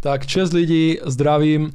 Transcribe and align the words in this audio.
Tak 0.00 0.26
čest 0.26 0.52
lidi, 0.52 1.00
zdravím. 1.06 1.62
Uh, 1.62 1.70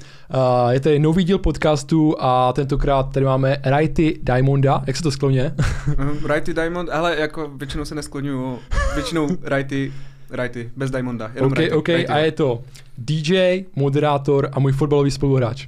je 0.69 0.79
tady 0.79 0.99
nový 0.99 1.23
díl 1.23 1.37
podcastu 1.37 2.15
a 2.19 2.53
tentokrát 2.53 3.03
tady 3.03 3.25
máme 3.25 3.57
Righty 3.77 4.19
Diamonda. 4.23 4.83
Jak 4.87 4.95
se 4.97 5.03
to 5.03 5.11
skloně? 5.11 5.53
uh, 5.87 6.31
Righty 6.31 6.53
Diamond, 6.53 6.89
ale 6.89 7.19
jako 7.19 7.51
většinou 7.57 7.85
se 7.85 7.95
neskloňuju. 7.95 8.59
Většinou 8.95 9.27
Righty, 9.43 9.93
Righty, 10.31 10.71
bez 10.75 10.91
Diamonda. 10.91 11.31
Jenom 11.35 11.51
OK, 11.51 11.57
righty, 11.57 11.71
OK, 11.75 11.87
righty. 11.87 12.07
a 12.07 12.17
je 12.17 12.31
to 12.31 12.61
DJ, 12.97 13.63
moderátor 13.75 14.49
a 14.51 14.59
můj 14.59 14.71
fotbalový 14.71 15.11
spoluhráč. 15.11 15.67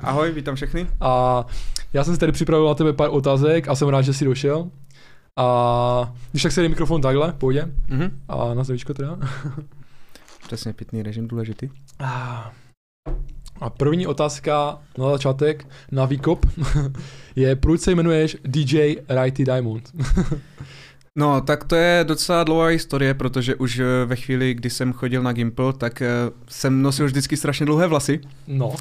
Ahoj, 0.00 0.32
vítám 0.32 0.54
všechny. 0.54 0.86
A 1.00 1.44
já 1.92 2.04
jsem 2.04 2.14
si 2.14 2.20
tady 2.20 2.32
připravil 2.32 2.66
na 2.66 2.74
tebe 2.74 2.92
pár 2.92 3.08
otázek 3.12 3.68
a 3.68 3.74
jsem 3.74 3.88
rád, 3.88 4.02
že 4.02 4.12
jsi 4.14 4.24
došel. 4.24 4.68
A 5.36 6.12
když 6.30 6.42
tak 6.42 6.52
se 6.52 6.62
jde 6.62 6.68
mikrofon 6.68 7.00
takhle, 7.00 7.32
pojď. 7.38 7.58
Mhm. 7.88 8.10
A 8.28 8.54
na 8.54 8.64
zdravíčko 8.64 8.94
teda. 8.94 9.18
Přesně, 10.46 10.72
pitný 10.72 11.02
režim 11.02 11.28
důležitý. 11.28 11.68
A 13.60 13.70
první 13.70 14.06
otázka 14.06 14.78
na 14.98 15.10
začátek, 15.10 15.66
na 15.92 16.04
výkop, 16.04 16.46
je 17.36 17.56
proč 17.56 17.80
se 17.80 17.92
jmenuješ 17.92 18.36
DJ 18.44 18.94
Righty 19.08 19.44
Diamond? 19.44 19.90
No, 21.18 21.40
tak 21.40 21.64
to 21.64 21.76
je 21.76 22.04
docela 22.04 22.44
dlouhá 22.44 22.66
historie, 22.66 23.14
protože 23.14 23.54
už 23.54 23.78
eh, 23.78 23.84
ve 24.04 24.16
chvíli, 24.16 24.54
kdy 24.54 24.70
jsem 24.70 24.92
chodil 24.92 25.22
na 25.22 25.32
Gimple, 25.32 25.72
tak 25.72 26.02
eh, 26.02 26.08
jsem 26.48 26.82
nosil 26.82 27.06
vždycky 27.06 27.36
strašně 27.36 27.66
dlouhé 27.66 27.86
vlasy. 27.86 28.20
No, 28.46 28.74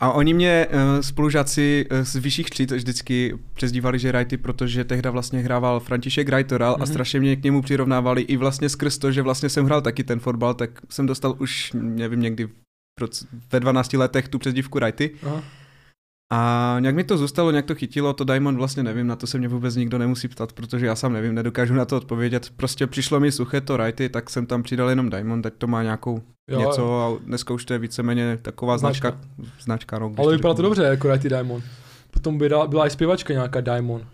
A 0.00 0.12
oni 0.12 0.34
mě 0.34 0.66
uh, 0.70 1.00
spolužáci 1.00 1.86
uh, 1.90 1.98
z 2.02 2.16
vyšších 2.16 2.50
tříd 2.50 2.70
vždycky 2.70 3.38
přezdívali, 3.54 3.98
že 3.98 4.12
Righty, 4.12 4.36
protože 4.36 4.84
tehda 4.84 5.10
vlastně 5.10 5.40
hrával 5.40 5.80
František 5.80 6.28
Rajtoral 6.28 6.72
mm-hmm. 6.72 6.82
a 6.82 6.84
Mhm. 6.84 6.92
strašně 6.92 7.20
mě 7.20 7.36
k 7.36 7.42
němu 7.44 7.62
přirovnávali 7.62 8.22
i 8.22 8.36
vlastně 8.36 8.68
skrz 8.68 8.98
to, 8.98 9.12
že 9.12 9.22
vlastně 9.22 9.48
jsem 9.48 9.64
hrál 9.64 9.80
taky 9.82 10.04
ten 10.04 10.20
fotbal, 10.20 10.54
tak 10.54 10.70
jsem 10.90 11.06
dostal 11.06 11.34
už, 11.38 11.72
nevím, 11.74 12.20
někdy 12.20 12.48
ve 13.52 13.60
12 13.60 13.92
letech 13.92 14.28
tu 14.28 14.38
přezdívku 14.38 14.78
Righty. 14.78 15.10
aha. 15.22 15.42
A 16.32 16.76
nějak 16.80 16.94
mi 16.94 17.04
to 17.04 17.18
zůstalo, 17.18 17.50
nějak 17.50 17.66
to 17.66 17.74
chytilo, 17.74 18.12
to 18.12 18.24
Diamond 18.24 18.58
vlastně 18.58 18.82
nevím, 18.82 19.06
na 19.06 19.16
to 19.16 19.26
se 19.26 19.38
mě 19.38 19.48
vůbec 19.48 19.76
nikdo 19.76 19.98
nemusí 19.98 20.28
ptát, 20.28 20.52
protože 20.52 20.86
já 20.86 20.96
sám 20.96 21.12
nevím, 21.12 21.34
nedokážu 21.34 21.74
na 21.74 21.84
to 21.84 21.96
odpovědět. 21.96 22.50
Prostě 22.56 22.86
přišlo 22.86 23.20
mi 23.20 23.32
suché 23.32 23.60
to 23.60 23.76
Righty, 23.76 24.08
tak 24.08 24.30
jsem 24.30 24.46
tam 24.46 24.62
přidal 24.62 24.88
jenom 24.88 25.10
Diamond, 25.10 25.46
ať 25.46 25.52
to 25.58 25.66
má 25.66 25.82
nějakou 25.82 26.22
Jo, 26.50 26.60
něco 26.60 27.00
a 27.02 27.24
dneska 27.24 27.54
už 27.54 27.64
to 27.64 27.72
je 27.72 27.78
víceméně 27.78 28.38
taková 28.42 28.78
Značka. 28.78 29.10
značka, 29.10 29.28
značka 29.60 29.98
no, 29.98 30.14
Ale 30.16 30.36
vypadá 30.36 30.54
to 30.54 30.62
dobře 30.62 30.82
jako 30.82 31.12
Righty 31.12 31.28
Diamond. 31.28 31.64
Potom 32.10 32.38
byla, 32.38 32.66
byla 32.66 32.86
i 32.86 32.90
zpěvačka 32.90 33.32
nějaká 33.32 33.60
Diamond. 33.60 34.04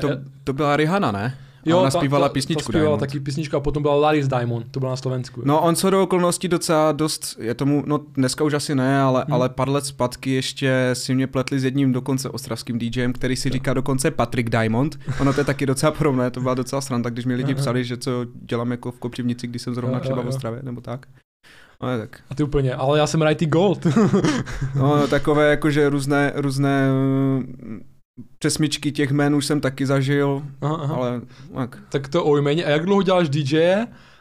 To, 0.00 0.08
to 0.44 0.52
byla 0.52 0.76
Rihanna, 0.76 1.12
ne? 1.12 1.38
Jo, 1.70 1.78
ona 1.78 1.90
ta- 1.90 1.98
zpívala 1.98 2.28
ta, 2.28 2.32
písničku 2.32 2.62
Ta 2.62 2.64
zpívala 2.72 2.84
Diamond. 2.84 3.00
taky 3.00 3.20
písničku 3.20 3.56
a 3.56 3.60
potom 3.60 3.82
byla 3.82 3.94
Laris 3.94 4.28
Diamond, 4.28 4.66
to 4.70 4.80
byla 4.80 4.92
na 4.92 4.96
Slovensku. 4.96 5.42
No 5.44 5.60
on 5.60 5.76
co 5.76 5.90
do 5.90 6.02
okolností 6.02 6.48
docela 6.48 6.92
dost, 6.92 7.36
je 7.40 7.54
tomu, 7.54 7.82
no 7.86 8.00
dneska 8.14 8.44
už 8.44 8.52
asi 8.54 8.74
ne, 8.74 9.00
ale, 9.00 9.24
Hmm. 9.26 9.34
ale 9.34 9.48
pár 9.48 9.68
let 9.68 9.84
zpátky 9.86 10.30
ještě 10.30 10.90
si 10.92 11.14
mě 11.14 11.26
pletli 11.26 11.60
s 11.60 11.64
jedním 11.64 11.92
dokonce 11.92 12.30
ostravským 12.30 12.78
DJem, 12.78 13.12
který 13.12 13.36
si 13.36 13.50
říká 13.50 13.74
dokonce 13.74 14.10
Patrick 14.10 14.50
Diamond. 14.50 14.98
Ono 15.20 15.32
to 15.32 15.40
je 15.40 15.44
taky 15.44 15.66
docela 15.66 15.92
podobné, 15.92 16.30
to 16.30 16.40
byla 16.40 16.54
docela 16.54 16.80
sranda, 16.80 17.10
když 17.10 17.24
mi 17.24 17.34
lidi 17.34 17.54
psali, 17.54 17.84
že 17.84 17.96
co 17.96 18.10
dělám 18.42 18.70
jako 18.70 18.92
v 18.92 18.98
Kopřivnici, 18.98 19.46
když 19.46 19.62
jsem 19.62 19.74
zrovna 19.74 20.00
třeba 20.00 20.22
v. 20.22 20.26
Ostravě, 20.26 20.60
nebo 20.62 20.80
tak. 20.80 21.06
No, 21.82 21.98
tak. 21.98 22.20
A 22.30 22.34
ty 22.34 22.42
úplně, 22.42 22.74
ale 22.74 22.98
já 22.98 23.06
jsem 23.06 23.22
Righty 23.22 23.46
Gold. 23.46 23.86
No, 24.76 25.06
takové 25.08 25.50
jakože 25.50 25.88
různé, 25.88 26.32
různé 26.34 26.88
přesmičky 28.38 28.92
těch 28.92 29.10
jmén 29.10 29.34
už 29.34 29.46
jsem 29.46 29.60
taky 29.60 29.86
zažil, 29.86 30.42
aha, 30.60 30.78
aha. 30.82 30.94
ale 30.94 31.20
tak. 31.54 31.78
Tak 31.88 32.08
to 32.08 32.24
o 32.24 32.36
jméně. 32.36 32.64
A 32.64 32.70
jak 32.70 32.84
dlouho 32.84 33.02
děláš 33.02 33.28
DJ 33.28 33.76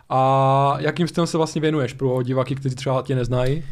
a 0.09 0.76
jakým 0.80 1.08
stylem 1.08 1.28
se 1.28 1.38
vlastně 1.38 1.62
věnuješ 1.62 1.94
pro 1.94 2.23
diváky, 2.23 2.56
kteří 2.56 2.75
třeba 2.75 3.02
tě 3.02 3.16
neznají? 3.16 3.64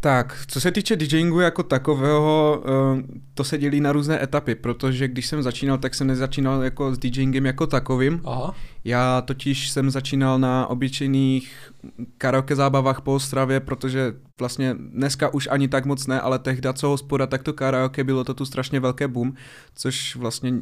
Tak, 0.00 0.44
co 0.46 0.60
se 0.60 0.72
týče 0.72 0.96
DJingu 0.96 1.40
jako 1.40 1.62
takového, 1.62 2.62
eh, 2.64 3.02
to 3.34 3.44
se 3.44 3.58
dělí 3.58 3.80
na 3.80 3.92
různé 3.92 4.22
etapy, 4.22 4.54
protože 4.54 5.08
když 5.08 5.26
jsem 5.26 5.42
začínal, 5.42 5.78
tak 5.78 5.94
jsem 5.94 6.06
nezačínal 6.06 6.62
jako 6.62 6.94
s 6.94 6.98
DJingem 6.98 7.46
jako 7.46 7.66
takovým. 7.66 8.20
Aha. 8.24 8.54
Já 8.84 9.20
totiž 9.20 9.70
jsem 9.70 9.90
začínal 9.90 10.38
na 10.38 10.66
obyčejných 10.66 11.72
karaoke 12.18 12.56
zábavách 12.56 13.00
po 13.00 13.14
Ostravě, 13.14 13.60
protože 13.60 14.14
vlastně 14.38 14.74
dneska 14.78 15.34
už 15.34 15.48
ani 15.50 15.68
tak 15.68 15.84
moc 15.84 16.06
ne, 16.06 16.20
ale 16.20 16.38
tehda 16.38 16.72
co 16.72 16.88
hospoda, 16.88 17.26
tak 17.26 17.42
to 17.42 17.52
karaoke 17.52 18.04
bylo 18.04 18.24
to 18.24 18.34
tu 18.34 18.44
strašně 18.44 18.80
velké 18.80 19.08
boom, 19.08 19.34
což 19.74 20.16
vlastně 20.16 20.54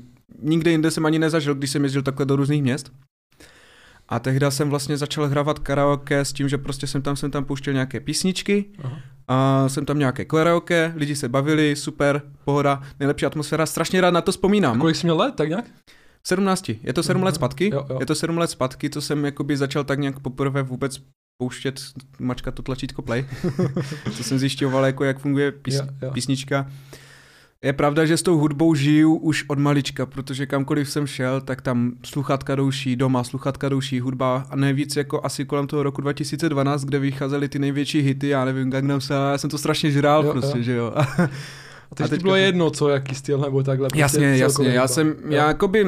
nikde 0.42 0.70
jinde 0.70 0.90
jsem 0.90 1.06
ani 1.06 1.18
nezažil, 1.18 1.54
když 1.54 1.70
jsem 1.70 1.82
jezdil 1.82 2.02
takhle 2.02 2.26
do 2.26 2.36
různých 2.36 2.62
měst. 2.62 2.92
A 4.08 4.18
tehda 4.18 4.50
jsem 4.50 4.70
vlastně 4.70 4.96
začal 4.96 5.28
hrávat 5.28 5.58
karaoke 5.58 6.20
s 6.24 6.32
tím, 6.32 6.48
že 6.48 6.58
prostě 6.58 6.86
jsem 6.86 7.02
tam, 7.02 7.16
jsem 7.16 7.30
tam 7.30 7.44
pouštěl 7.44 7.72
nějaké 7.74 8.00
písničky, 8.00 8.64
Aha. 8.84 8.98
a 9.28 9.68
jsem 9.68 9.84
tam 9.86 9.98
nějaké 9.98 10.24
karaoke, 10.24 10.92
lidi 10.96 11.16
se 11.16 11.28
bavili, 11.28 11.76
super, 11.76 12.22
pohoda, 12.44 12.82
nejlepší 13.00 13.26
atmosféra, 13.26 13.66
strašně 13.66 14.00
rád 14.00 14.10
na 14.10 14.20
to 14.20 14.32
vzpomínám. 14.32 14.76
A 14.76 14.80
kolik 14.80 14.96
jsi 14.96 15.06
měl 15.06 15.16
let, 15.16 15.34
tak 15.34 15.48
nějak? 15.48 15.64
17, 16.26 16.68
je 16.82 16.92
to 16.92 17.02
7 17.02 17.18
Mhm. 17.18 17.24
let 17.26 17.34
zpátky, 17.34 17.70
Jo, 17.74 17.86
jo. 17.90 17.96
je 18.00 18.06
to 18.06 18.14
7 18.14 18.38
let 18.38 18.50
zpátky, 18.50 18.90
co 18.90 19.00
jsem 19.00 19.24
jakoby 19.24 19.56
začal 19.56 19.84
tak 19.84 19.98
nějak 19.98 20.18
poprvé 20.20 20.62
vůbec 20.62 21.00
pouštět, 21.42 21.80
mačkat 22.18 22.54
to 22.54 22.62
tlačítko 22.62 23.02
play, 23.02 23.26
co 24.16 24.24
jsem 24.24 24.38
zjišťoval, 24.38 24.86
jako 24.86 25.04
jak 25.04 25.18
funguje 25.18 25.52
pís, 25.52 25.74
Jo, 25.74 25.82
jo. 26.02 26.10
písnička. 26.12 26.70
Je 27.64 27.72
pravda, 27.72 28.04
že 28.06 28.16
s 28.16 28.22
tou 28.22 28.38
hudbou 28.38 28.74
žiju 28.74 29.14
už 29.14 29.44
od 29.48 29.58
malička, 29.58 30.06
protože 30.06 30.46
kamkoliv 30.46 30.90
jsem 30.90 31.06
šel, 31.06 31.40
tak 31.40 31.62
tam 31.62 31.92
sluchatka 32.04 32.54
douší, 32.54 32.96
doma 32.96 33.24
sluchatka 33.24 33.68
douší, 33.68 34.00
hudba 34.00 34.46
a 34.50 34.56
nejvíc 34.56 34.96
jako 34.96 35.20
asi 35.24 35.44
kolem 35.44 35.66
toho 35.66 35.82
roku 35.82 36.00
2012, 36.00 36.84
kde 36.84 36.98
vycházely 36.98 37.48
ty 37.48 37.58
největší 37.58 38.00
hity, 38.00 38.28
já 38.28 38.44
nevím, 38.44 38.70
Gangnam 38.70 39.00
Style, 39.00 39.30
já 39.30 39.38
jsem 39.38 39.50
to 39.50 39.58
strašně 39.58 39.90
žrál 39.90 40.24
Jo, 40.24 40.32
prostě, 40.32 40.58
jo. 40.58 40.64
že 40.64 40.72
jo. 40.72 40.92
A 41.90 41.94
teď 41.94 42.04
A 42.06 42.08
teďka 42.08 42.22
bylo 42.22 42.36
jedno, 42.36 42.70
co, 42.70 42.88
jaký 42.88 43.14
styl 43.14 43.38
nebo 43.38 43.62
takhle. 43.62 43.88
prostě 43.88 44.00
Jasně, 44.00 44.36
jasně, 44.36 44.68
já 44.68 44.88
jsem, 44.88 45.08
Jo. 45.08 45.14
já 45.28 45.48
jakoby, 45.48 45.86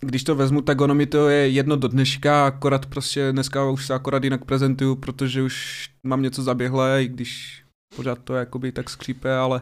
když 0.00 0.24
to 0.24 0.34
vezmu, 0.34 0.62
tak 0.62 0.80
ono 0.80 0.94
mi 0.94 1.06
to 1.06 1.28
je 1.28 1.48
jedno 1.48 1.76
do 1.76 1.88
dneška, 1.88 2.46
akorát 2.46 2.86
prostě 2.86 3.32
dneska 3.32 3.70
už 3.70 3.86
se 3.86 3.94
akorát 3.94 4.24
jinak 4.24 4.44
prezentuju, 4.44 4.94
protože 4.94 5.42
už 5.42 5.86
mám 6.06 6.22
něco 6.22 6.42
zaběhlé, 6.42 7.04
i 7.04 7.08
když 7.08 7.62
pořád 7.96 8.18
to 8.24 8.34
jakoby 8.34 8.72
tak 8.72 8.90
skřípe, 8.90 9.36
ale, 9.36 9.60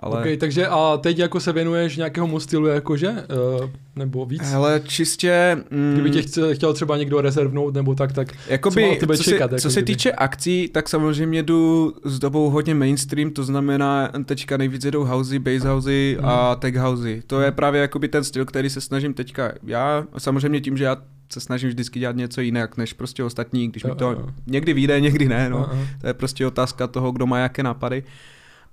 ale 0.00 0.20
Okay, 0.20 0.36
takže 0.36 0.66
a 0.66 0.96
teď 1.02 1.18
jako 1.18 1.40
se 1.40 1.52
věnuješ 1.52 1.96
nějakému 1.96 2.40
stylu 2.40 2.66
jakože, 2.66 3.08
uh, 3.10 3.70
nebo 3.96 4.26
víc? 4.26 4.42
hele, 4.42 4.82
čistě, 4.86 5.56
mm, 5.70 5.92
Kdyby 5.92 6.10
tě 6.10 6.22
chce, 6.22 6.54
chtěl 6.54 6.72
třeba 6.74 6.96
někdo 6.96 7.20
rezervnout 7.20 7.74
nebo 7.74 7.94
tak, 7.94 8.12
tak 8.12 8.32
co 8.32 8.38
Jakoby, 8.52 8.90
od 8.90 8.98
tebe 8.98 9.16
co, 9.16 9.22
čekat, 9.24 9.50
se, 9.50 9.54
jako 9.54 9.62
co 9.62 9.70
se 9.70 9.80
kdyby? 9.82 9.96
týče 9.96 10.12
akcí, 10.12 10.68
tak 10.68 10.88
samozřejmě 10.88 11.42
jdu 11.42 11.92
s 12.04 12.18
dobou 12.18 12.50
hodně 12.50 12.74
mainstream, 12.74 13.30
to 13.30 13.44
znamená 13.44 14.10
teďka 14.24 14.56
nejvíc 14.56 14.84
jedou 14.84 15.04
housey, 15.04 15.38
bass 15.38 15.64
housey 15.64 16.16
Mhm. 16.18 16.28
a 16.28 16.54
tech 16.56 16.76
housey. 16.76 17.22
To 17.26 17.40
je 17.40 17.52
právě 17.52 17.80
jakoby 17.80 18.08
ten 18.08 18.24
styl, 18.24 18.44
který 18.44 18.70
se 18.70 18.80
snažím 18.80 19.14
teďka 19.14 19.52
já, 19.62 20.04
samozřejmě 20.18 20.60
tím, 20.60 20.76
že 20.76 20.84
já 20.84 20.96
se 21.32 21.40
snažím 21.40 21.68
vždycky 21.68 22.00
dělat 22.00 22.16
něco 22.16 22.40
jinak, 22.40 22.76
než 22.76 22.92
prostě 22.92 23.24
ostatní, 23.24 23.68
když 23.68 23.84
mi 23.84 23.94
to 23.94 24.26
někdy 24.46 24.72
vyjde, 24.72 25.00
někdy 25.00 25.28
ne, 25.28 25.50
no. 25.50 25.70
To 26.00 26.06
je 26.06 26.14
prostě 26.14 26.46
otázka 26.46 26.86
toho, 26.86 27.12
kdo 27.12 27.26
má 27.26 27.38
jaké 27.38 27.62
nápady. 27.62 28.02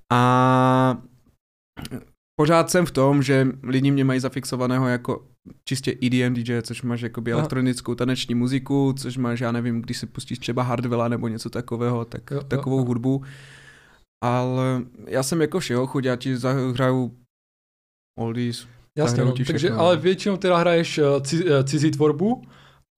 A 0.10 0.98
pořád 2.36 2.70
jsem 2.70 2.86
v 2.86 2.92
tom, 2.92 3.24
že 3.24 3.48
lidi 3.64 3.92
mě 3.92 4.04
mají 4.04 4.20
zafixovaného 4.20 4.88
jako 4.88 5.28
čistě 5.64 5.98
EDM 6.04 6.34
DJ, 6.34 6.62
což 6.62 6.82
máš 6.82 7.02
jakoby 7.02 7.32
Aha. 7.32 7.40
elektronickou 7.40 7.96
taneční 7.96 8.36
muziku, 8.36 8.94
což 8.98 9.18
máš, 9.18 9.40
já 9.40 9.52
nevím, 9.52 9.82
když 9.82 9.98
si 9.98 10.06
pustíš 10.06 10.40
třeba 10.40 10.64
Hardwella 10.64 11.08
nebo 11.08 11.28
něco 11.28 11.50
takového, 11.50 12.06
tak 12.06 12.32
Jo, 12.32 12.38
jo, 12.38 12.44
takovou 12.44 12.78
jo. 12.78 12.86
hudbu. 12.86 13.24
Ale 14.24 14.82
já 15.08 15.24
jsem 15.24 15.42
jako 15.42 15.60
všeho 15.60 15.88
chuť, 15.88 16.06
já 16.06 16.16
ti 16.16 16.38
zahraju 16.38 17.18
oldies. 18.20 18.68
Jasně, 18.98 19.24
no. 19.24 19.34
takže, 19.48 19.72
ale 19.72 19.96
no. 19.96 20.02
většinou 20.02 20.38
teda 20.38 20.58
hraješ 20.58 20.98
eh, 20.98 21.04
ci, 21.22 21.46
eh, 21.48 21.64
cizí 21.64 21.92
tvorbu 21.92 22.42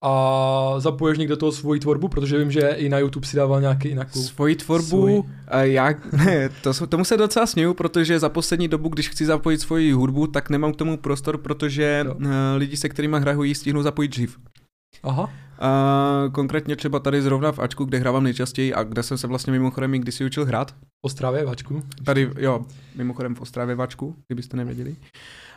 a 0.04 0.74
zapoješ 0.80 1.18
někdo 1.18 1.36
toho 1.36 1.52
svoji 1.52 1.80
tvorbu, 1.80 2.08
protože 2.08 2.38
vím, 2.38 2.50
že 2.50 2.60
i 2.60 2.88
na 2.88 2.98
YouTube 2.98 3.26
si 3.26 3.36
dával 3.36 3.60
nějaký 3.60 3.88
jinakou. 3.88 4.22
Svoji 4.22 4.56
tvorbu, 4.56 4.86
Svoji. 4.88 5.22
a 5.48 5.58
já, 5.62 5.94
ne, 6.24 6.48
to, 6.62 6.86
tomu 6.86 7.04
se 7.04 7.16
docela 7.16 7.46
směju, 7.46 7.74
protože 7.74 8.18
za 8.18 8.28
poslední 8.28 8.68
dobu, 8.68 8.88
když 8.88 9.08
chci 9.08 9.26
zapojit 9.26 9.60
svoji 9.60 9.92
hudbu, 9.92 10.26
tak 10.26 10.50
nemám 10.50 10.72
k 10.72 10.76
tomu 10.76 10.96
prostor, 10.96 11.38
protože 11.38 12.04
Jo. 12.06 12.14
uh, 12.14 12.26
lidi, 12.56 12.76
se 12.76 12.88
kterými 12.88 13.16
hraju, 13.20 13.42
ji 13.42 13.54
stihnu 13.54 13.82
zapojit 13.82 14.08
dřív. 14.08 14.38
Aha, 15.02 15.30
A 15.58 16.24
konkrétně 16.32 16.76
třeba 16.76 16.98
tady 16.98 17.22
zrovna 17.22 17.52
v 17.52 17.58
Ačku, 17.58 17.84
kde 17.84 17.98
hrávám 17.98 18.24
nejčastěji 18.24 18.74
a 18.74 18.82
kde 18.82 19.02
jsem 19.02 19.18
se 19.18 19.26
vlastně 19.26 19.50
mimochodem 19.52 19.94
i 19.94 19.98
kdysi 19.98 20.24
učil 20.24 20.44
hrát. 20.44 20.70
v 20.70 20.74
Ostravě, 21.02 21.44
Vačku. 21.44 21.82
Tady, 22.04 22.30
jo, 22.38 22.64
mimochodem 22.96 23.34
v 23.34 23.40
Ostravě 23.40 23.74
v 23.74 23.82
Ačku, 23.82 24.16
kdybyste 24.28 24.56
nevěděli. 24.56 24.96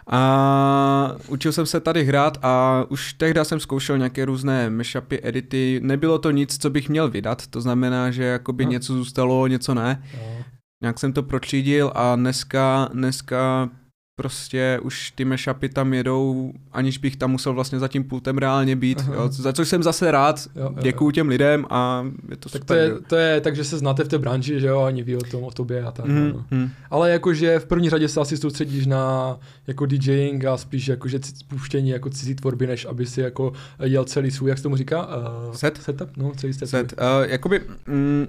A 0.08 1.16
učil 1.28 1.52
jsem 1.52 1.66
se 1.66 1.80
tady 1.80 2.04
hrát 2.04 2.38
a 2.42 2.84
už 2.90 3.14
tehdy 3.14 3.46
jsem 3.46 3.60
zkoušel 3.60 3.98
nějaké 3.98 4.26
různé 4.26 4.70
mashupy, 4.70 5.20
edity. 5.24 5.80
Nebylo 5.84 6.20
to 6.20 6.32
nic, 6.32 6.58
co 6.58 6.70
bych 6.70 6.90
měl 6.90 7.10
vydat, 7.10 7.48
to 7.48 7.62
znamená, 7.62 8.12
že 8.12 8.24
jakoby 8.24 8.66
No. 8.66 8.72
něco 8.72 8.94
zůstalo, 8.94 9.48
něco 9.48 9.74
ne. 9.74 10.04
Jo. 10.14 10.44
Nějak 10.82 11.00
jsem 11.00 11.14
to 11.14 11.24
protřídil 11.24 11.92
a 11.96 12.16
dneska, 12.16 12.90
dneska 12.94 13.70
prostě 14.16 14.80
už 14.84 15.12
ty 15.12 15.26
mashupy 15.26 15.70
tam 15.70 15.94
jedou, 15.94 16.54
aniž 16.72 16.98
bych 16.98 17.16
tam 17.16 17.32
musel 17.32 17.54
vlastně 17.54 17.80
za 17.80 17.88
tím 17.88 18.04
pultem 18.04 18.38
reálně 18.38 18.76
být, 18.76 18.98
jo, 19.14 19.28
za 19.32 19.54
což 19.54 19.68
jsem 19.70 19.84
zase 19.84 20.12
rád, 20.12 20.48
Jo, 20.56 20.62
jo, 20.64 20.76
děkuju 20.82 21.12
těm 21.12 21.28
lidem 21.30 21.66
a 21.70 22.06
je 22.30 22.38
to 22.38 22.50
Tak 22.50 22.66
to 22.66 22.74
super. 22.74 22.78
je, 22.78 22.90
jo. 22.90 23.00
to 23.08 23.16
je 23.16 23.42
tak, 23.42 23.56
že 23.56 23.64
se 23.64 23.78
znáte 23.78 24.04
v 24.04 24.08
té 24.08 24.18
branži, 24.18 24.60
že 24.60 24.68
jo, 24.68 24.80
a 24.80 24.86
oni 24.88 25.04
ví 25.04 25.16
o 25.16 25.20
tom, 25.22 25.44
o 25.44 25.52
tobě 25.52 25.84
a 25.84 25.92
tak. 25.92 26.06
Mhm, 26.06 26.30
no. 26.34 26.46
mhm. 26.52 26.70
Ale 26.90 27.12
jakože 27.12 27.60
v 27.60 27.66
první 27.66 27.90
řadě 27.90 28.08
se 28.08 28.20
asi 28.22 28.38
soustředíš 28.38 28.86
na 28.86 29.38
jako 29.68 29.86
DJing 29.86 30.46
a 30.46 30.58
spíš 30.58 30.88
jakože 30.88 31.20
c- 31.20 31.34
puštění 31.48 31.90
jako 31.90 32.10
cizí 32.10 32.36
tvorby, 32.36 32.68
než 32.68 32.86
aby 32.86 33.06
si 33.06 33.22
jako 33.22 33.54
jel 33.84 34.06
celý 34.06 34.32
svůj, 34.32 34.50
jak 34.50 34.58
se 34.58 34.64
tomu 34.64 34.76
říká? 34.78 35.08
Uh, 35.48 35.54
Set? 35.54 35.78
Setup? 35.84 36.10
No, 36.18 36.32
celý 36.38 36.54
set. 36.54 36.68
Set. 36.70 36.94
Uh, 36.94 37.30
jakoby, 37.32 37.62
mm, 37.88 38.28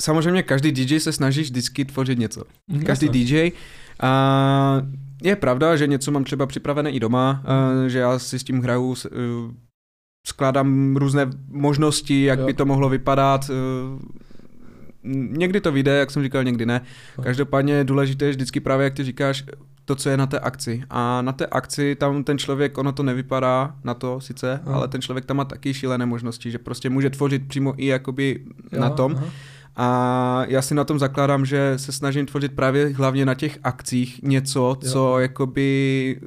samozřejmě 0.00 0.42
každý 0.42 0.72
DJ 0.72 1.00
se 1.00 1.12
snaží 1.12 1.42
vždycky 1.42 1.84
tvořit 1.84 2.18
něco. 2.18 2.42
Mhm, 2.68 2.82
Každý 2.84 3.06
jasně. 3.06 3.24
DJ. 3.24 3.50
A 4.02 4.82
je 5.22 5.36
pravda, 5.36 5.76
že 5.76 5.86
něco 5.86 6.10
mám 6.10 6.24
třeba 6.24 6.46
připravené 6.46 6.90
i 6.90 7.00
doma, 7.00 7.42
uh, 7.80 7.86
že 7.86 7.98
já 7.98 8.18
si 8.18 8.38
s 8.38 8.44
tím 8.44 8.60
hraju, 8.62 8.86
uh, 8.88 8.96
skládám 10.26 10.96
různé 10.96 11.30
možnosti, 11.48 12.24
jak 12.24 12.38
Jo. 12.38 12.46
by 12.46 12.54
to 12.54 12.66
mohlo 12.66 12.88
vypadat. 12.88 13.50
uh, 13.50 14.00
Někdy 15.12 15.60
to 15.60 15.72
vyjde, 15.72 15.96
jak 15.98 16.10
jsem 16.10 16.22
říkal, 16.22 16.44
někdy 16.44 16.66
ne. 16.66 16.80
Každopádně 17.22 17.72
je 17.74 17.84
důležité 17.84 18.30
vždycky 18.30 18.60
právě, 18.60 18.84
jak 18.84 18.94
ty 18.94 19.04
říkáš, 19.04 19.44
to, 19.84 19.94
co 19.96 20.08
je 20.10 20.16
na 20.16 20.26
té 20.26 20.38
akci. 20.38 20.82
A 20.90 21.22
na 21.22 21.32
té 21.32 21.46
akci 21.46 21.94
tam 21.94 22.24
ten 22.24 22.38
člověk, 22.38 22.78
ono 22.78 22.92
to 22.92 23.02
nevypadá 23.02 23.74
na 23.84 23.94
to 23.94 24.20
sice, 24.20 24.60
Jo. 24.66 24.72
ale 24.72 24.88
ten 24.88 25.02
člověk 25.02 25.24
tam 25.24 25.36
má 25.36 25.44
taky 25.44 25.74
šílené 25.74 26.06
možnosti, 26.06 26.50
že 26.50 26.58
prostě 26.58 26.90
může 26.90 27.10
tvořit 27.10 27.48
přímo 27.48 27.74
i 27.76 27.86
jakoby 27.86 28.44
Jo, 28.72 28.80
na 28.80 28.90
tom. 28.90 29.12
aha. 29.16 29.26
A 29.76 30.44
já 30.48 30.62
si 30.62 30.74
na 30.74 30.84
tom 30.84 30.98
zakládám, 30.98 31.46
že 31.46 31.72
se 31.76 31.92
snažím 31.92 32.26
tvořit 32.26 32.52
právě 32.52 32.92
hlavně 32.96 33.26
na 33.26 33.34
těch 33.34 33.58
akcích 33.64 34.20
něco, 34.22 34.76
co 34.88 34.98
Jo. 34.98 35.18
jakoby 35.18 36.20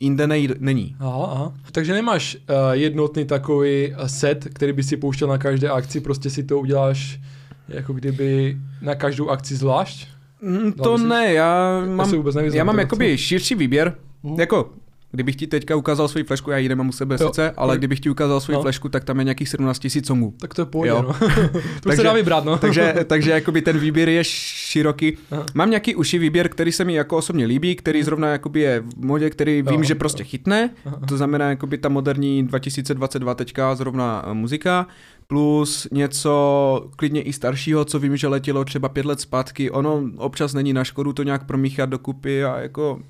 jinde 0.00 0.26
nej, 0.26 0.48
není. 0.58 0.96
Aha, 1.00 1.26
aha. 1.32 1.52
Takže 1.72 1.92
nemáš 1.92 2.36
uh, 2.36 2.56
jednotný 2.72 3.24
takový 3.24 3.92
eh, 3.92 4.08
set, 4.08 4.46
který 4.54 4.72
by 4.72 4.82
si 4.82 4.96
pouštěl 4.96 5.28
na 5.28 5.38
každé 5.38 5.68
akci, 5.68 6.00
prostě 6.00 6.30
si 6.30 6.42
to 6.42 6.58
uděláš 6.58 7.20
jako 7.68 7.92
kdyby 7.92 8.56
na 8.82 8.94
každou 8.94 9.28
akci 9.28 9.56
zvlášť? 9.56 10.08
Mm, 10.42 10.72
to 10.72 10.98
ne, 10.98 11.32
já 11.32 11.80
Já 11.80 11.86
mám, 11.86 12.10
nevyznám 12.10 12.44
já 12.54 12.64
mám 12.64 12.78
jakoby 12.78 13.18
širší 13.18 13.54
výběr, 13.54 13.94
Mhm. 14.22 14.40
jako 14.40 14.70
kdybych 15.14 15.36
ti 15.36 15.46
teďka 15.46 15.76
ukázal 15.76 16.08
svoji 16.08 16.24
flešku, 16.24 16.50
já 16.50 16.58
ji 16.58 16.68
nemám 16.68 16.88
u 16.88 16.92
sebe 16.92 17.16
Jo. 17.20 17.26
sice, 17.28 17.50
ale 17.56 17.72
Tak- 17.72 17.78
kdybych 17.80 18.00
ti 18.00 18.10
ukázal 18.10 18.40
svoji 18.40 18.54
No. 18.54 18.62
flešku, 18.62 18.88
tak 18.88 19.04
tam 19.04 19.18
je 19.18 19.24
nějakých 19.24 19.48
17 19.48 19.78
tisíc 19.78 20.06
songů. 20.06 20.34
Tak 20.40 20.54
to 20.54 20.62
je 20.62 20.66
pohodě, 20.66 20.90
Jo. 20.90 21.02
no. 21.02 21.12
to 21.52 21.60
Takže- 21.82 21.96
se 21.96 22.02
dá 22.02 22.12
vybrat, 22.12 22.44
no. 22.44 22.58
takže, 22.58 22.94
takže 23.06 23.30
jakoby 23.30 23.62
ten 23.62 23.78
výběr 23.78 24.08
je 24.08 24.24
široký. 24.24 25.16
Aha. 25.30 25.46
Mám 25.54 25.70
nějaký 25.70 25.94
uši 25.94 26.18
výběr, 26.18 26.48
který 26.48 26.72
se 26.72 26.84
mi 26.84 26.94
jako 26.94 27.16
osobně 27.16 27.46
líbí, 27.46 27.76
který 27.76 28.02
zrovna 28.02 28.28
jakoby 28.28 28.60
je 28.60 28.80
v 28.80 29.04
modě, 29.04 29.30
který 29.30 29.58
Jo, 29.58 29.64
vím, 29.70 29.84
že 29.84 29.94
jo. 29.94 29.98
prostě 29.98 30.24
chytne. 30.24 30.70
Aha. 30.86 31.00
To 31.08 31.16
znamená 31.16 31.48
jakoby 31.50 31.78
ta 31.78 31.88
moderní 31.88 32.46
2022 32.46 33.34
teďka 33.34 33.74
zrovna 33.74 34.24
eh, 34.30 34.34
muzika, 34.34 34.86
plus 35.26 35.88
něco 35.92 36.88
klidně 36.96 37.22
i 37.22 37.32
staršího, 37.32 37.84
co 37.84 37.98
vím, 37.98 38.16
že 38.16 38.28
letělo 38.28 38.64
třeba 38.64 38.88
pět 38.88 39.06
let 39.06 39.20
zpátky. 39.20 39.70
Ono 39.70 40.02
občas 40.16 40.54
není 40.54 40.72
na 40.72 40.84
škodu 40.84 41.12
to 41.12 41.22
nějak 41.22 41.44
promíchat 41.46 41.88
dokupy 41.90 42.44
a 42.44 42.58
jako 42.60 43.00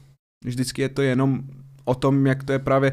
vždycky 0.44 0.82
je 0.82 0.88
to 0.88 1.02
jenom 1.02 1.40
o 1.84 1.94
tom, 1.94 2.26
jak 2.26 2.44
to 2.44 2.52
je 2.52 2.58
právě 2.58 2.92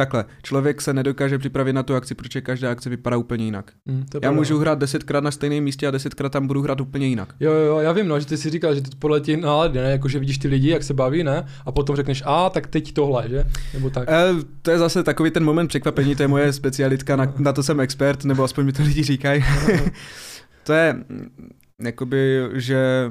takhle. 0.00 0.24
Člověk 0.42 0.80
se 0.80 0.94
nedokáže 0.94 1.38
připravit 1.38 1.72
na 1.72 1.82
tu 1.82 1.94
akci, 1.94 2.14
protože 2.14 2.40
každá 2.40 2.70
akce 2.70 2.90
vypadá 2.90 3.16
úplně 3.16 3.44
jinak. 3.44 3.72
Hm, 3.88 4.04
to 4.08 4.16
Já 4.16 4.20
pravda, 4.20 4.36
můžu 4.36 4.54
no. 4.54 4.60
hrát 4.60 4.78
desetkrát 4.78 5.24
na 5.24 5.30
stejném 5.30 5.64
místě 5.64 5.86
a 5.86 5.90
desetkrát 5.90 6.32
tam 6.32 6.46
budu 6.46 6.62
hrát 6.62 6.80
úplně 6.80 7.06
jinak. 7.06 7.34
Jo, 7.40 7.52
jo, 7.52 7.60
jo, 7.60 7.78
já 7.78 7.92
vím, 7.92 8.08
no, 8.08 8.20
že 8.20 8.26
ty 8.26 8.36
si 8.36 8.50
říkal, 8.50 8.74
že 8.74 8.80
to 8.80 8.90
podle 8.98 9.20
těch 9.20 9.40
nálady, 9.40 9.78
ne, 9.78 9.90
jako 9.90 10.08
že 10.08 10.18
vidíš 10.18 10.38
ty 10.38 10.48
lidi, 10.48 10.70
jak 10.70 10.82
se 10.82 10.94
baví, 10.94 11.24
ne, 11.24 11.44
a 11.66 11.72
potom 11.72 11.96
řekneš, 11.96 12.22
a 12.26 12.50
tak 12.50 12.66
teď 12.66 12.92
tohle, 12.92 13.28
že, 13.28 13.44
nebo 13.74 13.90
tak. 13.90 14.08
E, 14.08 14.34
to 14.62 14.70
je 14.70 14.78
zase 14.78 15.02
takový 15.02 15.30
ten 15.30 15.44
moment 15.44 15.68
překvapení, 15.68 16.16
to 16.16 16.22
je 16.22 16.28
moje 16.28 16.52
specialitka, 16.52 17.16
na, 17.16 17.34
na 17.38 17.52
to 17.52 17.62
jsem 17.62 17.80
expert, 17.80 18.24
nebo 18.24 18.44
aspoň 18.44 18.66
mi 18.66 18.72
to 18.72 18.82
lidi 18.82 19.02
říkají. 19.02 19.44
to 20.64 20.72
je, 20.72 20.92
mm, 20.92 21.50
jakoby, 21.84 22.48
že 22.52 23.10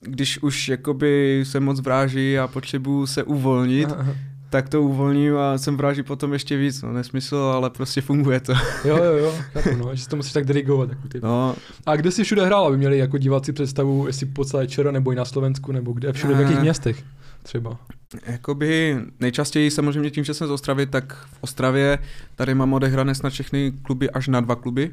když 0.00 0.42
už 0.42 0.68
jakoby 0.68 1.42
se 1.46 1.60
moc 1.60 1.80
vráží 1.80 2.38
a 2.38 2.46
potřebuju 2.46 3.06
se 3.06 3.22
uvolnit, 3.22 3.88
aha. 3.98 4.14
Tak 4.50 4.68
to 4.68 4.82
uvolním 4.82 5.36
a 5.36 5.58
jsem 5.58 5.76
vráží 5.76 6.02
potom 6.02 6.32
ještě 6.32 6.56
víc, 6.56 6.82
no 6.82 6.92
nesmysl, 6.92 7.36
ale 7.36 7.70
prostě 7.70 8.00
funguje 8.00 8.40
to. 8.40 8.52
Jo, 8.84 8.96
jo, 8.96 9.12
jo, 9.16 9.34
chápu, 9.52 9.76
no, 9.76 9.94
že 9.94 10.02
si 10.02 10.08
to 10.08 10.16
musíš 10.16 10.32
tak 10.32 10.44
dirigovat, 10.44 10.88
jako 10.88 11.08
ty. 11.08 11.20
No, 11.22 11.54
A 11.86 11.96
kde 11.96 12.10
jsi 12.10 12.24
všude 12.24 12.46
hrál, 12.46 12.66
aby 12.66 12.76
měli 12.76 12.98
jako 12.98 13.18
diváci 13.18 13.52
představu, 13.52 14.06
jestli 14.06 14.26
po 14.26 14.44
celé 14.44 14.66
ČR, 14.66 14.90
nebo 14.92 15.12
i 15.12 15.16
na 15.16 15.24
Slovensku, 15.24 15.72
nebo 15.72 15.92
kde, 15.92 16.12
všude, 16.12 16.34
v 16.34 16.40
jakých 16.40 16.56
Eh. 16.58 16.60
městech 16.60 17.02
třeba. 17.42 17.78
jakoby 18.26 18.96
nejčastěji 19.20 19.70
samozřejmě 19.70 20.10
tím, 20.10 20.24
že 20.24 20.34
jsem 20.34 20.48
z 20.48 20.50
Ostravy, 20.50 20.86
tak 20.86 21.12
v 21.12 21.38
Ostravě 21.40 21.98
tady 22.36 22.54
mám 22.54 22.72
odehrané 22.72 23.14
snad 23.14 23.30
všechny 23.30 23.72
kluby 23.82 24.10
až 24.10 24.28
na 24.28 24.40
dva 24.40 24.54
kluby. 24.56 24.90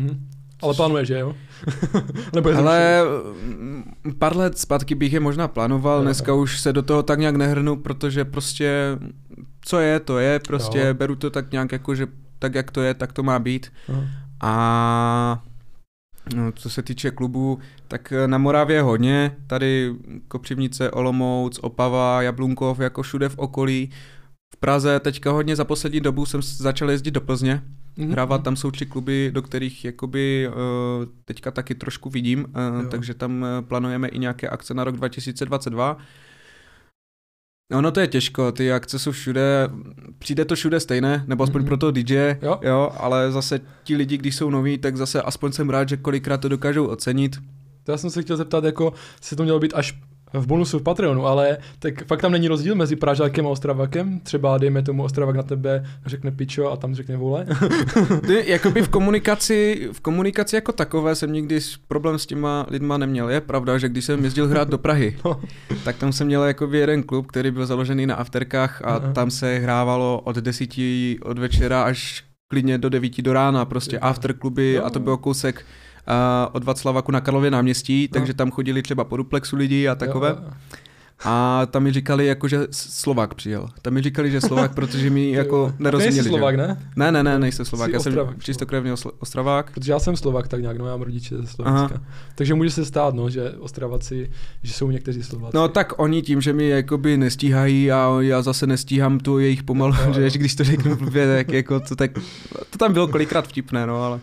Mhm. 0.00 0.28
Ale 0.62 0.74
plánuješ, 0.74 1.08
že 1.08 1.18
jo? 1.18 1.34
nebo 2.34 2.48
je 2.48 2.56
Ale 2.56 3.02
mm, 3.44 3.84
pár 4.18 4.36
let 4.36 4.58
zpátky 4.58 4.94
bych 4.94 5.12
je 5.12 5.20
možná 5.20 5.48
plánoval, 5.48 5.98
Jo. 5.98 6.04
dneska 6.04 6.34
už 6.34 6.60
se 6.60 6.72
do 6.72 6.82
toho 6.82 7.02
tak 7.02 7.18
nějak 7.18 7.36
nehrnu, 7.36 7.76
protože 7.76 8.24
prostě 8.24 8.98
co 9.60 9.78
je, 9.78 10.00
to 10.00 10.18
je, 10.18 10.38
prostě 10.38 10.78
Jo. 10.78 10.94
beru 10.94 11.16
to 11.16 11.30
tak 11.30 11.52
nějak 11.52 11.72
jako, 11.72 11.94
že 11.94 12.06
tak 12.38 12.54
jak 12.54 12.70
to 12.70 12.82
je, 12.82 12.94
tak 12.94 13.12
to 13.12 13.22
má 13.22 13.38
být. 13.38 13.72
Aha. 13.88 14.02
A 14.42 15.42
no, 16.36 16.52
co 16.52 16.70
se 16.70 16.82
týče 16.82 17.10
klubů, 17.10 17.58
tak 17.88 18.12
na 18.26 18.38
Moravě 18.38 18.82
hodně, 18.82 19.36
tady 19.46 19.94
Kopřivnice, 20.28 20.90
Olomouc, 20.90 21.58
Opava, 21.62 22.22
Jablunkov, 22.22 22.80
jako 22.80 23.02
všude 23.02 23.28
v 23.28 23.38
okolí. 23.38 23.90
V 24.54 24.56
Praze 24.56 25.00
teďka 25.00 25.30
hodně 25.30 25.56
za 25.56 25.64
poslední 25.64 26.00
dobu 26.00 26.26
jsem 26.26 26.42
začal 26.42 26.90
jezdit 26.90 27.10
do 27.10 27.20
Plzně, 27.20 27.62
Mhm. 27.96 28.10
hrávat 28.12 28.42
tam 28.42 28.56
jsou 28.56 28.70
tři 28.70 28.86
kluby, 28.86 29.30
do 29.34 29.42
kterých 29.42 29.84
jakoby 29.84 30.48
uh, 30.48 30.54
teďka 31.24 31.50
taky 31.50 31.74
trošku 31.74 32.10
vidím, 32.10 32.38
uh, 32.44 32.82
Jo. 32.84 32.88
takže 32.90 33.14
tam 33.14 33.42
uh, 33.42 33.48
plánujeme 33.68 34.08
i 34.08 34.18
nějaké 34.18 34.48
akce 34.48 34.74
na 34.74 34.84
rok 34.84 34.96
2022. 34.96 35.96
Ono 37.74 37.90
to 37.92 38.00
je 38.00 38.06
těžko, 38.06 38.52
ty 38.52 38.72
akce 38.72 38.98
jsou 38.98 39.12
všude, 39.12 39.68
přijde 40.18 40.44
to 40.44 40.54
všude 40.54 40.80
stejné, 40.80 41.24
nebo 41.26 41.44
aspoň 41.44 41.60
Mhm. 41.60 41.66
pro 41.68 41.76
toho 41.76 41.92
DJ, 41.92 42.36
Jo. 42.42 42.58
jo, 42.62 42.92
ale 42.96 43.32
zase 43.32 43.60
ti 43.84 43.96
lidi, 43.96 44.16
když 44.18 44.36
jsou 44.36 44.50
noví, 44.50 44.78
tak 44.78 44.96
zase 44.96 45.22
aspoň 45.22 45.52
jsem 45.52 45.70
rád, 45.70 45.88
že 45.88 45.96
kolikrát 45.96 46.36
to 46.40 46.48
dokážou 46.48 46.86
ocenit. 46.86 47.36
To 47.84 47.92
já 47.92 47.98
jsem 47.98 48.10
se 48.10 48.22
chtěl 48.22 48.36
zeptat, 48.36 48.64
jako 48.64 48.92
se 49.20 49.36
to 49.36 49.42
mělo 49.42 49.58
být 49.58 49.72
až 49.74 49.98
v 50.34 50.46
bonusu 50.46 50.78
v 50.78 50.82
Patreonu, 50.82 51.26
ale 51.26 51.58
tak 51.78 52.04
fakt 52.06 52.20
tam 52.20 52.32
není 52.32 52.48
rozdíl 52.48 52.74
mezi 52.74 52.96
Pražákem 52.96 53.46
a 53.46 53.50
Ostravakem? 53.50 54.20
Třeba 54.20 54.58
dejme 54.58 54.82
tomu 54.82 55.02
Ostravak 55.02 55.36
na 55.36 55.42
tebe 55.42 55.84
řekne 56.06 56.30
pičo 56.30 56.70
a 56.72 56.76
tam 56.76 56.94
řekne 56.94 57.16
vole? 57.16 57.46
Ty, 58.26 58.44
jakoby 58.46 58.82
v 58.82 58.88
komunikaci, 58.88 59.88
v 59.92 60.00
komunikaci 60.00 60.56
jako 60.56 60.72
takové 60.72 61.14
jsem 61.14 61.32
nikdy 61.32 61.60
problém 61.88 62.18
s 62.18 62.26
těma 62.26 62.66
lidma 62.70 62.98
neměl. 62.98 63.30
Je 63.30 63.40
pravda, 63.40 63.78
že 63.78 63.88
když 63.88 64.04
jsem 64.04 64.24
jezdil 64.24 64.48
hrát 64.48 64.68
do 64.68 64.78
Prahy, 64.78 65.16
No. 65.24 65.40
tak 65.84 65.96
tam 65.96 66.12
jsem 66.12 66.26
měl 66.26 66.44
jakoby 66.44 66.78
jeden 66.78 67.02
klub, 67.02 67.26
který 67.26 67.50
byl 67.50 67.66
založený 67.66 68.06
na 68.06 68.14
afterkách 68.14 68.82
a 68.82 68.86
Aha. 68.94 69.12
tam 69.12 69.30
se 69.30 69.58
hrávalo 69.58 70.20
od 70.24 70.36
desíti 70.36 71.18
od 71.22 71.38
večera 71.38 71.82
až 71.82 72.24
klidně 72.48 72.78
do 72.78 72.88
devíti 72.88 73.22
do 73.22 73.32
rána, 73.32 73.64
prostě 73.64 73.96
Jo. 73.96 74.00
afterkluby 74.02 74.72
Jo. 74.72 74.84
a 74.84 74.90
to 74.90 75.00
bylo 75.00 75.16
kousek 75.18 75.64
uh, 76.08 76.14
od 76.52 76.64
Václavaku 76.64 77.12
na 77.12 77.20
Karlově 77.20 77.50
náměstí, 77.50 78.08
No. 78.14 78.18
takže 78.20 78.34
tam 78.34 78.50
chodili 78.50 78.82
třeba 78.82 79.04
po 79.04 79.16
duplexu 79.16 79.56
lidi 79.56 79.88
a 79.88 79.94
takové. 79.94 80.28
Jo, 80.28 80.36
jo. 80.44 80.50
A 81.24 81.66
tam 81.70 81.82
mi 81.82 81.92
říkali, 81.92 82.26
jako, 82.26 82.48
že 82.48 82.66
Slovák 82.70 83.34
přijel. 83.34 83.68
Tam 83.82 83.94
mi 83.94 84.02
říkali, 84.02 84.30
že 84.30 84.40
Slovák, 84.40 84.74
protože 84.74 85.10
mi 85.10 85.30
jako 85.30 85.74
nerozuměli. 85.78 86.14
Nejsi. 86.16 86.28
Slovák, 86.28 86.54
ne? 86.56 86.90
Ne, 86.96 87.12
ne, 87.12 87.22
ne, 87.22 87.38
nejsem 87.38 87.64
Slovák. 87.66 87.90
Jsi 87.90 87.94
Já 87.94 88.00
jsem 88.00 88.12
Ostravák, 88.12 88.36
no. 88.36 88.42
čistokrevný 88.42 88.90
osl- 88.92 89.10
Ostravák. 89.18 89.70
Protože 89.70 89.92
já 89.92 89.98
jsem 89.98 90.16
Slovák 90.16 90.48
tak 90.48 90.60
nějak, 90.60 90.76
no 90.78 90.86
já 90.86 90.92
mám 90.92 91.02
rodiče 91.02 91.36
ze 91.36 91.46
Slovenska. 91.46 92.00
Takže 92.34 92.54
může 92.54 92.70
se 92.70 92.84
stát, 92.84 93.14
no, 93.14 93.30
že 93.30 93.50
Ostravaci, 93.58 94.30
že 94.62 94.72
jsou 94.72 94.90
někteří 94.90 95.22
Slováci. 95.22 95.56
No 95.56 95.68
tak 95.68 95.92
oni 95.98 96.22
tím, 96.22 96.40
že 96.40 96.52
mi 96.52 96.68
jakoby 96.68 97.16
nestíhají 97.16 97.92
a 97.92 98.16
já 98.20 98.42
zase 98.42 98.66
nestíhám 98.66 99.18
tu 99.18 99.38
jejich 99.38 99.62
pomalu, 99.62 99.94
jo. 100.06 100.12
že 100.28 100.38
když 100.38 100.54
to 100.54 100.64
řeknu 100.64 100.96
blbě, 100.96 101.36
tak 101.36 101.52
jako 101.52 101.80
to 101.80 101.96
tak, 101.96 102.10
to 102.70 102.78
tam 102.78 102.92
bylo 102.92 103.08
kolikrát 103.08 103.48
vtipné, 103.48 103.86
no 103.86 104.02
ale 104.02 104.20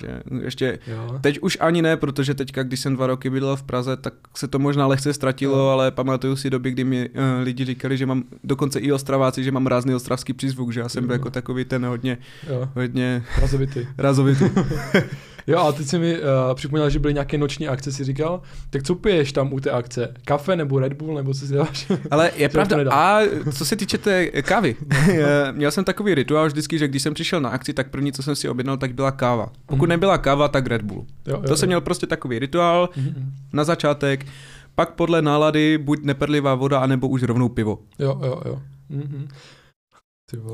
že 0.00 0.20
ještě, 0.42 0.78
Jo. 0.86 1.18
teď 1.20 1.38
už 1.40 1.58
ani 1.60 1.82
ne, 1.82 1.96
protože 1.96 2.34
teďka, 2.34 2.62
když 2.62 2.80
jsem 2.80 2.94
dva 2.96 3.06
roky 3.06 3.30
bydlel 3.30 3.56
v 3.56 3.62
Praze, 3.62 3.96
tak 3.96 4.14
se 4.36 4.48
to 4.48 4.58
možná 4.58 4.86
lehce 4.86 5.12
ztratilo, 5.12 5.58
Jo. 5.58 5.66
ale 5.66 5.90
pamatuju 5.90 6.36
si 6.36 6.50
doby, 6.50 6.70
kdy 6.70 6.84
mi 6.84 7.08
uh, 7.08 7.14
lidi 7.42 7.64
říkali, 7.64 7.96
že 7.96 8.06
mám, 8.06 8.24
dokonce 8.44 8.78
i 8.80 8.92
ostraváci, 8.92 9.44
že 9.44 9.52
mám 9.52 9.66
rázný 9.66 9.94
ostravský 9.94 10.32
přízvuk, 10.32 10.72
že 10.72 10.80
já 10.80 10.88
jsem 10.88 11.06
byl 11.06 11.14
Jo. 11.14 11.18
jako 11.18 11.30
takový 11.30 11.64
ten 11.64 11.86
hodně, 11.86 12.18
Jo, 12.50 12.68
hodně 12.74 13.22
razovitý. 13.40 13.86
razovitý. 13.98 14.44
Jo, 15.46 15.58
a 15.58 15.72
teď 15.72 15.86
si 15.86 15.98
mi 15.98 16.18
uh, 16.18 16.24
připomněl, 16.54 16.90
že 16.90 16.98
byly 16.98 17.14
nějaké 17.14 17.38
noční 17.38 17.68
akce, 17.68 17.92
si 17.92 18.04
říkal. 18.04 18.40
Tak 18.70 18.82
co 18.82 18.94
piješ 18.94 19.32
tam 19.32 19.52
u 19.52 19.60
té 19.60 19.70
akce? 19.70 20.14
Kafe 20.24 20.56
nebo 20.56 20.78
Red 20.78 20.92
Bull, 20.92 21.14
nebo 21.14 21.34
co 21.34 21.46
si 21.46 21.52
dáváš? 21.54 21.86
Ale 22.10 22.30
je 22.36 22.48
pravda, 22.48 22.76
a 22.92 23.20
co 23.52 23.64
se 23.64 23.76
týče 23.76 23.98
té 23.98 24.26
kávy, 24.42 24.76
eh, 25.08 25.52
měl 25.52 25.70
jsem 25.70 25.84
takový 25.84 26.14
rituál 26.14 26.46
vždycky, 26.46 26.78
že 26.78 26.88
když 26.88 27.02
jsem 27.02 27.14
přišel 27.14 27.40
na 27.40 27.48
akci, 27.50 27.72
tak 27.72 27.90
první, 27.90 28.12
co 28.12 28.22
jsem 28.22 28.36
si 28.36 28.48
objednal, 28.48 28.76
tak 28.76 28.94
byla 28.94 29.10
káva. 29.10 29.48
Pokud 29.66 29.82
Mhm. 29.84 29.88
nebyla 29.88 30.18
káva, 30.18 30.48
tak 30.48 30.66
Red 30.66 30.82
Bull. 30.82 31.04
Jo, 31.26 31.42
To 31.46 31.56
jsem 31.56 31.66
měl 31.66 31.80
prostě 31.80 32.06
takový 32.06 32.38
rituál 32.38 32.88
Mhm. 32.96 33.32
na 33.52 33.64
začátek, 33.64 34.26
pak 34.74 34.90
podle 34.90 35.22
nálady 35.22 35.78
buď 35.78 36.02
neperlivá 36.04 36.54
voda, 36.54 36.78
anebo 36.78 37.08
už 37.08 37.22
rovnou 37.22 37.48
pivo. 37.48 37.78
Jo, 37.98 38.20
jo, 38.24 38.42
jo. 38.46 38.58
Mm-hmm. 38.90 39.28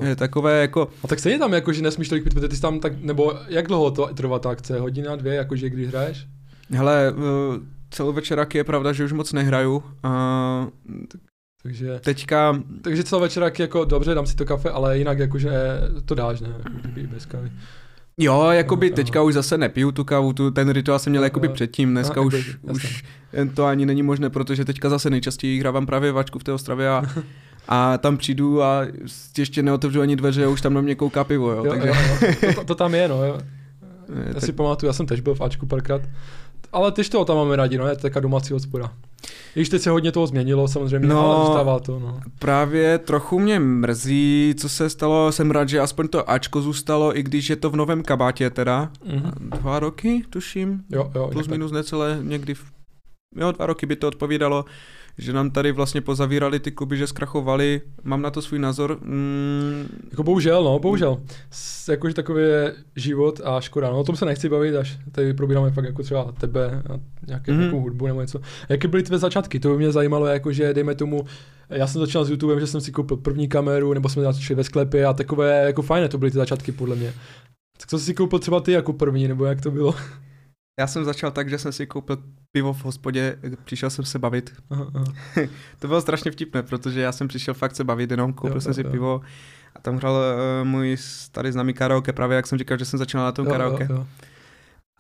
Je 0.03 0.17
takové 0.17 0.61
jako, 0.61 0.89
A 1.05 1.09
tak 1.09 1.19
stejně 1.19 1.39
tam, 1.39 1.53
jako, 1.53 1.73
že 1.73 1.83
nesmíš 1.83 2.09
tolik 2.09 2.25
pít, 2.25 2.35
protože 2.35 2.49
ty 2.49 2.57
jsi 2.57 2.63
tam 2.63 2.81
tak, 2.81 3.01
nebo 3.01 3.35
jak 3.49 3.67
dlouho 3.67 3.91
to 3.91 4.07
trvá 4.15 4.39
ta 4.39 4.51
akce? 4.51 4.81
Hodina, 4.81 5.17
dvě, 5.17 5.35
jakože 5.35 5.71
když 5.71 5.89
hraješ? 5.89 6.27
hele, 6.71 7.09
eh, 7.09 7.61
celou 7.91 8.13
večeráky 8.13 8.59
je 8.59 8.65
pravda, 8.65 8.93
že 8.93 9.05
už 9.05 9.13
moc 9.13 9.33
nehraju. 9.33 9.83
A 10.03 10.67
Takže, 11.63 12.01
teďka, 12.05 12.63
takže 12.83 13.05
celá 13.05 13.23
večeráky 13.23 13.63
jako 13.63 13.85
dobře, 13.85 14.15
dám 14.15 14.27
si 14.27 14.37
to 14.37 14.45
kafe, 14.45 14.71
ale 14.71 14.99
jinak 14.99 15.19
jakože 15.19 15.51
to 16.05 16.15
dáš, 16.15 16.41
ne? 16.41 16.49
Bez 17.13 17.27
kávy. 17.27 17.53
jo, 18.19 18.49
jakoby 18.51 18.91
teďka 18.91 19.23
už 19.23 19.35
zase 19.35 19.59
nepiju 19.59 19.93
tu 19.93 20.05
kávu, 20.05 20.33
tu, 20.33 20.51
ten 20.51 20.71
rituál 20.71 20.99
jsem 20.99 21.11
měl 21.11 21.25
jakoby 21.25 21.49
předtím, 21.49 21.91
dneska 21.91 22.21
Aha, 22.21 22.27
už, 22.27 22.59
už 22.63 23.05
to 23.55 23.65
ani 23.65 23.87
není 23.87 24.03
možné, 24.03 24.31
protože 24.31 24.65
teďka 24.65 24.89
zase 24.89 25.11
nejčastěji 25.11 25.61
hrávám 25.61 25.87
právě 25.87 26.13
vačku 26.13 26.39
v 26.39 26.45
té 26.45 26.53
Ostravě 26.53 26.89
a, 26.89 27.03
a 27.69 27.99
tam 27.99 28.17
přijdu 28.17 28.63
a 28.63 28.83
ještě 29.39 29.63
neotevřu 29.63 30.01
ani 30.01 30.17
dveře 30.17 30.47
už 30.47 30.61
tam 30.61 30.75
na 30.75 30.81
mě 30.81 30.95
kouká 30.95 31.25
pivo, 31.25 31.51
jo, 31.51 31.65
Jo, 31.65 31.71
takže... 31.73 31.89
jo, 31.89 31.95
jo. 32.43 32.53
To, 32.55 32.65
to, 32.65 32.75
tam 32.75 32.95
je, 32.95 33.09
no 33.09 33.25
jo. 33.25 33.39
je, 34.17 34.29
Já 34.29 34.35
tak, 34.35 34.43
si 34.45 34.53
pamatuju, 34.53 34.89
já 34.89 34.93
jsem 34.93 35.07
tež 35.07 35.21
byl 35.21 35.35
v 35.35 35.41
Ačku 35.41 35.67
párkrát. 35.67 36.03
Ale 36.73 36.93
tyž 36.93 37.09
toho 37.09 37.25
tam 37.25 37.37
máme 37.37 37.57
rádi, 37.57 37.79
no, 37.79 37.87
je 37.87 37.97
to 37.97 38.03
taková 38.03 38.21
domácí 38.21 38.53
hospoda. 38.53 38.93
Když 39.55 39.69
teď 39.69 39.83
se 39.83 39.91
hodně 39.91 40.13
toho 40.13 40.27
změnilo 40.27 40.69
samozřejmě, 40.69 41.09
No. 41.09 41.33
ale 41.33 41.47
zůstává 41.47 41.81
to, 41.81 41.99
no. 42.01 42.21
Právě 42.39 42.99
trochu 42.99 43.39
mě 43.39 43.61
mrzí, 43.61 44.55
co 44.59 44.69
se 44.69 44.91
stalo, 44.91 45.33
jsem 45.33 45.51
rád, 45.51 45.69
že 45.69 45.81
aspoň 45.81 46.09
to 46.09 46.31
Ačko 46.31 46.63
zůstalo, 46.63 47.19
i 47.19 47.23
když 47.23 47.51
je 47.51 47.57
to 47.57 47.71
v 47.71 47.77
novém 47.77 48.03
kabátě 48.03 48.51
teda. 48.51 48.91
Mhm. 49.05 49.33
Dva 49.61 49.79
roky, 49.79 50.23
tuším, 50.31 50.83
Jo, 50.91 51.11
jo, 51.15 51.29
plus 51.33 51.49
minus 51.49 51.73
necelé 51.73 52.19
někdy 52.23 52.55
v... 52.55 52.65
Jo, 53.37 53.53
dva 53.53 53.67
roky 53.67 53.87
by 53.87 53.97
to 53.97 54.09
odpovídalo, 54.09 54.65
že 55.21 55.33
nám 55.33 55.51
tady 55.51 55.73
vlastně 55.73 56.01
pozavírali 56.01 56.61
ty 56.61 56.71
kluby, 56.71 56.97
že 56.97 57.07
zkrachovali. 57.07 57.81
Mám 58.05 58.23
na 58.23 58.31
to 58.31 58.43
svůj 58.43 58.59
názor. 58.59 58.99
Mm, 59.01 59.87
Jako 60.11 60.23
bohužel, 60.23 60.65
no, 60.65 60.79
bohužel. 60.79 61.19
S, 61.51 61.89
jakože 61.89 62.15
takový 62.15 62.43
je 62.43 62.75
život 62.97 63.41
a 63.45 63.61
škoda. 63.61 63.91
No, 63.91 63.99
o 63.99 64.05
tom 64.05 64.17
se 64.17 64.25
nechci 64.25 64.49
bavit, 64.49 64.77
až 64.77 64.99
tady 65.13 65.35
probíráme 65.35 65.71
fakt 65.71 65.85
jako 65.85 66.03
třeba 66.03 66.33
tebe 66.33 66.83
a 66.91 67.01
nějaké, 67.27 67.53
mm. 67.53 67.59
nějakou 67.59 67.81
hudbu 67.81 68.07
nebo 68.07 68.21
něco. 68.21 68.41
Jaké 68.69 68.89
byly 68.89 69.03
tvé 69.03 69.19
začátky? 69.19 69.61
To 69.61 69.69
by 69.69 69.77
mě 69.77 69.93
zajímalo, 69.93 70.27
jakože 70.27 70.75
dejme 70.75 70.95
tomu, 70.95 71.25
já 71.71 71.87
jsem 71.87 72.01
začal 72.01 72.25
s 72.25 72.31
YouTubem, 72.31 72.61
že 72.61 72.67
jsem 72.67 72.81
si 72.81 72.93
koupil 72.93 73.17
první 73.17 73.49
kameru, 73.49 73.95
nebo 73.95 74.09
jsme 74.09 74.23
začali 74.23 74.55
ve 74.57 74.65
sklepě 74.65 75.07
a 75.07 75.13
takové 75.13 75.65
jako 75.67 75.83
fajné 75.83 76.09
to 76.09 76.19
byly 76.19 76.31
ty 76.31 76.39
začátky 76.39 76.73
podle 76.73 76.97
mě. 76.97 77.13
Tak 77.79 77.89
co 77.89 77.99
jsi 77.99 78.05
si 78.05 78.15
koupil 78.15 78.39
třeba 78.39 78.61
ty 78.61 78.73
jako 78.73 78.93
první, 78.93 79.29
nebo 79.29 79.45
jak 79.45 79.61
to 79.61 79.71
bylo? 79.71 79.95
Já 80.81 80.87
jsem 80.87 81.05
začal 81.05 81.31
tak, 81.31 81.51
že 81.51 81.59
jsem 81.59 81.73
si 81.73 81.87
koupil 81.87 82.19
pivo 82.53 82.73
v 82.73 82.85
hospodě, 82.85 83.37
přišel 83.65 83.91
jsem 83.91 84.05
se 84.05 84.19
bavit. 84.19 84.55
Aha, 84.71 84.87
aha. 84.95 85.05
To 85.79 85.89
bylo 85.89 86.01
strašně 86.01 86.31
vtipné, 86.31 86.63
protože 86.63 87.01
já 87.01 87.13
jsem 87.13 87.29
přišel 87.29 87.55
fakt 87.55 87.77
se 87.77 87.85
bavit 87.85 88.11
jenom, 88.11 88.33
koupil 88.33 88.57
Jo, 88.57 88.61
jsem 88.61 88.71
jo, 88.71 88.75
si 88.75 88.81
jo. 88.83 88.91
pivo 88.91 89.21
a 89.75 89.81
tam 89.81 89.97
hrál 89.97 90.15
uh, 90.15 90.69
můj 90.69 90.97
starý 91.01 91.53
známý 91.53 91.75
karaoke, 91.75 92.13
právě 92.13 92.37
jak 92.37 92.47
jsem 92.47 92.59
říkal, 92.59 92.79
že 92.79 92.85
jsem 92.85 92.99
začínal 92.99 93.27
na 93.27 93.33
tom 93.33 93.47
Jo, 93.47 93.53
karaoke. 93.53 93.87
jo, 93.91 93.97
jo. 93.97 94.07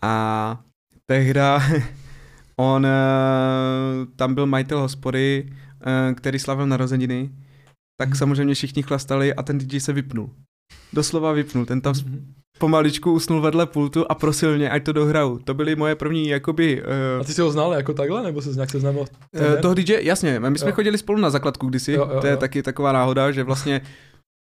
A 0.02 0.60
tehda 1.06 1.62
on, 2.56 2.86
eh, 2.86 2.90
tam 4.16 4.34
byl 4.34 4.46
majitel 4.46 4.80
hospody, 4.80 5.52
eh, 6.10 6.14
který 6.14 6.38
slavil 6.38 6.66
narozeniny, 6.66 7.30
tak 8.00 8.08
Mhm. 8.08 8.16
samozřejmě 8.16 8.54
všichni 8.54 8.82
chlastali 8.82 9.34
a 9.34 9.42
ten 9.42 9.58
DJ 9.58 9.80
se 9.80 9.92
vypnul. 9.92 10.30
Doslova 10.92 11.32
vypnul, 11.32 11.66
ten 11.66 11.80
tam 11.80 11.94
Mhm. 12.06 12.34
Pomaličku 12.60 13.12
usnul 13.12 13.40
vedle 13.40 13.66
pultu 13.66 14.04
a 14.08 14.14
prosil 14.14 14.56
mě, 14.56 14.70
ať 14.70 14.84
to 14.84 14.92
dohraju. 14.92 15.38
To 15.44 15.54
byly 15.54 15.76
moje 15.76 15.94
první, 15.94 16.28
jakoby... 16.28 16.82
A 16.82 16.86
Uh, 17.20 17.26
ty 17.26 17.32
jsi 17.32 17.40
ho 17.42 17.50
znal 17.50 17.72
jako 17.72 17.92
takhle, 17.94 18.22
nebo 18.22 18.42
se 18.42 18.50
nějak 18.50 18.70
seznámil? 18.70 19.00
uh, 19.00 19.60
toho 19.62 19.74
DJ, 19.74 19.96
jasně, 20.00 20.40
my 20.40 20.58
jsme 20.58 20.68
Jo. 20.70 20.74
chodili 20.74 20.98
spolu 20.98 21.18
na 21.18 21.30
základku 21.30 21.66
kdysi, 21.66 21.92
Jo, 21.92 22.08
jo, 22.14 22.20
to 22.20 22.26
je 22.26 22.30
jo. 22.32 22.36
taky 22.36 22.62
taková 22.62 22.92
náhoda, 22.92 23.30
že 23.30 23.42
vlastně 23.44 23.80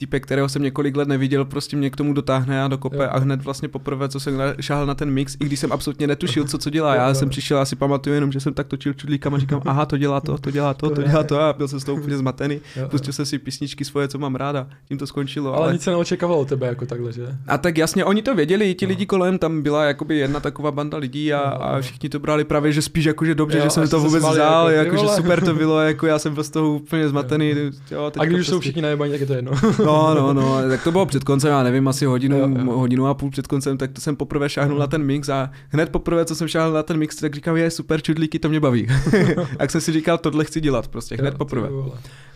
týpek, 0.01 0.24
kterého 0.24 0.50
jsem 0.50 0.62
několik 0.63 0.96
let 0.96 1.08
neviděl, 1.08 1.46
prostě 1.46 1.77
mě 1.77 1.89
k 1.89 1.96
tomu 1.96 2.13
dotáhne 2.13 2.63
a 2.63 2.68
dokope 2.68 2.96
Jo. 3.03 3.10
a 3.12 3.20
hned 3.20 3.41
vlastně 3.44 3.68
poprvé, 3.68 4.10
co 4.10 4.20
jsem 4.20 4.38
na- 4.38 4.53
šáhl 4.60 4.86
na 4.86 4.96
ten 4.96 5.12
mix, 5.12 5.36
i 5.39 5.46
když 5.46 5.60
jsem 5.60 5.72
absolutně 5.72 6.08
netušil, 6.08 6.44
co 6.46 6.58
co 6.58 6.70
dělá. 6.70 6.96
Já 6.96 7.08
jo. 7.08 7.15
jsem 7.15 7.29
přišel, 7.29 7.60
asi 7.60 7.75
pamatuju 7.75 8.13
jenom, 8.15 8.32
že 8.32 8.39
jsem 8.39 8.53
tak 8.53 8.68
točil 8.68 8.94
čudlíkama 8.94 9.38
a 9.38 9.39
říkám, 9.39 9.62
aha, 9.65 9.86
to 9.86 9.98
dělá 9.98 10.22
to, 10.22 10.38
to 10.38 10.51
dělá 10.51 10.74
to, 10.74 10.89
To 10.89 11.03
dělá 11.03 11.24
to 11.24 11.41
a 11.41 11.53
byl 11.53 11.68
jsem 11.68 11.79
z 11.79 11.84
toho 11.84 11.98
úplně 12.01 12.18
zmatený. 12.18 12.56
Jo, 12.56 12.62
jo. 12.82 12.88
Pustil 12.89 13.13
jsem 13.13 13.25
si 13.25 13.39
písničky 13.39 13.86
svoje, 13.86 14.08
co 14.08 14.18
mám 14.20 14.36
ráda. 14.36 14.68
Tím 14.88 14.98
to 14.98 15.08
skončilo. 15.08 15.53
Ale 15.53 15.63
Ale, 15.63 15.74
nic 15.74 15.82
se 15.82 15.89
neočekávalo 15.89 16.39
od 16.39 16.48
tebe 16.48 16.68
jako 16.68 16.86
takhle, 16.86 17.12
že? 17.13 17.27
A 17.48 17.58
tak 17.58 17.77
jasně, 17.77 18.06
oni 18.06 18.22
to 18.22 18.36
věděli, 18.36 18.74
ti 18.75 18.86
No. 18.86 18.89
lidi 18.89 19.06
kolem, 19.06 19.38
tam 19.38 19.62
byla 19.62 19.84
jakoby 19.86 20.18
jedna 20.18 20.39
taková 20.39 20.72
banda 20.72 20.98
lidí 20.98 21.34
a, 21.34 21.38
No, 21.60 21.63
a 21.65 21.75
no. 21.75 21.82
všichni 21.82 22.10
to 22.10 22.20
brali 22.20 22.44
právě, 22.44 22.72
že 22.72 22.82
spíš 22.82 23.06
jakože 23.06 23.36
dobře, 23.36 23.58
Jo, 23.58 23.63
že 23.63 23.70
jsem 23.70 23.88
to 23.88 24.00
vůbec 24.00 24.24
vzal, 24.24 24.70
jako, 24.70 24.96
vole. 24.96 25.15
super 25.15 25.44
to 25.46 25.53
bylo, 25.56 25.79
jako 25.82 26.08
já 26.08 26.20
jsem 26.20 26.44
z 26.44 26.50
toho 26.50 26.74
úplně 26.74 27.10
zmatený. 27.10 27.53
Jo, 27.91 28.12
A 28.20 28.25
když 28.25 28.46
jsou 28.48 28.51
prostě- 28.51 28.62
všichni 28.62 28.82
najebaní, 28.82 29.12
tak 29.12 29.22
je 29.22 29.27
to 29.27 29.34
jedno. 29.34 29.51
No, 29.89 30.15
no, 30.15 30.34
no, 30.34 30.69
tak 30.69 30.84
to 30.84 30.91
bylo 30.91 31.05
před 31.05 31.24
koncem, 31.24 31.50
já 31.51 31.63
nevím, 31.63 31.88
asi 31.88 32.05
hodinu, 32.05 32.38
Jo, 32.38 32.50
jo. 32.50 32.72
hodinu 32.72 33.08
a 33.08 33.13
půl 33.13 33.29
před 33.31 33.48
koncem, 33.48 33.77
tak 33.77 33.91
to 33.91 34.01
jsem 34.01 34.15
poprvé 34.15 34.50
šáhnul 34.50 34.79
na 34.79 34.88
ten 34.88 35.03
mix 35.03 35.29
a 35.29 35.51
hned 35.69 35.89
poprvé, 35.89 36.25
co 36.25 36.36
jsem 36.36 36.48
šáhnul 36.48 36.74
na 36.74 36.84
ten 36.84 36.98
mix, 36.98 37.15
tak 37.15 37.36
říkám, 37.36 37.58
je 37.58 37.72
super, 37.72 38.01
čudlíky, 38.01 38.39
to 38.39 38.50
mě 38.50 38.60
baví. 38.60 38.88
tak 39.58 39.72
jsem 39.72 39.81
si 39.81 39.91
říkal, 39.91 40.17
tohle 40.17 40.46
chci 40.46 40.62
dělat 40.62 40.88
prostě, 40.88 41.15
hned 41.15 41.34
Jo, 41.34 41.38
poprvé. 41.38 41.69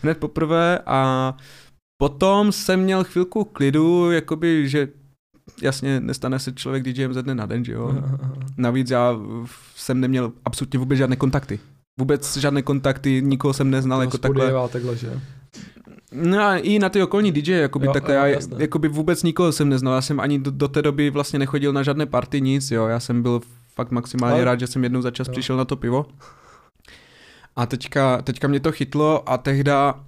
Hned 0.02 0.18
poprvé 0.18 0.78
a 0.86 1.34
potom 1.98 2.52
jsem 2.52 2.80
měl 2.80 3.04
chvilku 3.04 3.44
klidu, 3.44 4.10
jakoby, 4.10 4.68
že 4.68 4.88
jasně 5.62 6.00
nestane 6.00 6.38
se 6.38 6.52
člověk 6.52 6.82
DJem 6.82 7.14
ze 7.14 7.22
dne 7.22 7.34
na 7.34 7.46
den, 7.46 7.64
že 7.64 7.72
jo. 7.72 7.94
Navíc 8.56 8.90
já 8.90 9.16
jsem 9.76 10.00
neměl 10.00 10.32
absolutně 10.44 10.78
vůbec 10.78 10.98
žádné 10.98 11.16
kontakty. 11.16 11.58
Vůbec 12.00 12.36
žádné 12.36 12.62
kontakty, 12.62 13.22
nikoho 13.24 13.54
jsem 13.54 13.70
neznal 13.70 14.00
jako 14.00 14.18
takhle. 14.18 14.52
takhle, 14.72 14.96
že? 14.96 15.20
No 16.14 16.38
a 16.42 16.56
i 16.56 16.78
na 16.78 16.88
ty 16.88 17.02
okolní 17.02 17.32
DJ, 17.32 17.50
jakoby 17.52 17.86
Jo, 17.86 17.92
takhle, 17.92 18.14
jo, 18.14 18.24
já 18.24 18.38
jakoby 18.58 18.88
vůbec 18.88 19.22
nikoho 19.22 19.52
jsem 19.52 19.68
neznal, 19.68 19.94
já 19.94 20.00
jsem 20.02 20.20
ani 20.20 20.38
do, 20.38 20.50
do 20.50 20.68
té 20.68 20.82
doby 20.82 21.10
vlastně 21.10 21.38
nechodil 21.38 21.72
na 21.72 21.82
žádné 21.82 22.06
party, 22.06 22.40
nic, 22.40 22.70
jo, 22.70 22.86
já 22.86 23.00
jsem 23.00 23.22
byl 23.22 23.40
fakt 23.74 23.90
maximálně 23.90 24.34
Ale- 24.34 24.44
rád, 24.44 24.60
že 24.60 24.66
jsem 24.66 24.82
jednou 24.84 25.02
za 25.02 25.10
čas 25.10 25.26
Jo. 25.28 25.32
přišel 25.32 25.56
na 25.56 25.64
to 25.64 25.76
pivo. 25.76 26.06
A 27.56 27.66
teďka, 27.66 28.22
teďka 28.22 28.48
mě 28.48 28.60
to 28.60 28.72
chytlo 28.72 29.28
a 29.28 29.38
tehda 29.38 30.04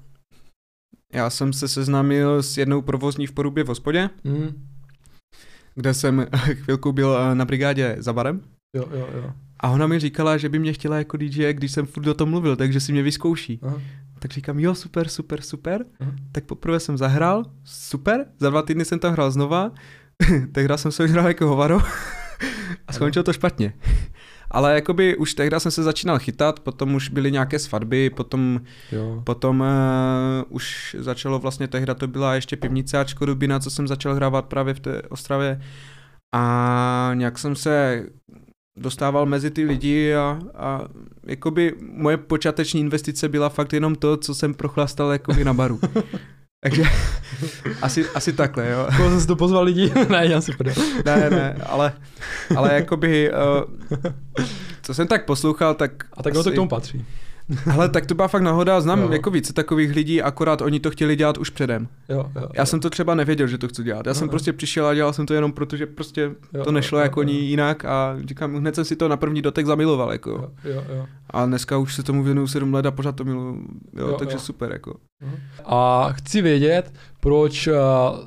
já 1.14 1.30
jsem 1.30 1.52
se 1.52 1.68
seznámil 1.68 2.42
s 2.42 2.58
jednou 2.58 2.82
provozní 2.82 3.26
v 3.26 3.32
Porubě 3.32 3.64
v 3.64 3.68
hospodě, 3.68 4.10
Mm. 4.24 4.66
kde 5.74 5.94
jsem 5.94 6.26
chvilku 6.52 6.92
byl 6.92 7.16
eh, 7.18 7.34
na 7.34 7.44
brigádě 7.44 7.96
za 7.98 8.12
barem. 8.12 8.40
Jo, 8.76 8.84
jo, 8.92 9.08
jo. 9.14 9.32
A 9.60 9.70
ona 9.70 9.86
mi 9.86 9.98
říkala, 10.00 10.36
že 10.36 10.48
by 10.48 10.58
mě 10.58 10.72
chtěla 10.72 10.96
jako 10.98 11.16
DJ, 11.16 11.52
když 11.52 11.72
jsem 11.72 11.86
furt 11.86 12.06
o 12.06 12.14
tom 12.14 12.30
mluvil, 12.30 12.56
takže 12.56 12.80
si 12.80 12.92
mě 12.92 13.02
vyzkouší. 13.02 13.60
Aha. 13.62 13.80
Tak 14.18 14.30
říkám, 14.30 14.58
jo, 14.58 14.74
super, 14.74 15.08
super, 15.08 15.40
super. 15.40 15.84
Aha. 16.00 16.12
Tak 16.32 16.44
poprvé 16.44 16.80
jsem 16.80 16.98
zahrál, 16.98 17.44
super, 17.64 18.26
za 18.38 18.50
dva 18.50 18.62
týdny 18.62 18.84
jsem 18.84 18.98
tam 18.98 19.12
hrál 19.12 19.30
znova, 19.30 19.72
tehdy 20.52 20.78
jsem 20.78 20.92
se 20.92 21.06
hrál 21.06 21.28
jako 21.28 21.46
hovaro 21.46 21.80
a 22.88 22.92
skončilo 22.92 23.22
to 23.22 23.32
špatně. 23.32 23.72
Ale 24.50 24.74
jakoby 24.74 25.16
už 25.16 25.34
tehdy 25.34 25.60
jsem 25.60 25.70
se 25.70 25.82
začínal 25.82 26.18
chytat, 26.18 26.60
potom 26.60 26.94
už 26.94 27.08
byly 27.08 27.32
nějaké 27.32 27.58
svatby, 27.58 28.10
potom, 28.10 28.60
Jo. 28.92 29.22
potom 29.24 29.60
uh, 29.60 29.66
už 30.48 30.96
začalo 30.98 31.38
vlastně 31.38 31.68
tehdy 31.68 31.94
to 31.94 32.06
byla 32.06 32.34
ještě 32.34 32.56
pivnice 32.56 32.98
Ačko 32.98 33.24
Rubina, 33.24 33.60
co 33.60 33.70
jsem 33.70 33.88
začal 33.88 34.14
hrávat 34.14 34.46
právě 34.46 34.74
v 34.74 34.80
té 34.80 35.02
Ostravě 35.02 35.60
a 36.34 37.10
nějak 37.14 37.38
jsem 37.38 37.56
se 37.56 38.04
dostával 38.76 39.26
mezi 39.26 39.50
ty 39.50 39.64
lidi 39.64 40.14
a, 40.14 40.38
a 40.54 40.80
jakoby 41.26 41.74
moje 41.80 42.16
počáteční 42.16 42.80
investice 42.80 43.28
byla 43.28 43.48
fakt 43.48 43.72
jenom 43.72 43.94
to, 43.94 44.16
co 44.16 44.34
jsem 44.34 44.54
prochlastal 44.54 45.12
jakoby 45.12 45.44
na 45.44 45.54
baru. 45.54 45.80
Takže 46.62 46.82
asi, 47.82 48.08
asi 48.14 48.32
takhle, 48.32 48.70
jo. 48.70 48.88
Koho 48.96 49.10
jsem 49.10 49.20
si 49.20 49.26
to 49.26 49.36
pozval 49.36 49.64
lidi? 49.64 49.92
ne, 50.08 50.26
já 50.26 50.40
si 50.40 50.52
prdel. 50.52 50.74
Ne, 51.04 51.30
ne, 51.30 51.56
ale, 51.66 51.92
ale 52.56 52.74
jakoby, 52.74 53.30
uh, 53.30 53.98
co 54.82 54.94
jsem 54.94 55.06
tak 55.06 55.24
poslouchal, 55.24 55.74
tak 55.74 56.04
A 56.12 56.22
tak 56.22 56.34
ono 56.34 56.44
to 56.44 56.50
k 56.50 56.54
tomu 56.54 56.68
patří. 56.68 57.04
Ale 57.72 57.88
tak 57.88 58.06
to 58.06 58.14
byla 58.14 58.28
fakt 58.28 58.42
náhoda, 58.42 58.80
znám 58.80 59.00
Jo. 59.00 59.12
jako 59.12 59.30
více 59.30 59.52
takových 59.52 59.90
lidí, 59.94 60.22
akorát 60.22 60.60
oni 60.62 60.80
to 60.80 60.90
chtěli 60.90 61.16
dělat 61.16 61.38
už 61.38 61.50
předem. 61.50 61.88
Jo, 62.08 62.30
jo, 62.36 62.48
Já 62.54 62.66
jsem 62.66 62.80
to 62.80 62.90
třeba 62.90 63.14
nevěděl, 63.14 63.46
že 63.46 63.58
to 63.58 63.68
chci 63.68 63.82
dělat. 63.82 64.06
Já 64.06 64.14
jsem 64.14 64.24
Aha. 64.24 64.30
prostě 64.30 64.52
přišel 64.52 64.86
a 64.86 64.94
dělal 64.94 65.12
jsem 65.12 65.26
to 65.26 65.34
jenom 65.34 65.52
proto, 65.52 65.76
že 65.76 65.86
prostě 65.86 66.30
jo, 66.54 66.64
to 66.64 66.72
nešlo 66.72 66.98
jo, 66.98 67.02
jako 67.02 67.20
jo, 67.20 67.28
ní 67.28 67.48
jinak 67.48 67.84
a 67.84 68.16
říkám, 68.24 68.54
hned 68.54 68.74
jsem 68.74 68.84
si 68.84 68.96
to 68.96 69.08
na 69.08 69.16
první 69.16 69.42
dotek 69.42 69.66
zamiloval, 69.66 70.12
jako. 70.12 70.30
Jo, 70.30 70.50
jo, 70.64 70.84
jo. 70.96 71.06
A 71.30 71.46
dneska 71.46 71.78
už 71.78 71.94
se 71.94 72.02
tomu 72.02 72.22
věnuju 72.22 72.46
7 72.46 72.74
let 72.74 72.86
a 72.86 72.90
pořád 72.90 73.16
to 73.16 73.24
miluju, 73.24 73.66
jo, 73.96 74.08
Jo, 74.08 74.16
takže 74.18 74.36
jo. 74.36 74.40
super, 74.40 74.72
jako. 74.72 74.96
A 75.64 76.08
chci 76.12 76.42
vědět, 76.42 76.92
proč 77.20 77.66
uh, 77.66 77.74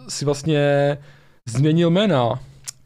si 0.08 0.26
vlastně 0.26 0.98
změnil 1.50 1.90
jména. 1.90 2.40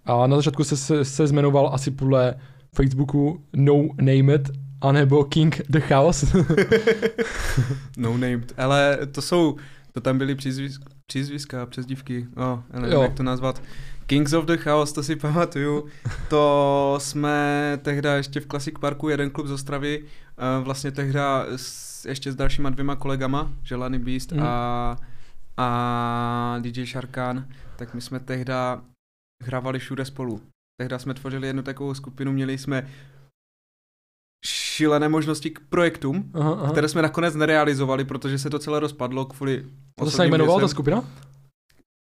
A 0.06 0.28
na 0.28 0.36
začátku 0.36 0.64
se, 0.64 0.78
se, 0.78 1.06
se 1.06 1.24
jmenoval 1.28 1.70
asi 1.74 1.92
podle 1.92 2.36
Facebooku 2.76 3.42
No 3.56 3.74
Name 3.98 4.36
It, 4.36 4.50
anebo 4.84 5.24
King 5.24 5.62
the 5.70 5.80
Chaos. 5.80 6.26
no 7.98 8.12
named. 8.18 8.54
Ale 8.58 8.98
to 9.12 9.22
jsou, 9.22 9.58
To 9.92 10.02
tam 10.02 10.18
byly 10.18 10.36
přizvis, 10.36 10.80
přizviska, 11.08 11.66
přezdívky, 11.66 12.28
oh, 12.36 12.60
já 12.74 12.80
nevím, 12.80 12.94
Jo. 12.96 13.02
jak 13.02 13.14
to 13.14 13.24
nazvat. 13.24 13.62
Kings 14.06 14.34
of 14.34 14.46
the 14.46 14.58
Chaos, 14.58 14.94
to 14.94 15.04
si 15.04 15.16
pamatuju. 15.26 15.86
To 16.30 16.96
jsme 17.02 17.80
tehda 17.82 18.16
ještě 18.16 18.40
v 18.40 18.46
Classic 18.48 18.74
Parku, 18.80 19.10
jeden 19.10 19.30
klub 19.30 19.48
z 19.48 19.52
Ostravy, 19.52 20.04
eh, 20.38 20.64
vlastně 20.64 20.92
tehda 20.92 21.46
s, 21.56 22.06
ještě 22.06 22.32
s 22.32 22.36
dalšíma 22.36 22.70
dvěma 22.70 22.96
kolegama, 22.96 23.54
Želany 23.64 24.00
Beast 24.00 24.32
Mhm. 24.32 24.44
a, 24.44 24.98
a 25.58 26.58
DJ 26.62 26.86
Sharkan, 26.86 27.46
tak 27.76 27.94
my 27.94 28.02
jsme 28.02 28.20
tehda 28.20 28.82
hrávali 29.44 29.80
všude 29.80 30.06
spolu. 30.06 30.42
Tehda 30.82 31.00
jsme 31.00 31.14
tvořili 31.14 31.48
jednu 31.48 31.62
takovou 31.64 31.94
skupinu, 31.94 32.32
měli 32.32 32.58
jsme 32.58 32.88
šílené 34.46 35.10
možnosti 35.10 35.50
k 35.50 35.60
projektům, 35.70 36.32
Aha, 36.34 36.52
aha. 36.62 36.72
které 36.72 36.88
jsme 36.88 37.02
nakonec 37.02 37.36
nerealizovali, 37.36 38.04
protože 38.06 38.38
se 38.40 38.50
to 38.50 38.60
celé 38.60 38.80
rozpadlo 38.80 39.26
kvůli 39.26 39.66
To 40.00 40.12
se 40.12 40.26
jmenovala 40.26 40.60
ta 40.62 40.68
skupina? 40.68 41.04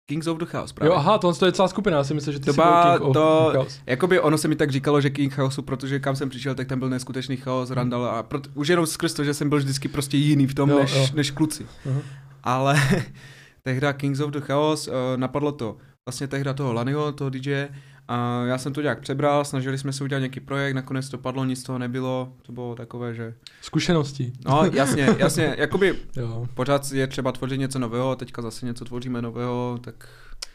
Kings 0.10 0.28
of 0.28 0.38
the 0.38 0.46
Chaos 0.46 0.74
právě. 0.74 0.90
Jo, 0.90 0.96
aha, 0.98 1.18
to, 1.18 1.34
to 1.34 1.46
je 1.46 1.52
celá 1.52 1.68
skupina, 1.68 1.98
já 1.98 2.04
si 2.04 2.14
myslím, 2.14 2.34
že 2.34 2.40
ty 2.40 2.46
To 2.46 2.54
jsi 2.54 2.62
byl 2.62 2.66
King 2.98 3.02
of 3.08 3.14
to- 3.14 3.50
Chaos. 3.54 3.80
Jakoby 3.86 4.20
ono 4.20 4.38
se 4.38 4.48
mi 4.48 4.56
tak 4.56 4.72
říkalo, 4.72 5.02
že 5.02 5.10
King 5.10 5.34
Chaosu, 5.34 5.62
protože 5.62 6.00
kam 6.00 6.16
jsem 6.16 6.30
přišel, 6.30 6.56
tak 6.56 6.68
tam 6.68 6.80
byl 6.80 6.90
neskutečný 6.90 7.38
chaos, 7.38 7.70
Randall 7.72 8.06
a 8.06 8.24
proto, 8.24 8.50
už 8.54 8.68
jenom 8.68 8.86
skrz 8.86 9.14
to, 9.14 9.24
že 9.24 9.34
jsem 9.34 9.50
byl 9.50 9.58
vždycky 9.58 9.88
prostě 9.88 10.18
jiný 10.18 10.48
v 10.48 10.54
tom, 10.54 10.70
Jo, 10.70 10.80
než, 10.80 10.96
jo. 10.96 11.08
než 11.14 11.32
kluci. 11.32 11.66
Aha. 11.90 12.00
Ale 12.44 12.76
tehda 13.64 13.94
Kings 13.94 14.20
of 14.20 14.32
the 14.32 14.40
Chaos 14.42 14.88
uh, 14.88 14.94
napadlo 15.16 15.52
to 15.52 15.78
vlastně 16.08 16.28
tehda 16.28 16.54
toho 16.54 16.74
Lanyho, 16.74 17.12
toho 17.12 17.30
DJ, 17.30 17.66
a 18.13 18.44
já 18.46 18.58
jsem 18.58 18.74
to 18.74 18.82
nějak 18.82 19.00
přebral, 19.00 19.46
snažili 19.46 19.77
jsme 19.77 19.94
se 19.94 20.03
udělat 20.03 20.20
nějaký 20.20 20.39
projekt, 20.39 20.74
nakonec 20.75 21.10
to 21.10 21.18
padlo, 21.18 21.46
nic 21.46 21.60
z 21.60 21.63
toho 21.63 21.80
nebylo, 21.80 22.34
to 22.41 22.51
bylo 22.51 22.75
takové, 22.75 23.13
že... 23.13 23.34
Zkušeností. 23.62 24.34
No 24.46 24.63
jasně, 24.74 25.15
jasně, 25.18 25.56
jakoby 25.58 25.96
Jo. 26.18 26.48
pořád 26.53 26.91
je 26.91 27.08
třeba 27.08 27.32
tvořit 27.32 27.58
něco 27.58 27.80
nového, 27.80 28.15
teďka 28.15 28.41
zase 28.41 28.65
něco 28.65 28.86
tvoříme 28.86 29.22
nového, 29.22 29.80
tak... 29.82 29.96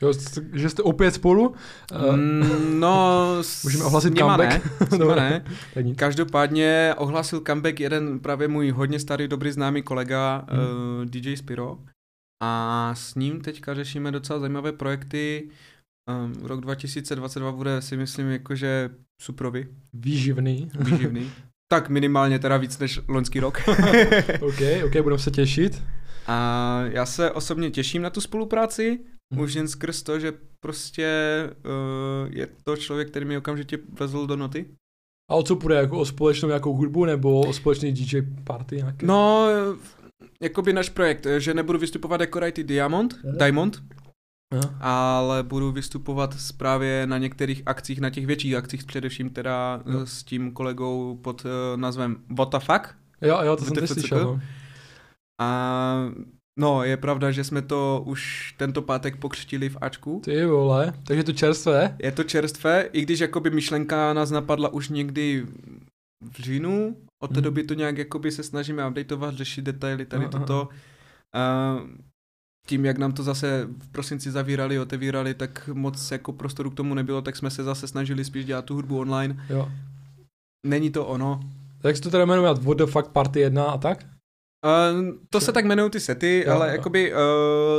jo, 0.01 0.13
že 0.53 0.71
jste 0.71 0.83
opět 0.83 1.11
spolu? 1.15 1.49
Uh, 1.49 2.17
Mm, 2.17 2.81
no, 2.81 3.27
Můžeme 3.65 3.85
ohlasit 3.85 4.19
comeback? 4.19 4.65
Ne, 4.99 5.17
ne. 5.17 5.45
Každopádně 5.97 6.95
ohlasil 6.97 7.41
comeback 7.47 7.81
jeden 7.81 8.19
právě 8.21 8.49
můj 8.49 8.71
hodně 8.71 8.99
starý, 8.99 9.29
dobrý 9.29 9.51
známý 9.53 9.83
kolega, 9.83 10.45
Hmm. 10.51 10.61
uh, 11.01 11.05
DJ 11.05 11.37
Spiro. 11.37 11.79
A 12.43 12.91
s 12.95 13.15
ním 13.15 13.41
teďka 13.41 13.75
řešíme 13.75 14.11
docela 14.13 14.39
zajímavé 14.39 14.73
projekty. 14.73 15.49
Um, 16.11 16.33
rok 16.47 16.61
2022 16.61 17.53
bude 17.53 17.83
si 17.83 17.97
myslím 17.97 18.29
jakože 18.31 18.91
suprový, 19.23 19.67
Výživný. 19.93 20.71
výživný. 20.79 21.31
tak 21.73 21.89
minimálně 21.89 22.39
teda 22.39 22.57
víc 22.57 22.79
než 22.79 23.01
loňský 23.09 23.41
rok. 23.41 23.59
OK, 24.41 24.61
OK, 24.87 24.97
budeme 25.03 25.19
se 25.19 25.31
těšit. 25.31 25.83
A 26.27 26.81
já 26.87 27.07
se 27.07 27.31
osobně 27.31 27.71
těším 27.71 28.03
na 28.03 28.11
tu 28.11 28.21
spolupráci, 28.21 28.99
Mhm. 29.33 29.43
už 29.43 29.55
jen 29.55 29.69
skrz 29.69 30.03
to, 30.03 30.19
že 30.21 30.33
prostě 30.61 31.09
uh, 31.65 32.33
je 32.35 32.49
to 32.65 32.77
člověk, 32.77 33.09
který 33.11 33.25
mi 33.27 33.37
okamžitě 33.39 33.79
vezl 34.01 34.27
do 34.27 34.37
noty. 34.37 34.67
A 35.31 35.35
o 35.35 35.43
co 35.43 35.57
půjde, 35.57 35.75
jako 35.75 35.99
o 35.99 36.05
společnou 36.05 36.49
nějakou 36.49 36.75
hudbu 36.77 37.05
nebo 37.05 37.41
o 37.41 37.53
společný 37.53 37.93
DJ 37.93 38.23
party 38.45 38.77
nějaké? 38.77 39.07
No, 39.07 39.47
jakoby 40.43 40.73
náš 40.73 40.89
projekt, 40.89 41.27
že 41.39 41.55
nebudu 41.55 41.79
vystupovat 41.79 42.21
jako 42.21 42.41
Righty 42.41 42.65
Diamond, 42.65 43.15
Mhm. 43.25 43.39
Diamond, 43.39 43.83
Aha. 44.53 44.75
ale 44.81 45.43
budu 45.43 45.73
vystupovat 45.73 46.35
právě 46.57 47.07
na 47.07 47.19
některých 47.19 47.63
akcích, 47.67 48.01
na 48.01 48.11
těch 48.11 48.27
větších 48.27 48.55
akcích, 48.55 48.85
především 48.85 49.31
teda 49.31 49.83
Jo. 49.87 50.01
eh, 50.03 50.07
s 50.07 50.23
tím 50.23 50.53
kolegou 50.53 51.17
pod 51.23 51.45
uh, 51.45 51.51
názvem 51.81 52.17
What 52.39 52.51
the 52.51 52.59
fuck. 52.59 52.95
Jo, 53.23 53.39
jo, 53.43 53.57
to 53.57 53.65
jsem 53.65 53.75
teď 53.75 53.91
slyšel. 53.91 54.25
No. 54.25 54.41
A 55.41 56.11
no, 56.59 56.85
je 56.85 56.97
pravda, 56.97 57.31
že 57.31 57.45
jsme 57.45 57.63
to 57.63 58.03
už 58.07 58.55
tento 58.57 58.83
pátek 58.83 59.17
pokřtili 59.17 59.69
v 59.69 59.77
Ačku. 59.81 60.21
Ty 60.25 60.45
vole, 60.47 60.93
takže 61.07 61.25
to 61.25 61.33
čerstvé. 61.33 61.97
Je 62.03 62.13
to 62.13 62.25
čerstvé, 62.25 62.83
i 62.93 63.01
když 63.03 63.21
jakoby 63.21 63.51
myšlenka 63.51 64.13
nás 64.13 64.31
napadla 64.31 64.69
už 64.73 64.89
někdy 64.89 65.47
v 66.33 66.41
říjnu, 66.43 66.97
od 67.23 67.29
té 67.29 67.35
Mhm. 67.35 67.43
doby 67.45 67.63
to 67.63 67.75
nějak 67.75 67.99
jakoby 67.99 68.31
se 68.33 68.43
snažíme 68.43 68.89
updateovat, 68.89 69.35
řešit 69.35 69.63
detaily 69.65 70.07
tady 70.07 70.25
Aha, 70.25 70.31
aha. 70.35 70.47
toto. 70.47 70.69
Tím, 72.67 72.85
jak 72.85 72.99
nám 72.99 73.13
to 73.13 73.23
zase 73.23 73.69
v 73.79 73.89
prosinci 73.89 74.31
zavírali, 74.31 74.79
otevírali, 74.79 75.35
tak 75.35 75.71
moc 75.73 76.11
jako 76.11 76.33
prostoru 76.33 76.71
k 76.71 76.75
tomu 76.75 76.95
nebylo, 76.95 77.23
tak 77.23 77.37
jsme 77.37 77.51
se 77.51 77.65
zase 77.65 77.89
snažili 77.89 78.25
spíš 78.25 78.45
dělat 78.45 78.65
tu 78.65 78.75
hudbu 78.75 78.99
online. 78.99 79.45
Jo. 79.51 79.69
Není 80.67 80.91
to 80.91 81.07
ono. 81.07 81.41
Tak 81.83 81.97
se 81.97 82.03
to 82.03 82.11
teda 82.11 82.25
jmenuje 82.25 82.55
What 82.55 82.79
the 82.79 82.87
fuck 82.87 83.09
party 83.09 83.41
1 83.41 83.65
a 83.65 83.79
tak? 83.79 84.05
Uh, 84.67 85.15
to 85.31 85.41
se 85.41 85.53
tak 85.53 85.65
jmenují 85.65 85.91
ty 85.91 86.01
sety, 86.01 86.45
Jo, 86.47 86.55
ale 86.55 86.69
jo. 86.69 86.73
jakoby 86.73 87.13
uh, 87.13 87.19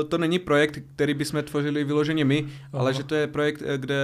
to 0.10 0.18
není 0.18 0.40
projekt, 0.40 0.80
který 0.96 1.14
bychom 1.14 1.44
tvořili 1.44 1.84
vyloženě 1.84 2.26
my, 2.26 2.48
ale 2.74 2.92
Aha. 2.92 2.92
že 2.92 3.04
to 3.04 3.16
je 3.16 3.28
projekt, 3.28 3.64
eh, 3.66 3.78
kde 3.78 3.96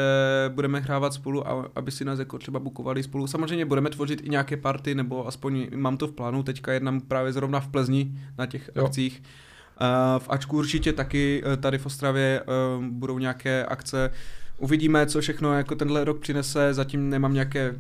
budeme 0.50 0.80
hrávat 0.80 1.14
spolu 1.14 1.48
a 1.48 1.72
aby 1.76 1.92
si 1.92 2.06
nás 2.06 2.20
jako 2.20 2.38
třeba 2.38 2.60
bukovali 2.60 3.04
spolu. 3.04 3.28
Samozřejmě 3.28 3.66
budeme 3.66 3.90
tvořit 3.90 4.22
i 4.24 4.30
nějaké 4.30 4.58
party, 4.58 4.96
nebo 4.96 5.28
aspoň 5.28 5.68
mám 5.76 5.98
to 5.98 6.08
v 6.08 6.12
plánu, 6.12 6.44
teďka 6.44 6.74
jednám 6.74 7.02
právě 7.02 7.34
zrovna 7.34 7.60
v 7.60 7.68
Plzni 7.68 8.12
na 8.38 8.46
těch 8.46 8.70
jo. 8.76 8.86
akcích. 8.86 9.24
Uh, 9.84 10.20
v 10.20 10.30
Ačku 10.30 10.58
určitě 10.58 10.94
taky 10.94 11.44
eh, 11.46 11.58
tady 11.58 11.78
v 11.78 11.86
Ostravě 11.86 12.42
uh, 12.42 12.84
budou 12.86 13.20
nějaké 13.20 13.66
akce. 13.66 14.12
Uvidíme, 14.58 15.06
co 15.06 15.22
všechno 15.22 15.54
jako 15.54 15.76
tenhle 15.76 16.04
rok 16.04 16.20
přinese, 16.20 16.74
zatím 16.74 17.10
nemám 17.10 17.34
nějaké 17.34 17.76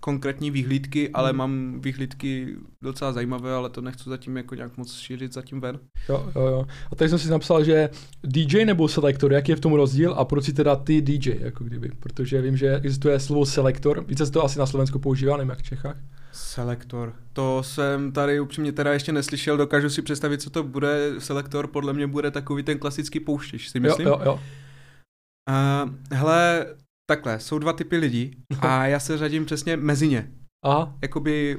konkrétní 0.00 0.50
výhlídky, 0.50 1.10
ale 1.10 1.28
Hmm. 1.30 1.38
mám 1.38 1.80
výhlídky 1.80 2.56
docela 2.82 3.12
zajímavé, 3.12 3.52
ale 3.52 3.70
to 3.70 3.80
nechci 3.80 4.10
zatím 4.10 4.36
jako 4.36 4.54
nějak 4.54 4.76
moc 4.76 4.94
šířit 4.94 5.32
zatím 5.32 5.60
ven. 5.60 5.78
Jo, 6.08 6.32
jo, 6.34 6.42
jo. 6.46 6.66
A 6.92 6.96
tady 6.96 7.10
jsem 7.10 7.18
si 7.18 7.30
napsal, 7.30 7.64
že 7.64 7.90
DJ 8.24 8.64
nebo 8.64 8.88
selektor, 8.88 9.32
jaký 9.32 9.52
je 9.52 9.56
v 9.56 9.60
tom 9.60 9.72
rozdíl 9.72 10.14
a 10.14 10.24
proč 10.24 10.44
si 10.44 10.52
teda 10.52 10.76
ty 10.76 11.02
DJ, 11.02 11.38
jako 11.40 11.64
kdyby, 11.64 11.90
protože 12.00 12.42
vím, 12.42 12.56
že 12.56 12.76
existuje 12.76 13.20
slovo 13.20 13.46
selektor, 13.46 14.04
více 14.08 14.26
se 14.26 14.32
to 14.32 14.44
asi 14.44 14.58
na 14.58 14.66
Slovensku 14.66 14.98
používá, 14.98 15.36
nevím 15.36 15.50
jak 15.50 15.58
v 15.58 15.62
Čechách. 15.62 15.96
Selektor. 16.32 17.14
To 17.32 17.62
jsem 17.62 18.12
tady 18.12 18.40
upřímně 18.40 18.72
teda 18.72 18.92
ještě 18.92 19.12
neslyšel, 19.12 19.56
dokážu 19.56 19.90
si 19.90 20.02
představit, 20.02 20.42
co 20.42 20.50
to 20.50 20.62
bude. 20.62 21.14
Selektor 21.18 21.66
podle 21.66 21.92
mě 21.92 22.06
bude 22.06 22.30
takový 22.30 22.62
ten 22.62 22.78
klasický 22.78 23.20
pouštěč, 23.20 23.68
si 23.68 23.80
myslím. 23.80 24.06
Jo, 24.06 24.18
jo, 24.18 24.24
jo. 24.24 24.40
Uh, 25.50 25.94
hele, 26.12 26.66
takhle, 27.10 27.40
jsou 27.40 27.58
dva 27.58 27.72
typy 27.72 27.96
lidí 27.96 28.36
a 28.60 28.86
já 28.86 29.00
se 29.00 29.18
řadím 29.18 29.44
přesně 29.44 29.76
mezi 29.76 30.08
ně. 30.08 30.30
Aha, 30.64 30.94
Jakoby 31.02 31.58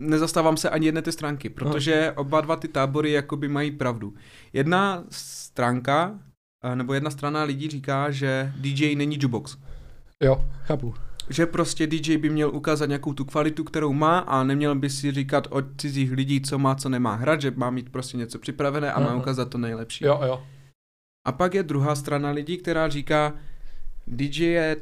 nezastávám 0.00 0.56
se 0.56 0.70
ani 0.70 0.86
jedné 0.86 1.02
té 1.02 1.12
stránky, 1.12 1.48
protože 1.48 2.12
oba 2.16 2.40
dva 2.40 2.56
ty 2.56 2.68
tábory 2.68 3.12
jakoby 3.12 3.48
mají 3.48 3.70
pravdu. 3.70 4.14
Jedna 4.52 5.04
stránka, 5.10 6.18
eh, 6.64 6.76
nebo 6.76 6.94
jedna 6.94 7.10
strana 7.10 7.42
lidí 7.42 7.68
říká, 7.68 8.10
že 8.10 8.52
DJ 8.56 8.96
není 8.96 9.14
jukebox. 9.14 9.56
jo, 10.22 10.44
chápu. 10.64 10.94
Že 11.30 11.46
prostě 11.46 11.86
DJ 11.86 12.16
by 12.16 12.30
měl 12.30 12.50
ukázat 12.54 12.86
nějakou 12.86 13.12
tu 13.12 13.24
kvalitu, 13.24 13.64
kterou 13.64 13.92
má 13.92 14.18
a 14.18 14.44
neměl 14.44 14.74
by 14.74 14.90
si 14.90 15.12
říkat 15.12 15.46
od 15.50 15.64
cizích 15.76 16.12
lidí, 16.12 16.40
co 16.40 16.58
má, 16.58 16.74
co 16.74 16.88
nemá 16.88 17.14
hrát, 17.14 17.40
že 17.40 17.50
má 17.50 17.70
mít 17.70 17.90
prostě 17.92 18.16
něco 18.16 18.38
připravené 18.38 18.92
a 18.92 19.00
má 19.00 19.06
Aha. 19.06 19.16
ukázat 19.16 19.50
to 19.50 19.58
nejlepší. 19.58 20.04
Jo, 20.04 20.20
jo. 20.26 20.42
A 21.26 21.32
pak 21.32 21.54
je 21.54 21.62
druhá 21.62 21.94
strana 21.94 22.30
lidí, 22.30 22.56
která 22.56 22.88
říká, 22.88 23.34
DJ 24.10 24.44
je 24.44 24.76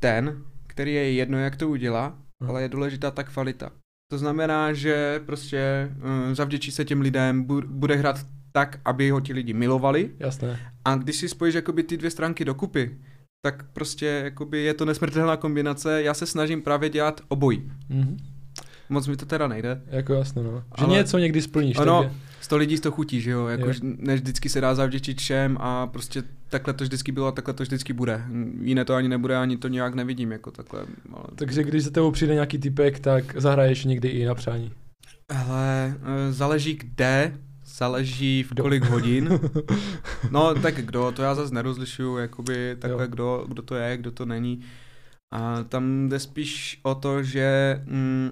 ten, 0.00 0.42
který 0.66 0.94
je 0.94 1.12
jedno, 1.12 1.38
jak 1.38 1.56
to 1.56 1.68
udělá, 1.68 2.18
Hm. 2.44 2.50
ale 2.50 2.62
je 2.62 2.68
důležitá 2.68 3.10
ta 3.10 3.22
kvalita. 3.22 3.70
To 4.12 4.18
znamená, 4.18 4.72
že 4.72 5.20
prostě 5.26 5.90
uh, 5.96 6.34
zavděčí 6.34 6.70
se 6.72 6.84
těm 6.84 7.00
lidem, 7.00 7.44
bu- 7.44 7.66
bude 7.68 7.94
hrát 7.96 8.26
tak, 8.52 8.78
aby 8.84 9.10
ho 9.10 9.20
ti 9.20 9.32
lidi 9.32 9.52
milovali 9.52 10.10
Jasné. 10.18 10.58
a 10.84 10.94
když 10.96 11.16
si 11.16 11.28
spojíš 11.28 11.54
jakoby 11.54 11.82
ty 11.82 11.96
dvě 11.96 12.10
stránky 12.10 12.44
dokupy, 12.44 12.98
tak 13.44 13.64
prostě 13.72 14.06
jakoby 14.24 14.62
je 14.62 14.74
to 14.74 14.84
nesmrtelná 14.84 15.36
kombinace. 15.36 16.02
Já 16.02 16.14
se 16.14 16.26
snažím 16.26 16.62
právě 16.62 16.88
dělat 16.90 17.20
obojí. 17.28 17.72
Mhm. 17.88 18.16
Moc 18.88 19.06
mi 19.06 19.16
to 19.16 19.26
teda 19.26 19.48
nejde. 19.48 19.82
Jako 19.86 20.14
jasno, 20.14 20.42
no. 20.42 20.64
Že 20.78 20.84
Ale- 20.84 20.94
něco 20.98 21.18
někdy 21.18 21.42
splníš. 21.42 21.76
Ano, 21.78 22.02
takže- 22.02 22.18
Sto 22.40 22.56
lidí 22.56 22.80
to 22.80 22.90
chutí, 22.90 23.20
že 23.20 23.30
jo, 23.30 23.46
jako, 23.46 23.66
než 23.82 24.20
vždycky 24.20 24.48
se 24.48 24.60
dá 24.60 24.74
zavděčit 24.74 25.18
všem 25.20 25.56
a 25.60 25.86
prostě 25.86 26.22
takhle 26.48 26.74
to 26.74 26.84
vždycky 26.84 27.12
bylo 27.12 27.26
a 27.26 27.32
takhle 27.32 27.54
to 27.54 27.62
vždycky 27.62 27.92
bude. 27.92 28.24
Jiné 28.60 28.84
to 28.84 28.94
ani 28.94 29.08
nebude, 29.08 29.36
ani 29.36 29.56
to 29.56 29.68
nějak 29.68 29.94
nevidím 29.94 30.32
jako 30.32 30.50
takhle. 30.50 30.80
Ale... 31.12 31.24
Takže 31.34 31.62
když 31.64 31.84
za 31.84 31.90
tebou 31.90 32.10
přijde 32.10 32.34
nějaký 32.34 32.58
typek, 32.58 32.98
tak 32.98 33.24
zahraješ 33.40 33.84
někdy 33.84 34.08
i 34.08 34.24
na 34.24 34.34
přání. 34.34 34.72
Hele, 35.32 35.94
eh, 36.02 36.32
záleží 36.32 36.74
kde, 36.74 37.38
záleží 37.64 38.42
v 38.42 38.50
Kdo? 38.50 38.62
kolik 38.62 38.84
hodin. 38.84 39.40
No 40.30 40.54
tak 40.54 40.74
kdo, 40.74 41.12
to 41.12 41.22
já 41.22 41.34
zase 41.34 41.54
nerozlišuju, 41.54 42.16
jakoby 42.16 42.76
takhle 42.78 43.02
Jo. 43.02 43.08
kdo, 43.08 43.44
kdo 43.48 43.62
to 43.62 43.74
je, 43.74 43.96
kdo 43.96 44.10
to 44.10 44.26
není. 44.26 44.60
A 45.32 45.62
tam 45.62 46.08
jde 46.08 46.18
spíš 46.18 46.80
o 46.82 46.94
to, 46.94 47.22
že 47.22 47.80
mm, 47.86 48.30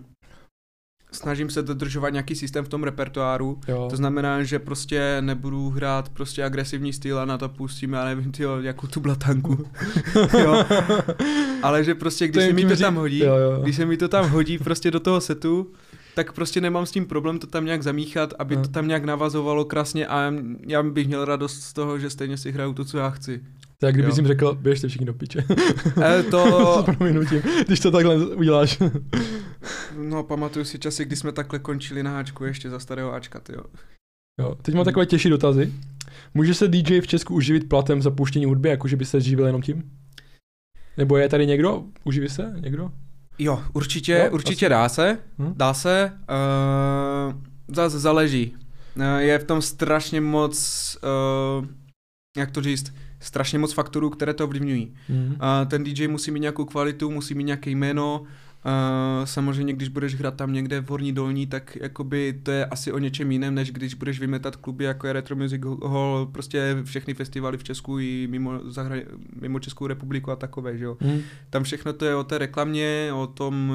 snažím 1.15 1.51
se 1.51 1.63
dodržovat 1.63 2.09
nějaký 2.11 2.35
systém 2.35 2.65
v 2.65 2.69
tom 2.69 2.83
repertoáru, 2.85 3.61
Jo. 3.69 3.87
to 3.91 3.97
znamená, 3.97 4.43
že 4.43 4.59
prostě 4.59 5.17
nebudu 5.21 5.71
hrát 5.71 6.09
prostě 6.09 6.45
agresivní 6.45 6.93
styl 6.93 7.19
a 7.19 7.25
na 7.25 7.39
to 7.39 7.49
pustím, 7.49 7.93
já 7.93 8.05
nevím, 8.05 8.33
tyjo, 8.33 8.61
jakou 8.61 8.87
tu 8.87 9.01
blatanku. 9.01 9.67
jo. 10.39 10.65
Ale 11.63 11.85
že 11.85 11.95
prostě, 11.95 12.29
když 12.29 12.45
se 12.45 12.53
mi 12.53 12.65
to 12.65 12.77
tam 12.77 12.95
hodí, 12.95 13.19
Jo, 13.19 13.37
jo. 13.37 13.59
když 13.63 13.77
se 13.77 13.87
mi 13.87 13.97
to 13.97 14.09
tam 14.09 14.29
hodí 14.29 14.59
prostě 14.59 14.91
do 14.91 15.01
toho 15.01 15.21
setu, 15.21 15.67
tak 16.15 16.33
prostě 16.33 16.61
nemám 16.61 16.87
s 16.87 16.91
tím 16.91 17.07
problém 17.07 17.39
to 17.39 17.47
tam 17.47 17.65
nějak 17.65 17.83
zamíchat, 17.83 18.35
aby 18.39 18.57
No. 18.57 18.63
to 18.63 18.69
tam 18.69 18.89
nějak 18.89 19.05
navazovalo 19.05 19.65
krásně 19.65 20.07
a 20.07 20.33
já 20.67 20.83
bych 20.83 21.07
měl 21.07 21.25
radost 21.25 21.61
z 21.63 21.73
toho, 21.73 21.99
že 21.99 22.11
stejně 22.11 22.37
si 22.37 22.53
hraju 22.53 22.75
to, 22.75 22.85
co 22.85 22.99
já 22.99 23.11
chci. 23.11 23.41
Tak 23.79 23.95
kdyby 23.95 24.09
Jo. 24.09 24.15
jim 24.17 24.27
řekl, 24.27 24.55
běžte 24.55 24.89
všichni 24.89 25.07
do 25.07 25.15
piče. 25.15 25.45
E, 26.03 26.23
to, 26.23 26.83
S 26.83 26.85
prominutím, 26.85 27.43
když 27.67 27.81
to 27.81 27.91
takhle 27.91 28.27
uděláš. 28.27 28.79
no 29.99 30.23
pamatuju 30.23 30.65
si 30.65 30.79
časy, 30.79 31.05
kdy 31.05 31.17
jsme 31.17 31.33
takhle 31.33 31.59
končili 31.59 32.03
na 32.03 32.11
háčku 32.11 32.45
ještě 32.45 32.71
za 32.71 32.79
starého 32.79 33.13
Ačka, 33.15 33.41
jo. 33.53 33.63
jo. 34.41 34.55
Teď 34.63 34.75
mám 34.75 34.85
takové 34.85 35.07
těžší 35.07 35.29
dotazy. 35.31 35.73
Může 36.35 36.55
se 36.55 36.69
DJ 36.69 37.01
v 37.01 37.07
Česku 37.07 37.35
uživit 37.35 37.69
platem 37.69 38.03
za 38.03 38.11
pouštění 38.11 38.45
hudby, 38.45 38.69
jakože 38.69 38.97
by 38.97 39.05
se 39.05 39.21
živil 39.21 39.47
jenom 39.47 39.63
tím? 39.63 39.91
Nebo 40.97 41.17
je 41.17 41.29
tady 41.29 41.47
někdo? 41.47 41.85
Uživí 42.05 42.29
se 42.29 42.55
někdo? 42.61 42.91
Jo, 43.39 43.63
určitě, 43.73 44.13
Jo, 44.13 44.31
určitě 44.33 44.69
dá 44.69 44.89
se, 44.89 45.19
Hm? 45.39 45.53
dá 45.57 45.75
se, 45.75 46.13
uh, 47.29 47.43
zase 47.69 47.99
záleží. 47.99 48.57
Uh, 48.97 49.05
je 49.19 49.39
v 49.39 49.45
tom 49.45 49.63
strašně 49.63 50.21
moc, 50.21 50.97
uh, 51.61 51.67
jak 52.37 52.51
to 52.51 52.63
říct, 52.63 52.95
strašně 53.21 53.59
moc 53.59 53.73
faktorů, 53.73 54.11
které 54.11 54.35
to 54.35 54.45
ovlivňují. 54.45 54.95
Mhm. 55.09 55.31
Uh, 55.33 55.69
ten 55.69 55.85
DJ 55.85 56.09
musí 56.09 56.31
mít 56.31 56.41
nějakou 56.41 56.65
kvalitu, 56.65 57.11
musí 57.11 57.35
mít 57.35 57.45
nějaké 57.45 57.71
jméno, 57.71 58.25
uh, 58.67 59.25
samozřejmě 59.25 59.73
když 59.73 59.89
budeš 59.89 60.15
hrát 60.15 60.35
tam 60.35 60.53
někde 60.53 60.81
v 60.81 60.91
Horní 60.91 61.13
Dolní, 61.13 61.47
tak 61.47 61.77
jakoby 61.81 62.41
to 62.43 62.51
je 62.51 62.67
asi 62.67 62.93
o 62.93 62.99
něčem 62.99 63.33
jiném, 63.33 63.55
než 63.55 63.71
když 63.73 63.95
budeš 63.95 64.21
vymetat 64.21 64.57
kluby 64.57 64.85
jako 64.85 65.07
je 65.07 65.13
Retro 65.13 65.37
Music 65.37 65.63
Hall, 65.87 66.27
prostě 66.33 66.77
všechny 66.85 67.15
festivaly 67.15 67.59
v 67.59 67.65
Česku 67.65 67.99
i 67.99 68.27
mimo, 68.31 68.59
zahra- 68.59 69.05
mimo 69.41 69.61
Českou 69.61 69.87
republiku 69.87 70.31
a 70.31 70.37
takové, 70.37 70.79
že 70.79 70.85
jo. 70.85 70.97
Mhm. 71.01 71.21
Tam 71.51 71.63
všechno 71.63 71.93
to 71.93 72.05
je 72.05 72.17
o 72.17 72.25
té 72.25 72.39
reklamě, 72.39 73.11
o 73.15 73.27
tom, 73.27 73.73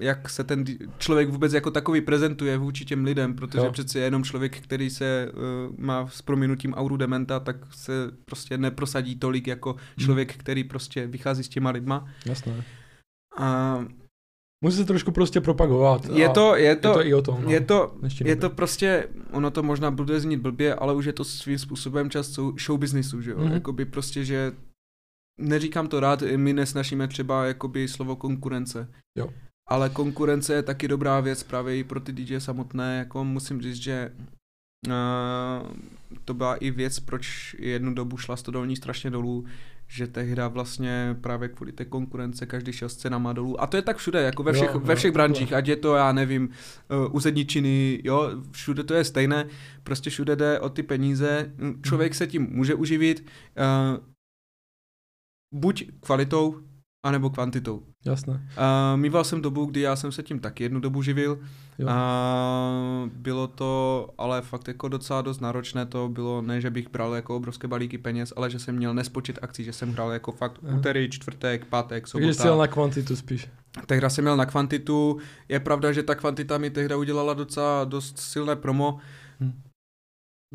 jak 0.00 0.30
se 0.30 0.44
ten 0.44 0.64
člověk 0.98 1.28
vůbec 1.28 1.52
jako 1.52 1.70
takový 1.70 2.00
prezentuje 2.00 2.58
vůči 2.58 2.84
těm 2.84 3.04
lidem, 3.04 3.34
protože 3.34 3.58
Jo. 3.58 3.72
přece 3.72 3.98
je 3.98 4.04
jenom 4.04 4.24
člověk, 4.24 4.60
který 4.60 4.90
se 4.90 5.32
uh, 5.32 5.74
má 5.78 6.06
s 6.06 6.22
prominutím 6.22 6.74
auru 6.74 6.96
dementa, 6.96 7.40
tak 7.40 7.56
se 7.70 7.92
prostě 8.24 8.58
neprosadí 8.58 9.16
tolik 9.16 9.46
jako 9.46 9.76
člověk, 9.98 10.36
který 10.36 10.64
prostě 10.64 11.06
vychází 11.06 11.42
s 11.42 11.48
těma 11.48 11.70
lidma. 11.70 12.06
Jasné. 12.26 12.64
A 13.38 13.78
Musí 14.64 14.76
se 14.76 14.84
trošku 14.84 15.12
prostě 15.12 15.40
propagovat. 15.40 16.04
je 16.12 16.28
to, 16.28 16.56
je 16.56 16.62
je 16.62 16.76
to, 16.76 16.92
to 16.94 17.06
i 17.06 17.14
o 17.14 17.22
tom. 17.22 17.42
No. 17.44 17.50
je 17.50 17.60
to, 17.60 17.94
je 18.24 18.36
to 18.36 18.50
prostě, 18.50 19.08
ono 19.32 19.50
to 19.50 19.62
možná 19.62 19.90
bude 19.90 20.20
znít 20.20 20.36
blbě, 20.40 20.74
ale 20.74 20.94
už 20.94 21.04
je 21.04 21.12
to 21.12 21.24
svým 21.24 21.58
způsobem 21.58 22.10
část 22.10 22.36
show- 22.38 22.78
businessu, 22.78 23.20
že 23.22 23.30
jo, 23.30 23.36
Mhm. 23.38 23.48
mm-hmm. 23.48 23.52
jakoby 23.54 23.84
prostě, 23.84 24.24
že 24.24 24.52
neříkám 25.40 25.88
to 25.88 26.00
rád, 26.00 26.22
my 26.36 26.52
nesnažíme 26.52 27.08
třeba 27.08 27.44
jakoby 27.46 27.88
slovo 27.88 28.16
konkurence. 28.16 28.88
Jo. 29.18 29.30
Ale 29.68 29.90
konkurence 29.90 30.54
je 30.54 30.62
taky 30.62 30.88
dobrá 30.88 31.20
věc 31.20 31.42
právě 31.42 31.78
i 31.78 31.84
pro 31.84 32.00
ty 32.00 32.12
DJ 32.12 32.40
samotné, 32.40 32.98
jako 32.98 33.24
musím 33.24 33.62
říct, 33.62 33.76
že 33.76 34.12
uh, 34.86 35.68
to 36.24 36.34
byla 36.34 36.56
i 36.56 36.70
věc, 36.70 37.00
proč 37.00 37.56
jednu 37.58 37.94
dobu 37.94 38.16
šla 38.16 38.36
stodolní 38.36 38.76
strašně 38.76 39.10
dolů, 39.10 39.44
že 39.88 40.06
tehdy 40.06 40.42
vlastně 40.48 41.16
právě 41.20 41.48
kvůli 41.48 41.72
té 41.72 41.84
konkurence 41.84 42.46
každý 42.46 42.72
šel 42.72 42.88
s 42.88 42.96
cenama 42.96 43.32
dolů. 43.32 43.60
A 43.60 43.66
to 43.66 43.76
je 43.76 43.82
tak 43.82 43.96
všude, 43.96 44.22
jako 44.22 44.42
ve 44.42 44.50
Jo, 44.50 44.54
všech, 44.54 44.70
jo, 44.74 44.80
ve 44.80 44.94
všech 44.96 45.12
takhle. 45.12 45.28
branžích, 45.28 45.52
ať 45.52 45.68
je 45.68 45.76
to, 45.76 45.94
já 45.94 46.12
nevím, 46.12 46.48
uh, 47.06 47.14
úředničiny, 47.16 48.00
jo, 48.04 48.30
všude 48.50 48.84
to 48.84 48.94
je 48.94 49.04
stejné, 49.04 49.46
prostě 49.82 50.10
všude 50.10 50.36
jde 50.36 50.60
o 50.60 50.68
ty 50.68 50.82
peníze, 50.82 51.52
Mm, 51.58 51.82
člověk 51.82 52.14
se 52.14 52.26
tím 52.26 52.48
může 52.50 52.74
uživit, 52.74 53.26
uh, 54.00 54.04
buď 55.54 55.90
kvalitou, 56.00 56.60
anebo 57.04 57.30
kvantitou. 57.30 57.82
Jasné. 58.06 58.32
Uh, 58.32 58.40
mýval 59.00 59.24
jsem 59.24 59.42
dobu, 59.42 59.64
kdy 59.66 59.80
já 59.80 59.96
jsem 59.96 60.12
se 60.12 60.22
tím 60.22 60.38
taky 60.40 60.62
jednu 60.62 60.80
dobu 60.80 61.02
živil 61.02 61.38
Jo. 61.78 61.88
a 61.90 63.08
bylo 63.14 63.46
to 63.46 64.08
ale 64.18 64.42
fakt 64.42 64.68
jako 64.68 64.88
docela 64.88 65.22
dost 65.22 65.40
náročné, 65.40 65.86
to 65.86 66.08
bylo 66.08 66.42
ne, 66.42 66.60
že 66.60 66.70
bych 66.70 66.90
bral 66.90 67.14
jako 67.14 67.36
obrovské 67.36 67.68
balíky 67.68 67.98
peněz, 67.98 68.32
ale 68.36 68.50
že 68.50 68.58
jsem 68.58 68.76
měl 68.76 68.94
nespočet 68.94 69.38
akcí, 69.42 69.64
že 69.64 69.72
jsem 69.72 69.92
hrál 69.92 70.10
jako 70.12 70.32
fakt 70.32 70.60
Aha. 70.68 70.78
úterý, 70.78 71.10
čtvrtek, 71.10 71.64
pátek, 71.64 72.04
Takže 72.12 72.34
jsi 72.34 72.40
jel 72.40 72.52
sobota. 72.52 72.56
na 72.60 72.66
kvantitu 72.66 73.16
spíš. 73.16 73.48
Tehda 73.86 74.10
jsem 74.10 74.24
měl 74.24 74.36
na 74.36 74.46
kvantitu, 74.46 75.18
je 75.48 75.60
pravda, 75.60 75.92
že 75.92 76.02
ta 76.02 76.14
kvantita 76.14 76.58
mi 76.58 76.70
tehda 76.70 76.96
udělala 76.96 77.34
docela 77.34 77.84
dost 77.84 78.18
silné 78.18 78.56
promo. 78.56 78.98
Hm. 79.40 79.52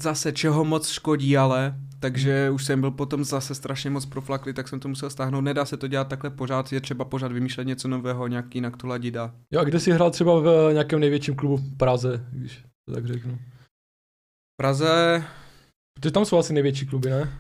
Zase 0.02 0.32
čeho 0.32 0.66
moc 0.66 0.90
škodí, 0.90 1.38
ale, 1.38 1.76
takže 2.00 2.50
už 2.50 2.66
jsem 2.66 2.82
byl 2.82 2.92
potom 2.92 3.24
zase 3.24 3.56
strašně 3.56 3.90
moc 3.90 4.06
proflaklý, 4.06 4.54
tak 4.54 4.68
jsem 4.68 4.80
to 4.80 4.88
musel 4.88 5.10
stáhnout. 5.10 5.42
Nedá 5.42 5.66
se 5.66 5.78
to 5.78 5.88
dělat 5.88 6.08
takhle 6.08 6.30
pořád, 6.30 6.74
je 6.74 6.82
třeba 6.82 7.06
pořád 7.06 7.32
vymýšlet 7.32 7.68
něco 7.68 7.88
nového, 7.88 8.28
nějak 8.28 8.56
jinak 8.56 8.78
to 8.78 8.88
ladit 8.88 9.18
a 9.18 9.36
Jo, 9.52 9.62
a 9.62 9.64
kde 9.64 9.80
jsi 9.80 9.92
hrál 9.92 10.12
třeba 10.12 10.40
v 10.40 10.70
nějakém 10.74 11.00
největším 11.00 11.36
klubu 11.36 11.58
v 11.58 11.78
Praze, 11.78 12.26
když 12.32 12.64
to 12.86 12.94
tak 12.94 13.06
řeknu. 13.06 13.36
v 13.36 14.58
Praze, 14.58 15.24
Protože 16.00 16.12
tam 16.12 16.26
jsou 16.26 16.38
asi 16.38 16.54
největší 16.54 16.86
kluby, 16.86 17.10
ne? 17.10 17.40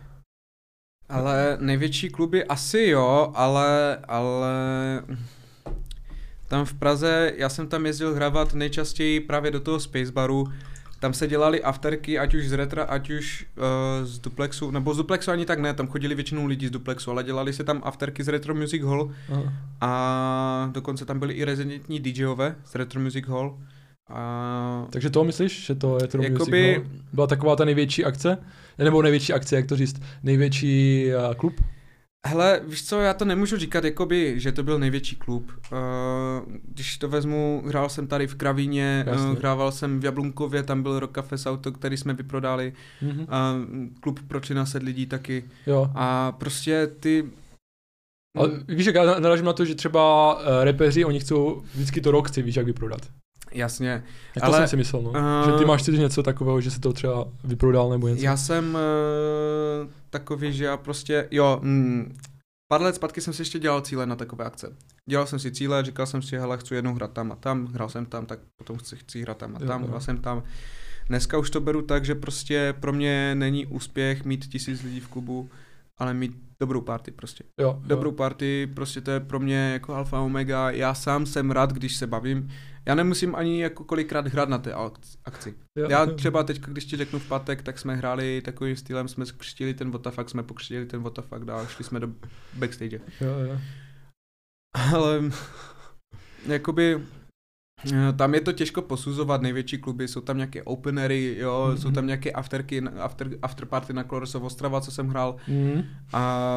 ale 1.10 1.58
největší 1.62 2.10
kluby 2.10 2.46
asi 2.46 2.80
jo, 2.82 3.32
ale, 3.36 3.98
ale 3.98 4.54
tam 6.48 6.66
v 6.66 6.74
Praze, 6.74 7.34
já 7.38 7.50
jsem 7.50 7.68
tam 7.68 7.86
jezdil 7.86 8.16
hrávat 8.16 8.54
nejčastěji 8.54 9.20
právě 9.20 9.52
do 9.52 9.60
toho 9.60 9.80
Spacebaru, 9.80 10.48
tam 11.00 11.14
se 11.14 11.28
dělali 11.28 11.64
afterky, 11.64 12.20
ať 12.20 12.34
už 12.34 12.50
z 12.50 12.54
Retra, 12.54 12.84
ať 12.84 13.10
už 13.10 13.46
uh, 13.58 13.64
z 14.06 14.20
Duplexu, 14.20 14.72
nebo 14.72 14.94
z 14.94 14.98
Duplexu 14.98 15.32
ani 15.32 15.46
tak 15.46 15.60
ne, 15.60 15.74
tam 15.74 15.88
chodili 15.88 16.16
většinou 16.16 16.46
lidi 16.46 16.68
z 16.68 16.72
Duplexu, 16.72 17.12
ale 17.12 17.24
dělali 17.24 17.54
se 17.54 17.64
tam 17.64 17.82
afterky 17.86 18.24
z 18.24 18.28
Retro 18.28 18.56
Music 18.56 18.84
Hall 18.84 19.12
Aha. 19.32 19.54
a 19.82 20.70
dokonce 20.74 21.06
tam 21.06 21.20
byli 21.20 21.34
i 21.34 21.46
rezidentní 21.46 22.00
DJové 22.00 22.56
z 22.66 22.76
Retro 22.76 23.02
Music 23.02 23.28
Hall. 23.28 23.58
A 24.10 24.86
Takže 24.90 25.10
to 25.10 25.24
myslíš, 25.24 25.66
že 25.66 25.76
to 25.76 25.98
je 26.02 26.08
to 26.08 26.22
Jakoby- 26.22 26.74
Music 26.74 26.84
Hall? 26.84 27.02
Byla 27.14 27.28
taková 27.28 27.56
ta 27.56 27.66
největší 27.66 28.06
akce? 28.06 28.38
Nebo 28.78 29.02
největší 29.02 29.34
akce, 29.34 29.56
jak 29.56 29.66
to 29.66 29.76
říct? 29.76 30.02
Největší 30.24 31.06
uh, 31.30 31.34
klub? 31.34 31.54
Hele, 32.28 32.62
víš 32.68 32.86
co, 32.86 33.00
já 33.00 33.14
to 33.14 33.26
nemůžu 33.26 33.58
říkat, 33.58 33.84
jakoby, 33.84 34.40
že 34.40 34.52
to 34.52 34.64
byl 34.64 34.80
největší 34.80 35.16
klub. 35.16 35.52
Uh, 35.72 35.78
když 36.64 36.98
to 36.98 37.10
vezmu, 37.10 37.64
hrál 37.66 37.90
jsem 37.90 38.08
tady 38.08 38.28
v 38.28 38.36
Kravíně, 38.36 39.04
Jasně. 39.08 39.28
uh, 39.30 39.38
hrával 39.38 39.72
jsem 39.72 40.00
v 40.00 40.04
Jablunkově, 40.06 40.64
tam 40.64 40.84
byl 40.84 41.00
Rock 41.00 41.16
Cafe 41.16 41.36
Auto, 41.46 41.72
který 41.72 41.98
jsme 41.98 42.14
vyprodali, 42.14 42.74
Mhm. 43.02 43.20
uh, 43.20 43.26
klub 44.00 44.20
pro 44.28 44.40
13 44.40 44.74
lidí 44.74 45.06
taky. 45.06 45.50
Jo. 45.68 45.92
A 45.96 46.32
prostě 46.32 46.88
ty... 47.00 47.30
Ale 48.38 48.50
víš, 48.68 48.86
jak 48.86 48.96
já 48.96 49.20
narážím 49.20 49.46
na 49.46 49.54
to, 49.54 49.66
že 49.66 49.76
třeba 49.76 50.38
repeři, 50.64 51.06
oni 51.06 51.20
chcou 51.20 51.62
vždycky 51.74 52.02
to 52.02 52.12
rok 52.12 52.28
chci, 52.28 52.42
víš, 52.42 52.56
jak 52.56 52.66
vyprodat. 52.66 53.02
Jasně. 53.52 53.90
Jak 53.90 54.04
to 54.36 54.44
Ale, 54.44 54.58
jsem 54.58 54.68
si 54.68 54.78
myslel, 54.78 55.02
no. 55.02 55.12
eh, 55.16 55.46
že 55.52 55.58
ty 55.58 55.66
máš 55.66 55.84
si 55.84 55.92
něco 55.92 56.24
takového, 56.24 56.62
že 56.62 56.72
se 56.72 56.80
to 56.80 56.94
třeba 56.94 57.28
vyprodal 57.44 57.90
nebo 57.90 58.08
něco. 58.08 58.24
Já 58.24 58.38
jsem 58.38 58.76
uh, 58.76 59.90
takový, 60.10 60.54
že 60.54 60.66
já 60.66 60.78
prostě, 60.78 61.28
jo, 61.32 61.60
mm, 61.64 62.16
pár 62.72 62.82
let 62.82 62.96
zpátky 62.96 63.22
jsem 63.22 63.34
si 63.34 63.42
ještě 63.42 63.60
dělal 63.60 63.82
cíle 63.82 64.06
na 64.06 64.16
takové 64.16 64.46
akce. 64.46 64.76
Dělal 65.10 65.26
jsem 65.28 65.40
si 65.40 65.52
cíle, 65.52 65.84
říkal 65.84 66.06
jsem 66.06 66.22
si, 66.22 66.38
hele, 66.38 66.58
chci 66.58 66.76
jednou 66.76 66.94
hrát 66.94 67.14
tam 67.14 67.32
a 67.32 67.36
tam, 67.36 67.66
hrál 67.66 67.90
jsem 67.90 68.06
tam, 68.06 68.26
tak 68.26 68.40
potom 68.58 68.78
chci, 68.78 68.96
chci 68.96 69.22
hrát 69.22 69.38
tam 69.38 69.56
a 69.56 69.60
Jo, 69.62 69.68
tam, 69.68 69.82
jo. 69.82 69.88
hrál 69.88 70.02
jsem 70.02 70.18
tam. 70.18 70.44
Dneska 71.08 71.38
už 71.38 71.50
to 71.50 71.62
beru 71.62 71.82
tak, 71.82 72.06
že 72.06 72.16
prostě 72.16 72.74
pro 72.80 72.94
mě 72.94 73.36
není 73.36 73.66
úspěch 73.66 74.26
mít 74.26 74.46
tisíc 74.46 74.84
lidí 74.84 75.00
v 75.00 75.08
klubu, 75.08 75.50
ale 75.98 76.14
mít 76.14 76.32
dobrou 76.60 76.82
party 76.82 77.12
prostě. 77.12 77.44
Jo, 77.60 77.80
Dobrou 77.86 78.10
jo. 78.10 78.16
party, 78.16 78.70
prostě 78.76 79.02
to 79.02 79.12
je 79.12 79.20
pro 79.20 79.40
mě 79.40 79.56
jako 79.74 79.94
alfa 79.96 80.20
omega, 80.20 80.72
já 80.72 80.94
sám 80.94 81.26
jsem 81.26 81.52
rád, 81.52 81.74
když 81.74 81.96
se 81.98 82.08
bavím. 82.08 82.50
Já 82.90 82.96
nemusím 82.96 83.36
ani 83.36 83.62
jako 83.62 83.84
kolikrát 83.84 84.28
hrát 84.28 84.50
na 84.50 84.58
té 84.58 84.74
ak- 84.74 85.18
akci. 85.26 85.56
Jo, 85.78 85.88
Já 85.90 86.06
třeba 86.06 86.44
teď, 86.44 86.60
když 86.62 86.86
ti 86.86 86.98
řeknu 86.98 87.20
v 87.20 87.28
pátek, 87.28 87.62
tak 87.62 87.80
jsme 87.80 87.96
hráli 87.96 88.42
takovým 88.42 88.76
stylem, 88.76 89.08
jsme 89.08 89.26
křtili 89.38 89.74
ten 89.74 89.92
WTF, 89.92 90.20
jsme 90.28 90.44
pokřtili 90.44 90.86
ten 90.86 91.04
WTF 91.04 91.34
a 91.54 91.66
šli 91.66 91.84
jsme 91.86 92.00
do 92.00 92.08
backstage. 92.54 93.00
Jo, 93.22 93.28
jo. 93.50 93.60
Ale 94.96 95.22
jakoby 96.46 97.02
eh, 97.94 98.14
tam 98.14 98.34
je 98.34 98.42
to 98.42 98.52
těžko 98.52 98.82
posuzovat, 98.82 99.42
největší 99.42 99.78
kluby, 99.78 100.08
jsou 100.08 100.22
tam 100.22 100.38
nějaké 100.38 100.64
openery, 100.64 101.36
jo, 101.40 101.66
Mhm. 101.70 101.78
jsou 101.78 101.92
tam 101.92 102.06
nějaké 102.08 102.32
afterky, 102.32 102.82
after, 102.82 103.30
afterparty 103.42 103.94
na 103.94 104.04
Kloresov 104.04 104.44
Ostrava, 104.44 104.82
co 104.82 104.92
jsem 104.92 105.08
hrál 105.08 105.36
Mhm. 105.48 105.84
a 106.14 106.50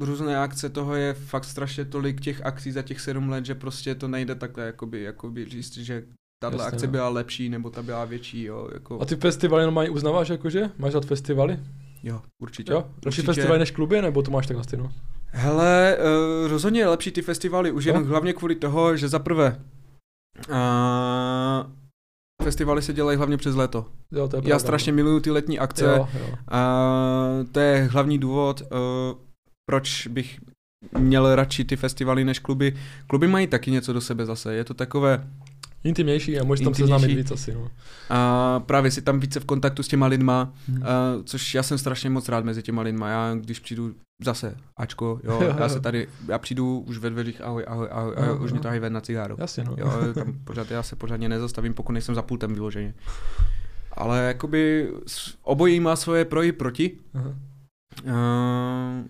různé 0.00 0.38
akce 0.38 0.68
toho 0.68 0.94
je 0.94 1.14
fakt 1.14 1.44
strašně 1.44 1.84
tolik 1.84 2.20
těch 2.20 2.46
akcí 2.46 2.72
za 2.72 2.82
těch 2.82 3.00
sedm 3.00 3.28
let, 3.28 3.46
že 3.46 3.54
prostě 3.54 3.94
to 3.94 4.08
nejde 4.08 4.34
takhle 4.34 4.64
jakoby, 4.66 5.02
jakoby 5.02 5.44
říct, 5.44 5.76
že 5.76 6.04
tato 6.42 6.56
Jasně, 6.56 6.68
akce 6.68 6.86
no. 6.86 6.92
byla 6.92 7.08
lepší, 7.08 7.48
nebo 7.48 7.70
ta 7.70 7.82
byla 7.82 8.04
větší, 8.04 8.42
jo, 8.44 8.68
jako, 8.74 9.00
A 9.00 9.04
ty 9.04 9.16
festivaly 9.16 9.64
normálně 9.64 9.90
uznáváš 9.90 10.28
jakože? 10.28 10.70
Máš 10.78 10.94
rád 10.94 11.04
festivaly? 11.04 11.60
jo, 12.02 12.20
určitě. 12.42 12.72
Jo? 12.72 12.78
Lepší 12.78 13.06
Určitě. 13.06 13.26
festivaly 13.26 13.58
než 13.58 13.70
kluby, 13.70 14.02
nebo 14.02 14.22
to 14.22 14.30
máš 14.30 14.46
tak 14.46 14.56
na 14.56 14.62
stejno? 14.62 14.92
Hele, 15.26 15.96
uh, 16.44 16.48
rozhodně 16.50 16.80
je 16.80 16.88
lepší 16.88 17.10
ty 17.12 17.22
festivaly, 17.22 17.72
už 17.72 17.84
jenom 17.84 18.04
hlavně 18.04 18.32
kvůli 18.32 18.54
toho, 18.54 18.96
že 18.96 19.08
za 19.08 19.18
prvé 19.18 19.60
uh, 20.50 20.54
festivaly 22.42 22.82
se 22.82 22.92
dělají 22.92 23.16
hlavně 23.18 23.36
přes 23.36 23.54
léto. 23.54 23.86
Jo, 24.12 24.28
to 24.28 24.36
je 24.36 24.42
Já 24.44 24.58
strašně 24.58 24.92
no. 24.92 24.96
miluju 24.96 25.20
ty 25.20 25.30
letní 25.30 25.58
akce 25.58 25.84
Jo, 25.84 26.08
jo. 26.20 26.34
a 26.48 26.84
to 27.52 27.60
je 27.60 27.88
hlavní 27.92 28.18
důvod, 28.18 28.60
uh, 28.62 29.18
proč 29.66 30.06
bych 30.06 30.40
měl 30.98 31.34
radši 31.34 31.64
ty 31.64 31.76
festivaly 31.76 32.24
než 32.24 32.38
kluby. 32.38 32.76
Kluby 33.06 33.28
mají 33.28 33.46
taky 33.46 33.70
něco 33.70 33.92
do 33.92 34.00
sebe 34.00 34.26
zase, 34.26 34.54
je 34.54 34.64
to 34.64 34.74
takové 34.74 35.26
Intimnější 35.84 36.40
a 36.40 36.44
můžeš 36.44 36.64
tam 36.64 36.74
seznámit 36.74 37.06
víc 37.06 37.30
asi, 37.30 37.54
no. 37.54 37.70
a 38.10 38.60
právě 38.60 38.90
si 38.90 39.02
tam 39.02 39.20
více 39.20 39.40
v 39.40 39.44
kontaktu 39.44 39.82
s 39.82 39.88
těma 39.88 40.06
lidma, 40.06 40.52
Hmm. 40.68 40.82
a, 40.82 40.86
což 41.24 41.54
já 41.54 41.62
jsem 41.62 41.78
strašně 41.78 42.10
moc 42.10 42.28
rád 42.28 42.44
mezi 42.44 42.62
těma 42.62 42.82
lidma. 42.82 43.08
Já 43.08 43.34
když 43.34 43.60
přijdu 43.60 43.94
zase, 44.24 44.56
Ačko, 44.78 45.20
jo, 45.24 45.54
já 45.58 45.68
se 45.68 45.80
tady, 45.80 46.08
já 46.28 46.38
přijdu 46.38 46.78
už 46.78 46.98
ve 46.98 47.10
dveřích, 47.10 47.40
ahoj, 47.40 47.64
ahoj, 47.66 47.88
ahoj, 47.90 48.14
ahoj 48.16 48.28
Aha, 48.30 48.40
už 48.40 48.50
mě 48.50 48.58
aha. 48.58 48.62
tahají 48.62 48.80
ven 48.80 48.92
na 48.92 49.00
cigáru. 49.00 49.36
Jasně, 49.38 49.64
no. 49.64 49.76
Jo, 49.78 49.92
tam 50.14 50.32
pořád, 50.44 50.70
já 50.70 50.82
se 50.82 50.96
pořádně 50.96 51.28
nezastavím, 51.28 51.74
pokud 51.74 51.92
nejsem 51.92 52.14
za 52.14 52.22
pultem 52.22 52.54
vyloženě. 52.54 52.94
Ale 53.92 54.18
jakoby 54.18 54.90
obojí 55.42 55.80
má 55.80 55.96
svoje 55.96 56.24
pro 56.24 56.42
i 56.42 56.52
proti. 56.52 56.98
Aha. 57.14 57.34
Uh, 58.04 59.06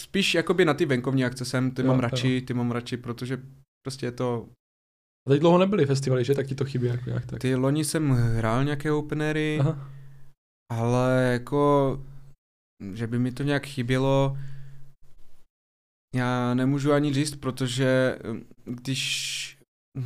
spíš 0.00 0.34
jakoby 0.34 0.64
na 0.64 0.74
ty 0.74 0.86
venkovní 0.86 1.24
akce 1.24 1.44
jsem, 1.44 1.70
ty 1.70 1.82
Jo, 1.82 1.88
mám 1.88 1.96
jo. 1.96 2.00
radši, 2.00 2.42
ty 2.42 2.54
mám 2.54 2.70
radši, 2.70 2.96
protože 2.96 3.42
prostě 3.86 4.06
je 4.06 4.12
to, 4.12 4.48
A 5.26 5.30
teď 5.30 5.40
dlouho 5.40 5.58
nebyly 5.58 5.86
festivaly, 5.86 6.24
že? 6.24 6.34
Tak 6.34 6.46
ti 6.46 6.54
to 6.54 6.64
chybí 6.64 6.86
jako 6.86 7.10
nějak 7.10 7.26
tak. 7.26 7.40
ty 7.40 7.54
loni 7.54 7.84
jsem 7.84 8.10
hrál 8.10 8.64
nějaké 8.64 8.92
openery, 8.92 9.58
Aha. 9.60 9.90
ale 10.72 11.28
jako, 11.32 12.02
že 12.94 13.06
by 13.06 13.18
mi 13.18 13.32
to 13.32 13.42
nějak 13.42 13.66
chybělo, 13.66 14.38
já 16.14 16.54
nemůžu 16.54 16.92
ani 16.92 17.12
říct, 17.14 17.36
protože 17.36 18.18
hm, 18.32 18.44
když 18.64 19.44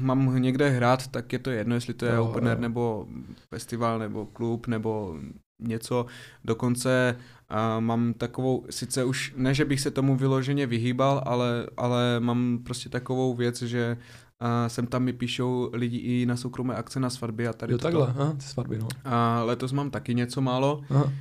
mám 0.00 0.42
někde 0.42 0.68
hrát, 0.68 1.06
tak 1.08 1.32
je 1.32 1.38
to 1.38 1.50
jedno, 1.50 1.74
jestli 1.74 1.94
to 1.94 2.06
je 2.06 2.14
Jo, 2.14 2.24
opener 2.30 2.56
jo. 2.56 2.60
nebo 2.62 3.06
festival 3.54 3.98
nebo 3.98 4.26
klub 4.26 4.66
nebo 4.66 5.18
něco. 5.62 6.06
Dokonce 6.44 7.16
a 7.48 7.80
mám 7.80 8.14
takovou, 8.14 8.64
sice 8.70 9.04
už 9.04 9.34
ne, 9.36 9.54
že 9.54 9.64
bych 9.64 9.80
se 9.80 9.90
tomu 9.90 10.16
vyloženě 10.16 10.66
vyhýbal, 10.66 11.22
ale, 11.26 11.66
ale 11.76 12.20
mám 12.20 12.58
prostě 12.64 12.88
takovou 12.88 13.34
věc, 13.34 13.62
že 13.62 13.96
a 14.40 14.68
sem 14.68 14.86
tam 14.86 15.02
mi 15.02 15.12
píšou 15.12 15.70
lidi 15.72 15.96
i 15.96 16.26
na 16.26 16.36
soukromé 16.36 16.74
akce 16.74 17.00
na 17.00 17.10
svatby 17.10 17.48
a 17.48 17.52
tady 17.52 17.72
Jo, 17.72 17.78
takhle, 17.78 18.06
aha, 18.06 18.32
ty 18.32 18.44
svatby, 18.44 18.78
no. 18.78 18.88
A 19.04 19.42
letos 19.42 19.72
mám 19.72 19.90
taky 19.90 20.14
něco 20.14 20.40
málo. 20.40 20.80
Aha, 20.90 21.12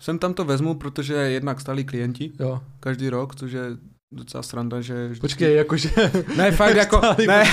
Sem 0.00 0.18
tam 0.18 0.34
to 0.34 0.44
vezmu, 0.44 0.74
protože 0.74 1.14
jednak 1.14 1.60
stálí 1.60 1.84
klienti 1.84 2.32
jo. 2.40 2.60
každý 2.80 3.08
rok, 3.08 3.34
což 3.34 3.52
je 3.52 3.62
docela 4.12 4.42
sranda, 4.42 4.80
že... 4.80 5.06
vždycky- 5.06 5.20
Počkej, 5.20 5.54
jakože... 5.56 5.90
Ne, 6.36 6.52
fakt 6.52 6.76
jako, 6.84 7.00
ne, 7.26 7.44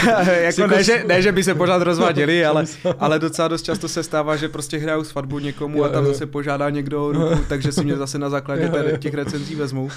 Jsi 0.52 0.62
jako 0.62 0.72
ne, 0.72 0.78
jako- 0.78 0.84
že, 0.84 1.04
ne, 1.08 1.22
že 1.22 1.32
by 1.32 1.44
se 1.44 1.56
pořád 1.56 1.82
rozváděli, 1.82 2.46
ale, 2.46 2.62
Myslel. 2.62 2.96
ale 3.00 3.20
docela 3.20 3.48
dost 3.48 3.62
často 3.64 3.88
se 3.88 4.04
stává, 4.04 4.36
že 4.36 4.50
prostě 4.50 4.78
hrajou 4.78 5.04
svatbu 5.04 5.40
někomu 5.40 5.78
Jo, 5.78 5.84
a 5.84 5.90
tam 5.90 6.06
jo. 6.06 6.12
zase 6.14 6.26
požádá 6.26 6.70
někdo 6.70 7.06
o 7.06 7.12
ruku, 7.12 7.44
takže 7.50 7.72
si 7.72 7.84
mě 7.84 7.96
zase 7.98 8.20
na 8.20 8.30
základě 8.30 8.64
Jo, 8.64 8.70
té- 8.72 8.92
jo. 8.92 8.98
těch 8.98 9.14
recenzí 9.14 9.56
vezmou. 9.56 9.90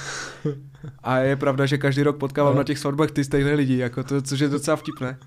A 1.03 1.19
je 1.19 1.37
pravda, 1.37 1.67
že 1.67 1.79
každý 1.79 2.03
rok 2.03 2.17
potkávám 2.17 2.53
Jo. 2.53 2.59
na 2.59 2.65
těch 2.65 2.79
svatbách 2.79 3.11
ty 3.11 3.25
stejné 3.25 3.55
lidi, 3.55 3.77
jako 3.79 4.03
to, 4.05 4.23
což 4.23 4.41
je 4.41 4.49
docela 4.49 4.77
vtipné. 4.77 5.19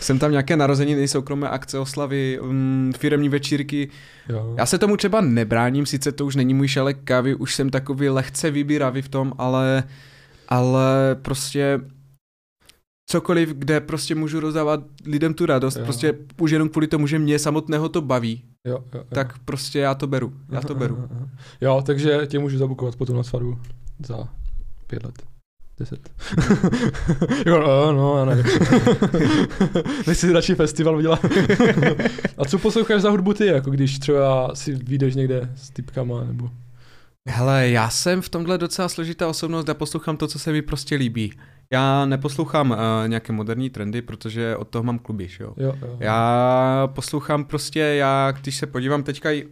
Jsem 0.00 0.18
tam 0.18 0.30
nějaké 0.30 0.56
narozeniny, 0.56 1.08
soukromé 1.08 1.48
akce, 1.48 1.78
oslavy, 1.78 2.38
um, 2.40 2.92
firemní 2.98 3.28
večírky. 3.28 3.88
Jo. 4.28 4.54
Já 4.58 4.66
se 4.66 4.78
tomu 4.78 4.96
třeba 4.96 5.20
nebráním, 5.20 5.86
sice 5.86 6.12
to 6.12 6.26
už 6.26 6.36
není 6.36 6.54
můj 6.54 6.68
šalek 6.68 6.96
kávy, 7.04 7.34
už 7.34 7.54
jsem 7.54 7.70
takový 7.70 8.08
lehce 8.08 8.50
vybíravý 8.50 9.02
v 9.02 9.08
tom, 9.08 9.32
ale, 9.38 9.82
ale 10.50 11.16
prostě 11.22 11.80
cokoliv, 13.10 13.48
kde 13.48 13.80
prostě 13.80 14.14
můžu 14.14 14.40
rozdávat 14.40 14.80
lidem 15.06 15.34
tu 15.34 15.46
radost, 15.46 15.76
Jo. 15.76 15.84
prostě 15.84 16.14
už 16.40 16.50
jenom 16.50 16.68
kvůli 16.68 16.86
tomu, 16.86 17.06
že 17.06 17.18
mě 17.18 17.38
samotného 17.38 17.88
to 17.88 18.00
baví, 18.00 18.42
Jo, 18.66 18.72
jo, 18.72 18.80
jo. 18.94 19.04
tak 19.08 19.38
prostě 19.38 19.78
já 19.78 19.94
to 19.94 20.06
beru, 20.06 20.32
já 20.52 20.60
to 20.60 20.74
beru. 20.74 21.08
Jo, 21.60 21.82
takže 21.86 22.20
tě 22.26 22.38
můžu 22.38 22.58
zabukovat 22.58 22.96
potom 22.96 23.16
na 23.16 23.22
svatbu 23.22 23.58
za 24.06 24.28
pět 24.86 25.04
let. 25.04 25.22
Deset. 25.78 26.10
jo, 27.46 27.58
no, 27.60 27.92
no, 27.92 28.18
já 28.18 28.24
nevím. 28.24 28.44
Nechci 30.06 30.26
si 30.26 30.32
radši 30.32 30.54
festival 30.54 30.96
udělat. 30.96 31.24
A 32.38 32.44
co 32.44 32.58
posloucháš 32.58 33.02
za 33.02 33.10
hudbu 33.10 33.34
ty, 33.34 33.46
jako 33.46 33.70
když 33.70 33.98
třeba 33.98 34.54
si 34.54 34.74
vyjdeš 34.74 35.14
někde 35.14 35.52
s 35.56 35.70
typkama, 35.70 36.24
nebo... 36.24 36.50
Hele, 37.28 37.68
já 37.68 37.90
jsem 37.90 38.22
v 38.22 38.28
tomhle 38.28 38.58
docela 38.58 38.88
složitá 38.88 39.28
osobnost, 39.28 39.68
já 39.68 39.74
poslouchám 39.74 40.16
to, 40.16 40.28
co 40.28 40.38
se 40.38 40.52
mi 40.52 40.62
prostě 40.62 40.96
líbí. 40.96 41.32
Já 41.72 42.04
neposlouchám 42.06 42.70
uh, 42.70 42.76
nějaké 43.06 43.32
moderní 43.32 43.70
trendy, 43.70 44.02
protože 44.02 44.56
od 44.56 44.68
toho 44.68 44.82
mám 44.82 44.98
kluby, 44.98 45.28
že 45.28 45.44
jo. 45.44 45.54
Jo, 45.56 45.74
jo. 45.82 45.96
Já 46.00 46.88
poslouchám 46.94 47.44
prostě, 47.44 47.80
já 47.80 48.30
když 48.30 48.56
se 48.56 48.66
podívám 48.66 49.02
teďka 49.02 49.32
i 49.32 49.48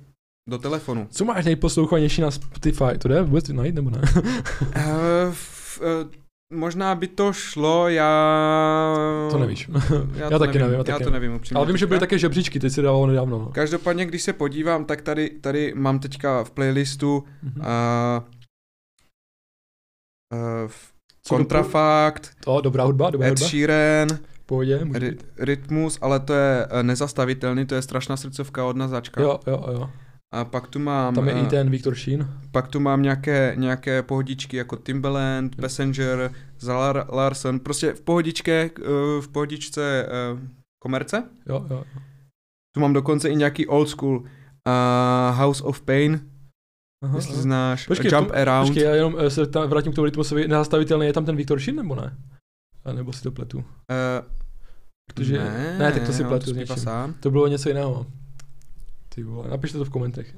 do 0.48 0.58
telefonu, 0.58 1.08
Co 1.10 1.24
máš 1.24 1.44
nejposlouchanější 1.44 2.20
na 2.20 2.30
Spotify? 2.30 2.98
To 2.98 3.08
jde 3.08 3.22
vůbec 3.22 3.48
najít, 3.48 3.74
nebo 3.74 3.90
ne? 3.90 4.00
Uh, 4.16 5.30
f, 5.30 5.80
uh, 5.80 6.10
možná 6.54 6.94
by 6.94 7.08
to 7.08 7.32
šlo, 7.32 7.88
já... 7.88 9.28
to 9.30 9.38
nevíš. 9.38 9.68
Já, 9.68 9.80
Já 10.16 10.30
to 10.30 10.38
taky 10.38 10.58
nevím, 10.58 10.72
já 10.72 10.78
já 10.78 10.84
taky 10.84 11.04
to 11.04 11.10
nevím 11.10 11.34
upřímně. 11.34 11.56
Ale 11.58 11.66
vím, 11.66 11.76
že 11.76 11.86
byly 11.86 12.00
také 12.00 12.18
žebříčky, 12.18 12.60
teď 12.60 12.72
si 12.72 12.82
dával 12.82 13.06
nedávno. 13.06 13.38
No. 13.38 13.46
Každopádně, 13.46 14.06
když 14.06 14.22
se 14.22 14.32
podívám, 14.32 14.84
tak 14.84 15.02
tady, 15.02 15.30
tady 15.30 15.72
mám 15.76 15.98
teďka 15.98 16.44
v 16.44 16.50
playlistu 16.50 17.24
Mhm. 17.42 17.60
uh, 17.60 17.66
uh, 20.64 20.70
Kontrafakt, 21.28 22.36
To, 22.44 22.60
dobrá 22.60 22.84
hudba, 22.84 23.10
dobrá 23.10 23.26
Ed 23.28 23.30
hudba. 23.30 23.46
Sheeran, 23.48 24.08
Pohodě, 24.46 24.80
ry. 24.92 25.16
Rytmus, 25.38 25.98
ale 26.00 26.20
to 26.20 26.32
je 26.34 26.66
eh, 26.70 26.82
nezastavitelný, 26.82 27.66
to 27.66 27.74
je 27.74 27.82
strašná 27.82 28.16
srdcovka 28.16 28.64
od 28.64 28.76
Nazačka. 28.76 29.22
Jo, 29.22 29.40
jo, 29.46 29.64
jo. 29.72 29.90
A 30.34 30.44
pak 30.44 30.66
tu 30.68 30.78
mám, 30.78 31.14
Tam 31.14 31.28
je 31.28 31.34
eh, 31.34 31.40
i 31.40 31.46
ten 31.46 31.70
Viktor 31.70 31.94
Sheen. 31.94 32.28
pak 32.52 32.68
tu 32.68 32.80
mám 32.80 33.02
nějaké, 33.02 33.52
nějaké 33.56 34.02
pohodičky 34.02 34.56
jako 34.56 34.76
Timbaland. 34.76 35.56
Passenger, 35.56 36.32
Zalar 36.58 37.06
Larson, 37.12 37.60
prostě 37.60 37.92
v 37.92 38.00
pohodičke, 38.00 38.70
eh, 38.80 38.82
v 39.20 39.28
pohodičce 39.32 40.06
eh, 40.08 40.48
komerce. 40.82 41.24
Jo, 41.48 41.66
jo. 41.70 41.84
Tu 42.76 42.80
mám 42.80 42.92
dokonce 42.92 43.28
i 43.30 43.36
nějaký 43.36 43.66
old 43.66 43.88
school 43.88 44.16
uh, 44.18 45.36
House 45.38 45.64
of 45.64 45.80
Pain, 45.82 46.20
Aha, 47.04 47.16
jestli 47.16 47.32
aha. 47.32 47.42
znáš, 47.42 47.86
Počkej, 47.86 48.10
Jump 48.14 48.28
to, 48.28 48.36
Around. 48.36 48.68
Počkej, 48.68 48.84
já 48.84 48.94
jenom 48.94 49.16
se 49.28 49.46
tam 49.46 49.68
vrátím 49.68 49.92
k 49.92 49.94
tomu 49.94 50.04
rytmusovi. 50.04 50.48
Nezastavitelný, 50.48 51.06
je 51.06 51.12
tam 51.12 51.24
ten 51.24 51.36
Viktor 51.36 51.58
Sheen, 51.60 51.76
nebo 51.76 51.94
ne? 51.94 52.16
A 52.84 52.92
nebo 52.92 53.12
si 53.12 53.22
to 53.22 53.30
pletu? 53.30 53.58
Uh, 53.58 53.64
Protože, 55.14 55.38
ne, 55.38 55.76
ne, 55.78 55.92
tak 55.92 56.06
to 56.06 56.12
si 56.12 56.22
on 56.22 56.28
pletu 56.28 56.54
něčím. 56.54 56.76
sám. 56.76 57.14
To 57.20 57.30
bylo 57.30 57.46
něco 57.48 57.68
jiného. 57.68 58.06
Ty 59.18 59.24
vole, 59.24 59.50
napište 59.50 59.78
to 59.78 59.84
v 59.84 59.90
komentech. 59.90 60.30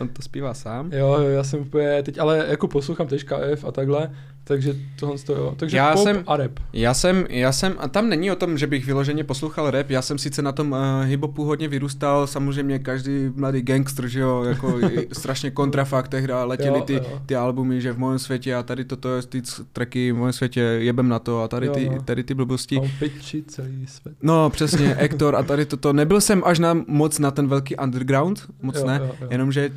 on 0.00 0.08
to 0.08 0.22
zpívá 0.22 0.54
sám. 0.54 0.92
jo, 0.92 1.20
jo, 1.20 1.28
já 1.28 1.44
jsem 1.44 1.60
úplně 1.60 2.02
teď, 2.02 2.18
ale 2.18 2.46
jako 2.48 2.68
poslouchám 2.68 3.06
KF 3.24 3.64
a 3.64 3.72
takhle, 3.72 4.10
takže 4.48 4.76
tohle 5.00 5.18
to 5.18 5.32
jo. 5.32 5.54
Takže 5.56 5.76
Já 5.76 5.92
pop 5.92 6.02
jsem- 6.02 6.22
a 6.26 6.36
rap. 6.36 6.52
Já 6.72 6.94
jsem, 6.94 7.26
já 7.30 7.52
jsem, 7.52 7.74
a 7.78 7.88
tam 7.88 8.08
není 8.08 8.30
o 8.30 8.36
tom, 8.36 8.58
že 8.58 8.66
bych 8.66 8.86
vyloženě 8.86 9.24
poslouchal 9.24 9.70
rap, 9.70 9.90
já 9.90 10.02
jsem 10.02 10.18
sice 10.18 10.42
na 10.42 10.52
tom 10.52 10.72
uh, 10.72 10.78
hiphopu 11.04 11.44
hodně 11.44 11.68
vyrůstal, 11.68 12.26
samozřejmě 12.26 12.78
každý 12.78 13.30
mladý 13.34 13.62
gangster, 13.62 14.06
že 14.08 14.20
jo, 14.20 14.42
jako 14.44 14.78
strašně 15.12 15.50
kontrafakt 15.50 16.08
tehda 16.10 16.44
letěli 16.44 16.78
Jo, 16.78 16.84
ty, 16.84 16.92
jo. 16.94 17.22
ty 17.26 17.36
albumy, 17.36 17.80
že 17.80 17.92
v 17.92 17.98
mém 17.98 18.18
světě 18.18 18.54
a 18.54 18.62
tady 18.62 18.84
toto 18.84 19.16
je 19.16 19.22
ty 19.22 19.42
tracky 19.72 20.12
v 20.12 20.16
mém 20.16 20.32
světě 20.32 20.60
jebem 20.60 21.08
na 21.08 21.18
to 21.18 21.42
a 21.42 21.48
tady 21.48 21.66
Jo, 21.66 21.72
ty, 21.74 21.88
no. 21.88 22.02
tady 22.02 22.24
ty 22.24 22.34
blbosti. 22.34 22.80
Piči 22.98 23.42
celý 23.42 23.86
svět. 23.86 24.16
No 24.22 24.50
přesně, 24.50 24.94
Ektor 24.94 25.36
a 25.36 25.42
tady 25.42 25.66
toto. 25.66 25.92
Nebyl 25.92 26.20
jsem 26.20 26.42
až 26.44 26.58
na 26.58 26.84
moc 26.86 27.18
na 27.18 27.30
ten 27.30 27.48
velký 27.48 27.76
underground, 27.76 28.42
moc 28.62 28.76
Jo, 28.76 28.86
ne, 28.86 29.00
jo, 29.02 29.14
jo. 29.20 29.28
jenomže 29.30 29.70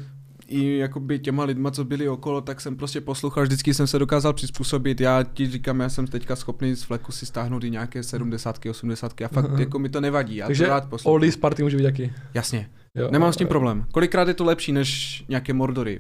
i 0.52 0.78
jakoby 0.78 1.20
těma 1.20 1.44
lidma, 1.44 1.72
co 1.72 1.86
byli 1.86 2.10
okolo, 2.10 2.42
tak 2.42 2.62
jsem 2.62 2.76
prostě 2.78 3.02
poslouchal, 3.02 3.44
vždycky 3.44 3.74
jsem 3.74 3.88
se 3.88 4.00
dokázal 4.00 4.34
přizpůsobit. 4.34 5.02
Já 5.02 5.24
ti 5.24 5.50
říkám, 5.50 5.80
já 5.80 5.90
jsem 5.90 6.08
teďka 6.08 6.36
schopný 6.36 6.76
z 6.76 6.84
fleku 6.84 7.12
si 7.12 7.26
stáhnout 7.26 7.64
i 7.64 7.70
nějaké 7.72 8.04
70, 8.04 8.60
80 8.70 9.22
a 9.22 9.28
fakt 9.28 9.46
Aha. 9.46 9.60
jako 9.60 9.80
mi 9.80 9.90
to 9.90 10.02
nevadí, 10.02 10.36
já 10.36 10.48
Takže 10.48 10.64
to 10.64 10.70
rád 10.70 10.90
poslouchám. 10.90 11.14
Oldies 11.14 11.38
party 11.38 11.64
může 11.64 11.78
být 11.78 11.84
taky. 11.84 12.14
Jasně, 12.34 12.70
Jo, 12.98 13.08
nemám 13.12 13.34
s 13.34 13.38
tím 13.38 13.46
jo. 13.48 13.50
problém. 13.50 13.86
Kolikrát 13.92 14.28
je 14.28 14.34
to 14.34 14.44
lepší 14.44 14.72
než 14.72 15.24
nějaké 15.30 15.54
mordory? 15.54 16.00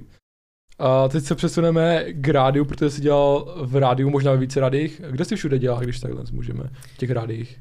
A 0.80 1.08
teď 1.08 1.24
se 1.24 1.36
přesuneme 1.36 2.06
k 2.14 2.28
rádiu, 2.28 2.66
protože 2.66 2.90
jsi 2.90 3.02
dělal 3.02 3.56
v 3.66 3.76
rádiu, 3.76 4.10
možná 4.10 4.32
ve 4.32 4.38
více 4.38 4.60
rádiích. 4.60 5.02
Kde 5.12 5.26
jsi 5.26 5.36
všude 5.36 5.60
dělal, 5.60 5.80
když 5.80 6.00
takhle 6.00 6.24
můžeme, 6.32 6.64
v 6.94 6.98
těch 6.98 7.10
rádiích? 7.12 7.60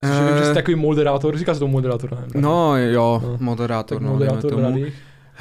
Protože 0.00 0.28
vím, 0.28 0.38
že 0.38 0.44
jsi 0.44 0.54
takový 0.54 0.74
moderátor, 0.74 1.38
říká 1.38 1.54
se 1.54 1.60
to 1.60 1.68
moderátor, 1.68 2.10
ne? 2.12 2.26
No 2.40 2.76
jo, 2.76 3.20
No. 3.24 3.36
moderátor, 3.40 3.98
tak 3.98 4.06
no, 4.06 4.12
moderátor 4.12 4.50
tomu. 4.50 4.84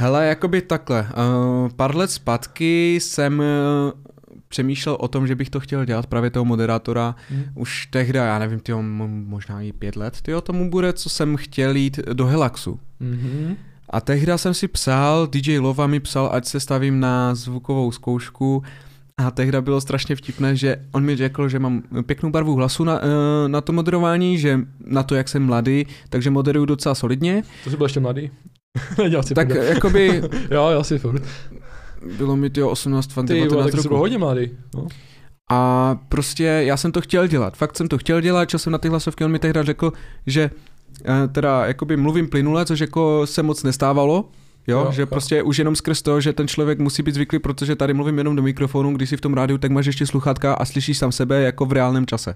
Hele, 0.01 0.27
jakoby 0.27 0.61
takhle. 0.61 1.01
Uh, 1.01 1.69
pár 1.75 1.95
let 1.95 2.11
zpátky 2.11 2.95
jsem 2.95 3.39
uh, 3.39 3.45
přemýšlel 4.47 4.97
o 4.99 5.07
tom, 5.07 5.27
že 5.27 5.35
bych 5.35 5.49
to 5.49 5.59
chtěl 5.59 5.85
dělat 5.85 6.07
právě 6.07 6.29
toho 6.29 6.45
moderátora. 6.45 7.15
Hm. 7.29 7.43
Už 7.55 7.85
tehdy, 7.85 8.17
já 8.17 8.39
nevím, 8.39 8.59
tyjo, 8.59 8.81
možná 8.81 9.61
i 9.61 9.71
pět 9.71 9.95
let, 9.95 10.21
tyjo, 10.21 10.41
tomu 10.41 10.69
bude, 10.69 10.93
co 10.93 11.09
jsem 11.09 11.37
chtěl 11.37 11.75
jít 11.75 11.99
do 12.13 12.25
Helaxu. 12.25 12.79
Mhm. 12.99 13.55
A 13.89 14.01
tehdy 14.01 14.31
jsem 14.35 14.53
si 14.53 14.67
psal, 14.67 15.27
DJ 15.27 15.59
Lova 15.59 15.87
mi 15.87 15.99
psal, 15.99 16.29
ať 16.33 16.45
se 16.45 16.59
stavím 16.59 16.99
na 16.99 17.35
zvukovou 17.35 17.91
zkoušku 17.91 18.63
a 19.17 19.31
tehdy 19.31 19.61
bylo 19.61 19.81
strašně 19.81 20.15
vtipné, 20.15 20.55
že 20.55 20.85
on 20.91 21.03
mi 21.03 21.15
řekl, 21.15 21.49
že 21.49 21.59
mám 21.59 21.83
pěknou 22.05 22.29
barvu 22.29 22.55
hlasu 22.55 22.83
na, 22.83 22.99
eh, 23.03 23.47
na 23.47 23.61
to 23.61 23.73
moderování, 23.73 24.37
že 24.37 24.59
na 24.85 25.03
to, 25.03 25.15
jak 25.15 25.29
jsem 25.29 25.45
mladý, 25.45 25.85
takže 26.09 26.29
moderuju 26.29 26.65
docela 26.65 26.95
solidně. 26.95 27.43
To 27.63 27.69
jsi 27.69 27.77
byl 27.77 27.85
ještě 27.85 27.99
mladý. 27.99 28.31
Nedělal 28.97 29.23
si 29.23 29.33
Tak 29.33 29.47
prdel. 29.47 29.63
jakoby 29.63 30.21
Jo, 30.51 30.69
jo, 30.69 30.83
si 30.83 30.99
furt. 30.99 31.21
Bylo 32.17 32.35
mi 32.35 32.49
to 32.49 32.69
18, 32.69 33.11
fakt 33.13 33.27
Ty 33.27 33.33
vole, 33.33 33.45
19 33.49 33.71
tak 33.71 33.81
jsi 33.81 33.87
byl 33.87 33.89
roku. 33.89 33.99
hodně 33.99 34.17
mladý. 34.17 34.49
No. 34.75 34.87
A 35.51 35.95
prostě 36.09 36.43
já 36.43 36.77
jsem 36.77 36.91
to 36.91 37.01
chtěl 37.01 37.27
dělat, 37.27 37.57
fakt 37.57 37.77
jsem 37.77 37.87
to 37.87 37.97
chtěl 37.97 38.21
dělat, 38.21 38.45
čel 38.49 38.59
jsem 38.59 38.71
na 38.73 38.77
ty 38.77 38.87
hlasovky, 38.89 39.25
on 39.25 39.31
mi 39.31 39.39
tehdy 39.39 39.59
řekl, 39.63 39.93
že 40.27 40.49
eh, 41.05 41.27
teda 41.27 41.65
jakoby 41.65 41.97
mluvím 41.97 42.29
plynule, 42.29 42.65
což 42.65 42.79
jako 42.79 43.21
se 43.27 43.43
moc 43.43 43.63
nestávalo, 43.63 44.29
Jo, 44.67 44.77
Jo, 44.77 44.85
jo, 44.85 44.91
že 44.91 45.01
jo. 45.01 45.03
jo. 45.03 45.07
prostě 45.07 45.43
už 45.43 45.57
jenom 45.57 45.75
skrz 45.75 46.01
to, 46.01 46.21
že 46.21 46.33
ten 46.33 46.47
člověk 46.47 46.79
musí 46.79 47.03
být 47.03 47.15
zvyklý, 47.15 47.39
protože 47.39 47.75
tady 47.75 47.93
mluvím 47.93 48.17
jenom 48.17 48.35
do 48.35 48.41
mikrofonu, 48.41 48.93
když 48.93 49.09
jsi 49.09 49.17
v 49.17 49.21
tom 49.21 49.33
rádiu, 49.33 49.57
tak 49.57 49.71
máš 49.71 49.85
ještě 49.85 50.05
sluchátka 50.05 50.53
a 50.53 50.65
slyšíš 50.65 50.97
sám 50.97 51.11
sebe 51.11 51.41
jako 51.41 51.65
v 51.65 51.71
reálném 51.71 52.05
čase. 52.05 52.35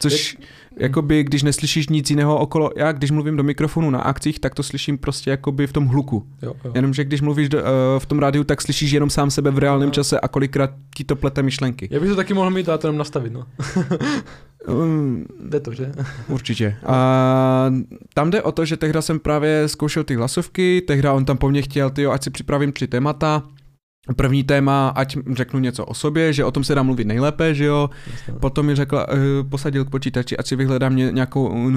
Což 0.00 0.36
jakoby, 0.78 1.24
když 1.24 1.42
neslyšíš 1.42 1.88
nic 1.88 2.10
jiného 2.10 2.38
okolo, 2.38 2.70
já 2.76 2.92
když 2.92 3.10
mluvím 3.10 3.36
do 3.36 3.42
mikrofonu 3.42 3.90
na 3.90 4.00
akcích, 4.00 4.38
tak 4.38 4.54
to 4.54 4.62
slyším 4.62 4.98
prostě 4.98 5.30
jakoby 5.30 5.66
v 5.66 5.72
tom 5.72 5.86
hluku. 5.86 6.26
Jo, 6.42 6.54
jo. 6.64 6.72
Jenomže 6.74 7.04
když 7.04 7.20
mluvíš 7.20 7.48
do, 7.48 7.58
uh, 7.58 7.64
v 7.98 8.06
tom 8.06 8.18
rádiu, 8.18 8.44
tak 8.44 8.62
slyšíš 8.62 8.90
jenom 8.90 9.10
sám 9.10 9.30
sebe 9.30 9.50
v 9.50 9.58
reálném 9.58 9.86
Aha. 9.88 9.94
čase 9.94 10.20
a 10.20 10.28
kolikrát 10.28 10.70
ti 10.96 11.04
to 11.04 11.16
plete 11.16 11.42
myšlenky. 11.42 11.88
Já 11.90 12.00
bych 12.00 12.08
to 12.08 12.16
taky 12.16 12.34
mohl 12.34 12.50
mít 12.50 12.68
a 12.68 12.78
to 12.78 12.86
jenom 12.86 12.98
nastavit, 12.98 13.32
no. 13.32 13.46
Um, 14.68 15.24
Jde 15.44 15.60
to, 15.60 15.72
že? 15.72 15.92
Určitě. 16.28 16.76
A 16.86 17.72
tam 18.14 18.30
jde 18.30 18.42
o 18.42 18.52
to, 18.52 18.64
že 18.64 18.76
tehda 18.76 19.02
jsem 19.02 19.18
právě 19.18 19.68
zkoušel 19.68 20.04
ty 20.04 20.14
hlasovky, 20.14 20.82
tehda 20.86 21.12
on 21.12 21.24
tam 21.24 21.38
po 21.38 21.50
mně 21.50 21.62
chtěl, 21.62 21.90
tyjo, 21.90 22.10
ať 22.10 22.24
si 22.24 22.30
připravím 22.30 22.72
tři 22.72 22.86
témata. 22.86 23.42
První 24.16 24.44
téma, 24.44 24.88
ať 24.88 25.16
řeknu 25.32 25.60
něco 25.60 25.84
o 25.84 25.94
sobě, 25.94 26.32
že 26.32 26.44
o 26.44 26.50
tom 26.50 26.64
se 26.64 26.74
dá 26.74 26.82
mluvit 26.82 27.06
nejlépe, 27.06 27.54
že 27.54 27.64
jo. 27.64 27.90
Jasně. 28.10 28.34
Potom 28.34 28.66
mi 28.66 28.74
řekla, 28.74 29.08
uh, 29.08 29.18
posadil 29.48 29.84
k 29.84 29.90
počítači, 29.90 30.36
ať 30.36 30.46
si 30.46 30.56
vyhledám 30.56 30.96
ně, 30.96 31.12
nějakou 31.12 31.48
uh, 31.48 31.72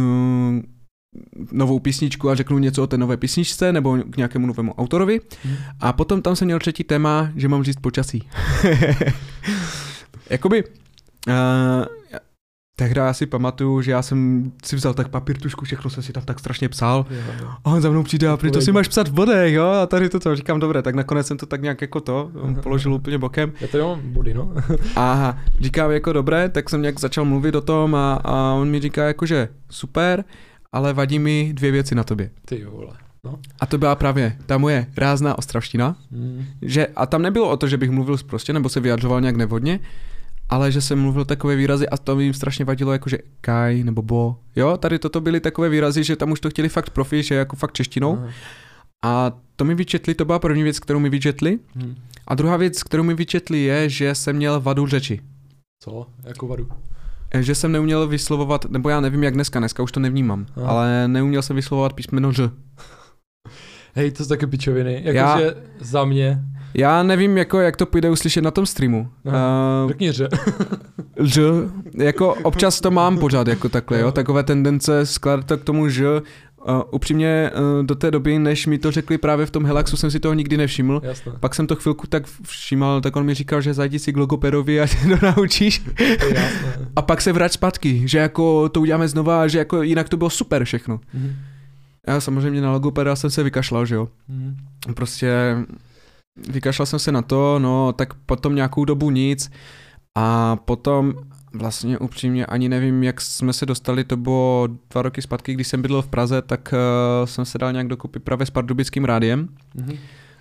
novou 1.52 1.80
písničku 1.80 2.30
a 2.30 2.36
řeknu 2.36 2.60
něco 2.60 2.84
o 2.84 2.88
té 2.88 2.97
nové 2.97 3.17
písničce 3.17 3.73
nebo 3.73 3.97
k 3.97 4.17
nějakému 4.17 4.47
novému 4.47 4.73
autorovi. 4.73 5.21
Hm. 5.45 5.56
A 5.80 5.93
potom 5.93 6.21
tam 6.21 6.36
jsem 6.36 6.45
měl 6.45 6.60
třetí 6.60 6.84
téma, 6.84 7.32
že 7.36 7.47
mám 7.47 7.63
říct 7.63 7.80
počasí. 7.82 8.30
Jakoby, 10.30 10.63
uh, 10.63 11.34
tehdy 12.80 13.00
já 13.00 13.13
si 13.13 13.26
pamatuju, 13.26 13.82
že 13.82 13.92
já 13.92 14.02
jsem 14.02 14.52
si 14.63 14.76
vzal 14.76 14.94
tak 14.94 15.08
papír, 15.08 15.38
tušku, 15.38 15.65
všechno 15.65 15.89
jsem 15.89 16.04
si 16.04 16.13
tam 16.13 16.24
tak 16.24 16.39
strašně 16.39 16.70
psal. 16.70 17.06
Jo, 17.10 17.18
jo. 17.42 17.48
A 17.65 17.72
on 17.72 17.82
za 17.82 17.89
mnou 17.92 18.04
přijde 18.04 18.28
a 18.28 18.38
prý 18.38 18.52
to 18.52 18.62
si 18.62 18.72
máš 18.72 18.88
psat 18.88 19.08
v 19.08 19.13
bodech, 19.13 19.54
jo? 19.54 19.65
A 19.65 19.86
tady 19.86 20.10
toto, 20.10 20.36
říkám, 20.36 20.60
dobré, 20.60 20.82
tak 20.82 20.96
nakonec 20.96 21.28
jsem 21.28 21.38
to 21.38 21.46
tak 21.46 21.62
nějak 21.62 21.82
jako 21.82 22.00
to, 22.02 22.32
on 22.42 22.56
položil 22.63 22.94
úplně 22.94 23.18
bokem. 23.18 23.54
Já 23.62 23.68
tady 23.68 23.84
mám 23.84 24.00
body, 24.04 24.34
no. 24.34 24.54
A 24.96 25.38
říkám 25.60 25.92
jako 25.92 26.13
dobré, 26.13 26.50
tak 26.50 26.70
jsem 26.70 26.82
nějak 26.82 27.00
začal 27.00 27.26
mluvit 27.26 27.56
o 27.56 27.62
tom 27.62 27.96
a, 27.96 28.13
a 28.13 28.54
on 28.54 28.70
mi 28.70 28.80
říká 28.80 29.04
jako, 29.04 29.26
že 29.26 29.50
super, 29.70 30.24
ale 30.72 30.94
vadí 30.94 31.20
mi 31.20 31.52
dvě 31.54 31.72
věci 31.72 31.96
na 31.96 32.04
tobě. 32.04 32.30
Ty 32.46 32.65
vole. 32.65 32.94
No. 33.24 33.39
A 33.60 33.65
to 33.65 33.78
byla 33.78 33.96
právě 33.96 34.38
ta 34.46 34.58
moje 34.58 34.88
rázná 34.98 35.38
ostravština, 35.38 35.96
Mm. 36.12 36.46
že, 36.62 36.88
a 36.96 37.06
tam 37.06 37.22
nebylo 37.22 37.50
o 37.50 37.58
to, 37.58 37.68
že 37.68 37.78
bych 37.78 37.89
mluvil 37.89 38.18
prostě 38.26 38.54
nebo 38.54 38.70
se 38.70 38.80
vyjadřoval 38.80 39.22
nějak 39.22 39.36
nevhodně, 39.36 39.80
ale 40.49 40.71
že 40.71 40.81
jsem 40.81 40.99
mluvil 41.01 41.25
takové 41.25 41.55
výrazy 41.55 41.89
a 41.89 41.97
to 41.97 42.15
mi 42.15 42.23
jim 42.23 42.33
strašně 42.33 42.65
vadilo, 42.65 42.91
jako 42.91 43.09
že 43.09 43.17
kaj 43.41 43.83
nebo 43.83 44.01
bo. 44.01 44.35
Jo, 44.55 44.77
tady 44.77 44.99
toto 44.99 45.21
byly 45.21 45.39
takové 45.39 45.69
výrazy, 45.69 46.03
že 46.03 46.15
tam 46.15 46.31
už 46.31 46.39
to 46.39 46.49
chtěli 46.49 46.69
fakt 46.69 46.89
profi, 46.89 47.23
že 47.23 47.35
jako 47.35 47.55
fakt 47.55 47.73
češtinou. 47.73 48.17
Aha. 48.17 48.29
A 49.05 49.31
to 49.55 49.65
mi 49.65 49.75
vyčetli, 49.75 50.15
to 50.15 50.25
byla 50.25 50.39
první 50.39 50.63
věc, 50.63 50.79
kterou 50.79 50.99
mi 50.99 51.09
vyčetli. 51.09 51.59
Hm. 51.75 51.95
A 52.27 52.35
druhá 52.35 52.57
věc, 52.57 52.83
kterou 52.83 53.03
mi 53.03 53.13
vyčetli, 53.13 53.59
je, 53.63 53.89
že 53.89 54.15
jsem 54.15 54.35
měl 54.35 54.62
vadu 54.62 54.88
řeči. 54.88 55.21
Co? 55.83 56.07
Jako 56.23 56.47
vadu? 56.47 56.67
Eh, 57.31 57.43
Že 57.43 57.55
jsem 57.55 57.71
neuměl 57.71 58.07
vyslovovat, 58.07 58.65
nebo 58.65 58.89
já 58.89 59.01
nevím 59.01 59.23
jak 59.23 59.33
dneska, 59.33 59.59
dneska 59.59 59.83
už 59.83 59.91
to 59.91 59.99
nevnímám, 59.99 60.45
Aha. 60.55 60.67
ale 60.69 61.07
neuměl 61.07 61.41
jsem 61.41 61.55
vyslovovat 61.55 61.93
písmeno 61.93 62.31
Ř. 62.31 62.41
Hej, 63.95 64.12
to 64.12 64.23
jsou 64.23 64.30
taky 64.30 64.47
pičoviny. 64.47 65.02
Já- 65.06 65.13
Jakože 65.39 65.56
za 65.80 66.06
mě. 66.06 66.39
Já 66.73 67.04
nevím, 67.04 67.38
jako, 67.38 67.60
jak 67.60 67.75
to 67.75 67.86
půjde 67.86 68.10
uslyšet 68.10 68.43
na 68.43 68.52
tom 68.52 68.65
streamu. 68.65 69.08
Aha. 69.25 69.39
Uh, 69.84 69.89
Řekni 69.89 70.12
ře. 70.12 70.30
Ž, 71.19 71.41
jako 71.97 72.34
občas 72.34 72.82
to 72.82 72.91
mám 72.91 73.17
pořád 73.17 73.47
jako 73.47 73.69
takhle, 73.69 73.99
jo, 73.99 74.12
takové 74.12 74.43
tendence 74.43 75.06
skládat 75.06 75.45
to 75.45 75.58
k 75.58 75.63
tomu 75.63 75.89
Ž. 75.89 76.21
Uh, 76.69 76.82
upřímně 76.91 77.52
uh, 77.80 77.86
do 77.86 77.95
té 77.95 78.12
doby, 78.12 78.39
než 78.39 78.65
mi 78.67 78.78
to 78.78 78.91
řekli 78.91 79.17
právě 79.17 79.45
v 79.45 79.52
tom 79.52 79.65
Helaxu, 79.65 79.97
jsem 79.97 80.12
si 80.12 80.19
toho 80.19 80.34
nikdy 80.34 80.58
nevšiml. 80.58 81.02
Jasné. 81.04 81.32
Pak 81.39 81.56
jsem 81.56 81.67
to 81.67 81.75
chvilku 81.75 82.08
tak 82.08 82.23
všímal, 82.43 83.02
tak 83.02 83.15
on 83.15 83.25
mi 83.25 83.34
říkal, 83.34 83.62
že 83.62 83.73
zajdi 83.73 83.99
si 83.99 84.13
k 84.13 84.17
logopedovi 84.17 84.82
a 84.82 84.88
se 84.88 84.97
to 85.08 85.25
naučíš. 85.25 85.82
Jasné. 86.34 86.88
A 86.95 87.02
pak 87.02 87.21
se 87.21 87.34
vrať 87.34 87.52
zpátky, 87.52 88.02
že 88.06 88.17
jako 88.17 88.69
to 88.69 88.82
uděláme 88.82 89.08
znova, 89.08 89.47
že 89.47 89.58
jako 89.58 89.82
jinak 89.82 90.10
to 90.10 90.17
bylo 90.17 90.30
super 90.30 90.63
všechno. 90.65 90.99
Mhm. 91.13 91.36
Já 92.07 92.21
samozřejmě 92.21 92.62
na 92.62 92.71
logopeda 92.71 93.15
jsem 93.15 93.29
se 93.29 93.43
vykašlal, 93.43 93.85
že 93.85 93.95
jo. 93.95 94.07
Mhm. 94.27 94.55
Prostě 94.95 95.57
vykašlal 96.49 96.85
jsem 96.85 96.99
se 96.99 97.12
na 97.12 97.21
to, 97.21 97.59
no 97.59 97.93
tak 97.93 98.13
potom 98.13 98.55
nějakou 98.55 98.85
dobu 98.85 99.12
nic 99.12 99.51
a 100.17 100.55
potom 100.55 101.13
vlastně 101.53 101.97
upřímně 101.97 102.45
ani 102.45 102.69
nevím, 102.69 103.03
jak 103.03 103.21
jsme 103.21 103.53
se 103.53 103.65
dostali, 103.65 104.03
to 104.03 104.17
bylo 104.17 104.67
dva 104.91 105.01
roky 105.01 105.21
zpátky, 105.21 105.53
když 105.53 105.67
jsem 105.67 105.81
bydlel 105.81 106.01
v 106.01 106.07
Praze, 106.07 106.41
tak 106.41 106.73
uh, 106.73 107.25
jsem 107.25 107.45
se 107.45 107.57
dal 107.57 107.71
nějak 107.71 107.88
dokupy 107.88 108.19
právě 108.19 108.45
s 108.45 108.49
pardubickým 108.49 109.05
rádiem. 109.05 109.49
Mhm. 109.75 109.97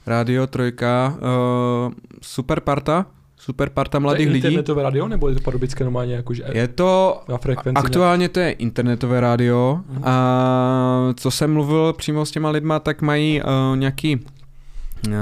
Rádio 0.06 0.46
Trojka, 0.46 1.18
uh, 1.18 1.92
super 2.22 2.60
parta, 2.60 3.06
super 3.48 3.70
parta 3.70 3.90
To 3.90 3.96
je 3.96 4.00
mladých 4.00 4.28
lidí. 4.28 4.36
internetové 4.46 4.82
radio, 4.82 5.08
nebo 5.08 5.28
je 5.28 5.34
to 5.34 5.40
pardubické 5.40 5.84
normálně 5.84 6.14
jakože 6.14 6.42
Je 6.52 6.68
to 6.68 7.22
na 7.28 7.38
frekvenci? 7.38 7.78
Aktuálně 7.84 8.28
to 8.28 8.40
je 8.40 8.50
internetové 8.50 9.20
rádio 9.20 9.80
Mhm. 9.88 10.02
a 10.04 11.12
co 11.16 11.30
jsem 11.30 11.52
mluvil 11.52 11.92
přímo 11.92 12.26
s 12.26 12.30
těma 12.30 12.50
lidma, 12.50 12.78
tak 12.78 13.02
mají 13.02 13.42
uh, 13.42 13.76
nějaký 13.76 14.16
uh, 14.16 15.12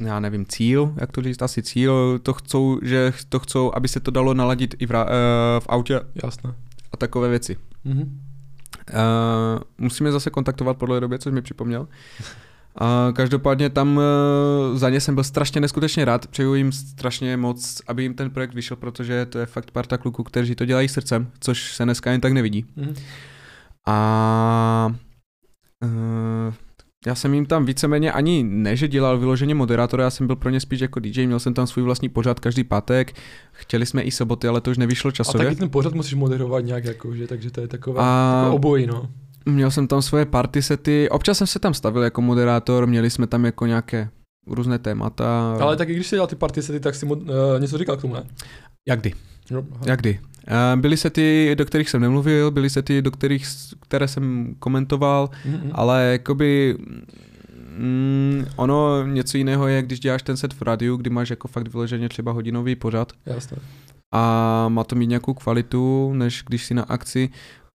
já 0.00 0.20
nevím, 0.20 0.46
cíl, 0.46 0.92
jak 1.00 1.12
to 1.12 1.22
říct, 1.22 1.42
asi 1.42 1.62
cíl, 1.62 2.18
to 2.22 2.32
chcou, 2.32 2.78
že 2.82 3.12
to 3.28 3.38
chcou, 3.38 3.72
aby 3.74 3.88
se 3.88 4.00
to 4.00 4.10
dalo 4.10 4.34
naladit 4.34 4.74
i 4.78 4.86
v, 4.86 4.90
ra- 4.90 5.06
eh, 5.08 5.60
v 5.60 5.66
autě 5.68 6.00
Jasné. 6.24 6.54
a 6.92 6.96
takové 6.96 7.28
věci. 7.28 7.56
Mhm. 7.84 8.00
Uh, 8.02 9.60
musíme 9.78 10.12
zase 10.12 10.30
kontaktovat 10.30 10.76
podle 10.76 11.00
době, 11.00 11.18
což 11.18 11.32
mi 11.32 11.42
připomněl. 11.42 11.88
A 12.76 13.08
každopádně 13.12 13.70
tam 13.70 13.96
uh, 13.96 14.02
za 14.78 14.90
ně 14.90 15.00
jsem 15.00 15.14
byl 15.14 15.24
strašně 15.24 15.60
neskutečně 15.60 16.04
rád, 16.04 16.26
přeju 16.26 16.54
jim 16.54 16.72
strašně 16.72 17.36
moc, 17.36 17.82
aby 17.86 18.02
jim 18.02 18.14
ten 18.14 18.30
projekt 18.30 18.54
vyšel, 18.54 18.76
protože 18.76 19.26
to 19.26 19.38
je 19.38 19.46
fakt 19.46 19.70
parta 19.70 19.96
kluků, 19.98 20.22
kteří 20.22 20.54
to 20.54 20.64
dělají 20.64 20.88
srdcem, 20.88 21.30
což 21.40 21.72
se 21.74 21.84
dneska 21.84 22.10
jen 22.12 22.20
tak 22.20 22.32
nevidí. 22.32 22.64
Mhm. 22.76 22.94
A 23.86 24.94
uh, 25.84 26.54
já 27.06 27.14
jsem 27.14 27.34
jim 27.34 27.46
tam 27.46 27.64
víceméně 27.66 28.12
ani 28.12 28.42
ne, 28.42 28.76
že 28.76 28.88
dělal 28.88 29.18
vyloženě 29.18 29.54
moderátora, 29.54 30.04
já 30.04 30.10
jsem 30.10 30.26
byl 30.26 30.36
pro 30.36 30.50
ně 30.50 30.60
spíš 30.60 30.80
jako 30.80 31.00
DJ, 31.00 31.26
měl 31.26 31.38
jsem 31.40 31.54
tam 31.54 31.66
svůj 31.66 31.82
vlastní 31.84 32.08
pořad 32.08 32.40
každý 32.40 32.64
pátek, 32.64 33.12
chtěli 33.52 33.86
jsme 33.86 34.02
i 34.02 34.10
soboty, 34.10 34.48
ale 34.48 34.60
to 34.60 34.70
už 34.70 34.78
nevyšlo 34.78 35.08
A 35.08 35.12
časově. 35.12 35.46
taky 35.46 35.56
ten 35.58 35.70
pořad 35.70 35.94
musíš 35.94 36.14
moderovat 36.14 36.64
nějak, 36.64 36.84
jakože, 36.84 37.26
takže 37.26 37.50
to 37.50 37.60
je 37.60 37.68
takové, 37.68 38.00
A- 38.02 38.32
takové 38.40 38.54
obojí, 38.56 38.86
no. 38.86 39.08
Měl 39.48 39.70
jsem 39.70 39.86
tam 39.86 40.02
svoje 40.02 40.24
party 40.26 40.62
sety, 40.62 41.08
občas 41.10 41.38
jsem 41.38 41.46
se 41.46 41.58
tam 41.58 41.74
stavil 41.74 42.02
jako 42.02 42.22
moderátor, 42.22 42.86
měli 42.86 43.10
jsme 43.10 43.26
tam 43.26 43.44
jako 43.44 43.66
nějaké 43.66 44.08
různé 44.46 44.78
témata. 44.78 45.56
Ale 45.60 45.76
taky 45.76 45.94
když 45.94 46.06
jsi 46.06 46.16
dělal 46.16 46.26
ty 46.26 46.36
party 46.36 46.62
sety, 46.62 46.80
tak 46.80 46.94
si 46.94 47.06
mod, 47.06 47.18
uh, 47.22 47.28
něco 47.58 47.78
říkal 47.78 47.96
k 47.96 48.00
tomu, 48.00 48.14
ne? 48.14 48.22
Jak 48.88 49.00
kdy? 49.00 49.12
No, 49.50 49.64
aha. 49.74 49.80
Jak 49.86 50.00
kdy? 50.00 50.20
Uh, 50.74 50.80
byly 50.80 50.96
sety, 50.96 51.54
do 51.58 51.64
kterých 51.64 51.90
jsem 51.90 52.00
nemluvil, 52.00 52.50
byly 52.50 52.70
sety, 52.70 53.02
do 53.02 53.10
kterých, 53.10 53.46
které 53.82 54.08
jsem 54.08 54.54
komentoval, 54.58 55.30
Mhm. 55.44 55.70
ale 55.72 56.08
jakoby 56.12 56.76
mm, 57.78 58.46
ono 58.56 59.06
něco 59.06 59.38
jiného 59.38 59.68
je, 59.68 59.82
když 59.82 60.00
děláš 60.00 60.22
ten 60.22 60.36
set 60.36 60.52
v 60.54 60.62
rádiu, 60.62 60.96
kdy 60.96 61.10
máš 61.10 61.30
jako 61.30 61.48
fakt 61.48 61.68
vyloženě 61.68 62.08
třeba 62.08 62.32
hodinový 62.32 62.76
pořad 62.76 63.12
Jasné. 63.26 63.56
a 64.14 64.64
má 64.68 64.84
to 64.84 64.96
mít 64.96 65.06
nějakou 65.06 65.34
kvalitu, 65.34 66.12
než 66.14 66.42
když 66.46 66.64
si 66.64 66.74
na 66.74 66.82
akci. 66.82 67.28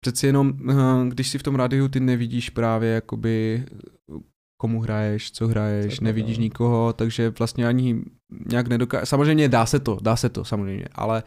Přeci 0.04 0.28
jenom, 0.28 0.54
eh, 0.70 0.74
když 1.08 1.30
si 1.30 1.38
v 1.38 1.44
tom 1.44 1.56
rádiu, 1.56 1.88
ty 1.88 2.00
nevidíš 2.00 2.50
právě 2.50 2.90
jakoby 2.90 3.66
komu 4.62 4.82
hraješ, 4.82 5.32
co 5.32 5.48
hraješ, 5.48 5.94
Tak, 5.96 6.02
nevidíš 6.02 6.38
no. 6.38 6.42
nikoho, 6.42 6.94
takže 6.94 7.30
vlastně 7.30 7.68
ani 7.68 8.04
nějak 8.50 8.68
nedokáže. 8.68 9.06
Samozřejmě 9.06 9.50
dá 9.50 9.66
se 9.66 9.80
to, 9.80 9.98
dá 10.02 10.16
se 10.16 10.30
to 10.30 10.46
samozřejmě, 10.46 10.86
ale, 10.96 11.24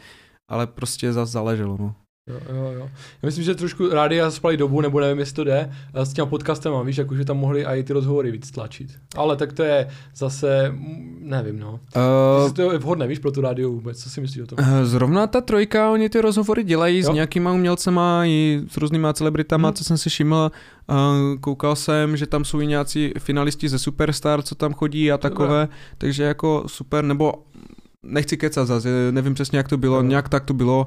ale 0.51 0.67
prostě 0.67 1.13
zase 1.13 1.33
záleželo, 1.33 1.77
no. 1.81 1.95
Jo, 2.31 2.41
jo, 2.57 2.73
jo. 2.73 2.81
Já 3.23 3.27
myslím, 3.27 3.45
že 3.45 3.55
trošku 3.55 3.89
rádia 3.89 4.31
spali 4.31 4.57
dobu, 4.57 4.81
nebo 4.81 5.01
nevím, 5.01 5.19
jestli 5.19 5.35
to 5.35 5.45
jde, 5.45 5.71
eh, 5.95 6.07
s 6.07 6.13
těma 6.13 6.27
podcastem, 6.27 6.73
víš, 6.85 6.97
jakože 6.97 7.25
tam 7.25 7.37
mohli 7.37 7.65
i 7.67 7.83
ty 7.83 7.93
rozhovory 7.93 8.31
víc 8.31 8.51
tlačit. 8.51 8.91
Ale 9.17 9.37
tak 9.37 9.53
to 9.53 9.63
je 9.63 9.89
zase, 10.17 10.71
mm, 10.71 11.19
nevím, 11.21 11.59
no. 11.59 11.71
Uh, 11.73 12.43
Jestli 12.43 12.57
to 12.57 12.73
je 12.73 12.79
vhodné, 12.79 13.07
víš, 13.07 13.19
pro 13.19 13.31
tu 13.33 13.41
rádio 13.41 13.71
vůbec, 13.71 14.03
co 14.03 14.11
si 14.11 14.21
myslíš 14.21 14.43
o 14.43 14.47
tom? 14.47 14.59
Eh, 14.63 14.87
Zrovna 14.87 15.27
ta 15.27 15.41
trojka, 15.41 15.91
oni 15.91 16.09
ty 16.09 16.21
rozhovory 16.21 16.65
dělají 16.65 16.99
jo. 16.99 17.11
s 17.13 17.15
nějakýma 17.15 17.53
umělcema 17.53 18.25
i 18.27 18.63
s 18.71 18.77
různýma 18.77 19.13
celebritama, 19.13 19.69
Mhm. 19.69 19.75
co 19.75 19.85
jsem 19.85 19.99
si 19.99 20.11
všiml. 20.11 20.51
Uh, 20.91 20.97
koukal 21.41 21.77
jsem, 21.77 22.17
že 22.17 22.27
tam 22.27 22.45
jsou 22.45 22.61
i 22.61 22.67
nějací 22.67 23.13
finalisti 23.19 23.69
ze 23.69 23.79
Superstar, 23.79 24.43
co 24.43 24.55
tam 24.55 24.75
chodí 24.75 25.13
a 25.13 25.19
takové, 25.19 25.69
takže 25.99 26.23
jako 26.23 26.65
super, 26.67 27.05
nebo 27.05 27.33
nechci 28.03 28.37
kecat 28.37 28.67
zase, 28.67 28.89
nevím 29.13 29.35
přesně, 29.35 29.59
jak 29.59 29.69
to 29.69 29.77
bylo, 29.77 29.97
Jo. 29.97 30.03
nějak 30.03 30.29
tak 30.29 30.45
to 30.45 30.55
bylo. 30.55 30.87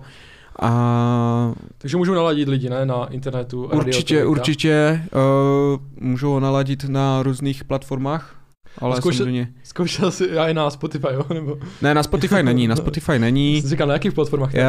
A 0.62 1.54
Takže 1.78 1.98
můžou 1.98 2.14
naladit 2.14 2.48
lidi, 2.50 2.70
ne, 2.70 2.86
na 2.86 3.06
internetu. 3.06 3.64
Radio 3.72 3.78
určitě, 3.86 4.16
Trojka. 4.16 4.30
určitě 4.32 5.02
uh, 5.14 5.80
můžou 6.10 6.32
ho 6.32 6.40
naladit 6.40 6.84
na 6.84 7.24
různých 7.24 7.64
platformách. 7.64 8.36
ale 8.80 8.96
Zkoušel- 9.00 9.18
samozřejmě... 9.18 9.48
Zkoušel 9.64 10.12
jsi 10.12 10.28
já 10.32 10.48
i 10.48 10.54
na 10.54 10.70
Spotify, 10.70 11.08
jo? 11.14 11.26
Nebo 11.34 11.58
Ne, 11.82 11.94
na 11.94 12.04
Spotify 12.04 12.44
není, 12.44 12.68
na 12.68 12.76
Spotify 12.76 13.20
není. 13.20 13.62
jsi 13.62 13.68
říkal, 13.70 13.88
na 13.88 13.94
jakých 13.94 14.14
platformách? 14.14 14.54
Je, 14.54 14.66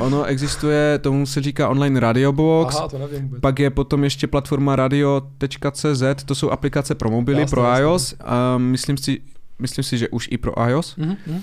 ono 0.00 0.24
existuje, 0.24 0.98
tomu 0.98 1.26
se 1.26 1.40
říká 1.42 1.68
online 1.68 2.00
Radio 2.00 2.32
Box, 2.32 2.76
Aha, 2.76 2.88
to 2.88 2.98
nevím 2.98 3.22
vůbec. 3.22 3.40
pak 3.40 3.58
je 3.58 3.70
potom 3.70 4.04
ještě 4.04 4.26
platforma 4.26 4.76
radio.cz, 4.76 6.02
to 6.24 6.34
jsou 6.34 6.50
aplikace 6.50 6.94
pro 6.94 7.10
mobily, 7.10 7.40
Jasně, 7.40 7.50
pro 7.50 7.78
iOS, 7.80 8.14
a 8.24 8.58
myslím 8.58 8.96
si, 8.96 9.20
myslím 9.58 9.84
si, 9.84 9.98
že 9.98 10.08
už 10.08 10.28
i 10.32 10.38
pro 10.38 10.68
iOS. 10.68 10.96
Mhm, 10.96 11.16
mhm. 11.26 11.40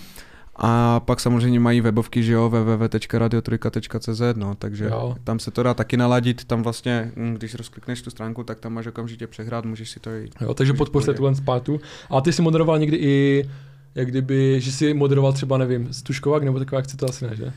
A 0.63 0.99
pak 0.99 1.19
samozřejmě 1.19 1.59
mají 1.59 1.81
webovky, 1.81 2.23
že 2.23 2.33
jo, 2.33 2.49
www.radio3.cz, 2.49 4.21
no, 4.35 4.55
takže 4.55 4.85
Jo. 4.85 5.15
tam 5.23 5.39
se 5.39 5.51
to 5.51 5.63
dá 5.63 5.73
taky 5.73 5.97
naladit, 5.97 6.45
tam 6.45 6.63
vlastně, 6.63 7.11
mm, 7.15 7.33
když 7.33 7.55
rozklikneš 7.55 8.01
tu 8.01 8.09
stránku, 8.09 8.43
tak 8.43 8.59
tam 8.59 8.73
máš 8.73 8.87
okamžitě 8.87 9.27
přehrát, 9.27 9.65
můžeš 9.65 9.89
si 9.89 9.99
to 9.99 10.09
i... 10.09 10.29
Jo, 10.41 10.53
takže 10.53 10.73
podpořte 10.73 11.13
tuhle 11.13 11.35
spátu. 11.35 11.81
A 12.09 12.21
ty 12.21 12.33
jsi 12.33 12.41
moderoval 12.41 12.79
někdy 12.79 12.97
i, 12.97 13.49
jak 13.95 14.07
kdyby, 14.07 14.61
že 14.61 14.71
jsi 14.71 14.93
moderoval 14.93 15.33
třeba, 15.33 15.57
nevím, 15.57 15.93
Stuškovák 15.93 16.43
nebo 16.43 16.59
taková 16.59 16.79
akce, 16.79 16.97
to 16.97 17.05
asi 17.09 17.27
ne, 17.27 17.35
že? 17.35 17.53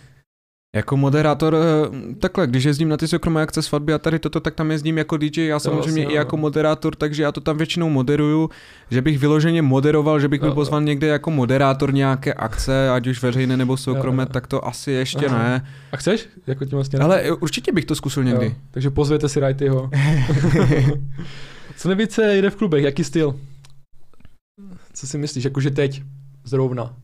Jako 0.75 0.97
moderátor, 0.97 1.57
eh, 1.57 2.14
takhle, 2.14 2.47
když 2.47 2.64
jezdím 2.64 2.89
na 2.89 2.97
ty 2.97 3.09
soukromé 3.09 3.43
akce, 3.43 3.62
svatby 3.62 3.95
a 3.95 3.99
tady 3.99 4.18
toto, 4.18 4.41
tak 4.41 4.55
tam 4.55 4.70
jezdím 4.70 4.99
jako 4.99 5.16
DJ, 5.16 5.47
já 5.47 5.59
samozřejmě 5.59 5.81
vlastně, 5.81 6.05
i 6.05 6.14
jako 6.14 6.37
moderátor, 6.37 6.95
takže 6.95 7.22
já 7.22 7.33
to 7.33 7.41
tam 7.41 7.57
většinou 7.57 7.89
moderuju, 7.89 8.51
že 8.91 9.03
bych 9.03 9.18
vyloženě 9.18 9.62
moderoval, 9.62 10.20
že 10.20 10.29
bych 10.29 10.41
byl 10.41 10.53
pozvan 10.53 10.85
někde 10.85 11.07
jako 11.07 11.31
moderátor 11.31 11.95
nějaké 11.95 12.35
akce, 12.35 12.91
ať 12.91 13.07
už 13.07 13.22
veřejné 13.22 13.57
nebo 13.57 13.77
soukromé, 13.77 14.22
Jo, 14.22 14.27
jo. 14.29 14.33
tak 14.33 14.47
to 14.47 14.66
asi 14.66 14.91
ještě 14.91 15.27
Aha. 15.27 15.39
ne. 15.39 15.66
A 15.93 15.97
chceš? 15.97 16.29
Jako 16.47 16.64
tím 16.64 16.77
vlastně 16.79 16.99
Ale 16.99 17.33
určitě 17.33 17.72
bych 17.72 17.85
to 17.85 17.95
zkusil 17.95 18.25
někdy. 18.25 18.47
Jo, 18.47 18.53
takže 18.70 18.91
pozvěte 18.91 19.29
si 19.29 19.41
Rightyho. 19.41 19.91
Co 21.77 21.89
nejvíce 21.89 22.37
jde 22.37 22.51
v 22.51 22.57
klubech, 22.57 22.85
jaký 22.85 23.05
styl? 23.05 23.41
Co 24.93 25.07
si 25.07 25.18
myslíš, 25.18 25.45
jakože 25.45 25.70
teď, 25.70 26.03
zrovna, 26.45 26.97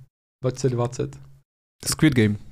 2020? 0.42 1.16
Squid 1.86 2.14
Game. 2.14 2.49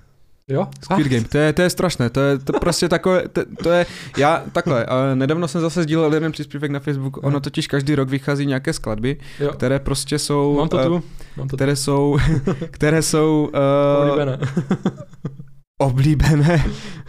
Jo? 0.49 0.67
Squid 0.85 1.07
Game, 1.09 1.25
to 1.29 1.39
je, 1.39 1.53
to 1.53 1.63
je 1.63 1.71
strašné, 1.71 2.11
to 2.11 2.21
je 2.21 2.39
to 2.39 2.53
prostě 2.53 2.89
takové, 2.89 3.29
to, 3.29 3.41
to 3.63 3.71
je, 3.71 3.87
já 4.19 4.43
takhle, 4.53 4.85
a 4.87 5.15
nedávno 5.15 5.49
jsem 5.49 5.61
zase 5.61 5.83
sdílel 5.83 6.15
jeden 6.15 6.33
příspěvek 6.33 6.71
na 6.71 6.81
Facebook, 6.81 7.25
ono 7.27 7.41
totiž 7.41 7.67
každý 7.67 7.95
rok 7.95 8.09
vychází 8.09 8.47
nějaké 8.47 8.73
skladby, 8.73 9.17
Jo. 9.41 9.51
které 9.53 9.79
prostě 9.79 10.19
jsou, 10.19 10.57
Mám 10.57 10.69
to 10.69 10.79
eh, 10.81 10.85
tu, 10.87 11.03
mám 11.37 11.49
to 11.49 11.51
tu. 11.53 11.57
které 11.57 11.77
jsou, 11.77 12.19
které 12.71 13.03
jsou 13.03 13.51
uh, 13.55 14.11
Oblíbené. 14.11 14.39
oblíbené, 15.81 16.65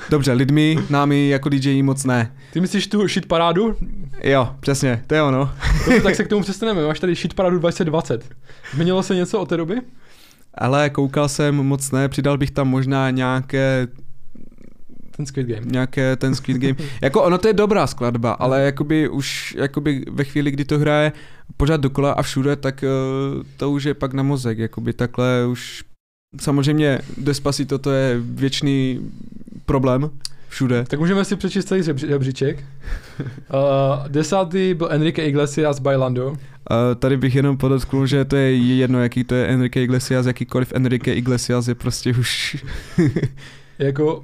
dobře, 0.10 0.34
lidmi, 0.34 0.78
námi 0.90 1.30
jako 1.30 1.50
DJ 1.50 1.84
moc 1.84 2.06
ne. 2.06 2.34
Ty 2.54 2.62
myslíš 2.62 2.88
tu 2.88 3.08
shit 3.08 3.26
parádu? 3.26 3.76
Jo, 4.24 4.50
přesně, 4.60 5.04
to 5.08 5.16
je 5.16 5.22
ono. 5.24 5.52
Dobře, 5.86 6.02
tak 6.02 6.16
se 6.16 6.24
k 6.24 6.28
tomu 6.30 6.42
přestaneme. 6.42 6.88
Máš 6.88 7.00
tady 7.00 7.16
shit 7.16 7.34
parádu 7.34 7.60
2020. 7.60 8.26
Změnilo 8.74 9.04
se 9.04 9.16
něco 9.16 9.40
od 9.40 9.50
té 9.50 9.58
doby? 9.58 9.76
Ale 10.54 10.90
koukal 10.90 11.30
jsem 11.30 11.56
moc 11.56 11.92
ne, 11.92 12.10
přidal 12.10 12.38
bych 12.38 12.52
tam 12.52 12.68
možná 12.68 13.10
nějaké 13.10 13.88
Ten 15.18 15.26
Squid 15.26 15.48
Game. 15.48 15.66
nějaké 15.66 16.16
ten 16.16 16.36
Squid 16.36 16.58
Game. 16.58 16.76
jako 17.02 17.24
ono 17.24 17.38
to 17.38 17.48
je 17.48 17.54
dobrá 17.54 17.88
skladba, 17.88 18.32
ale 18.32 18.62
jakoby 18.62 19.10
už 19.10 19.56
jakoby 19.60 20.06
ve 20.12 20.24
chvíli, 20.24 20.52
kdy 20.52 20.66
to 20.66 20.80
hraje 20.80 21.12
pořád 21.58 21.82
dokola 21.82 22.12
a 22.12 22.22
všude, 22.22 22.56
tak 22.56 22.84
eh, 22.84 22.88
to 23.58 23.72
už 23.72 23.84
je 23.84 23.94
pak 23.94 24.14
na 24.14 24.24
mozek, 24.24 24.58
jakoby 24.58 24.94
takhle 24.94 25.46
už 25.46 25.84
samozřejmě 26.42 27.00
Despacito 27.18 27.78
to 27.78 27.92
je 27.92 28.20
věčný 28.20 29.12
problém 29.66 30.10
všude. 30.50 30.84
Tak 30.88 31.00
můžeme 31.00 31.26
si 31.26 31.36
přečíst 31.36 31.66
celý 31.66 31.84
žebříček. 31.84 32.64
Uh, 33.20 34.08
desátý 34.08 34.74
byl 34.74 34.88
Enrique 34.92 35.20
Iglesias 35.26 35.80
Bailando. 35.80 36.34
A 36.68 36.96
tady 36.96 37.18
bych 37.18 37.36
jenom 37.36 37.58
podotknul, 37.58 38.06
že 38.08 38.26
to 38.26 38.36
je 38.36 38.56
jedno, 38.56 39.04
jaký 39.04 39.24
to 39.24 39.36
je 39.36 39.48
Enrique 39.48 39.84
Iglesias, 39.84 40.26
jakýkoliv 40.26 40.74
Enrique 40.76 41.14
Iglesias 41.14 41.68
je 41.68 41.76
prostě 41.76 42.10
už... 42.20 42.58
Jako 43.80 44.16
uh, 44.18 44.24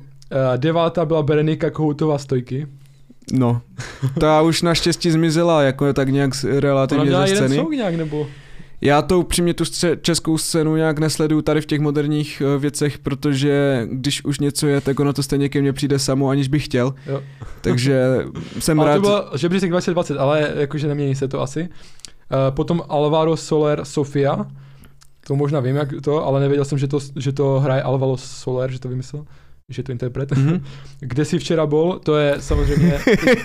devátá 0.58 1.06
byla 1.06 1.24
Berenika 1.24 1.70
Kohoutová 1.70 2.18
stojky. 2.18 2.68
no, 3.34 3.62
ta 4.20 4.42
už 4.42 4.62
naštěstí 4.62 5.12
zmizela, 5.12 5.62
jako 5.62 5.94
tak 5.94 6.10
nějak 6.10 6.32
Ona 6.44 6.60
relativně 6.60 7.12
ze 7.12 7.28
scény. 7.36 7.56
song 7.56 7.72
nějak, 7.72 7.96
nebo? 7.96 8.28
Já 8.86 9.02
to 9.02 9.20
upřímně 9.20 9.54
tu 9.54 9.64
stře- 9.64 9.98
českou 10.02 10.38
scénu 10.38 10.76
nějak 10.76 11.00
nesleduju 11.00 11.42
tady 11.42 11.62
v 11.62 11.66
těch 11.66 11.80
moderních 11.80 12.42
eh, 12.42 12.60
věcech, 12.60 12.98
protože 12.98 13.88
když 13.92 14.26
už 14.26 14.40
něco 14.40 14.68
je, 14.68 14.82
tak 14.82 15.00
ono 15.00 15.14
to 15.14 15.24
stejně 15.24 15.50
ke 15.50 15.62
mně 15.62 15.74
přijde 15.74 16.00
samo, 16.00 16.30
aniž 16.30 16.48
bych 16.48 16.66
chtěl. 16.66 16.94
Jo. 17.08 17.22
Takže 17.62 18.26
jsem 18.60 18.80
Ale 18.80 18.90
rád. 18.90 18.96
to 18.96 19.02
byl 19.02 19.30
žebříček 19.36 19.70
2020, 19.70 20.18
ale 20.18 20.54
jakože 20.56 20.88
nemění 20.88 21.16
se 21.16 21.28
to 21.28 21.42
asi. 21.42 21.62
Uh, 21.62 21.70
potom 22.56 22.84
Alvaro 22.90 23.38
Soler 23.38 23.86
Sofia. 23.86 24.46
To 25.28 25.36
možná 25.36 25.60
vím, 25.60 25.76
jak 25.76 25.90
to, 26.04 26.26
ale 26.26 26.40
nevěděl 26.40 26.66
jsem, 26.66 26.78
že 26.78 26.88
to, 26.88 27.00
že 27.16 27.32
to 27.32 27.60
hraje 27.60 27.82
Alvaro 27.82 28.18
Soler, 28.18 28.72
že 28.72 28.80
to 28.80 28.90
vymyslel. 28.90 29.26
Že 29.70 29.84
to 29.84 29.92
interpret. 29.92 30.32
Mhm. 30.32 30.64
Kde 31.00 31.26
jsi 31.26 31.40
včera 31.40 31.66
byl, 31.66 32.00
to 32.04 32.18
je 32.18 32.36
samozřejmě, 32.40 33.00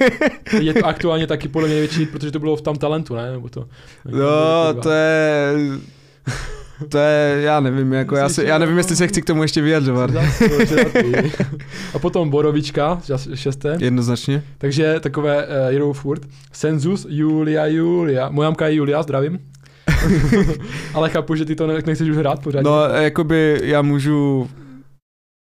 je 0.61 0.75
to 0.75 0.87
aktuálně 0.87 1.27
taky 1.27 1.49
podle 1.49 1.69
mě 1.69 1.75
největší, 1.75 2.07
protože 2.07 2.31
to 2.31 2.39
bylo 2.39 2.57
v 2.57 2.63
tam 2.63 2.77
talentu, 2.77 3.15
ne? 3.15 3.33
Nebo 3.33 3.49
to, 3.49 3.69
No, 4.05 4.75
to 4.83 4.91
je... 4.91 5.53
To 6.89 6.99
je, 6.99 7.41
já 7.43 7.61
nevím, 7.61 7.93
jako 7.93 8.17
já, 8.17 8.29
se, 8.29 8.45
já 8.45 8.59
nevím, 8.59 8.79
jestli 8.79 8.97
se 8.97 9.07
chci 9.09 9.23
k 9.23 9.25
tomu 9.25 9.43
ještě 9.43 9.61
vyjadřovat. 9.63 10.11
A 11.95 11.99
potom 11.99 12.31
Borovička, 12.31 13.01
šesté. 13.35 13.77
Jednoznačně. 13.81 14.43
Takže 14.59 15.01
takové 15.01 15.47
uh, 15.47 15.53
jedou 15.69 15.93
furt. 15.93 16.23
Senzus, 16.53 17.07
Julia, 17.09 17.67
Julia. 17.67 18.29
Moja 18.31 18.49
mamka 18.49 18.69
je 18.69 18.75
Julia, 18.75 19.03
zdravím. 19.03 19.39
Ale 20.95 21.11
chápu, 21.11 21.35
že 21.35 21.45
ty 21.45 21.55
to 21.57 21.67
ne- 21.67 21.83
nechceš 21.87 22.09
už 22.09 22.17
hrát 22.17 22.43
pořád. 22.43 22.63
No, 22.63 22.83
jakoby 22.85 23.61
já 23.63 23.83
můžu 23.83 24.49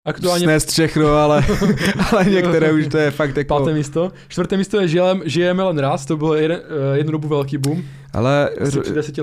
Aktuálně 0.06 0.44
snést 0.46 0.72
všechno, 0.72 1.08
ale, 1.08 1.46
ale 2.12 2.26
některé 2.26 2.72
už 2.72 2.88
to 2.88 2.98
je 2.98 3.12
fakt 3.12 3.38
jako... 3.38 3.60
páté 3.60 3.74
místo. 3.74 4.12
Čtvrté 4.28 4.58
místo 4.58 4.82
je 4.82 4.88
Žijeme, 4.88 5.22
žijeme 5.26 5.64
len 5.64 5.80
raz, 5.80 6.06
to 6.06 6.18
byl 6.18 6.34
jeden, 6.34 6.60
uh, 6.60 6.98
jednu 6.98 7.12
dobu 7.12 7.28
velký 7.28 7.58
boom. 7.58 7.84
Ale 8.14 8.50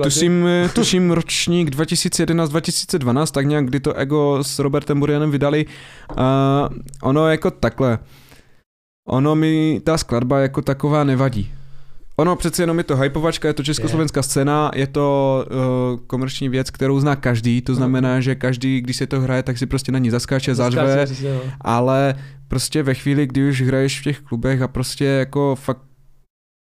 tuším, 0.03 0.47
tuším 0.75 1.11
ročník 1.11 1.69
2011-2012, 1.69 3.31
tak 3.31 3.45
nějak, 3.45 3.65
kdy 3.65 3.79
to 3.79 3.93
Ego 3.93 4.39
s 4.41 4.59
Robertem 4.59 4.99
Burianem 4.99 5.31
vydali. 5.31 5.65
A 6.17 6.69
ono 7.03 7.27
jako 7.29 7.51
takhle. 7.51 7.99
Ono 9.07 9.35
mi 9.35 9.81
ta 9.83 9.97
skladba 9.97 10.39
jako 10.39 10.61
taková 10.61 11.03
nevadí. 11.03 11.51
Ono 12.15 12.35
přece 12.35 12.63
jenom 12.63 12.77
je 12.77 12.83
to 12.83 12.97
hypovačka, 12.97 13.47
je 13.47 13.53
to 13.53 13.63
československá 13.63 14.21
scéna, 14.21 14.71
je 14.75 14.87
to 14.87 15.45
uh, 15.93 15.99
komerční 16.07 16.49
věc, 16.49 16.69
kterou 16.69 16.99
zná 16.99 17.15
každý, 17.15 17.61
to 17.61 17.75
znamená, 17.75 18.19
že 18.19 18.35
každý, 18.35 18.81
když 18.81 18.97
se 18.97 19.07
to 19.07 19.21
hraje, 19.21 19.43
tak 19.43 19.57
si 19.57 19.65
prostě 19.65 19.91
na 19.91 19.99
ní 19.99 20.09
zaskáče, 20.09 20.55
zařve, 20.55 21.05
no. 21.23 21.41
ale 21.61 22.15
prostě 22.47 22.83
ve 22.83 22.93
chvíli, 22.93 23.27
kdy 23.27 23.49
už 23.49 23.61
hraješ 23.61 23.99
v 23.99 24.03
těch 24.03 24.19
klubech 24.19 24.61
a 24.61 24.67
prostě 24.67 25.05
jako 25.05 25.55
fakt 25.55 25.81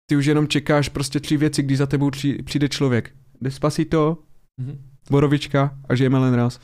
ty 0.09 0.15
už 0.15 0.25
jenom 0.25 0.47
čekáš 0.47 0.89
prostě 0.89 1.19
tři 1.19 1.37
věci, 1.37 1.63
když 1.63 1.77
za 1.77 1.85
tebou 1.85 2.11
tři, 2.11 2.37
přijde 2.43 2.69
člověk. 2.69 3.11
Despacito, 3.41 4.17
Mhm. 4.59 4.77
Borovička 5.09 5.71
a 5.89 5.95
žijeme 5.95 6.17
len 6.17 6.33
raz. 6.33 6.59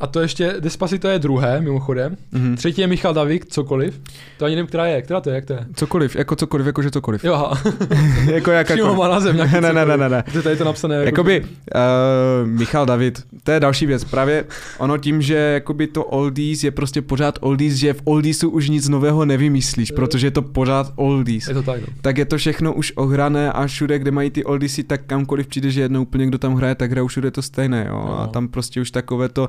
A 0.00 0.06
to 0.06 0.20
ještě, 0.20 0.54
Despacito 0.60 1.08
je 1.08 1.18
druhé, 1.18 1.60
mimochodem. 1.60 2.16
Mhm. 2.32 2.56
Třetí 2.56 2.80
je 2.80 2.86
Michal 2.86 3.14
Davík, 3.14 3.46
cokoliv. 3.46 4.00
To 4.38 4.44
ani 4.44 4.54
nevím, 4.54 4.66
která 4.66 4.86
je, 4.86 5.02
která 5.02 5.20
to 5.20 5.30
je, 5.30 5.34
jak 5.34 5.44
to 5.44 5.52
je? 5.52 5.66
Cokoliv, 5.74 6.16
jako 6.16 6.36
cokoliv, 6.36 6.66
jakože 6.66 6.90
cokoliv. 6.90 7.24
Jo, 7.24 7.52
jako 8.32 8.50
jak 8.50 8.70
jako. 8.78 8.94
má 8.94 9.08
název 9.08 9.36
nějaký 9.36 9.54
ne, 9.60 9.72
ne, 9.72 9.86
ne, 9.86 9.96
ne, 9.96 10.08
ne. 10.08 10.22
Protože 10.22 10.42
tady 10.42 10.52
je 10.52 10.56
to 10.56 10.64
napsané 10.64 10.94
jako... 10.94 11.06
Jakoby, 11.06 11.40
uh, 11.40 12.48
Michal 12.48 12.86
David, 12.86 13.22
to 13.42 13.50
je 13.50 13.60
další 13.60 13.86
věc. 13.86 14.04
Právě 14.04 14.44
ono 14.78 14.98
tím, 14.98 15.22
že 15.22 15.34
jakoby 15.34 15.86
to 15.86 16.04
oldies 16.04 16.64
je 16.64 16.70
prostě 16.70 17.02
pořád 17.02 17.38
oldies, 17.40 17.74
že 17.74 17.92
v 17.92 18.00
oldiesu 18.04 18.50
už 18.50 18.68
nic 18.68 18.88
nového 18.88 19.24
nevymyslíš, 19.24 19.90
Jo. 19.90 19.96
protože 19.96 20.26
je 20.26 20.30
to 20.30 20.42
pořád 20.42 20.92
oldies. 20.96 21.48
Je 21.48 21.54
to 21.54 21.62
tak, 21.62 21.80
no. 21.80 21.86
tak 22.00 22.18
je 22.18 22.24
to 22.24 22.36
všechno 22.36 22.72
už 22.74 22.92
ohrané 22.96 23.52
a 23.52 23.66
všude, 23.66 23.98
kde 23.98 24.10
mají 24.10 24.30
ty 24.30 24.44
oldiesy, 24.44 24.82
tak 24.82 25.00
kamkoliv 25.06 25.46
přijde, 25.46 25.70
že 25.70 25.80
jednou 25.80 26.02
úplně 26.02 26.26
kdo 26.26 26.38
tam 26.38 26.54
hraje, 26.54 26.74
tak 26.74 26.90
hraje 26.90 27.08
všude 27.08 27.30
to 27.30 27.42
stejné, 27.42 27.86
jo. 27.88 28.04
No. 28.06 28.20
A 28.20 28.26
tam 28.26 28.48
prostě 28.48 28.80
už 28.80 28.90
takové 28.90 29.28
to 29.28 29.48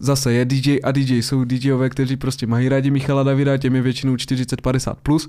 Zase 0.00 0.32
je 0.32 0.44
DJ 0.44 0.76
a 0.84 0.92
DJ, 0.92 1.22
jsou 1.22 1.44
DJové, 1.44 1.88
kteří 1.88 2.16
prostě 2.16 2.46
mají 2.46 2.68
rádi 2.68 2.90
Michala 2.90 3.22
Davida, 3.22 3.56
těm 3.56 3.74
je 3.74 3.82
většinou 3.82 4.14
40-50 4.14 4.94
plus. 5.02 5.28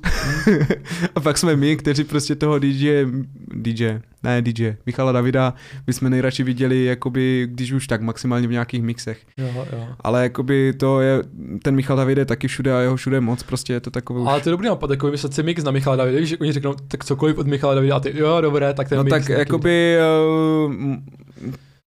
a 1.16 1.20
pak 1.20 1.38
jsme 1.38 1.56
my, 1.56 1.76
kteří 1.78 2.04
prostě 2.04 2.36
toho 2.36 2.60
DJ, 2.60 3.06
DJ, 3.54 4.00
ne 4.24 4.42
DJ, 4.42 4.74
Michala 4.86 5.12
Davida, 5.12 5.54
my 5.88 5.94
jsme 5.94 6.10
nejradši 6.10 6.44
viděli, 6.44 6.86
jakoby, 6.86 7.48
když 7.52 7.72
už 7.72 7.88
tak 7.88 8.02
maximálně 8.02 8.48
v 8.48 8.52
nějakých 8.52 8.84
mixech. 8.84 9.20
Jo, 9.38 9.68
jo. 9.74 9.88
Ale 10.00 10.24
jakoby 10.24 10.74
to 10.74 11.02
je, 11.02 11.22
ten 11.64 11.76
Michal 11.76 11.98
David 11.98 12.18
je 12.18 12.26
taky 12.26 12.48
všude 12.48 12.74
a 12.74 12.80
jeho 12.80 12.96
všude 12.96 13.22
moc, 13.22 13.44
prostě 13.44 13.74
je 13.74 13.80
to 13.80 13.92
takové 13.92 14.20
už... 14.22 14.28
Ale 14.28 14.42
to 14.42 14.50
je 14.50 14.52
dobrý 14.52 14.68
nápad, 14.68 14.90
jako 14.90 15.06
vymyslet 15.06 15.34
si 15.34 15.44
mix 15.44 15.64
na 15.64 15.72
Michala 15.72 15.96
Davida, 15.96 16.22
že 16.26 16.38
oni 16.38 16.52
řeknou, 16.52 16.74
tak 16.88 17.06
cokoliv 17.06 17.38
od 17.38 17.48
Michala 17.48 17.76
Davida 17.76 17.96
a 17.96 18.00
ty, 18.00 18.14
jo, 18.20 18.42
dobré, 18.42 18.74
tak 18.74 18.90
ten 18.90 18.98
No 18.98 19.04
mix. 19.04 19.12
tak 19.14 19.22
taky. 19.22 19.40
jakoby 19.40 19.98
uh, 20.68 20.74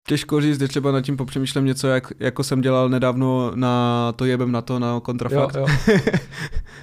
těžko 0.07 0.41
říct, 0.41 0.59
že 0.59 0.67
třeba 0.67 0.91
nad 0.91 1.01
tím 1.01 1.17
popřemýšlím 1.17 1.65
něco, 1.65 1.87
jak, 1.87 2.13
jako 2.19 2.43
jsem 2.43 2.61
dělal 2.61 2.89
nedávno 2.89 3.51
na 3.55 4.11
to 4.15 4.25
jebem 4.25 4.51
na 4.51 4.61
to, 4.61 4.79
na 4.79 4.89
Jo, 4.91 4.99
kontrafakt. 4.99 5.55
jo. 5.55 5.65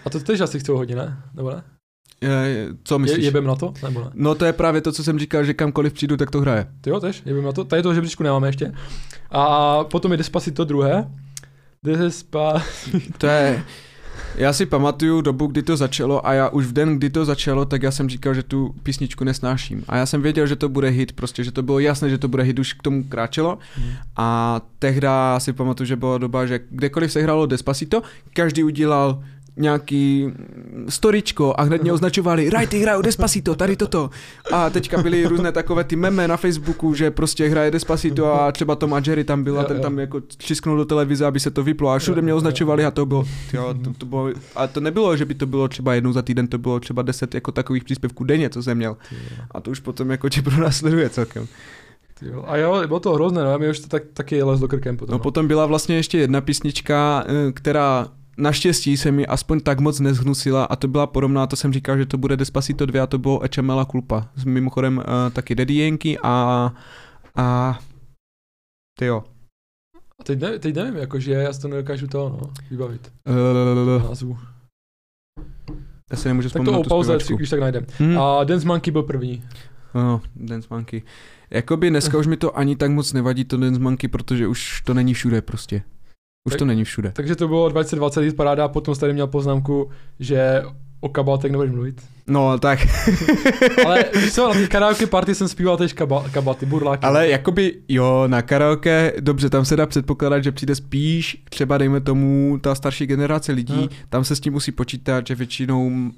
A 0.04 0.10
to 0.10 0.20
tež 0.20 0.40
asi 0.40 0.60
chcou 0.60 0.76
hodně, 0.76 0.96
ne? 0.96 1.22
Nebo 1.34 1.50
ne? 1.50 1.62
Je, 2.20 2.68
co 2.84 2.94
Je, 2.94 2.98
myslíš? 2.98 3.24
jebem 3.24 3.44
na 3.44 3.54
to? 3.54 3.72
Nebo 3.82 4.00
ne? 4.00 4.10
No 4.14 4.34
to 4.34 4.44
je 4.44 4.52
právě 4.52 4.80
to, 4.80 4.92
co 4.92 5.04
jsem 5.04 5.18
říkal, 5.18 5.44
že 5.44 5.54
kamkoliv 5.54 5.92
přijdu, 5.92 6.16
tak 6.16 6.30
to 6.30 6.40
hraje. 6.40 6.66
Ty 6.80 6.90
jo, 6.90 7.00
tež? 7.00 7.22
Jebem 7.26 7.44
na 7.44 7.52
to? 7.52 7.64
Tady 7.64 7.82
toho 7.82 7.94
žebříčku 7.94 8.22
nemáme 8.22 8.48
ještě. 8.48 8.72
A 9.30 9.84
potom 9.84 10.12
je 10.12 10.18
Despacito 10.18 10.64
druhé. 10.64 11.10
Despacito. 11.82 13.18
To 13.18 13.26
je... 13.26 13.64
Já 14.36 14.52
si 14.52 14.66
pamatuju 14.66 15.20
dobu, 15.20 15.46
kdy 15.46 15.62
to 15.62 15.76
začalo 15.76 16.26
a 16.26 16.32
já 16.32 16.48
už 16.48 16.66
v 16.66 16.72
den, 16.72 16.96
kdy 16.96 17.10
to 17.10 17.24
začalo, 17.24 17.64
tak 17.64 17.82
já 17.82 17.90
jsem 17.90 18.08
říkal, 18.08 18.34
že 18.34 18.42
tu 18.42 18.74
písničku 18.82 19.24
nesnáším. 19.24 19.84
A 19.88 19.96
já 19.96 20.06
jsem 20.06 20.22
věděl, 20.22 20.46
že 20.46 20.56
to 20.56 20.68
bude 20.68 20.88
hit, 20.88 21.12
prostě, 21.12 21.44
že 21.44 21.52
to 21.52 21.62
bylo 21.62 21.78
jasné, 21.78 22.10
že 22.10 22.18
to 22.18 22.28
bude 22.28 22.42
hit, 22.42 22.58
už 22.58 22.72
k 22.72 22.82
tomu 22.82 23.04
kráčelo. 23.04 23.58
A 24.16 24.60
tehdy 24.78 25.08
si 25.38 25.52
pamatuju, 25.52 25.86
že 25.86 25.96
byla 25.96 26.18
doba, 26.18 26.46
že 26.46 26.60
kdekoliv 26.70 27.12
se 27.12 27.22
hrálo 27.22 27.46
Despacito, 27.46 28.02
každý 28.32 28.64
udělal 28.64 29.22
nějaký 29.56 30.32
storičko 30.88 31.54
a 31.58 31.62
hned 31.62 31.82
mě 31.82 31.92
označovali, 31.92 32.50
Righty 32.50 32.78
hrajou 32.78 33.02
Despacito, 33.02 33.54
tady 33.54 33.76
toto. 33.76 34.10
A 34.52 34.70
teďka 34.70 35.02
byly 35.02 35.26
různé 35.26 35.52
takové 35.52 35.84
ty 35.84 35.96
meme 35.96 36.28
na 36.28 36.36
Facebooku, 36.36 36.94
že 36.94 37.10
prostě 37.10 37.48
hraje 37.48 37.70
Despacito 37.70 38.32
a 38.34 38.52
třeba 38.52 38.74
Tom 38.76 38.94
a 38.94 39.02
Jerry 39.06 39.24
tam 39.24 39.44
byl 39.44 39.60
a 39.60 39.64
ten 39.64 39.80
tam 39.80 39.98
jako 39.98 40.20
čisknul 40.38 40.76
do 40.76 40.84
televize, 40.84 41.26
aby 41.26 41.40
se 41.40 41.50
to 41.50 41.62
vyplo 41.62 41.90
a 41.90 41.98
všude 41.98 42.22
mě 42.22 42.34
označovali 42.34 42.84
a 42.84 42.90
to 42.90 43.06
bylo, 43.06 43.24
jo, 43.52 43.74
to, 43.84 43.92
to 43.98 44.06
bylo, 44.06 44.28
a 44.56 44.66
to 44.66 44.80
nebylo, 44.80 45.16
že 45.16 45.24
by 45.24 45.34
to 45.34 45.46
bylo 45.46 45.68
třeba 45.68 45.94
jednou 45.94 46.12
za 46.12 46.22
týden, 46.22 46.46
to 46.46 46.58
bylo 46.58 46.80
třeba 46.80 47.02
deset 47.02 47.34
jako 47.34 47.52
takových 47.52 47.84
příspěvků 47.84 48.24
denně, 48.24 48.50
co 48.50 48.62
jsem 48.62 48.76
měl. 48.76 48.96
Ty 49.08 49.16
A 49.50 49.60
to 49.60 49.70
už 49.70 49.80
potom 49.80 50.10
jako 50.10 50.28
tě 50.28 50.42
pronásleduje 50.42 51.10
celkem. 51.10 51.46
ty 52.18 52.26
jo. 52.26 52.44
A 52.46 52.56
jo, 52.56 52.82
bylo 52.86 53.00
to 53.00 53.12
hrozné, 53.14 53.44
no, 53.44 53.54
a 53.54 53.58
mi 53.58 53.70
už 53.70 53.80
to 53.80 53.88
tak, 53.88 54.02
taky 54.12 54.42
lezlo 54.42 54.68
krkem 54.68 54.96
potom. 54.96 55.12
No 55.12 55.18
potom 55.18 55.48
byla 55.48 55.66
vlastně 55.66 55.96
ještě 55.96 56.18
jedna 56.18 56.40
písnička, 56.40 57.24
eh, 57.26 57.52
která 57.52 58.08
naštěstí 58.36 58.96
se 58.96 59.12
mi 59.12 59.26
aspoň 59.26 59.60
tak 59.60 59.80
moc 59.80 60.00
nezhnusila 60.00 60.64
a 60.64 60.76
to 60.76 60.88
byla 60.88 61.06
podobná, 61.06 61.46
to 61.46 61.56
jsem 61.56 61.72
říkal, 61.72 61.98
že 61.98 62.06
to 62.06 62.18
bude 62.18 62.36
Despacito 62.36 62.86
2 62.86 63.02
a 63.02 63.06
to 63.06 63.18
bylo 63.18 63.42
Echemela 63.42 63.84
Culpa. 63.84 64.28
S 64.36 64.44
mimochodem 64.44 64.98
uh, 64.98 65.04
taky 65.32 65.54
Daddy 65.54 65.78
Yankee 65.78 66.18
a, 66.22 66.72
a 67.36 67.78
ty 68.98 69.04
jo. 69.04 69.24
A 70.20 70.24
teď, 70.24 70.40
ne, 70.40 70.58
teď 70.58 70.74
nevím, 70.74 70.96
jakože 70.96 71.32
já 71.32 71.52
si 71.52 71.60
to 71.60 71.68
nedokážu 71.68 72.06
to, 72.06 72.28
no, 72.28 72.52
vybavit. 72.70 73.12
Uh, 73.28 74.08
Názvu. 74.08 74.38
já 76.10 76.16
si 76.16 76.28
nemůžu 76.28 76.48
Tak 76.48 76.52
to 76.52 76.62
vzpomenout 76.62 76.86
o 76.86 76.88
pauze, 76.88 77.18
když 77.36 77.50
tak 77.50 77.60
najdem. 77.60 77.86
Hmm. 77.98 78.18
A 78.18 78.44
Dance 78.44 78.66
Monkey 78.66 78.92
byl 78.92 79.02
první. 79.02 79.42
No, 79.94 80.20
Dance 80.36 80.68
Monkey. 80.70 81.02
Jakoby 81.50 81.90
dneska 81.90 82.18
už 82.18 82.26
mi 82.26 82.36
to 82.36 82.58
ani 82.58 82.76
tak 82.76 82.90
moc 82.90 83.12
nevadí 83.12 83.44
to 83.44 83.56
Dance 83.56 83.80
Monkey, 83.80 84.08
protože 84.08 84.46
už 84.46 84.80
to 84.80 84.94
není 84.94 85.14
všude 85.14 85.42
prostě. 85.42 85.82
Už 86.46 86.52
Tak- 86.52 86.58
to 86.58 86.64
není 86.64 86.84
všude. 86.84 87.12
Takže 87.12 87.36
to 87.36 87.48
bylo 87.48 87.68
2020 87.68 88.20
hit 88.20 88.36
paráda 88.36 88.64
a 88.64 88.68
potom 88.68 88.94
tady 88.94 89.12
měl 89.12 89.26
poznámku, 89.26 89.90
že 90.20 90.62
o 91.00 91.08
kabátech 91.08 91.50
nebudeš 91.52 91.72
mluvit. 91.72 92.02
No, 92.26 92.58
tak. 92.58 92.78
Ale 93.86 94.04
víš 94.14 94.32
co, 94.34 94.48
na 94.48 94.54
té 94.54 94.66
karaoke 94.66 95.06
party 95.06 95.34
jsem 95.34 95.48
zpíval 95.48 95.76
tež 95.76 95.92
kaba, 95.92 96.28
kabaty, 96.28 96.66
burláky. 96.66 97.02
Ale 97.06 97.28
jakoby, 97.28 97.74
jo, 97.88 98.24
na 98.26 98.42
karaoke, 98.42 99.12
dobře, 99.20 99.50
tam 99.50 99.64
se 99.64 99.76
dá 99.76 99.86
předpokládat, 99.86 100.44
že 100.44 100.52
přijde 100.52 100.74
spíš 100.74 101.42
třeba, 101.50 101.78
dejme 101.78 102.00
tomu, 102.00 102.58
ta 102.62 102.74
starší 102.74 103.06
generace 103.06 103.52
lidí, 103.52 103.74
Hmm. 103.74 103.88
tam 104.08 104.24
se 104.24 104.36
s 104.36 104.40
tím 104.40 104.52
musí 104.52 104.72
počítat, 104.72 105.26
že 105.26 105.34
většinou 105.34 106.10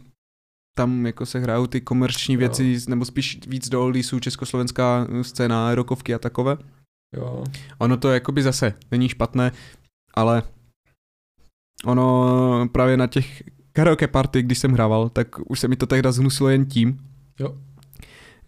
tam 0.78 1.06
jako 1.06 1.26
se 1.26 1.38
hrajou 1.38 1.66
ty 1.66 1.80
komerční 1.80 2.34
Jo. 2.34 2.38
věci, 2.38 2.76
nebo 2.88 3.04
spíš 3.04 3.38
víc 3.48 3.68
do 3.68 3.82
oldiesů, 3.82 4.20
československá 4.20 5.06
scéna, 5.22 5.74
rokovky 5.74 6.14
a 6.14 6.18
takové. 6.18 6.56
Jo. 7.16 7.44
Ono 7.78 7.96
to 7.96 8.10
jakoby 8.12 8.42
zase 8.42 8.74
není 8.90 9.08
špatné, 9.08 9.52
ale 10.16 10.42
ono 11.84 12.68
právě 12.72 12.96
na 12.96 13.06
těch 13.06 13.42
karaoke 13.72 14.08
party, 14.08 14.42
když 14.42 14.58
jsem 14.58 14.72
hrával, 14.72 15.08
tak 15.08 15.50
už 15.50 15.60
se 15.60 15.68
mi 15.68 15.76
to 15.76 15.86
tehda 15.86 16.12
zhnusilo 16.12 16.48
jen 16.48 16.66
tím, 16.66 16.98
Jo. 17.40 17.56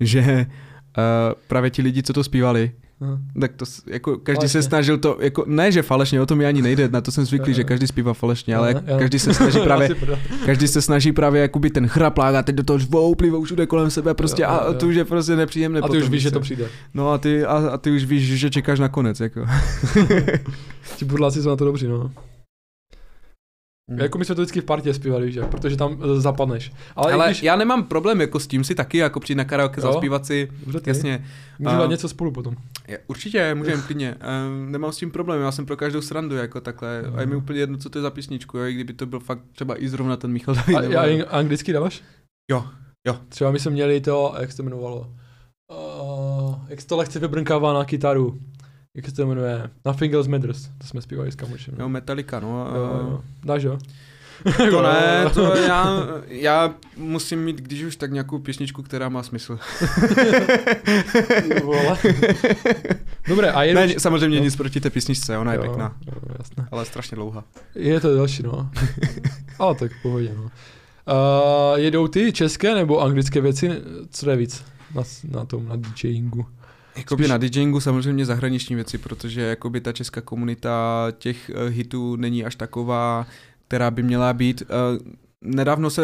že 0.00 0.46
uh, 0.48 1.40
právě 1.46 1.70
ti 1.70 1.82
lidi, 1.82 2.02
co 2.02 2.12
to 2.12 2.24
zpívali, 2.24 2.72
Aha. 3.00 3.18
tak 3.40 3.52
to 3.56 3.64
jako 3.86 4.16
každý 4.16 4.36
Falešně. 4.38 4.62
se 4.62 4.68
snažil 4.68 4.98
to, 4.98 5.16
jako 5.20 5.44
ne, 5.46 5.72
že 5.72 5.82
falešně, 5.82 6.20
o 6.20 6.26
tom 6.26 6.38
mi 6.38 6.46
ani 6.46 6.62
nejde, 6.62 6.88
na 6.88 7.00
to 7.00 7.12
jsem 7.12 7.24
zvyklý, 7.24 7.54
že 7.54 7.64
každý 7.70 7.86
zpívá 7.86 8.14
falešně, 8.14 8.56
ale 8.56 8.74
Aha, 8.74 8.98
každý 8.98 9.18
se 9.18 9.34
snaží 9.34 9.58
právě, 9.64 9.90
každý 10.46 10.68
se 10.68 10.82
snaží 10.82 11.12
právě 11.12 11.42
jakoby 11.42 11.70
ten 11.70 11.86
chraplák 11.88 12.34
a 12.34 12.42
teď 12.42 12.54
do 12.54 12.62
toho 12.62 12.78
žvou, 12.78 13.14
plivou 13.14 13.44
všude 13.44 13.66
kolem 13.66 13.90
sebe 13.90 14.14
prostě 14.14 14.42
Jo, 14.42 14.48
a 14.48 14.64
jo, 14.64 14.72
jo. 14.72 14.74
to 14.78 14.86
už 14.86 14.94
je 14.94 15.04
prostě 15.04 15.36
nepříjemné. 15.36 15.78
A 15.78 15.82
ty 15.82 15.86
potom, 15.86 16.02
už 16.02 16.08
víš, 16.08 16.22
že 16.22 16.30
to 16.30 16.40
přijde. 16.40 16.66
No 16.94 17.12
a 17.12 17.18
ty, 17.18 17.44
a, 17.44 17.56
a 17.72 17.78
ty 17.78 17.90
už 17.90 18.04
víš, 18.04 18.22
že 18.38 18.50
čekáš 18.50 18.78
na 18.78 18.88
konec, 18.88 19.20
jako. 19.20 19.46
Ti 20.96 21.04
burláci 21.04 21.42
jsou 21.42 21.48
na 21.48 21.56
to 21.56 21.64
dobří, 21.64 21.86
no. 21.86 22.10
Mhm. 23.88 24.00
Jako 24.00 24.18
my 24.18 24.24
jsme 24.24 24.34
to 24.34 24.40
vždycky 24.42 24.60
v 24.60 24.64
partě 24.64 24.94
zpívali, 24.94 25.34
jak, 25.34 25.48
protože 25.48 25.76
tam 25.76 25.98
eh, 26.04 26.20
zapadneš. 26.20 26.72
Ale, 26.96 27.12
Ale 27.12 27.26
když, 27.26 27.42
já 27.42 27.56
nemám 27.56 27.84
problém 27.84 28.20
jako 28.20 28.40
s 28.40 28.46
tím 28.46 28.64
si 28.64 28.74
taky, 28.74 28.98
jako 28.98 29.20
přijít 29.20 29.36
na 29.36 29.44
karaoke, 29.44 29.80
Jo. 29.80 29.92
zaspívat 29.92 30.26
si, 30.26 30.48
dobře, 30.62 30.80
ty, 30.80 30.90
jasně. 30.90 31.24
můžeme 31.58 31.80
dát 31.80 31.90
něco 31.90 32.08
spolu 32.08 32.30
potom. 32.32 32.56
Je, 32.88 32.98
určitě, 33.06 33.54
můžeme 33.54 33.82
klidně. 33.82 34.14
Um, 34.48 34.72
nemám 34.72 34.92
s 34.92 34.96
tím 34.96 35.10
problém, 35.10 35.40
já 35.42 35.52
jsem 35.52 35.66
pro 35.66 35.76
každou 35.76 36.00
srandu 36.00 36.36
jako 36.36 36.60
takhle. 36.60 37.02
A 37.16 37.20
je 37.20 37.26
mi 37.26 37.32
Mhm. 37.34 37.42
úplně 37.44 37.58
jedno, 37.60 37.78
co 37.78 37.90
to 37.90 37.98
je 37.98 38.02
za 38.02 38.10
písničku, 38.10 38.58
jo, 38.58 38.64
i 38.64 38.72
kdyby 38.74 38.92
to 38.92 39.06
byl 39.06 39.20
fakt 39.20 39.40
třeba 39.52 39.82
i 39.82 39.88
zrovna 39.88 40.16
ten 40.16 40.30
Michal 40.32 40.54
A, 40.76 40.80
David. 40.80 40.96
a, 40.96 41.02
a 41.30 41.38
anglicky 41.38 41.72
dáváš? 41.72 42.02
Jo, 42.50 42.64
jo. 43.06 43.16
Třeba 43.28 43.50
my 43.50 43.58
jsme 43.60 43.70
měli 43.70 44.00
to, 44.00 44.34
jak 44.40 44.50
se 44.50 44.56
to 44.56 44.62
jmenovalo, 44.62 45.12
uh, 45.72 46.54
jak 46.68 46.80
se 46.80 46.86
to 46.86 46.96
lehce 46.96 47.18
vybrnkává 47.18 47.72
na 47.72 47.84
kytaru. 47.84 48.38
Jak 48.94 49.06
se 49.06 49.12
to 49.12 49.26
jmenuje? 49.26 49.70
Nothing 49.84 50.14
Else 50.14 50.30
Matters. 50.30 50.68
To 50.78 50.86
jsme 50.86 51.02
zpívali 51.02 51.32
s 51.32 51.34
kamošem. 51.34 51.74
Jo, 51.78 51.88
Metallica, 51.88 52.40
no. 52.40 52.68
Jo, 52.74 52.82
jo. 52.82 53.20
Dáš 53.44 53.62
jo? 53.62 53.78
To 54.70 54.82
ne, 54.92 55.24
to 55.34 55.56
já, 55.56 56.04
já 56.28 56.74
musím 56.96 57.44
mít, 57.44 57.56
když 57.60 57.82
už, 57.82 57.96
tak 57.96 58.12
nějakou 58.12 58.38
písničku, 58.38 58.82
která 58.82 59.08
má 59.08 59.22
smysl. 59.22 59.58
Dobré, 63.28 63.50
a 63.52 63.62
jedu... 63.62 63.80
Ne, 63.80 64.00
samozřejmě 64.00 64.38
No. 64.38 64.44
nic 64.44 64.56
proti 64.56 64.80
té 64.80 64.90
písničce, 64.90 65.38
ona 65.38 65.52
je 65.52 65.56
Jo, 65.56 65.62
pěkná, 65.62 65.96
Jo, 66.06 66.12
jasné. 66.38 66.68
ale 66.70 66.84
strašně 66.84 67.14
dlouhá. 67.14 67.44
Je 67.74 68.00
to 68.00 68.16
další, 68.16 68.42
no. 68.42 68.70
Ale 69.58 69.74
tak 69.74 69.92
v 69.92 70.02
pohodě, 70.02 70.32
no. 70.36 70.42
Uh, 70.42 70.50
jedou 71.78 72.08
ty 72.08 72.32
české 72.32 72.74
nebo 72.74 73.00
anglické 73.02 73.40
věci? 73.40 73.70
Co 74.10 74.30
je 74.30 74.36
víc 74.36 74.64
na, 74.94 75.02
na 75.30 75.44
tom, 75.44 75.68
na 75.68 75.76
DJingu? 75.76 76.46
Jakoby 76.98 77.24
Spíš- 77.24 77.30
na 77.30 77.38
DJingu 77.38 77.80
samozřejmě 77.80 78.26
zahraniční 78.26 78.74
věci, 78.76 78.98
protože 78.98 79.40
jakoby 79.40 79.80
ta 79.80 79.92
česká 79.92 80.20
komunita 80.20 81.06
těch 81.18 81.50
uh, 81.54 81.72
hitů 81.72 82.16
není 82.16 82.44
až 82.44 82.54
taková, 82.56 83.26
která 83.68 83.90
by 83.90 84.02
měla 84.02 84.32
být. 84.32 84.62
Uh, 84.62 85.12
nedávno 85.42 85.90
se 85.90 86.02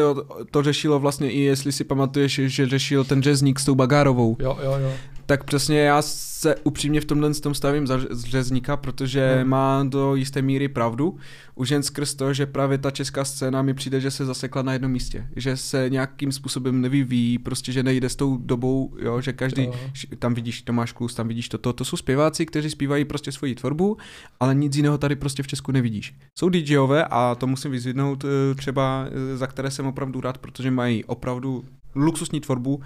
to 0.50 0.62
řešilo 0.62 0.98
vlastně 1.00 1.30
i, 1.30 1.40
jestli 1.40 1.72
si 1.72 1.84
pamatuješ, 1.84 2.40
že 2.44 2.66
řešil 2.66 3.04
ten 3.04 3.22
jazzník 3.22 3.60
s 3.60 3.64
tou 3.64 3.74
Bagárovou. 3.74 4.36
Jo, 4.40 4.58
jo, 4.62 4.72
jo. 4.78 4.92
Tak 5.26 5.44
přesně 5.44 5.78
já 5.80 6.02
se 6.02 6.56
upřímně 6.64 7.00
v 7.00 7.04
tomhle 7.04 7.34
tom 7.34 7.54
stavím 7.54 7.86
za 7.86 8.00
řezníka, 8.10 8.76
protože 8.76 9.34
Hmm. 9.40 9.48
má 9.50 9.84
do 9.88 10.14
jisté 10.14 10.42
míry 10.42 10.68
pravdu. 10.68 11.16
Už 11.54 11.70
jen 11.70 11.82
skrz 11.82 12.14
to, 12.14 12.32
že 12.34 12.46
právě 12.46 12.78
ta 12.78 12.90
česká 12.90 13.24
scéna 13.24 13.62
mi 13.62 13.74
přijde, 13.74 14.00
že 14.00 14.10
se 14.10 14.24
zasekla 14.24 14.62
na 14.62 14.72
jednom 14.72 14.90
místě. 14.90 15.26
Že 15.36 15.56
se 15.56 15.90
nějakým 15.90 16.32
způsobem 16.32 16.80
nevyvíjí, 16.80 17.38
prostě 17.38 17.72
že 17.72 17.82
nejde 17.82 18.08
s 18.08 18.16
tou 18.16 18.36
dobou, 18.36 18.94
jo, 18.98 19.20
že 19.20 19.32
každý, 19.32 19.62
Jo. 19.64 19.74
tam 20.18 20.34
vidíš 20.34 20.62
Tomáš 20.62 20.92
Klus, 20.92 21.14
tam 21.14 21.28
vidíš 21.28 21.48
toto. 21.48 21.72
To 21.72 21.84
jsou 21.84 21.96
zpěváci, 21.96 22.46
kteří 22.46 22.70
zpívají 22.70 23.04
prostě 23.04 23.32
svoji 23.32 23.54
tvorbu, 23.54 23.96
ale 24.40 24.54
nic 24.54 24.76
jiného 24.76 24.98
tady 24.98 25.16
prostě 25.16 25.42
v 25.42 25.46
Česku 25.46 25.72
nevidíš. 25.72 26.14
Jsou 26.38 26.48
DJové 26.48 27.04
a 27.04 27.34
to 27.34 27.46
musím 27.46 27.70
vyzvednout 27.70 28.24
eh, 28.24 28.54
třeba, 28.54 29.06
eh, 29.32 29.36
za 29.36 29.46
které 29.46 29.70
jsem 29.70 29.86
opravdu 29.86 30.20
rád, 30.20 30.38
protože 30.38 30.70
mají 30.70 31.04
opravdu 31.04 31.64
luxusní 31.94 32.40
tvorbu, 32.40 32.80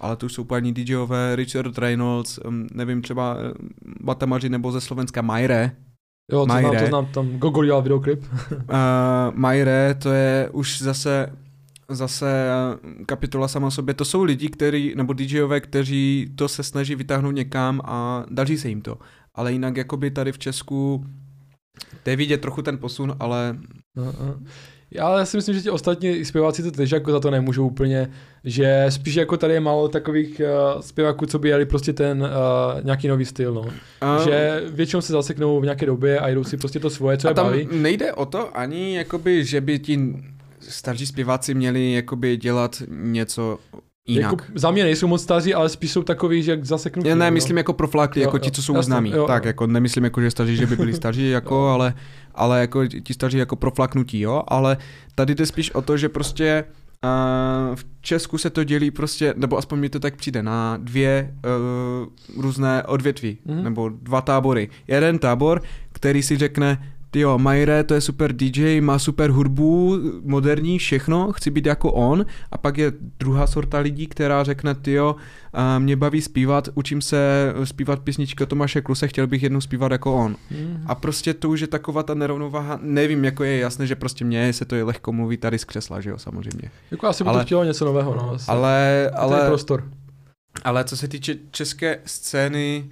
ale 0.00 0.16
to 0.16 0.26
už 0.26 0.32
jsou 0.32 0.44
paní 0.44 0.72
DJové, 0.72 1.36
Richard 1.36 1.78
Reynolds, 1.78 2.38
nevím, 2.74 3.02
třeba 3.02 3.36
eh, 3.38 3.52
Batamaři 4.00 4.48
nebo 4.48 4.72
ze 4.72 4.80
Slovenska 4.80 5.22
Majre. 5.22 5.72
Jo, 6.32 6.38
to 6.38 6.44
znám, 6.44 6.62
Majre. 6.62 6.80
to 6.80 6.86
znám, 6.86 7.06
tam 7.06 7.38
Gogol 7.38 7.64
dělal 7.64 7.82
videoklip. 7.82 8.22
Uh, 8.22 8.58
Majre, 9.34 9.94
to 9.94 10.12
je 10.12 10.50
už 10.52 10.82
zase 10.82 11.32
zase 11.88 12.26
eh, 12.30 13.04
kapitola 13.04 13.48
sama 13.48 13.70
sobě. 13.70 13.94
To 13.94 14.04
jsou 14.04 14.22
lidi, 14.22 14.48
který, 14.48 14.94
nebo 14.96 15.12
DJové, 15.12 15.60
kteří 15.60 16.32
to 16.34 16.48
se 16.48 16.62
snaží 16.62 16.94
vytáhnout 16.94 17.30
někam 17.30 17.80
a 17.84 18.24
daří 18.30 18.58
se 18.58 18.68
jim 18.68 18.82
to. 18.82 18.98
Ale 19.34 19.52
jinak 19.52 19.76
jakoby 19.76 20.10
tady 20.10 20.32
v 20.32 20.38
Česku 20.38 21.04
to 22.02 22.10
je 22.10 22.16
vidět 22.16 22.40
trochu 22.40 22.62
ten 22.62 22.78
posun, 22.78 23.16
ale 23.20 23.58
no. 23.96 24.04
Já, 24.90 25.24
si 25.24 25.36
myslím, 25.36 25.54
že 25.54 25.62
ti 25.62 25.70
ostatní 25.70 26.24
zpěváci 26.24 26.62
to 26.62 26.70
tež 26.70 26.90
jako 26.90 27.12
za 27.12 27.20
to 27.20 27.30
nemůžou 27.30 27.66
úplně, 27.66 28.10
že 28.44 28.86
spíš 28.88 29.14
jako 29.14 29.36
tady 29.36 29.54
je 29.54 29.60
málo 29.60 29.88
takových 29.88 30.40
uh, 30.74 30.80
zpěváků, 30.80 31.26
co 31.26 31.38
by 31.38 31.48
jeli 31.48 31.64
prostě 31.64 31.92
ten 31.92 32.22
uh, 32.22 32.84
nějaký 32.84 33.08
nový 33.08 33.24
styl, 33.24 33.54
no. 33.54 33.64
a, 34.00 34.24
že 34.24 34.62
většinou 34.70 35.00
se 35.00 35.12
zaseknou 35.12 35.60
v 35.60 35.64
nějaké 35.64 35.86
době 35.86 36.18
a 36.18 36.28
jdou 36.28 36.44
si 36.44 36.56
prostě 36.56 36.80
to 36.80 36.90
svoje, 36.90 37.16
co 37.16 37.28
a 37.28 37.30
je 37.30 37.34
tam 37.34 37.46
baví. 37.46 37.68
nejde 37.72 38.12
o 38.12 38.26
to 38.26 38.56
ani, 38.56 38.96
jakoby, 38.96 39.44
že 39.44 39.60
by 39.60 39.78
ti 39.78 40.16
starší 40.60 41.06
zpěváci 41.06 41.54
měli 41.54 41.92
jakoby 41.92 42.36
dělat 42.36 42.82
něco 42.88 43.58
jinak. 44.08 44.32
Jako, 44.32 44.44
za 44.54 44.70
mě 44.70 44.84
nejsou 44.84 45.06
moc 45.06 45.22
staří, 45.22 45.54
ale 45.54 45.68
spíš 45.68 45.92
jsou 45.92 46.02
takový, 46.02 46.42
že 46.42 46.50
jak 46.50 46.64
zaseknutí. 46.64 47.08
Já 47.08 47.14
ne, 47.14 47.30
no. 47.30 47.34
myslím 47.34 47.56
jako 47.56 47.72
proflákli, 47.72 48.20
Jo, 48.20 48.28
jako 48.28 48.36
jo, 48.36 48.40
ti, 48.40 48.50
co 48.50 48.62
jsou 48.62 48.82
známí. 48.82 49.14
tak, 49.26 49.44
jako 49.44 49.66
nemyslím 49.66 50.04
jako, 50.04 50.20
že 50.20 50.30
staří, 50.30 50.56
že 50.56 50.66
by 50.66 50.76
byli 50.76 50.92
staří, 50.94 51.30
jako, 51.40 51.54
Jo. 51.54 51.60
ale, 51.60 51.94
ale 52.34 52.60
jako 52.60 52.86
ti 52.86 53.14
staří 53.14 53.38
jako 53.38 53.56
proflaknutí, 53.56 54.20
jo. 54.20 54.42
Ale 54.48 54.76
tady 55.14 55.34
jde 55.34 55.46
spíš 55.46 55.70
o 55.70 55.82
to, 55.82 55.96
že 55.96 56.08
prostě 56.08 56.64
Uh, 57.04 57.76
v 57.76 57.84
Česku 58.00 58.38
se 58.38 58.50
to 58.50 58.64
dělí 58.64 58.90
prostě, 58.90 59.34
nebo 59.36 59.58
aspoň 59.58 59.78
mi 59.78 59.88
to 59.88 60.00
tak 60.00 60.16
přijde, 60.16 60.42
na 60.42 60.76
dvě 60.76 61.34
uh, 62.36 62.42
různé 62.42 62.82
odvětví, 62.82 63.38
mm. 63.44 63.64
nebo 63.64 63.88
dva 63.88 64.20
tábory. 64.20 64.68
Jeden 64.88 65.18
tábor, 65.18 65.62
který 65.92 66.22
si 66.22 66.36
řekne, 66.36 66.94
jo, 67.14 67.38
Majre, 67.38 67.84
to 67.84 67.94
je 67.94 68.00
super 68.00 68.32
DJ, 68.32 68.80
má 68.80 68.98
super 68.98 69.30
hudbu, 69.30 69.98
moderní, 70.22 70.78
všechno, 70.78 71.32
chci 71.32 71.50
být 71.50 71.66
jako 71.66 71.92
on. 71.92 72.26
A 72.52 72.58
pak 72.58 72.78
je 72.78 72.92
druhá 73.18 73.46
sorta 73.46 73.78
lidí, 73.78 74.06
která 74.06 74.44
řekne, 74.44 74.76
jo, 74.86 75.16
mě 75.78 75.96
baví 75.96 76.20
zpívat, 76.20 76.68
učím 76.74 77.02
se 77.02 77.52
zpívat 77.64 78.00
písničky 78.00 78.46
Tomáše 78.46 78.80
Kluse, 78.80 79.08
chtěl 79.08 79.26
bych 79.26 79.42
jednou 79.42 79.60
zpívat 79.60 79.92
jako 79.92 80.14
on. 80.14 80.36
Mm. 80.50 80.84
A 80.86 80.94
prostě 80.94 81.34
to 81.34 81.48
už 81.48 81.60
je 81.60 81.66
taková 81.66 82.02
ta 82.02 82.14
nerovnováha, 82.14 82.78
nevím, 82.82 83.24
jako 83.24 83.44
je 83.44 83.58
jasné, 83.58 83.86
že 83.86 83.96
prostě 83.96 84.24
mě 84.24 84.52
se 84.52 84.64
to 84.64 84.74
je 84.74 84.84
lehko 84.84 85.12
mluví 85.12 85.36
tady 85.36 85.58
z 85.58 85.64
křesla, 85.64 86.00
že 86.00 86.10
jo, 86.10 86.18
samozřejmě. 86.18 86.70
Jako 86.90 87.06
asi 87.06 87.24
by 87.24 87.30
ale, 87.30 87.38
to 87.38 87.44
chtělo 87.44 87.64
něco 87.64 87.84
nového, 87.84 88.14
no. 88.14 88.30
Asi. 88.30 88.44
Ale, 88.48 89.10
ale, 89.14 89.46
prostor. 89.46 89.90
ale 90.64 90.84
co 90.84 90.96
se 90.96 91.08
týče 91.08 91.36
české 91.50 91.98
scény, 92.04 92.90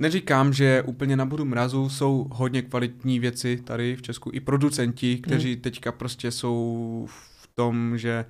Neříkám, 0.00 0.52
že 0.52 0.82
úplně 0.82 1.16
na 1.16 1.26
bodu 1.26 1.44
mrazu 1.44 1.88
jsou 1.88 2.28
hodně 2.32 2.62
kvalitní 2.62 3.20
věci 3.20 3.56
tady 3.64 3.96
v 3.96 4.02
Česku, 4.02 4.30
i 4.32 4.40
producenti, 4.40 5.18
kteří 5.18 5.52
hmm. 5.52 5.62
teďka 5.62 5.92
prostě 5.92 6.30
jsou 6.30 7.06
v 7.08 7.48
tom, 7.54 7.98
že 7.98 8.24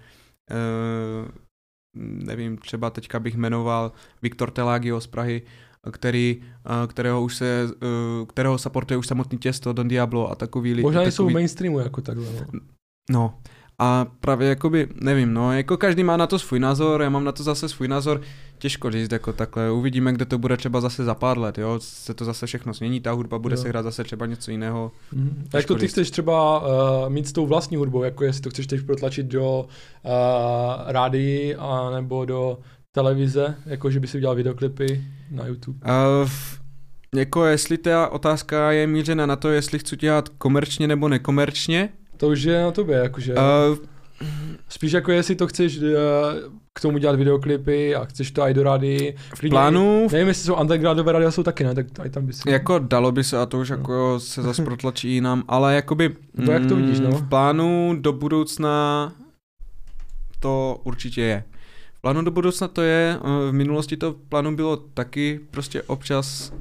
uh, 0.50 1.28
nevím, 2.26 2.56
třeba 2.56 2.90
teďka 2.90 3.20
bych 3.20 3.36
jmenoval 3.36 3.92
Viktor 4.22 4.50
Telagio 4.50 5.00
z 5.00 5.06
Prahy, 5.06 5.42
který, 5.90 6.40
uh, 6.40 6.86
kterého 6.86 7.22
už 7.22 7.36
se, 7.36 7.64
uh, 7.64 8.26
kterého 8.26 8.58
supportuje 8.58 8.98
už 8.98 9.06
samotný 9.06 9.38
těsto, 9.38 9.72
Don 9.72 9.88
Diablo 9.88 10.30
a 10.30 10.34
takový 10.34 10.70
lidi. 10.74 10.82
Možná 10.82 11.00
takový... 11.00 11.12
jsou 11.12 11.30
mainstreamu 11.30 11.78
jako 11.78 12.00
takhle. 12.00 12.26
No. 12.52 12.60
no. 13.10 13.40
A 13.84 14.06
právě 14.20 14.48
jakoby, 14.48 14.88
nevím, 15.00 15.34
no, 15.34 15.52
jako 15.52 15.76
každý 15.76 16.04
má 16.04 16.16
na 16.16 16.26
to 16.26 16.38
svůj 16.38 16.60
názor, 16.60 17.02
já 17.02 17.08
mám 17.08 17.24
na 17.24 17.32
to 17.32 17.42
zase 17.42 17.68
svůj 17.68 17.88
názor, 17.88 18.20
těžko 18.58 18.90
říct 18.90 19.12
jako 19.12 19.32
takhle, 19.32 19.70
uvidíme, 19.70 20.12
kde 20.12 20.24
to 20.24 20.38
bude 20.38 20.56
třeba 20.56 20.80
zase 20.80 21.04
za 21.04 21.14
pár 21.14 21.38
let, 21.38 21.58
jo, 21.58 21.76
se 21.78 22.14
to 22.14 22.24
zase 22.24 22.46
všechno 22.46 22.72
změní, 22.72 23.00
ta 23.00 23.12
hudba 23.12 23.38
bude 23.38 23.54
jo. 23.54 23.62
se 23.62 23.68
hrát 23.68 23.82
zase 23.82 24.04
třeba 24.04 24.26
něco 24.26 24.50
jiného. 24.50 24.92
Mm. 25.12 25.48
Jak 25.54 25.66
to 25.66 25.74
ty 25.74 25.88
chceš 25.88 26.10
třeba 26.10 26.60
uh, 26.60 27.12
mít 27.12 27.26
s 27.26 27.32
tou 27.32 27.46
vlastní 27.46 27.76
hudbou, 27.76 28.02
jako 28.02 28.24
jestli 28.24 28.42
to 28.42 28.50
chceš 28.50 28.66
teď 28.66 28.82
protlačit 28.86 29.26
do 29.26 29.60
uh, 29.60 30.10
rádií 30.86 31.54
a 31.54 31.90
nebo 31.90 32.24
do 32.24 32.58
televize, 32.92 33.54
jako 33.66 33.90
že 33.90 34.00
by 34.00 34.06
si 34.06 34.16
udělal 34.16 34.36
videoklipy 34.36 35.04
na 35.30 35.46
YouTube? 35.46 35.78
Uh, 36.22 36.30
jako 37.14 37.44
jestli 37.44 37.78
ta 37.78 38.08
otázka 38.08 38.72
je 38.72 38.86
mířena 38.86 39.26
na 39.26 39.36
to, 39.36 39.48
jestli 39.48 39.78
chci 39.78 39.96
dělat 39.96 40.28
komerčně 40.28 40.88
nebo 40.88 41.08
nekomerčně, 41.08 41.88
to 42.22 42.28
už 42.28 42.42
je 42.42 42.62
na 42.62 42.70
tobě, 42.70 42.96
jakože. 42.96 43.34
Uh, 43.34 43.78
Spíš 44.68 44.92
jako 44.92 45.12
jestli 45.12 45.34
to 45.34 45.46
chceš 45.46 45.78
uh, 45.78 45.84
k 46.72 46.80
tomu 46.80 46.98
dělat 46.98 47.16
videoklipy 47.16 47.94
a 47.94 48.04
chceš 48.04 48.30
to 48.30 48.42
i 48.42 48.54
do 48.54 48.62
rady. 48.62 49.14
V 49.34 49.48
plánu... 49.48 50.06
Nevím, 50.12 50.28
jestli 50.28 50.44
jsou 50.44 50.54
undergroundové 50.54 51.12
rádia, 51.12 51.30
jsou 51.30 51.42
taky, 51.42 51.64
ne? 51.64 51.74
Tak 51.74 51.86
i 52.04 52.10
tam 52.10 52.26
by 52.26 52.32
si... 52.32 52.50
Jako 52.50 52.78
dalo 52.78 53.12
by 53.12 53.24
se 53.24 53.38
a 53.38 53.46
to 53.46 53.58
už 53.58 53.70
no. 53.70 53.76
jako 53.76 54.20
se 54.20 54.42
zase 54.42 54.62
protlačí 54.64 55.12
jinam, 55.12 55.44
ale 55.48 55.74
jakoby... 55.74 56.16
To 56.44 56.52
jak 56.52 56.66
to 56.66 56.76
vidíš, 56.76 57.00
no? 57.00 57.10
V 57.10 57.28
plánu 57.28 57.96
do 58.00 58.12
budoucna 58.12 59.12
to 60.40 60.80
určitě 60.84 61.20
je. 61.20 61.44
V 61.94 62.00
plánu 62.00 62.22
do 62.22 62.30
budoucna 62.30 62.68
to 62.68 62.82
je, 62.82 63.18
eh, 63.18 63.50
v 63.50 63.52
minulosti 63.52 63.96
to 63.96 64.12
v 64.12 64.16
plánu 64.28 64.56
bylo 64.56 64.76
taky 64.76 65.40
prostě 65.50 65.82
občas 65.82 66.52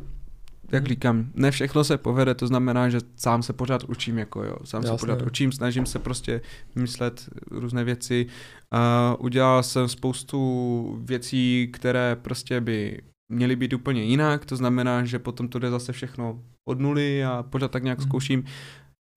jak 0.72 0.88
říkám, 0.88 1.26
ne 1.34 1.52
všechno 1.52 1.84
se 1.84 1.98
povede, 1.98 2.34
to 2.34 2.48
znamená, 2.48 2.90
že 2.90 3.00
sám 3.16 3.44
se 3.44 3.54
pořád 3.54 3.84
učím, 3.84 4.18
jako 4.18 4.44
jo, 4.44 4.56
sám 4.64 4.84
Jasné. 4.84 4.98
se 4.98 5.00
pořád 5.00 5.22
učím, 5.22 5.52
snažím 5.52 5.86
se 5.86 6.00
prostě 6.00 6.42
myslet 6.76 7.30
různé 7.52 7.84
věci. 7.84 8.26
Uh, 8.74 9.26
udělal 9.26 9.64
jsem 9.64 9.88
spoustu 9.88 11.02
věcí, 11.06 11.70
které 11.74 12.18
prostě 12.22 12.62
by 12.62 13.02
měly 13.32 13.56
být 13.56 13.74
úplně 13.74 14.04
jinak, 14.04 14.46
to 14.46 14.56
znamená, 14.56 15.06
že 15.06 15.20
potom 15.20 15.48
to 15.48 15.60
jde 15.60 15.70
zase 15.70 15.94
všechno 15.94 16.40
od 16.70 16.80
nuly 16.80 17.26
a 17.26 17.44
pořád 17.50 17.72
tak 17.72 17.84
nějak 17.84 18.00
mm. 18.00 18.06
zkouším. 18.06 18.44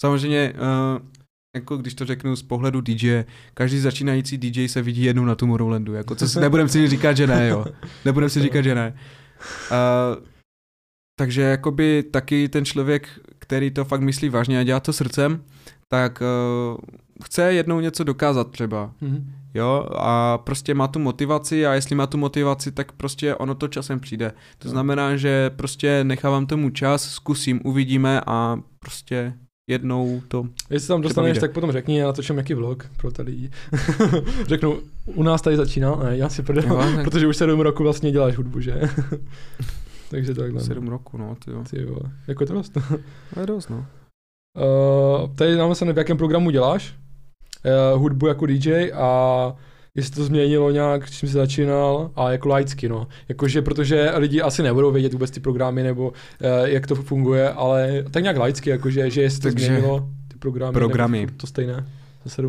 Samozřejmě, 0.03 0.53
uh, 0.53 1.07
jako 1.57 1.77
když 1.77 1.95
to 1.95 2.05
řeknu 2.05 2.37
z 2.37 2.43
pohledu 2.43 2.81
DJ, 2.81 3.25
každý 3.55 3.79
začínající 3.79 4.39
DJ 4.39 4.69
se 4.69 4.83
vidí 4.83 5.03
jednou 5.03 5.25
na 5.25 5.35
Tomorrowlandu, 5.35 5.95
jako 5.95 6.15
co 6.15 6.29
si 6.29 6.41
nebudem 6.41 6.69
si 6.69 6.89
říkat, 6.89 7.17
že 7.17 7.27
ne, 7.27 7.49
jo. 7.49 7.65
Nebudem 8.05 8.31
si 8.31 8.43
říkat, 8.43 8.63
že 8.63 8.75
ne. 8.75 8.95
Uh, 9.71 10.34
takže 11.17 11.43
jakoby 11.43 12.03
taky 12.11 12.49
ten 12.49 12.65
člověk, 12.65 13.09
který 13.39 13.71
to 13.71 13.85
fakt 13.85 14.01
myslí 14.01 14.29
vážně 14.29 14.61
a 14.61 14.63
dělá 14.63 14.81
to 14.81 14.93
srdcem, 14.93 15.45
tak 15.89 16.23
uh, 16.23 16.79
chce 17.25 17.53
jednou 17.53 17.81
něco 17.81 18.05
dokázat 18.05 18.51
třeba. 18.51 18.93
Mm-hmm. 19.03 19.25
Jo, 19.55 19.87
a 19.97 20.39
prostě 20.39 20.75
má 20.75 20.89
tu 20.89 20.99
motivaci 20.99 21.67
a 21.67 21.75
jestli 21.75 21.97
má 21.97 22.07
tu 22.07 22.19
motivaci, 22.19 22.73
tak 22.73 22.93
prostě 22.93 23.35
ono 23.35 23.55
to 23.55 23.69
časem 23.69 24.01
přijde. 24.01 24.33
To 24.59 24.69
znamená, 24.69 25.17
že 25.17 25.51
prostě 25.51 26.05
nechávám 26.05 26.47
tomu 26.47 26.71
čas, 26.71 27.11
zkusím, 27.11 27.61
uvidíme 27.65 28.21
a 28.27 28.59
prostě 28.79 29.35
jednou 29.71 30.23
to 30.29 30.47
Jestli 30.71 30.89
tam 30.89 31.01
dostaneš, 31.01 31.39
tak 31.39 31.53
potom 31.53 31.73
řekni, 31.73 31.99
já 31.99 32.07
natočím 32.07 32.37
jaký 32.37 32.55
vlog 32.55 32.91
pro 32.97 33.11
ty 33.11 33.23
lidi. 33.23 33.51
Řeknu, 34.47 34.79
u 35.07 35.23
nás 35.23 35.43
tady 35.43 35.57
začíná, 35.57 35.97
ne, 35.97 36.17
já 36.17 36.29
si 36.29 36.43
prdel, 36.43 37.03
protože 37.05 37.27
už 37.27 37.37
sedm 37.37 37.61
roku 37.61 37.83
vlastně 37.83 38.13
děláš 38.13 38.37
hudbu, 38.37 38.61
že? 38.61 38.81
Takže 40.15 40.35
takhle. 40.35 40.61
Sedm 40.61 40.89
roku, 40.89 41.19
no, 41.19 41.37
ty 41.45 41.51
jo. 41.51 41.65
Ty 41.71 41.83
jo. 41.83 41.99
Jako 42.27 42.43
je 42.43 42.47
to 42.47 42.55
dost. 42.55 42.79
No, 43.37 43.43
je 43.43 43.47
dost, 43.47 43.69
no. 43.69 43.77
Uh, 43.77 45.35
tady 45.35 45.57
nám 45.57 45.75
se 45.75 45.93
v 45.93 45.99
jakém 45.99 46.17
programu 46.17 46.51
děláš 46.51 46.95
uh, 47.95 48.01
hudbu 48.01 48.27
jako 48.27 48.47
DJ 48.47 48.93
a 48.93 49.53
jestli 49.95 50.15
to 50.15 50.25
změnilo 50.25 50.71
nějak, 50.71 51.11
čím 51.11 51.29
jsi 51.29 51.33
začínal 51.33 52.11
a 52.17 52.31
jako 52.33 52.49
laicky, 52.49 52.89
no. 52.89 53.07
Jakože, 53.29 53.63
protože 53.63 54.13
lidi 54.17 54.43
asi 54.43 54.63
nebudou 54.63 54.93
vědět 54.93 55.13
vůbec 55.13 55.31
ty 55.31 55.41
programy 55.41 55.83
nebo 55.83 56.09
uh, 56.09 56.15
jak 56.65 56.87
to 56.87 56.95
funguje, 56.95 57.51
ale 57.51 58.05
tak 58.11 58.23
nějak 58.23 58.37
laicky, 58.37 58.71
jakože, 58.71 59.11
že 59.11 59.23
jestli 59.23 59.41
to 59.41 59.49
Takže 59.49 59.67
změnilo 59.67 60.09
ty 60.29 60.39
programy, 60.39 60.73
programy. 60.73 61.27
to 61.37 61.47
stejné. 61.47 61.87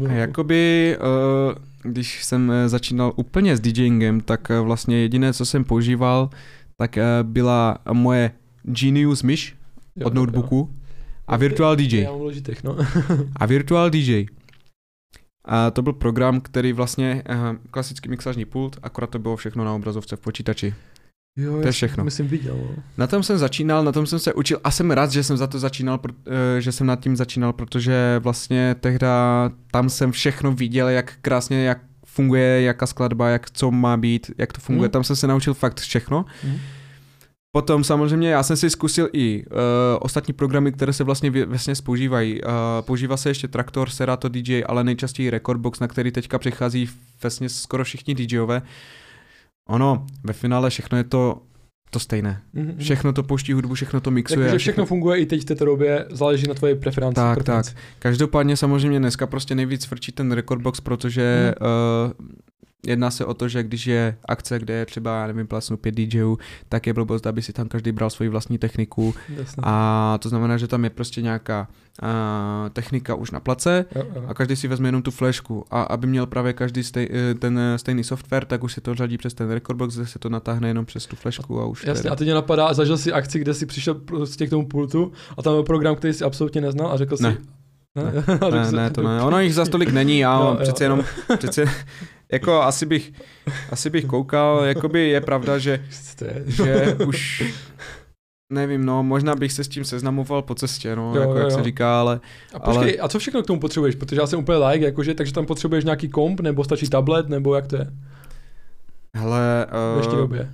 Jakoby, 0.09 0.97
uh, 0.99 1.91
když 1.91 2.24
jsem 2.24 2.51
začínal 2.68 3.13
úplně 3.16 3.57
s 3.57 3.59
DJingem, 3.59 4.22
tak 4.22 4.49
vlastně 4.49 4.97
jediné, 4.97 5.34
co 5.34 5.45
jsem 5.45 5.63
používal, 5.63 6.30
tak 6.78 6.97
uh, 6.97 7.03
byla 7.30 7.78
moje 7.93 8.32
Genius 8.63 9.23
myš 9.23 9.55
od 10.03 10.13
notebooku 10.13 10.55
jo. 10.55 10.69
a 11.28 11.38
Virtual 11.38 11.76
DJ. 11.76 12.05
no. 12.63 12.78
a 13.36 13.45
Virtual 13.45 13.89
DJ. 13.89 14.26
A 15.45 15.71
to 15.71 15.82
byl 15.82 15.93
program, 15.93 16.41
který 16.41 16.73
vlastně, 16.73 17.23
uh, 17.30 17.55
klasický 17.71 18.09
mixážní 18.09 18.45
pult, 18.45 18.78
akorát 18.84 19.09
to 19.09 19.19
bylo 19.19 19.36
všechno 19.36 19.65
na 19.65 19.73
obrazovce 19.73 20.15
v 20.15 20.19
počítači. 20.19 20.73
Jo, 21.38 21.61
to 21.61 21.67
je 21.67 21.71
všechno. 21.71 22.03
Myslím 22.03 22.28
viděl. 22.28 22.57
No. 22.57 22.84
Na 22.97 23.07
tom 23.07 23.23
jsem 23.23 23.38
začínal, 23.38 23.84
na 23.84 23.91
tom 23.91 24.05
jsem 24.05 24.19
se 24.19 24.34
učil 24.34 24.59
a 24.63 24.71
jsem 24.71 24.91
rád, 24.91 25.11
že 25.11 25.23
jsem 25.23 25.38
za 25.38 25.47
to 25.47 25.59
začínal, 25.59 25.97
pro, 25.97 26.13
uh, 26.13 26.34
že 26.59 26.71
jsem 26.71 26.88
nad 26.88 26.99
tím 26.99 27.15
začínal, 27.15 27.53
protože 27.53 28.19
vlastně 28.23 28.76
tehda 28.80 29.51
tam 29.71 29.89
jsem 29.89 30.11
všechno 30.11 30.51
viděl, 30.51 30.89
jak 30.89 31.13
krásně, 31.21 31.63
jak 31.63 31.80
funguje, 32.16 32.61
jaká 32.61 32.86
skladba, 32.86 33.30
jak 33.30 33.51
co 33.51 33.72
má 33.72 33.97
být, 33.97 34.32
jak 34.38 34.53
to 34.53 34.61
funguje. 34.61 34.88
Mm. 34.88 34.91
Tam 34.91 35.03
jsem 35.03 35.16
se 35.16 35.28
naučil 35.28 35.53
fakt 35.53 35.80
všechno. 35.80 36.26
Mm. 36.43 36.57
Potom 37.51 37.84
samozřejmě 37.84 38.30
já 38.30 38.43
jsem 38.43 38.57
si 38.57 38.70
zkusil 38.70 39.09
i 39.13 39.45
uh, 39.45 39.57
ostatní 39.99 40.34
programy, 40.34 40.72
které 40.72 40.93
se 40.93 41.03
vlastně 41.03 41.45
vlastně 41.45 41.74
používají. 41.84 42.41
Uh, 42.41 42.49
používá 42.82 43.18
se 43.18 43.30
ještě 43.30 43.47
Traktor, 43.47 43.89
Serato 43.89 44.30
DJ, 44.30 44.63
ale 44.68 44.84
nejčastěji 44.84 45.30
Recordbox, 45.30 45.80
na 45.80 45.88
který 45.88 46.11
teďka 46.11 46.39
přichází 46.39 46.89
vlastně 47.22 47.49
skoro 47.49 47.84
všichni 47.84 48.16
DJové. 48.16 48.61
Ono, 49.70 50.05
ve 50.24 50.34
finále 50.34 50.70
všechno 50.70 50.97
je 50.97 51.03
to 51.03 51.41
to 51.96 52.00
stejné. 52.00 52.41
Mm-hmm. 52.56 52.78
Všechno 52.78 53.14
to 53.14 53.24
pouští 53.24 53.54
hudbu, 53.54 53.74
všechno 53.74 54.02
to 54.02 54.12
mixuje. 54.12 54.38
Takže 54.38 54.58
všechno, 54.58 54.60
všechno 54.60 54.86
funguje 54.86 55.20
i 55.20 55.26
teď 55.26 55.41
v 55.41 55.46
této 55.46 55.66
době, 55.66 56.06
záleží 56.12 56.48
na 56.48 56.54
tvoje 56.54 56.76
preferenci. 56.76 57.16
Tak, 57.16 57.36
preferenci. 57.36 57.74
tak. 57.74 57.84
Každopádně 58.00 58.58
samozřejmě 58.58 59.00
dneska 59.00 59.28
prostě 59.28 59.56
nejvíc 59.56 59.86
frčí 59.86 60.12
ten 60.12 60.32
recordbox, 60.32 60.82
protože 60.82 61.54
mm. 61.62 61.68
uh, 61.68 62.36
Jedná 62.88 63.11
se 63.11 63.25
o 63.25 63.33
to, 63.33 63.47
že 63.47 63.63
když 63.63 63.88
je 63.88 64.17
akce, 64.25 64.59
kde 64.59 64.73
je 64.73 64.86
třeba, 64.86 65.21
já 65.21 65.27
nevím, 65.27 65.47
plasnu 65.47 65.77
pět 65.77 65.95
DJů, 65.95 66.38
tak 66.69 66.88
je 66.88 66.93
blbost, 66.93 67.27
aby 67.27 67.41
si 67.41 67.53
tam 67.53 67.67
každý 67.67 67.91
bral 67.91 68.09
svoji 68.09 68.29
vlastní 68.29 68.57
techniku. 68.57 69.13
Jasně. 69.29 69.63
A 69.65 70.17
to 70.21 70.29
znamená, 70.29 70.57
že 70.57 70.67
tam 70.67 70.83
je 70.83 70.89
prostě 70.89 71.21
nějaká 71.21 71.67
a, 72.01 72.69
technika 72.73 73.15
už 73.15 73.31
na 73.31 73.39
place 73.39 73.86
jo, 73.95 74.03
jo. 74.15 74.23
a 74.27 74.33
každý 74.33 74.55
si 74.55 74.67
vezme 74.67 74.88
jenom 74.88 75.01
tu 75.01 75.11
flashku. 75.11 75.65
A 75.71 75.81
aby 75.81 76.07
měl 76.07 76.25
právě 76.25 76.53
každý 76.53 76.83
stej, 76.83 77.09
eh, 77.11 77.33
ten 77.33 77.59
stejný 77.75 78.03
software, 78.03 78.45
tak 78.45 78.63
už 78.63 78.73
se 78.73 78.81
to 78.81 78.95
řadí 78.95 79.17
přes 79.17 79.33
ten 79.33 79.51
recordbox, 79.51 79.95
kde 79.95 80.07
se 80.07 80.19
to 80.19 80.29
natáhne 80.29 80.67
jenom 80.67 80.86
přes 80.86 81.05
tu 81.05 81.15
flashku 81.15 81.61
a 81.61 81.65
už. 81.65 81.86
Jasně, 81.86 82.09
a 82.09 82.15
teď 82.15 82.27
mě 82.27 82.33
napadá, 82.33 82.73
zažil 82.73 82.97
si 82.97 83.13
akci, 83.13 83.39
kde 83.39 83.53
si 83.53 83.65
přišel 83.65 83.93
prostě 83.93 84.47
k 84.47 84.49
tomu 84.49 84.67
pultu 84.67 85.11
a 85.38 85.41
tam 85.41 85.53
byl 85.53 85.63
program, 85.63 85.95
který 85.95 86.13
si 86.13 86.23
absolutně 86.23 86.61
neznal 86.61 86.91
a 86.91 86.97
řekl 86.97 87.15
ne. 87.19 87.31
si, 87.31 87.39
ne, 87.95 88.11
ne, 88.51 88.71
ne, 88.81 88.89
to 88.89 89.03
ne. 89.03 89.21
Ono 89.21 89.39
jich 89.39 89.55
za 89.55 89.65
stolik 89.65 89.91
není 89.91 90.25
a 90.25 90.57
přece 90.61 90.83
jenom, 90.83 91.03
přece, 91.38 91.65
jako 92.32 92.61
asi 92.61 92.86
bych, 92.86 93.11
asi 93.69 93.89
bych 93.89 94.05
koukal, 94.05 94.63
jakoby 94.63 95.09
je 95.09 95.21
pravda, 95.21 95.57
že, 95.57 95.86
že 96.45 96.95
už 97.07 97.43
nevím, 98.53 98.86
no, 98.86 99.03
možná 99.03 99.36
bych 99.36 99.51
se 99.51 99.63
s 99.63 99.67
tím 99.67 99.86
seznamoval 99.86 100.41
po 100.41 100.55
cestě, 100.55 100.95
no, 100.95 101.13
Jo, 101.15 101.21
jako 101.21 101.32
jo, 101.34 101.38
jak 101.38 101.51
jo. 101.51 101.57
se 101.57 101.63
říká, 101.63 101.99
ale 101.99 102.19
A 102.53 102.59
počkej, 102.59 102.84
Ale- 102.84 102.97
a 102.97 103.07
co 103.07 103.19
všechno 103.19 103.43
k 103.43 103.47
tomu 103.47 103.59
potřebuješ? 103.59 103.95
Protože 103.95 104.21
já 104.21 104.28
jsem 104.28 104.39
úplně 104.39 104.57
like, 104.57 104.86
jakože, 104.86 105.13
takže 105.13 105.34
tam 105.34 105.45
potřebuješ 105.45 105.86
nějaký 105.86 106.09
komp, 106.09 106.39
nebo 106.39 106.63
stačí 106.63 106.89
tablet, 106.89 107.30
nebo 107.30 107.55
jak 107.55 107.67
to 107.67 107.76
je 107.76 107.88
hele, 109.15 109.67
v 109.91 109.93
dnešní 109.93 110.13
uh, 110.13 110.19
době? 110.19 110.51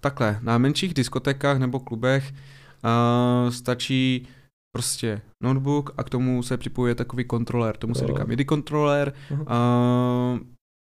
takhle, 0.00 0.38
na 0.42 0.58
menších 0.58 0.94
diskotékách 0.94 1.58
nebo 1.58 1.80
klubech 1.80 2.32
uh, 2.32 3.50
stačí 3.50 4.28
prostě 4.76 5.20
notebook 5.42 5.90
a 5.96 6.02
k 6.02 6.10
tomu 6.10 6.42
se 6.42 6.56
připojuje 6.56 6.94
takový 6.94 7.24
kontroler, 7.24 7.76
tomu 7.76 7.94
se 7.94 8.06
říká 8.06 8.24
MIDI 8.24 8.44
kontroler, 8.44 9.12
uh, 9.30 10.38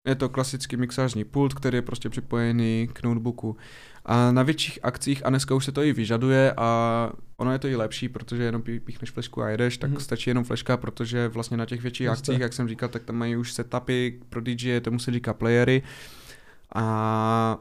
je 0.08 0.14
to 0.14 0.28
klasický 0.28 0.76
mixážní 0.76 1.24
pult, 1.24 1.54
který 1.54 1.76
je 1.76 1.82
prostě 1.82 2.08
připojený 2.08 2.88
k 2.92 3.02
notebooku. 3.02 3.56
A 4.04 4.32
na 4.32 4.42
větších 4.42 4.78
akcích, 4.82 5.26
a 5.26 5.30
dneska 5.30 5.54
už 5.54 5.64
se 5.64 5.72
to 5.72 5.82
i 5.82 5.92
vyžaduje 5.92 6.52
a 6.56 7.10
ono 7.36 7.52
je 7.52 7.58
to 7.58 7.68
i 7.68 7.76
lepší, 7.76 8.08
protože 8.08 8.42
jenom 8.42 8.62
pí- 8.62 8.80
píchneš 8.80 9.10
flešku 9.10 9.42
a 9.42 9.48
jedeš, 9.48 9.78
tak 9.78 9.90
Mhm. 9.90 10.00
stačí 10.00 10.30
jenom 10.30 10.44
fleška, 10.44 10.76
protože 10.76 11.28
vlastně 11.28 11.56
na 11.56 11.66
těch 11.66 11.82
větších 11.82 12.04
Jasně. 12.04 12.20
akcích, 12.20 12.40
jak 12.40 12.52
jsem 12.52 12.68
říkal, 12.68 12.88
tak 12.88 13.04
tam 13.04 13.16
mají 13.16 13.36
už 13.36 13.52
setupy 13.52 14.20
pro 14.28 14.40
DJ, 14.40 14.80
tomu 14.80 14.98
se 14.98 15.12
říká 15.12 15.34
playery. 15.34 15.82
A 16.74 17.58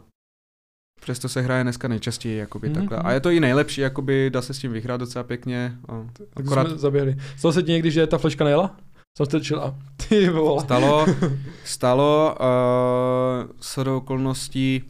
přesto 1.04 1.30
se 1.30 1.42
hraje 1.42 1.64
dneska 1.64 1.88
nejčastěji, 1.88 2.38
jakoby 2.38 2.68
Mhm, 2.70 2.76
takhle. 2.76 2.98
mhm. 2.98 3.08
A 3.08 3.12
je 3.12 3.20
to 3.20 3.30
i 3.30 3.40
nejlepší, 3.40 3.82
jakoby 3.82 4.30
dá 4.30 4.42
se 4.42 4.54
s 4.54 4.60
tím 4.60 4.72
vyhrát 4.72 5.00
docela 5.00 5.24
pěkně. 5.24 5.76
A 5.90 6.06
Tak 6.14 6.46
akorát 6.46 6.68
jsme 6.68 6.78
zaběhli. 6.78 7.16
Stalo 7.38 7.54
se 7.54 7.64
ti 7.64 7.72
někdy, 7.72 7.92
že 7.92 8.08
ta 8.08 8.18
fleška 8.18 8.44
nejela? 8.44 8.76
Jsem 9.18 9.26
strčil 9.26 9.60
a 9.62 9.76
ty 10.10 10.30
vole. 10.30 10.64
Stalo, 10.64 11.06
stalo, 11.66 12.36
uh, 12.40 13.52
shodou 13.62 13.98
okolností 13.98 14.84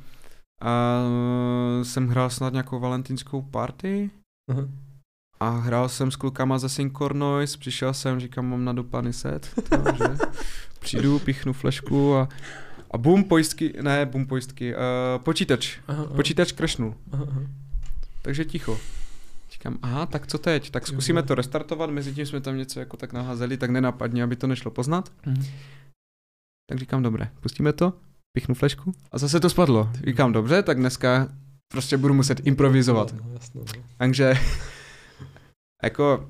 uh, 0.64 1.84
jsem 1.84 2.07
hrál 2.07 2.30
snad 2.30 2.53
nějakou 2.53 2.80
valentinskou 2.80 3.41
party 3.41 4.09
Aha. 4.51 4.61
a 5.39 5.49
hrál 5.49 5.89
jsem 5.89 6.11
s 6.11 6.16
klukama 6.16 6.57
ze 6.57 6.70
Syncor 6.70 7.16
Noise, 7.16 7.57
přišel 7.57 7.93
jsem, 7.93 8.20
říkám, 8.20 8.45
mám 8.49 8.66
na 8.66 8.74
dopany 8.74 9.14
set, 9.14 9.49
to, 9.70 9.78
že? 9.97 10.03
přijdu, 10.80 11.20
pichnu 11.20 11.53
flešku 11.53 12.16
a, 12.16 12.30
a 12.94 12.98
bum, 12.98 13.24
pojistky, 13.24 13.74
ne, 13.82 14.06
bum, 14.06 14.26
pojistky, 14.26 14.76
uh, 14.76 14.80
počítač, 15.24 15.78
Aha, 15.88 16.04
aha. 16.04 16.16
počítač 16.16 16.52
crashnul, 16.52 16.96
Aha, 17.12 17.26
aha. 17.30 17.41
takže 18.22 18.46
ticho. 18.46 18.80
Říkám, 19.52 19.78
aha, 19.82 20.06
tak 20.06 20.28
co 20.28 20.38
teď? 20.38 20.70
Tak 20.70 20.88
zkusíme 20.88 21.24
to 21.24 21.36
restartovat, 21.36 21.89
mezi 21.89 22.14
tím 22.14 22.26
jsme 22.26 22.41
tam 22.41 22.58
něco 22.58 22.80
jako 22.80 22.98
tak 22.98 23.14
naházeli, 23.14 23.58
tak 23.58 23.70
nenapadně, 23.70 24.24
aby 24.24 24.36
to 24.36 24.48
nešlo 24.48 24.72
poznat. 24.72 25.12
Mhm. 25.26 25.46
Tak 26.70 26.80
říkám, 26.80 27.04
dobré, 27.04 27.30
pustíme 27.39 27.74
to, 27.74 27.94
pichnu 28.38 28.56
flešku 28.56 28.94
a 29.12 29.18
zase 29.18 29.39
to 29.39 29.50
spadlo. 29.50 29.89
Říkám, 30.06 30.34
dobře, 30.34 30.64
tak 30.64 30.78
dneska 30.78 31.28
prostě 31.72 31.98
budu 31.98 32.14
muset 32.14 32.48
improvizovat. 32.48 33.14
No, 33.14 33.34
jasno, 33.34 33.62
no. 33.62 33.84
Takže, 33.98 34.34
jako, 35.84 36.30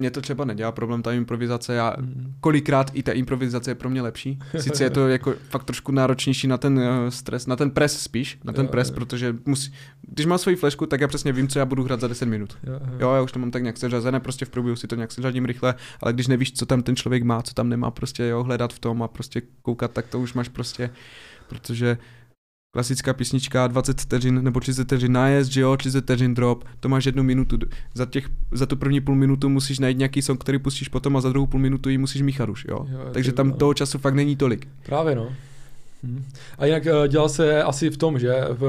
mě 0.00 0.10
to 0.10 0.20
třeba 0.20 0.44
nedělá 0.44 0.72
problém 0.72 1.02
ta 1.02 1.12
improvizace, 1.12 1.74
já 1.74 1.94
Mhm. 1.98 2.34
kolikrát 2.40 2.90
i 2.94 3.02
ta 3.02 3.12
improvizace 3.12 3.70
je 3.70 3.74
pro 3.74 3.90
mě 3.90 4.02
lepší. 4.02 4.38
Sice 4.58 4.84
je 4.84 4.90
to 4.90 5.08
jako 5.08 5.34
fakt 5.50 5.64
trošku 5.64 5.92
náročnější 5.92 6.46
na 6.48 6.58
ten 6.58 6.78
uh, 6.78 6.84
stres, 7.08 7.46
na 7.46 7.56
ten 7.56 7.70
pres 7.70 8.00
spíš, 8.02 8.38
na 8.44 8.52
ten 8.52 8.64
Jo, 8.64 8.70
pres, 8.70 8.88
jo. 8.88 8.94
protože 8.94 9.36
musí, 9.46 9.72
když 10.02 10.26
mám 10.26 10.38
svoji 10.38 10.56
flešku, 10.56 10.86
tak 10.86 11.00
já 11.00 11.08
přesně 11.08 11.32
vím, 11.32 11.48
co 11.48 11.58
já 11.58 11.64
budu 11.64 11.84
hrát 11.84 12.00
za 12.00 12.08
10 12.08 12.26
minut. 12.26 12.58
Jo, 12.64 12.72
jo. 12.72 12.80
Jo, 13.00 13.14
já 13.14 13.22
už 13.22 13.32
to 13.32 13.38
mám 13.38 13.50
tak 13.50 13.62
nějak 13.62 13.76
seřazené, 13.76 14.20
prostě 14.20 14.44
v 14.44 14.50
průběhu 14.50 14.76
si 14.76 14.86
to 14.86 14.94
nějak 14.96 15.12
seřadím 15.12 15.44
rychle, 15.44 15.74
ale 16.02 16.12
když 16.12 16.26
nevíš, 16.26 16.52
co 16.52 16.66
tam 16.66 16.82
ten 16.82 16.96
člověk 16.96 17.22
má, 17.22 17.42
co 17.42 17.54
tam 17.54 17.68
nemá, 17.68 17.90
prostě 17.90 18.24
jo, 18.24 18.42
hledat 18.42 18.72
v 18.72 18.78
tom 18.78 19.02
a 19.02 19.08
prostě 19.08 19.42
koukat, 19.62 19.92
tak 19.92 20.06
to 20.06 20.20
už 20.20 20.34
máš 20.34 20.48
prostě, 20.48 20.90
protože 21.48 21.98
klasická 22.72 23.14
písnička 23.14 23.66
20 23.66 24.00
vteřin 24.00 24.44
nebo 24.44 24.60
30 24.60 24.84
vteřin 24.84 25.12
nájezd, 25.12 25.52
že 25.52 25.60
jo, 25.60 25.76
30 25.76 26.00
vteřin 26.00 26.34
drop, 26.34 26.64
to 26.80 26.88
máš 26.88 27.06
jednu 27.06 27.22
minutu. 27.22 27.58
Za, 27.94 28.06
těch, 28.06 28.28
za 28.52 28.66
tu 28.66 28.76
první 28.76 29.00
půl 29.00 29.14
minutu 29.14 29.48
musíš 29.48 29.78
najít 29.78 29.98
nějaký 29.98 30.22
song, 30.22 30.40
který 30.40 30.58
pustíš 30.58 30.88
potom 30.88 31.16
a 31.16 31.20
za 31.20 31.28
druhou 31.28 31.46
půl 31.46 31.60
minutu 31.60 31.88
ji 31.88 31.98
musíš 31.98 32.22
míchat 32.22 32.48
už, 32.48 32.66
jo. 32.68 32.86
Jo, 32.90 33.00
Takže 33.12 33.32
tam 33.32 33.52
toho 33.52 33.74
času 33.74 33.98
fakt 33.98 34.14
není 34.14 34.36
tolik. 34.36 34.68
Právě 34.86 35.14
no. 35.14 35.32
Hm. 36.02 36.24
A 36.58 36.66
jinak 36.66 36.86
eh, 36.86 37.08
dělal 37.08 37.28
se 37.28 37.62
asi 37.62 37.90
v 37.90 37.96
tom, 37.96 38.18
že 38.18 38.34
v, 38.50 38.64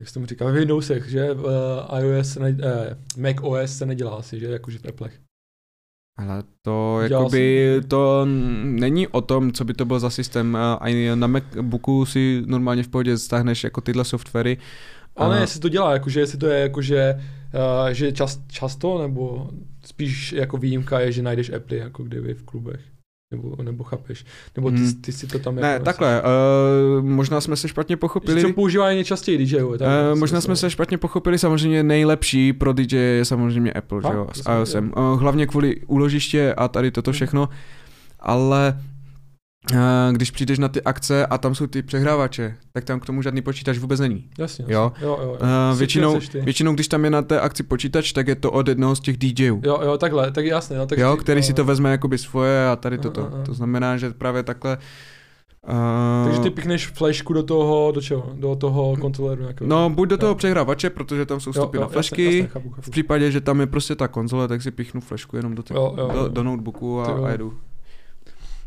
jak 0.00 0.08
se 0.08 0.14
tomu 0.14 0.26
říká, 0.26 0.44
v 0.44 0.52
Windowsech, 0.52 1.08
že 1.08 1.34
v 1.34 1.46
eh, 1.92 2.02
iOS, 2.02 2.36
ne, 2.36 2.56
eh, 2.62 2.96
Mac 3.16 3.36
OS 3.42 3.76
se 3.76 3.86
nedělá 3.86 4.16
asi, 4.16 4.40
že 4.40 4.46
jakože 4.46 4.78
v 4.78 4.88
Applech. 4.88 5.12
Ale 6.20 6.42
to 6.62 7.00
jakoby, 7.00 7.80
to 7.88 8.26
není 8.62 9.08
o 9.08 9.20
tom, 9.20 9.52
co 9.52 9.64
by 9.64 9.74
to 9.74 9.84
byl 9.84 9.98
za 10.00 10.10
systém. 10.10 10.56
A 10.56 10.88
i 10.88 11.10
na 11.14 11.26
MacBooku 11.26 12.06
si 12.06 12.42
normálně 12.46 12.82
v 12.82 12.88
pohodě 12.88 13.18
stáhneš 13.18 13.64
jako 13.64 13.80
tyhle 13.80 14.04
softwary. 14.04 14.58
Ale 15.16 15.34
A- 15.34 15.38
ne, 15.38 15.42
jestli 15.42 15.60
to 15.60 15.68
dělá, 15.68 15.92
jakože 15.92 16.20
jestli 16.20 16.38
to 16.38 16.46
je 16.46 16.60
jakože, 16.60 17.14
uh, 17.54 17.88
že 17.88 18.12
čas, 18.12 18.40
často, 18.48 19.02
nebo 19.02 19.50
spíš 19.84 20.32
jako 20.32 20.56
výjimka 20.56 21.00
je, 21.00 21.12
že 21.12 21.22
najdeš 21.22 21.52
Apple 21.52 21.76
jako 21.76 22.02
kdyby 22.02 22.34
v 22.34 22.42
klubech. 22.42 22.80
Nebo, 23.32 23.56
nebo 23.62 23.84
chápeš. 23.84 24.24
Nebo 24.56 24.70
ty, 24.70 24.76
Hmm. 24.76 24.92
ty 25.00 25.12
si 25.12 25.26
to 25.26 25.38
tam 25.38 25.54
Ne, 25.56 25.68
jako 25.72 25.84
takhle, 25.84 26.22
uh, 26.22 27.04
možná 27.04 27.40
jsme 27.40 27.56
se 27.56 27.68
špatně 27.68 27.96
pochopili. 27.96 28.42
Co 28.42 28.52
používají 28.52 28.96
nejčastěji 28.96 29.38
tak 29.78 29.88
Uh, 29.88 30.14
si 30.14 30.20
možná 30.20 30.36
myslel. 30.36 30.40
jsme 30.40 30.56
se 30.56 30.70
špatně 30.70 30.98
pochopili, 30.98 31.38
samozřejmě 31.38 31.82
nejlepší 31.82 32.52
pro 32.52 32.72
DJ 32.72 32.96
je 32.96 33.24
samozřejmě 33.24 33.72
Apple, 33.72 33.98
že 33.98 34.02
Fakt? 34.02 34.14
jo, 34.16 34.26
To 34.34 34.42
s 34.42 34.48
iOSem. 34.58 34.92
Uh, 34.96 35.20
hlavně 35.20 35.46
kvůli 35.46 35.80
úložiště 35.86 36.54
a 36.54 36.68
tady 36.68 36.90
toto 36.90 37.10
Mhm. 37.10 37.14
všechno, 37.14 37.48
ale 38.20 38.78
když 40.12 40.30
přijdeš 40.30 40.58
na 40.58 40.68
ty 40.68 40.82
akce 40.82 41.26
a 41.26 41.38
tam 41.38 41.54
jsou 41.54 41.66
ty 41.66 41.82
přehrávače, 41.82 42.54
tak 42.72 42.84
tam 42.84 43.00
k 43.00 43.06
tomu 43.06 43.22
žádný 43.22 43.42
počítač 43.42 43.78
vůbec 43.78 44.00
není. 44.00 44.28
Jasně, 44.38 44.64
Jo. 44.68 44.82
jasně. 44.94 45.06
jo, 45.06 45.18
jo, 45.22 45.28
jo. 45.28 45.38
Uh, 45.70 45.72
Si 45.74 45.78
většinou, 45.78 46.18
většinou, 46.42 46.72
když 46.74 46.88
tam 46.88 47.04
je 47.04 47.10
na 47.10 47.22
té 47.22 47.40
akci 47.40 47.62
počítač, 47.62 48.12
tak 48.12 48.28
je 48.28 48.34
to 48.34 48.50
od 48.52 48.68
jednoho 48.68 48.96
z 48.96 49.00
těch 49.00 49.16
DJů. 49.16 49.60
Jo, 49.64 49.78
jo, 49.84 49.98
takhle, 49.98 50.30
tak 50.30 50.44
jasně. 50.44 50.76
No, 50.78 50.86
tak 50.86 50.98
jo, 50.98 51.16
který 51.16 51.42
si 51.42 51.52
no, 51.52 51.56
to 51.56 51.64
vezme 51.64 51.90
jakoby 51.90 52.18
svoje 52.18 52.68
a 52.68 52.76
tady 52.76 52.98
toto. 52.98 53.28
aha. 53.32 53.42
To 53.46 53.54
znamená, 53.54 53.96
že 53.96 54.10
právě 54.10 54.42
takhle... 54.42 54.78
Uh, 55.68 56.24
Takže 56.24 56.40
ty 56.40 56.50
pikneš 56.50 56.86
flashku 56.86 57.32
do 57.32 57.42
toho, 57.42 57.92
do 57.94 58.00
čeho? 58.00 58.30
Do 58.34 58.56
toho 58.56 58.96
kontroleru 58.96 59.40
nějakého. 59.42 59.68
No, 59.70 59.90
buď 59.90 60.08
do 60.08 60.18
toho 60.18 60.30
Jo. 60.30 60.34
přehrávače, 60.34 60.90
protože 60.90 61.26
tam 61.26 61.40
jsou 61.40 61.52
vstupy 61.52 61.76
na 61.78 61.82
jasně, 61.82 61.92
flashky, 61.92 62.24
jasně, 62.24 62.46
chápu, 62.46 62.70
chápu. 62.70 62.82
v 62.82 62.90
případě, 62.90 63.30
že 63.30 63.40
tam 63.40 63.60
je 63.60 63.66
prostě 63.66 63.94
ta 63.94 64.08
konzole, 64.08 64.48
tak 64.48 64.62
si 64.62 64.70
pichnu 64.70 65.00
flashku 65.00 65.36
jenom 65.36 65.54
do, 65.54 65.62
té, 65.62 65.74
Jo, 65.74 65.94
jo, 65.98 66.08
do, 66.12 66.18
jo. 66.18 66.28
do 66.28 66.42
notebooku 66.42 67.02
Ty 67.06 67.10
a, 67.12 67.16
jo. 67.16 67.24
a 67.24 67.30
jedu. 67.30 67.54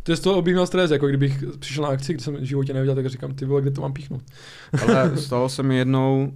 To 0.04 0.12
je 0.12 0.16
z 0.16 0.20
toho 0.20 0.41
měl 0.41 0.68
stres, 0.68 0.91
jako 0.91 1.08
kdybych 1.08 1.43
přišel 1.60 1.84
na 1.84 1.89
akci, 1.89 2.14
kde 2.14 2.24
jsem 2.24 2.36
v 2.36 2.43
životě 2.43 2.74
neviděl, 2.74 2.95
tak 2.95 3.06
říkám, 3.10 3.36
ty 3.36 3.45
vole, 3.45 3.62
kde 3.62 3.72
to 3.72 3.82
mám 3.82 3.93
píchnout. 3.93 4.24
Ale 4.88 5.18
stalo 5.18 5.49
se 5.49 5.64
mi 5.64 5.78
jednou, 5.78 6.34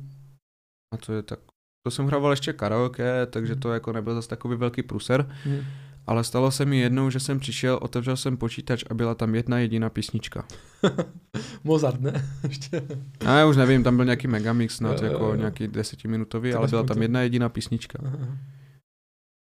a 0.93 0.97
to 0.97 1.13
je 1.13 1.23
tak, 1.23 1.39
to 1.87 1.91
jsem 1.91 2.05
hrával 2.07 2.31
ještě 2.31 2.53
karaoke, 2.53 3.25
takže 3.25 3.55
to 3.55 3.73
jako 3.73 3.93
nebyl 3.93 4.15
zase 4.15 4.29
takový 4.29 4.55
velký 4.57 4.83
pruser, 4.83 5.29
Hm. 5.45 5.59
ale 6.07 6.23
stalo 6.23 6.51
se 6.51 6.65
mi 6.65 6.77
jednou, 6.79 7.09
že 7.09 7.19
jsem 7.19 7.39
přišel, 7.39 7.79
otevřel 7.81 8.17
jsem 8.17 8.37
počítač 8.37 8.83
a 8.89 8.93
byla 8.93 9.15
tam 9.15 9.35
jedna 9.35 9.59
jediná 9.59 9.89
písnička. 9.89 10.45
Mozart, 11.63 12.01
ne? 12.01 12.29
Ještě. 12.47 12.81
A 13.25 13.37
já 13.37 13.45
už 13.45 13.57
nevím, 13.57 13.83
tam 13.83 13.95
byl 13.95 14.05
nějaký 14.05 14.27
megamix 14.27 14.75
snad, 14.75 15.01
Jo, 15.01 15.11
jako 15.11 15.25
jo. 15.25 15.35
nějaký 15.35 15.67
desetiminutový, 15.67 16.53
ale 16.53 16.67
byla 16.67 16.83
tam 16.83 17.01
jedna 17.01 17.21
jediná 17.21 17.49
písnička. 17.49 17.99
Aha. 18.05 18.37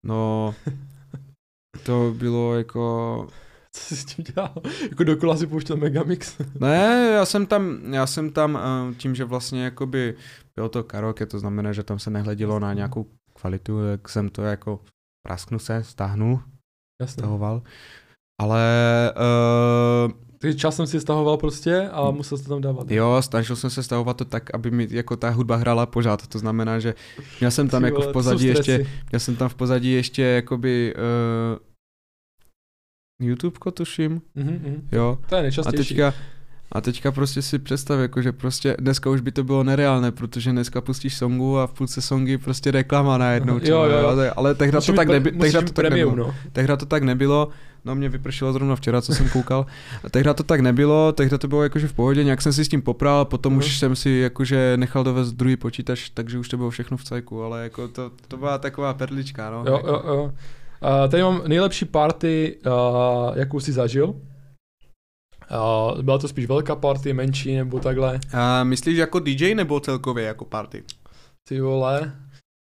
No, 0.07 0.55
to 1.83 2.15
bylo 2.19 2.55
jako, 2.55 3.27
Co 3.77 3.81
jsi 3.81 3.97
s 3.97 4.05
tím 4.05 4.25
dělal? 4.35 4.55
Jako 4.91 5.05
dokola 5.05 5.37
si 5.37 5.47
pouštěl 5.47 5.77
Megamix. 5.77 6.37
Ne, 6.61 7.11
já 7.15 7.25
jsem 7.25 7.47
tam, 7.47 7.79
já 7.95 8.07
jsem 8.07 8.31
tam 8.33 8.59
eh, 8.59 8.95
tím, 8.95 9.15
že 9.15 9.25
vlastně 9.25 9.65
jakoby 9.65 10.15
bylo 10.57 10.69
to 10.69 10.85
karaoke, 10.85 11.27
to 11.27 11.39
znamená, 11.39 11.73
že 11.73 11.83
tam 11.83 11.99
se 11.99 12.11
nehledělo 12.11 12.59
na 12.59 12.73
nějakou 12.73 13.07
kvalitu, 13.35 13.79
tak 13.91 14.09
jsem 14.09 14.29
to 14.29 14.43
jako 14.43 14.81
prasknu 15.27 15.59
se, 15.59 15.85
stáhnul, 15.85 16.41
Jasně. 17.01 17.13
stahoval. 17.13 17.63
Ale 18.41 18.63
uh, 20.07 20.13
Takže 20.39 20.59
časem 20.59 20.87
si 20.87 21.01
stahoval 21.01 21.37
prostě 21.37 21.89
a 21.89 22.11
musel 22.11 22.39
jsi 22.39 22.45
to 22.45 22.51
tam 22.51 22.61
dávat. 22.61 22.91
jo, 22.91 23.17
snažil 23.21 23.57
jsem 23.57 23.71
se 23.71 23.83
stahovat 23.83 24.17
to 24.17 24.25
tak, 24.25 24.55
aby 24.55 24.71
mi 24.71 24.89
jako 24.91 25.17
ta 25.17 25.31
hudba 25.31 25.57
hrála 25.57 25.87
pořád. 25.87 26.27
To 26.27 26.39
znamená, 26.39 26.79
že 26.79 26.95
měl 27.41 27.51
jsem 27.51 27.69
tam 27.69 27.83
Ty 27.83 27.89
jako 27.89 28.03
v 28.03 28.13
pozadí 28.13 28.47
ještě, 28.47 28.87
měl 29.11 29.21
jsem 29.21 29.37
tam 29.37 29.49
v 29.49 29.55
pozadí 29.55 29.93
ještě 29.93 30.23
jakoby 30.23 30.95
uh, 30.97 31.59
YouTubeko 33.21 33.71
tuším, 33.71 34.23
Mhm, 34.35 34.53
mhm. 34.65 34.89
jo. 34.93 35.19
To 35.29 35.35
je 35.35 35.39
A 35.39 35.43
nejčastější. 35.43 35.89
teďka, 35.95 36.15
a 36.73 36.81
teďka 36.81 37.13
prostě 37.13 37.43
si 37.43 37.59
představ, 37.59 38.01
jako, 38.01 38.23
že 38.23 38.33
prostě 38.33 38.77
dneska 38.81 39.11
už 39.11 39.21
by 39.21 39.33
to 39.33 39.45
bylo 39.45 39.65
nereálné, 39.65 40.11
protože 40.13 40.51
dneska 40.53 40.81
pustíš 40.81 41.17
songu 41.17 41.59
a 41.59 41.67
v 41.67 41.73
půlce 41.73 42.03
songy 42.03 42.39
prostě 42.39 42.71
reklama 42.71 43.19
najednou. 43.19 43.55
Jo, 43.55 43.61
třeba, 43.61 43.87
jo, 43.87 43.99
jo. 43.99 44.07
Ale, 44.09 44.31
ale 44.31 44.55
tehda 44.55 44.77
Musíš 44.79 44.87
to, 44.87 44.93
tak 44.93 45.09
pre- 45.09 45.13
neby, 45.13 45.33
musíš 45.33 45.53
tehda 45.53 45.67
to 45.69 45.73
tak 45.73 45.87
premium, 45.87 46.11
nebylo. 46.11 46.27
no. 46.27 46.35
Tehda 46.53 46.77
to 46.77 46.87
tak 46.87 47.03
nebylo, 47.03 47.49
no 47.85 47.95
mě 47.95 48.09
vypršelo 48.09 48.53
zrovna 48.53 48.77
včera, 48.77 49.03
co 49.03 49.15
jsem 49.15 49.29
koukal. 49.29 49.67
A 50.05 50.11
tehda 50.11 50.35
to 50.35 50.43
tak 50.43 50.61
nebylo, 50.61 51.13
tehda 51.13 51.39
to 51.39 51.49
bylo 51.49 51.63
jakože 51.63 51.89
v 51.89 51.93
pohodě, 51.93 52.25
nějak 52.25 52.43
jsem 52.43 52.53
si 52.53 52.65
s 52.65 52.69
tím 52.69 52.83
popral, 52.83 53.25
potom 53.25 53.53
Mhm. 53.53 53.59
už 53.59 53.79
jsem 53.79 53.97
si 53.97 54.11
jakože 54.11 54.73
nechal 54.77 55.05
dovést 55.05 55.35
druhý 55.35 55.57
počítač, 55.57 56.09
takže 56.11 56.39
už 56.39 56.49
to 56.49 56.57
bylo 56.57 56.71
všechno 56.71 56.97
v 56.97 57.05
cajku, 57.05 57.43
ale 57.43 57.63
jako 57.63 57.89
to, 57.89 58.11
to 58.29 58.37
byla 58.37 58.59
taková 58.59 58.95
perlička, 58.95 59.51
no. 59.51 59.65
Jo, 59.67 59.81
jo, 59.87 60.03
jo. 60.07 60.33
Uh, 60.83 61.11
tady 61.11 61.23
mám 61.23 61.43
nejlepší 61.47 61.85
party, 61.85 62.59
uh, 62.67 63.39
jakou 63.39 63.61
jsi 63.61 63.73
zažil. 63.73 64.07
Uh, 64.07 66.03
byla 66.03 66.19
to 66.19 66.29
spíš 66.29 66.47
velká 66.47 66.77
party, 66.77 67.13
menší 67.13 67.57
nebo 67.57 67.81
takhle. 67.81 68.21
A 68.33 68.65
myslíš 68.65 68.99
jako 68.99 69.19
DJ 69.19 69.55
nebo 69.55 69.81
celkově 69.81 70.25
jako 70.25 70.45
party? 70.45 70.85
Ty 71.49 71.61
vole. 71.61 72.13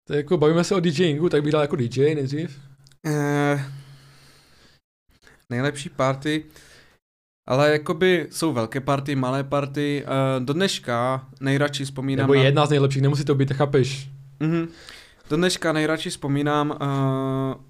Je 0.09 0.17
jako, 0.17 0.37
bavíme 0.37 0.63
se 0.63 0.75
o 0.75 0.79
DJingu, 0.79 1.29
tak 1.29 1.43
bych 1.43 1.51
dal 1.51 1.61
jako 1.61 1.75
DJ 1.75 2.15
nejdřív. 2.15 2.59
Eh, 3.05 3.65
nejlepší 5.49 5.89
party, 5.89 6.45
ale 7.47 7.71
jakoby 7.71 8.27
jsou 8.31 8.53
velké 8.53 8.79
party, 8.79 9.15
malé 9.15 9.43
party. 9.43 10.03
Eh, 10.05 10.39
do 10.39 10.53
dneška 10.53 11.27
nejradši 11.41 11.85
vzpomínám 11.85 12.23
Nebo 12.23 12.33
na... 12.33 12.41
jedna 12.41 12.65
z 12.65 12.69
nejlepších, 12.69 13.01
nemusí 13.01 13.25
to 13.25 13.35
být, 13.35 13.53
chápeš? 13.53 14.09
Mhm. 14.39 14.67
Do 15.29 15.35
dneška 15.35 15.73
nejradši 15.73 16.09
vzpomínám, 16.09 16.69
uh, 16.69 17.61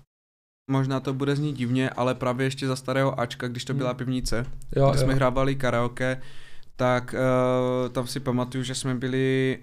možná 0.69 0.99
to 0.99 1.13
bude 1.13 1.35
znít 1.35 1.57
divně, 1.57 1.89
ale 1.89 2.15
právě 2.15 2.45
ještě 2.47 2.67
za 2.67 2.75
starého 2.75 3.19
Ačka, 3.19 3.47
když 3.47 3.65
to 3.65 3.73
byla 3.73 3.89
Hmm. 3.89 3.97
pivnice, 3.97 4.45
Jo, 4.75 4.89
kde 4.89 4.99
jo. 4.99 5.03
jsme 5.05 5.13
hrávali 5.13 5.55
karaoke, 5.55 6.21
tak 6.75 7.15
uh, 7.83 7.89
tam 7.89 8.07
si 8.07 8.19
pamatuju, 8.19 8.63
že 8.63 8.75
jsme 8.75 8.95
byli, 8.95 9.59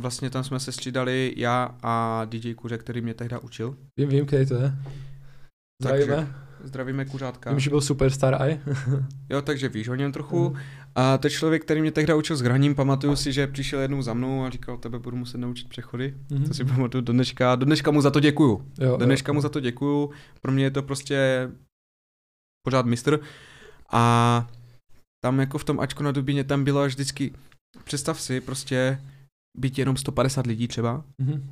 vlastně 0.00 0.30
tam 0.30 0.44
jsme 0.44 0.60
se 0.60 0.72
střídali 0.72 1.32
já 1.36 1.74
a 1.82 2.24
DJ 2.24 2.54
Kuře, 2.54 2.78
který 2.78 3.00
mě 3.00 3.14
tehda 3.14 3.38
učil. 3.38 3.76
Vím, 3.98 4.08
vím, 4.08 4.26
který 4.26 4.46
to 4.46 4.54
je. 4.54 4.72
Takže- 5.82 6.26
Zdravíme. 6.64 7.04
Kuřátka. 7.04 7.50
Vím, 7.50 7.60
že 7.60 7.70
byl 7.70 7.80
superstar 7.80 8.42
aj. 8.42 8.60
Jo, 9.30 9.42
takže 9.42 9.68
víš 9.68 9.88
o 9.88 9.94
něm 9.94 10.12
trochu. 10.12 10.48
Mhm. 10.50 10.60
A 10.94 11.18
to 11.18 11.26
je 11.26 11.30
člověk, 11.30 11.62
který 11.64 11.80
mě 11.80 11.92
tehda 11.92 12.14
učil 12.16 12.36
s 12.36 12.40
hraním, 12.40 12.74
pamatuju 12.74 13.16
si, 13.16 13.32
že 13.32 13.46
přišel 13.46 13.80
jednou 13.80 14.02
za 14.02 14.14
mnou 14.14 14.44
a 14.44 14.50
říkal, 14.50 14.76
tebe 14.76 14.98
budu 14.98 15.16
muset 15.16 15.38
naučit 15.38 15.68
přechody. 15.68 16.14
Mhm. 16.30 16.44
To 16.44 16.54
si 16.54 16.64
pamatuju 16.64 17.02
do 17.04 17.12
dneška, 17.12 17.56
do 17.56 17.64
dneška 17.66 17.90
mu 17.90 18.00
za 18.00 18.10
to 18.10 18.20
děkuju. 18.20 18.64
Jo, 18.80 18.96
Do 18.96 19.04
dneška 19.04 19.32
mu 19.32 19.40
za 19.40 19.48
to 19.48 19.60
děkuju, 19.60 20.10
pro 20.42 20.52
mě 20.52 20.64
je 20.64 20.70
to 20.70 20.82
prostě 20.82 21.48
pořád 22.66 22.86
mistr. 22.86 23.20
A 23.92 24.46
tam 25.24 25.40
jako 25.40 25.58
v 25.58 25.64
tom 25.64 25.80
Ačku 25.80 26.02
na 26.02 26.12
Dubině 26.12 26.44
tam 26.44 26.64
bylo 26.64 26.80
až 26.80 26.92
vždycky, 26.92 27.32
představ 27.84 28.20
si 28.20 28.40
prostě 28.40 29.00
být 29.58 29.78
jenom 29.78 29.96
150 29.96 30.46
lidí 30.46 30.68
třeba, 30.68 31.04
Mhm. 31.18 31.50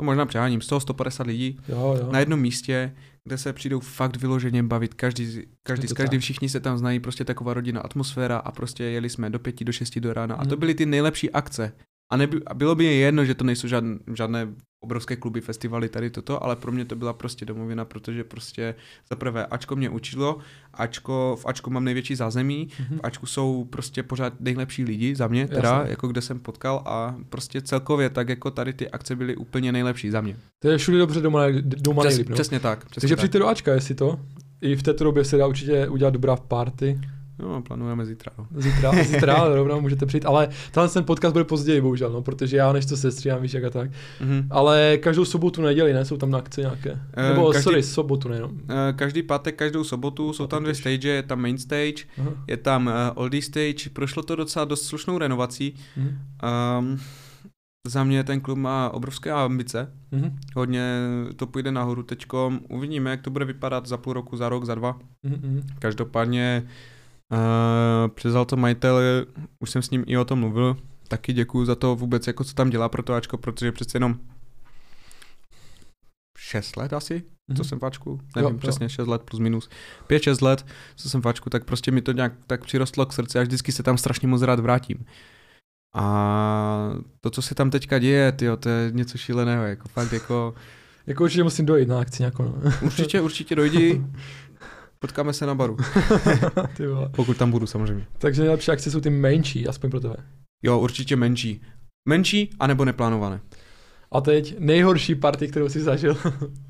to 0.00 0.04
možná 0.04 0.26
přeháním, 0.26 0.60
100-150 0.60 1.26
lidí 1.26 1.58
Jo, 1.68 1.96
jo. 2.00 2.12
na 2.12 2.18
jednom 2.20 2.40
místě, 2.40 2.94
kde 3.28 3.38
se 3.38 3.52
přijdou 3.52 3.80
fakt 3.80 4.16
vyloženě 4.16 4.62
bavit, 4.62 4.94
každý, 4.94 5.42
každý 5.62 5.88
s 5.88 5.92
každým, 5.92 6.20
všichni 6.20 6.48
se 6.48 6.60
tam 6.60 6.78
znají, 6.78 7.00
prostě 7.00 7.24
taková 7.24 7.54
rodina, 7.54 7.80
atmosféra 7.80 8.36
a 8.38 8.52
prostě 8.52 8.84
jeli 8.84 9.08
jsme 9.10 9.30
do 9.30 9.38
pěti, 9.38 9.64
do 9.64 9.72
šesti 9.72 10.00
do 10.00 10.12
rána 10.12 10.34
a 10.34 10.44
to 10.44 10.50
Mhm. 10.50 10.58
byly 10.60 10.74
ty 10.74 10.86
nejlepší 10.86 11.30
akce. 11.30 11.72
A, 12.12 12.16
neby, 12.16 12.40
a 12.46 12.54
bylo 12.54 12.74
by 12.74 12.84
je 12.84 12.92
jedno, 12.94 13.24
že 13.24 13.34
to 13.34 13.44
nejsou 13.44 13.68
žádné, 13.68 13.98
žádné 14.14 14.48
obrovské 14.80 15.16
kluby, 15.16 15.40
festivaly, 15.40 15.88
tady 15.88 16.10
toto, 16.10 16.44
ale 16.44 16.56
pro 16.56 16.72
mě 16.72 16.84
to 16.84 16.96
byla 16.96 17.12
prostě 17.12 17.44
domovina, 17.44 17.84
protože 17.84 18.24
prostě 18.24 18.74
za 19.10 19.16
prvé 19.16 19.46
Ačko 19.46 19.76
mě 19.76 19.90
učilo, 19.90 20.38
Ačko, 20.74 21.36
v 21.40 21.46
Ačku 21.46 21.70
mám 21.70 21.84
největší 21.84 22.14
zázemí, 22.14 22.68
Mhm. 22.80 22.98
v 22.98 23.00
Ačku 23.02 23.26
jsou 23.26 23.64
prostě 23.64 24.02
pořád 24.02 24.32
nejlepší 24.40 24.84
lidi 24.84 25.14
za 25.14 25.26
mě, 25.28 25.48
teda, 25.48 25.74
Jasně. 25.78 25.90
jako 25.90 26.08
kde 26.08 26.20
jsem 26.22 26.38
potkal 26.40 26.82
a 26.86 27.16
prostě 27.28 27.60
celkově 27.60 28.10
tak 28.10 28.28
jako 28.28 28.50
tady 28.50 28.72
ty 28.72 28.90
akce 28.90 29.16
byly 29.16 29.36
úplně 29.36 29.72
nejlepší 29.72 30.10
za 30.10 30.20
mě. 30.20 30.36
To 30.58 30.68
je 30.68 30.78
všude 30.78 30.98
dobře 30.98 31.20
doma, 31.20 31.42
doma 31.62 32.02
Přes, 32.02 32.10
nejlíp, 32.14 32.28
no. 32.28 32.34
Přesně 32.34 32.60
tak. 32.60 32.78
Přesně 32.84 33.00
Takže 33.00 33.16
tak. 33.16 33.18
přijďte 33.20 33.38
do 33.38 33.48
Ačka, 33.48 33.72
jestli 33.74 33.94
to. 33.94 34.20
I 34.60 34.76
v 34.76 34.82
této 34.82 35.04
době 35.04 35.24
se 35.24 35.36
dá 35.36 35.46
určitě 35.46 35.88
udělat 35.88 36.10
dobrá 36.10 36.36
party. 36.36 37.00
No, 37.38 37.62
plánujeme 37.62 38.06
zítra. 38.06 38.32
No. 38.38 38.46
Zítra, 38.56 38.92
zítra 39.04 39.48
rovnou 39.54 39.80
můžete 39.80 40.06
přijít, 40.06 40.26
ale 40.26 40.48
tenhle 40.70 40.88
ten 40.88 41.04
podcast 41.04 41.32
bude 41.32 41.44
později, 41.44 41.80
bohužel, 41.80 42.10
no, 42.10 42.22
protože 42.22 42.56
já 42.56 42.72
než 42.72 42.86
to 42.86 42.96
se 42.96 43.10
stříhám, 43.12 43.42
víš, 43.42 43.52
jak 43.54 43.64
a 43.64 43.70
tak. 43.70 43.90
Mhm. 44.20 44.46
Ale 44.50 44.98
každou 45.02 45.24
sobotu, 45.24 45.62
neděli, 45.62 45.92
ne, 45.92 46.04
jsou 46.04 46.16
tam 46.16 46.30
na 46.30 46.38
akce 46.38 46.60
nějaké. 46.60 47.00
Eh, 47.16 47.28
Nebo, 47.28 47.46
každý- 47.52 47.62
sorry, 47.62 47.82
sobotu, 47.82 48.28
nejenom. 48.28 48.50
Eh, 48.68 48.92
Každý 48.92 49.22
pátek, 49.22 49.54
každou 49.56 49.84
sobotu 49.84 50.32
jsou 50.32 50.46
tam 50.46 50.62
dvě 50.62 50.74
stage, 50.74 51.08
je 51.08 51.22
tam 51.22 51.40
main 51.40 51.58
stage, 51.58 52.04
Aha. 52.20 52.30
je 52.46 52.56
tam 52.56 52.86
uh, 52.86 52.92
oldie 53.14 53.42
stage, 53.42 53.90
prošlo 53.92 54.22
to 54.22 54.36
docela 54.36 54.64
dost 54.64 54.82
slušnou 54.86 55.18
renovací. 55.18 55.74
Mhm. 55.96 56.18
Um, 56.78 56.98
za 57.88 58.04
mě 58.04 58.24
ten 58.24 58.40
klub 58.40 58.58
má 58.58 58.90
obrovské 58.90 59.30
ambice, 59.32 59.92
Mhm. 60.12 60.36
hodně 60.56 60.82
to 61.36 61.46
půjde 61.46 61.72
nahoru 61.72 62.02
teďkom, 62.02 62.60
uvidíme, 62.68 63.10
jak 63.10 63.20
to 63.22 63.30
bude 63.30 63.44
vypadat 63.44 63.86
za 63.86 63.96
půl 63.96 64.12
roku, 64.12 64.36
za 64.36 64.48
rok, 64.48 64.64
za 64.64 64.74
dva. 64.74 64.98
Mhm, 65.22 65.38
mhm. 65.42 65.62
Každopádně 65.78 66.62
uh, 66.64 66.70
přizal 68.14 68.44
to 68.44 68.56
majitel, 68.56 68.98
už 69.60 69.70
jsem 69.70 69.82
s 69.82 69.90
ním 69.90 70.04
i 70.06 70.18
o 70.18 70.24
tom 70.24 70.38
mluvil, 70.38 70.76
taky 71.08 71.32
děkuju 71.32 71.64
za 71.64 71.74
to 71.74 71.96
vůbec, 71.96 72.26
jako 72.26 72.44
co 72.44 72.54
tam 72.54 72.70
dělá 72.70 72.88
pro 72.88 73.02
to 73.02 73.14
Ačko, 73.14 73.38
protože 73.38 73.72
přece 73.72 73.96
jenom 73.96 74.16
6 76.38 76.76
let 76.76 76.92
asi, 76.92 77.20
co 77.56 77.62
Mhm. 77.62 77.64
jsem 77.64 77.78
v 77.78 77.84
Ačku, 77.84 78.20
nevím 78.36 78.50
jo. 78.52 78.58
přesně, 78.58 78.88
6 78.88 79.06
let 79.08 79.22
plus 79.22 79.40
minus, 79.40 79.68
5-6 80.06 80.42
let, 80.42 80.66
co 80.96 81.10
jsem 81.10 81.22
v 81.22 81.26
Ačku, 81.28 81.50
tak 81.50 81.64
prostě 81.64 81.90
mi 81.90 82.02
to 82.02 82.12
nějak 82.12 82.32
tak 82.46 82.64
přirostlo 82.64 83.06
k 83.06 83.12
srdci 83.12 83.38
a 83.38 83.42
vždycky 83.42 83.72
se 83.72 83.82
tam 83.82 83.98
strašně 83.98 84.28
moc 84.28 84.42
rád 84.42 84.60
vrátím. 84.60 85.04
A 85.94 86.90
to, 87.20 87.30
co 87.30 87.42
se 87.42 87.54
tam 87.54 87.70
teďka 87.70 87.98
děje, 87.98 88.32
tyjo, 88.32 88.56
to 88.56 88.68
je 88.68 88.90
něco 88.94 89.18
šíleného, 89.18 89.62
jako 89.64 89.88
fakt 89.88 90.12
jako, 90.12 90.54
Jako 91.06 91.24
určitě 91.24 91.42
musím 91.44 91.66
dojít 91.66 91.88
na 91.88 92.00
akci 92.00 92.22
nějakou, 92.22 92.42
no. 92.42 92.54
určitě, 92.82 93.20
určitě 93.20 93.54
dojdi, 93.54 94.02
potkáme 94.98 95.32
se 95.32 95.46
na 95.46 95.54
baru, 95.54 95.76
Ty 96.76 96.86
vole. 96.86 97.08
pokud 97.08 97.36
tam 97.36 97.50
budu 97.50 97.66
samozřejmě. 97.66 98.06
Takže 98.18 98.42
nejlepší 98.42 98.70
akce 98.70 98.90
jsou 98.90 99.00
ty 99.00 99.10
menší, 99.10 99.66
aspoň 99.68 99.90
pro 99.90 100.00
tebe. 100.00 100.16
Jo, 100.62 100.78
určitě 100.78 101.16
menší. 101.16 101.62
Menší, 102.08 102.50
anebo 102.60 102.84
neplánované. 102.84 103.40
A 104.12 104.20
teď 104.20 104.56
nejhorší 104.58 105.14
party, 105.14 105.48
kterou 105.48 105.68
jsi 105.68 105.80
zažil. 105.80 106.16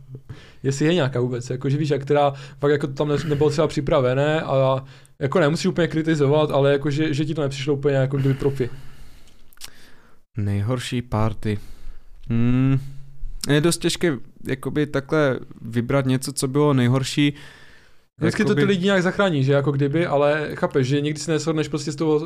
Jestli 0.62 0.86
je 0.86 0.94
nějaká 0.94 1.20
vůbec, 1.20 1.50
jako, 1.50 1.70
že 1.70 1.76
víš, 1.76 1.90
jak 1.90 2.02
která 2.02 2.32
fakt 2.58 2.70
jako 2.70 2.86
tam 2.86 3.08
ne, 3.08 3.16
nebylo 3.28 3.50
třeba 3.50 3.66
připravené 3.68 4.42
a 4.42 4.84
jako 5.18 5.40
nemusíš 5.40 5.66
úplně 5.66 5.88
kritizovat, 5.88 6.50
ale 6.50 6.72
jako, 6.72 6.90
že, 6.90 7.14
že 7.14 7.24
ti 7.24 7.34
to 7.34 7.42
nepřišlo 7.42 7.74
úplně 7.74 7.94
jako 7.96 8.16
kdyby 8.16 8.34
profi. 8.34 8.70
Nejhorší 10.36 11.02
party. 11.02 11.58
Hmm. 12.30 12.78
Je 13.48 13.60
dost 13.60 13.78
těžké 13.78 14.16
jakoby 14.46 14.86
takhle 14.86 15.38
vybrat 15.60 16.06
něco, 16.06 16.32
co 16.32 16.48
bylo 16.48 16.74
nejhorší. 16.74 17.34
Vždycky 18.18 18.44
to 18.44 18.54
ty 18.54 18.64
lidi 18.64 18.84
nějak 18.84 19.02
zachrání, 19.02 19.44
že 19.44 19.52
jako 19.52 19.72
kdyby, 19.72 20.06
ale 20.06 20.48
chápeš, 20.54 20.86
že 20.88 21.00
někdy 21.00 21.20
se 21.20 21.32
neshodneš 21.32 21.68
prostě 21.68 21.92
s 21.92 21.96
tou, 21.96 22.16
uh, 22.18 22.24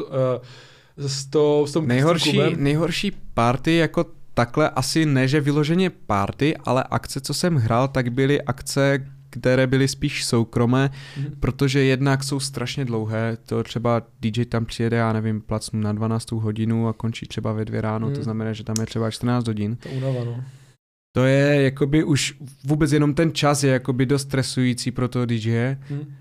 s, 0.97 1.27
to, 1.27 1.67
s 1.67 1.73
tom 1.73 1.85
s 1.85 1.89
Nejhorší, 1.89 2.31
klubem. 2.31 2.65
nejhorší 2.65 3.13
party 3.35 3.77
jako 3.77 4.07
takhle 4.35 4.71
asi 4.71 5.07
ne, 5.07 5.29
že 5.29 5.41
vyloženě 5.41 5.91
party, 5.91 6.57
ale 6.57 6.85
akce, 6.91 7.21
co 7.21 7.35
jsem 7.35 7.57
hrál, 7.57 7.89
tak 7.89 8.09
byly 8.13 8.43
akce, 8.43 9.07
které 9.31 9.67
byly 9.67 9.89
spíš 9.89 10.25
soukromé, 10.25 10.91
Mhm. 11.17 11.27
protože 11.41 11.81
jednak 11.85 12.25
jsou 12.25 12.41
strašně 12.41 12.85
dlouhé, 12.85 13.37
to 13.47 13.63
třeba 13.63 14.03
DJ 14.21 14.45
tam 14.45 14.65
přijede, 14.65 14.97
já 14.97 15.13
nevím, 15.13 15.41
placnu 15.41 15.81
na 15.81 15.93
12 15.93 16.33
hodinu 16.33 16.89
a 16.89 16.93
končí 16.93 17.27
třeba 17.27 17.53
ve 17.53 17.65
dvě 17.65 17.81
ráno, 17.81 18.07
Hmm. 18.07 18.17
to 18.17 18.23
znamená, 18.23 18.53
že 18.53 18.65
tam 18.65 18.77
je 18.81 18.87
třeba 18.87 19.11
14 19.11 19.47
hodin. 19.47 19.77
To 19.77 19.89
únava, 19.89 20.25
no. 20.25 20.45
To 21.15 21.25
je 21.25 21.63
jakoby 21.63 22.05
už 22.05 22.35
vůbec 22.65 22.93
jenom 22.93 23.15
ten 23.15 23.33
čas 23.33 23.63
je 23.65 23.73
jakoby 23.73 24.07
dost 24.07 24.23
stresující 24.23 24.91
pro 24.91 25.09
toho 25.09 25.27
DJ, 25.27 25.77
Hm. 25.91 26.15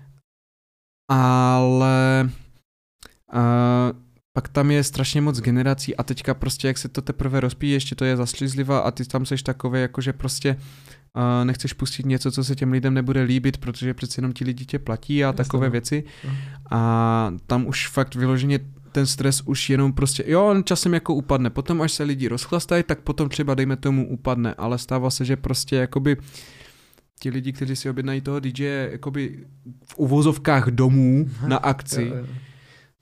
ale 1.10 2.30
uh, 3.34 3.40
pak 4.32 4.48
tam 4.48 4.70
je 4.70 4.84
strašně 4.84 5.20
moc 5.20 5.40
generací 5.40 5.96
a 5.96 6.02
teďka 6.02 6.34
prostě 6.34 6.66
jak 6.68 6.78
se 6.78 6.88
to 6.88 7.02
teprve 7.02 7.40
rozpíjí, 7.40 7.72
ještě 7.72 7.94
to 7.94 8.04
je 8.04 8.16
zaslizliva 8.16 8.78
a 8.78 8.90
ty 8.90 9.04
tam 9.04 9.26
seš 9.26 9.42
takový 9.42 9.80
jako, 9.80 10.00
že 10.00 10.12
prostě 10.12 10.56
uh, 11.16 11.44
nechceš 11.44 11.72
pustit 11.72 12.06
něco, 12.06 12.32
co 12.32 12.44
se 12.44 12.56
těm 12.56 12.72
lidem 12.72 12.94
nebude 12.94 13.22
líbit, 13.22 13.56
protože 13.58 13.94
přece 13.94 14.18
jenom 14.18 14.32
ti 14.32 14.44
lidi 14.44 14.64
tě 14.66 14.78
platí 14.78 15.24
a 15.24 15.26
Jasně, 15.26 15.36
takové 15.36 15.66
no. 15.66 15.70
věci 15.72 16.04
No. 16.24 16.30
a 16.70 17.34
tam 17.46 17.66
už 17.66 17.88
fakt 17.88 18.14
vyloženě 18.14 18.60
ten 18.92 19.06
stres 19.06 19.42
už 19.44 19.70
jenom 19.70 19.92
prostě, 19.92 20.24
jo, 20.26 20.46
on 20.46 20.64
časem 20.64 20.94
jako 20.94 21.14
upadne, 21.14 21.50
potom 21.50 21.82
až 21.82 21.92
se 21.92 22.02
lidi 22.02 22.28
rozchlastají, 22.28 22.82
tak 22.82 23.00
potom 23.00 23.28
třeba 23.28 23.54
dejme 23.54 23.76
tomu 23.76 24.08
upadne, 24.08 24.54
ale 24.54 24.78
stává 24.78 25.10
se, 25.10 25.24
že 25.24 25.36
prostě 25.36 25.76
jakoby 25.76 26.16
ti 27.20 27.30
lidi, 27.30 27.52
kteří 27.52 27.76
si 27.76 27.90
objednají 27.90 28.20
toho 28.20 28.40
DJ 28.40 28.88
jakoby 28.92 29.46
v 29.86 29.98
uvozovkách 29.98 30.66
domů 30.68 31.30
na 31.46 31.56
akci, 31.56 32.02
Jo, 32.02 32.14
jo. 32.16 32.26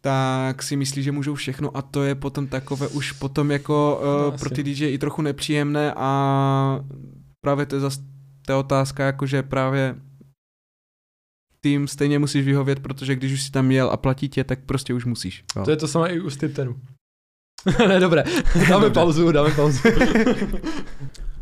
tak 0.00 0.62
si 0.62 0.76
myslí, 0.76 1.02
že 1.02 1.12
můžou 1.12 1.34
všechno. 1.34 1.76
A 1.76 1.82
to 1.82 2.02
je 2.04 2.14
potom 2.14 2.46
takové 2.46 2.88
už 2.88 3.12
potom 3.12 3.50
jako 3.50 4.00
No, 4.04 4.28
uh, 4.28 4.34
asi. 4.34 4.40
pro 4.44 4.50
ty 4.54 4.62
DJ 4.62 4.84
i 4.94 4.98
trochu 4.98 5.22
nepříjemné. 5.22 5.92
A 5.96 6.80
právě 7.40 7.66
to 7.66 7.74
je 7.76 7.80
zase 7.80 8.00
ta 8.46 8.58
otázka, 8.58 9.04
jakože 9.06 9.42
právě 9.42 9.94
tým 11.60 11.88
stejně 11.88 12.18
musíš 12.18 12.44
vyhovět, 12.44 12.80
protože 12.80 13.16
když 13.16 13.32
už 13.32 13.42
si 13.42 13.50
tam 13.50 13.70
jel 13.70 13.90
a 13.90 13.96
platí 13.96 14.28
tě, 14.28 14.44
tak 14.44 14.58
prostě 14.66 14.94
už 14.94 15.04
musíš. 15.04 15.44
Jo. 15.56 15.64
To 15.64 15.70
je 15.70 15.76
to 15.76 15.88
samé 15.88 16.08
i 16.08 16.20
u 16.20 16.30
Stiptenu. 16.30 16.76
ne, 17.88 18.00
dobré. 18.00 18.24
Dáme 18.68 18.84
Dobře. 18.84 18.90
pauzu, 19.00 19.32
dáme 19.32 19.50
pauzu. 19.50 19.78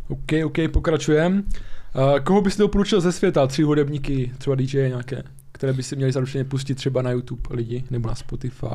OK, 0.08 0.32
OK, 0.44 0.56
pokračujeme. 0.72 1.36
Uh, 1.94 2.18
koho 2.24 2.40
bys 2.40 2.56
doporučil 2.56 3.00
ze 3.00 3.12
světa? 3.12 3.46
Tři 3.46 3.62
hudebníky, 3.62 4.32
třeba 4.38 4.56
DJ 4.56 4.88
nějaké, 4.88 5.22
které 5.52 5.72
by 5.72 5.82
si 5.82 5.96
měli 5.96 6.12
zaručeně 6.12 6.44
pustit 6.44 6.74
třeba 6.74 7.02
na 7.02 7.10
YouTube 7.10 7.42
lidi, 7.50 7.84
nebo 7.90 8.08
na 8.08 8.14
Spotify. 8.14 8.66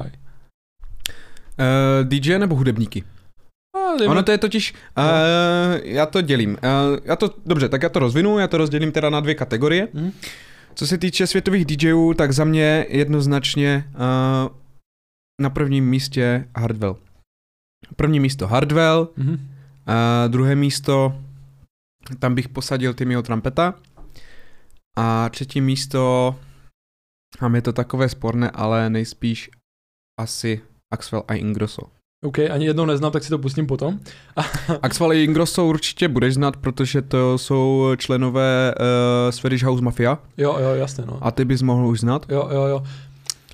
Uh, 1.59 2.03
DJ 2.03 2.39
nebo 2.39 2.55
hudebníky? 2.55 3.03
Dejme- 3.99 4.11
Ono 4.11 4.23
to 4.23 4.31
je 4.31 4.37
totiž, 4.37 4.73
uh, 4.97 5.03
já 5.83 6.05
to 6.05 6.21
dělím. 6.21 6.49
Uh, 6.49 6.57
já 7.03 7.15
to, 7.15 7.29
dobře, 7.45 7.69
tak 7.69 7.83
já 7.83 7.89
to 7.89 7.99
rozvinu, 7.99 8.39
já 8.39 8.47
to 8.47 8.57
rozdělím 8.57 8.91
teda 8.91 9.09
na 9.09 9.19
dvě 9.19 9.35
kategorie. 9.35 9.87
Hm? 9.93 10.11
Co 10.75 10.87
se 10.87 10.97
týče 10.97 11.27
světových 11.27 11.65
DJů, 11.65 12.13
tak 12.13 12.31
za 12.31 12.43
mě 12.43 12.85
jednoznačně 12.89 13.91
uh, 13.95 14.57
na 15.41 15.49
prvním 15.49 15.89
místě 15.89 16.49
Hardwell. 16.57 16.99
První 17.95 18.19
místo 18.19 18.47
Hardwell, 18.47 19.09
Mhm. 19.17 19.49
A 19.85 20.27
druhé 20.27 20.55
místo, 20.55 21.21
tam 22.19 22.35
bych 22.35 22.49
posadil 22.49 22.93
Timmyho 22.93 23.23
Trumpeta. 23.23 23.73
A 24.97 25.29
třetí 25.29 25.61
místo, 25.61 26.35
a 27.39 27.55
je 27.55 27.61
to 27.61 27.73
takové 27.73 28.09
sporné, 28.09 28.49
ale 28.51 28.89
nejspíš 28.89 29.49
asi 30.19 30.61
Axwell 30.93 31.23
a 31.27 31.33
Ingrosso. 31.33 31.91
OK, 32.23 32.39
ani 32.39 32.65
jednou 32.65 32.85
neznám, 32.85 33.11
tak 33.11 33.23
si 33.23 33.29
to 33.29 33.37
pustím 33.37 33.67
potom. 33.67 33.99
Axwell 34.81 35.11
a 35.11 35.13
Ingrosso 35.13 35.65
určitě 35.65 36.07
budeš 36.07 36.33
znát, 36.33 36.57
protože 36.57 37.01
to 37.01 37.37
jsou 37.37 37.91
členové 37.97 38.75
uh, 38.79 39.31
Swedish 39.31 39.63
House 39.63 39.83
Mafia. 39.83 40.17
Jo, 40.37 40.57
jo, 40.59 40.69
jasně, 40.69 41.03
no. 41.07 41.17
A 41.21 41.31
ty 41.31 41.45
bys 41.45 41.61
mohl 41.61 41.87
už 41.87 41.99
znát? 41.99 42.25
Jo, 42.29 42.49
jo, 42.51 42.65
jo. 42.65 42.83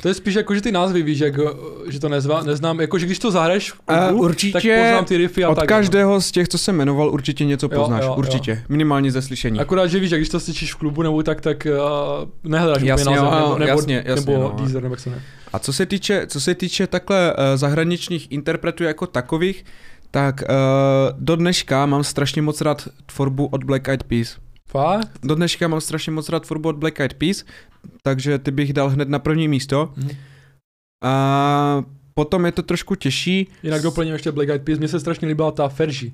To 0.02 0.08
je 0.08 0.14
spíš 0.14 0.36
jako, 0.36 0.56
že 0.56 0.62
ty 0.62 0.72
názvy 0.72 1.04
víš, 1.04 1.20
jak, 1.20 1.40
že 1.88 2.00
to 2.00 2.10
nezva, 2.10 2.42
neznám, 2.44 2.82
jako, 2.82 3.00
že 3.00 3.06
když 3.06 3.20
to 3.20 3.32
zahraješ 3.32 3.72
v 3.72 3.80
klubu, 3.80 4.16
uh, 4.16 4.22
určitě 4.22 4.76
tak 4.76 4.84
poznám 4.84 5.06
ty 5.06 5.18
riffy 5.18 5.44
a 5.44 5.50
od 5.50 5.56
tak. 5.56 5.64
no. 5.64 5.68
každého 5.68 6.22
z 6.22 6.32
těch, 6.32 6.48
co 6.48 6.58
jsem 6.58 6.76
jmenoval, 6.76 7.10
určitě 7.10 7.46
něco 7.46 7.70
Jo, 7.72 7.80
poznáš, 7.80 8.04
jo, 8.04 8.08
jo. 8.08 8.16
určitě, 8.16 8.64
minimálně 8.70 9.12
ze 9.12 9.22
slyšení. 9.22 9.60
Akorát, 9.60 9.88
že 9.88 10.00
víš, 10.00 10.12
jak 10.12 10.20
když 10.20 10.30
to 10.30 10.40
slyšíš 10.40 10.74
v 10.74 10.78
klubu 10.78 11.02
nebo 11.02 11.24
tak, 11.24 11.42
tak 11.42 11.68
uh, 11.70 12.52
nehledáš 12.52 12.84
Jasně, 12.84 13.04
úplně 13.04 13.16
název, 13.16 13.34
jo, 13.34 13.46
nebo, 13.46 13.58
nebo, 13.60 13.72
jasně, 13.72 14.04
jasně, 14.06 14.26
nebo 14.26 14.44
no. 14.44 14.56
Deezer, 14.58 14.84
nebo 14.84 14.94
jak 14.94 15.00
se 15.00 15.10
ne. 15.10 15.24
A 15.54 15.60
co 15.60 15.74
se 15.74 15.86
týče, 15.86 16.28
co 16.28 16.42
se 16.42 16.56
týče 16.56 16.88
takhle 16.88 17.34
uh, 17.34 17.40
zahraničních 17.56 18.32
interpretů 18.32 18.84
jako 18.84 19.08
takových, 19.08 19.66
tak 20.12 20.42
uh, 20.42 21.18
do 21.20 21.36
dneška 21.36 21.86
mám 21.86 22.04
strašně 22.04 22.42
moc 22.42 22.62
rád 22.62 22.88
tvorbu 23.06 23.46
od 23.46 23.64
Black 23.64 23.88
Eyed 23.88 24.04
Peas. 24.04 24.38
Fakt? 24.72 25.12
Do 25.24 25.36
dneška 25.36 25.68
mám 25.68 25.82
strašně 25.82 26.12
moc 26.12 26.30
rád 26.30 26.46
tvorbu 26.46 26.70
od 26.70 26.76
Black 26.76 27.00
Eyed 27.00 27.14
Peas, 27.14 27.44
takže 28.04 28.40
ty 28.40 28.52
bych 28.52 28.74
dal 28.74 28.90
hned 28.90 29.10
na 29.10 29.20
první 29.20 29.48
místo. 29.48 29.94
Mhm. 29.98 30.10
A 31.04 31.84
potom 32.14 32.46
je 32.46 32.52
to 32.52 32.64
trošku 32.64 32.96
těžší. 32.96 33.48
Jinak 33.64 33.82
doplním 33.82 34.14
ještě 34.14 34.32
Black 34.32 34.50
Eyed 34.50 34.62
Peas, 34.64 34.80
mně 34.80 34.88
se 34.88 35.00
strašně 35.00 35.28
líbila 35.28 35.52
ta 35.52 35.68
Fergie. 35.70 36.12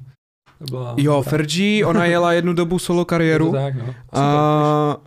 To 0.60 0.66
byla, 0.70 0.95
Jo, 0.97 1.24
ta- 1.24 1.30
Fergie, 1.30 1.86
ona 1.86 2.06
jela 2.16 2.34
jednu 2.34 2.53
dobu 2.53 2.80
solo 2.80 2.99
je 3.01 3.06
to 3.06 3.06
kariéru. 3.06 3.51
Tak, 3.51 3.76
no. 3.76 3.95
A 4.14 4.97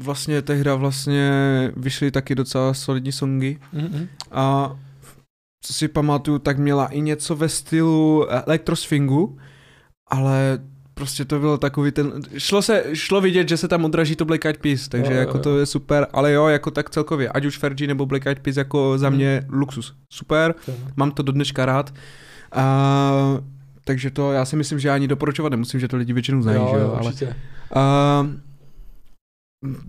vlastně 0.00 0.42
tehda 0.42 0.74
vlastně 0.74 1.30
vyšly 1.76 2.10
taky 2.10 2.34
docela 2.34 2.74
solidní 2.74 3.12
songy. 3.12 3.58
Mhm. 3.72 4.08
A 4.32 4.76
co 5.64 5.72
si 5.72 5.88
pamatuju, 5.88 6.38
tak 6.38 6.58
měla 6.58 6.86
i 6.86 7.00
něco 7.00 7.36
ve 7.36 7.48
stylu 7.48 8.26
elektrosfingu, 8.30 9.38
ale 10.10 10.58
prostě 10.94 11.24
to 11.24 11.38
bylo 11.38 11.58
takový 11.58 11.90
ten, 11.92 12.12
šlo 12.38 12.62
se, 12.62 12.84
šlo 12.92 13.20
vidět, 13.20 13.48
že 13.48 13.56
se 13.56 13.68
tam 13.68 13.84
odraží 13.84 14.16
to 14.16 14.24
Black 14.24 14.44
Eyed 14.44 14.56
Peas, 14.58 14.88
takže 14.88 15.12
Jo, 15.12 15.16
jo, 15.16 15.20
jako 15.20 15.36
jo. 15.38 15.42
to 15.42 15.58
je 15.58 15.66
super, 15.66 16.06
ale 16.12 16.32
jo, 16.32 16.46
jako 16.46 16.70
tak 16.70 16.90
celkově, 16.90 17.28
ať 17.28 17.44
už 17.44 17.58
Fergie 17.58 17.88
nebo 17.88 18.06
Black 18.06 18.26
Eyed 18.26 18.38
Peas 18.38 18.56
jako 18.56 18.98
za 18.98 19.08
Hmm. 19.08 19.16
mě 19.16 19.44
luxus, 19.48 19.94
super, 20.12 20.54
To- 20.66 20.72
mám 20.96 21.10
to 21.10 21.22
do 21.22 21.32
dneška 21.32 21.66
rád. 21.66 21.94
A, 22.52 23.38
takže 23.84 24.10
to 24.10 24.32
já 24.32 24.44
si 24.44 24.56
myslím, 24.56 24.78
že 24.78 24.90
ani 24.90 25.08
doporučovat 25.08 25.50
nemusím, 25.50 25.80
že 25.80 25.88
to 25.88 25.96
lidi 25.96 26.12
většinou 26.12 26.42
znají, 26.42 26.58
jo, 26.58 26.68
že 26.70 26.76
jo, 26.76 26.82
jo, 26.82 26.92
ale 26.92 27.06
určitě. 27.06 27.36
a 27.74 28.26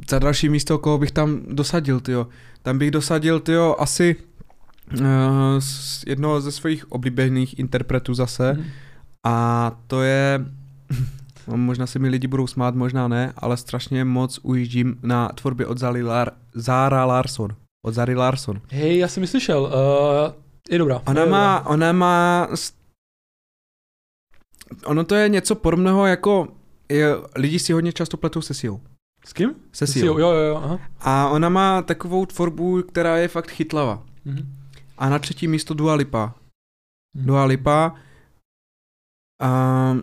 za 0.10 0.20
další 0.20 0.50
místo, 0.50 0.78
koho 0.78 0.98
bych 0.98 1.12
tam 1.12 1.40
dosadil, 1.50 2.00
tyjo. 2.00 2.28
Tam 2.62 2.78
bych 2.78 2.92
dosadil, 2.92 3.40
tyjo, 3.40 3.76
asi 3.80 4.16
uh, 5.00 5.06
jednoho 6.08 6.42
ze 6.42 6.52
svých 6.52 6.92
oblíbených 6.92 7.60
interpretů 7.60 8.14
zase. 8.14 8.54
Mhm. 8.54 8.64
A 9.24 9.72
to 9.88 10.02
je, 10.02 10.40
možná 11.56 11.88
se 11.88 12.00
mi 12.00 12.10
lidi 12.10 12.28
budou 12.28 12.48
smát, 12.48 12.76
možná 12.76 13.08
ne, 13.08 13.34
ale 13.38 13.58
strašně 13.58 14.06
moc 14.06 14.40
ujíždím 14.44 15.00
na 15.04 15.30
tvorbě 15.30 15.66
od 15.68 15.78
Zari 15.78 16.04
Lar- 16.04 16.32
Zara 16.54 17.06
Larson. 17.06 17.56
Od 17.86 17.94
Zary 17.94 18.16
Larson. 18.16 18.62
Hej, 18.70 18.98
já 18.98 19.08
jsem 19.08 19.24
ji 19.24 19.28
slyšel, 19.28 19.64
uh, 19.64 20.34
je 20.70 20.78
dobrá. 20.78 21.02
Ona 21.08 21.22
je 21.22 21.30
má, 21.30 21.66
ona 21.66 21.92
má, 21.92 22.48
ono 24.86 25.04
to 25.04 25.16
je 25.16 25.30
něco 25.30 25.56
podobného 25.56 26.06
jako, 26.06 26.48
je, 26.90 27.16
lidi 27.36 27.60
si 27.60 27.74
hodně 27.74 27.94
často 27.94 28.18
pletou 28.18 28.42
se 28.42 28.54
dobrá. 28.54 28.82
S 29.26 29.34
kým? 29.34 29.56
Se 29.72 29.88
S 29.88 29.92
Seal. 29.92 30.20
Jo, 30.20 30.32
jo, 30.32 30.42
jo, 30.42 30.56
aha. 30.56 30.80
A 31.00 31.30
ona 31.30 31.50
má 31.50 31.82
takovou 31.82 32.26
tvorbu, 32.26 32.84
která 32.84 33.18
je 33.18 33.28
fakt 33.28 33.52
chytlavá. 33.52 34.04
Mhm. 34.26 34.56
A 34.98 35.10
na 35.10 35.20
třetí 35.20 35.48
místo 35.48 35.74
Dua 35.74 35.94
Lipa. 35.96 36.34
Mhm. 37.14 37.26
Dua 37.26 37.46
Lipa 37.46 37.96
a 39.42 39.98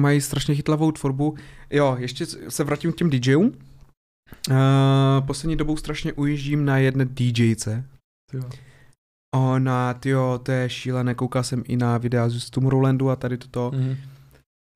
mají 0.00 0.20
strašně 0.20 0.54
chytlavou 0.54 0.92
tvorbu. 0.92 1.36
Jo, 1.70 1.96
ještě 1.98 2.26
se 2.26 2.64
vrátím 2.64 2.92
k 2.92 2.96
těm 2.96 3.10
DJům. 3.10 3.52
Uh, 4.50 5.26
poslední 5.26 5.56
dobou 5.56 5.76
strašně 5.76 6.12
ujíždím 6.12 6.64
na 6.64 6.78
jedné 6.78 7.04
DJce. 7.04 7.84
Jo. 8.32 8.42
Ona, 9.34 9.94
tyjo, 9.94 10.40
to 10.42 10.52
je 10.52 10.70
šílené, 10.70 11.14
koukal 11.14 11.42
jsem 11.42 11.62
i 11.66 11.76
na 11.76 11.98
videa 11.98 12.28
z 12.28 12.50
Tomorrowlandu 12.50 13.10
a 13.10 13.16
tady 13.16 13.38
toto. 13.38 13.70
Mhm. 13.74 13.96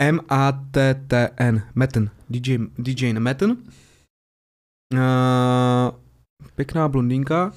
M-A-T-T-N, 0.02 1.62
Metten, 1.74 2.10
DJ, 2.30 2.58
DJ 2.78 3.12
Metten. 3.12 3.50
Uh, 3.50 3.58
pěkná 6.54 6.88
blondýnka, 6.88 7.52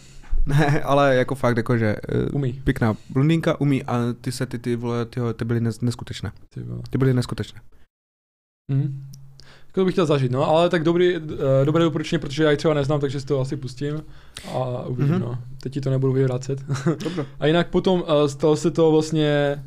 ne, 0.45 0.81
ale 0.83 1.15
jako 1.15 1.35
fakt, 1.35 1.57
jakože 1.57 1.95
uh, 2.29 2.35
Umí. 2.35 2.53
pěkná 2.63 2.95
blondýnka, 3.09 3.61
umí 3.61 3.83
a 3.83 3.99
ty 4.21 4.31
se, 4.31 4.45
ty, 4.45 4.59
ty 4.59 4.75
vole, 4.75 5.05
tyjo, 5.05 5.33
ty 5.33 5.45
byly 5.45 5.59
nes, 5.61 5.81
neskutečné. 5.81 6.31
Ty 6.49 6.63
vole. 6.63 6.81
Ty 6.89 6.97
byly 6.97 7.13
neskutečné. 7.13 7.61
Mhm. 8.71 9.05
Jako 9.67 9.81
to 9.81 9.85
bych 9.85 9.93
chtěl 9.93 10.05
zažít, 10.05 10.31
no, 10.31 10.47
ale 10.49 10.69
tak 10.69 10.83
dobrý, 10.83 11.17
uh, 11.17 11.25
dobré 11.65 11.83
doporučení, 11.83 12.19
protože 12.19 12.43
já 12.43 12.51
ji 12.51 12.57
třeba 12.57 12.73
neznám, 12.73 12.99
takže 12.99 13.19
si 13.19 13.25
to 13.25 13.39
asi 13.41 13.57
pustím 13.57 14.03
a 14.53 14.85
uvidím, 14.85 15.11
Mhm. 15.13 15.21
no. 15.21 15.37
Teď 15.63 15.73
ti 15.73 15.81
to 15.81 15.89
nebudu 15.89 16.13
vyvracet. 16.13 16.59
A 17.39 17.45
jinak 17.47 17.67
potom 17.69 18.01
uh, 18.01 18.07
stalo 18.27 18.55
se 18.55 18.71
to 18.71 18.91
vlastně 18.91 19.63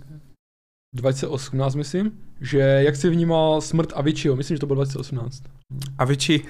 2018, 0.95 1.75
myslím, 1.75 2.13
že 2.41 2.59
jak 2.59 2.97
jsi 2.97 3.11
vnímal 3.11 3.61
smrt 3.61 3.93
Aviciiho, 3.97 4.37
myslím, 4.37 4.57
že 4.57 4.61
to 4.61 4.67
bylo 4.67 4.75
2018. 4.75 5.43
A 5.99 6.05
Vici, 6.05 6.41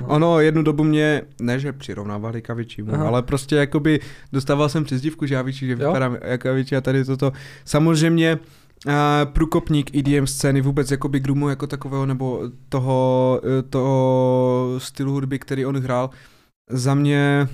No. 0.00 0.06
ono 0.06 0.40
jednu 0.40 0.62
dobu 0.62 0.84
mě, 0.84 1.22
ne 1.40 1.58
že 1.58 1.72
přirovnávali 1.72 2.42
k 2.42 2.50
Aviciimu, 2.50 2.94
Aha. 2.94 3.06
ale 3.08 3.22
prostě 3.22 3.56
jakoby 3.56 4.00
dostával 4.32 4.68
jsem 4.68 4.84
přezdívku, 4.84 5.26
že 5.26 5.36
Avicii, 5.38 5.68
že 5.68 5.74
vypadám 5.74 6.16
jako 6.24 6.48
Avicii 6.50 6.76
a 6.76 6.80
tady 6.80 7.04
toto. 7.04 7.32
Samozřejmě 7.64 8.38
uh, 8.86 8.92
průkopník 9.32 9.96
EDM 9.96 10.26
scény 10.26 10.60
vůbec 10.60 10.90
jakoby 10.90 11.20
Grumu 11.20 11.48
jako 11.48 11.66
takového 11.66 12.06
nebo 12.06 12.42
toho, 12.68 13.40
eh, 13.58 13.62
toho 13.62 14.74
stylu 14.78 15.12
hudby, 15.12 15.38
který 15.38 15.66
on 15.66 15.76
hrál, 15.76 16.10
za 16.70 16.94
mě 16.94 17.48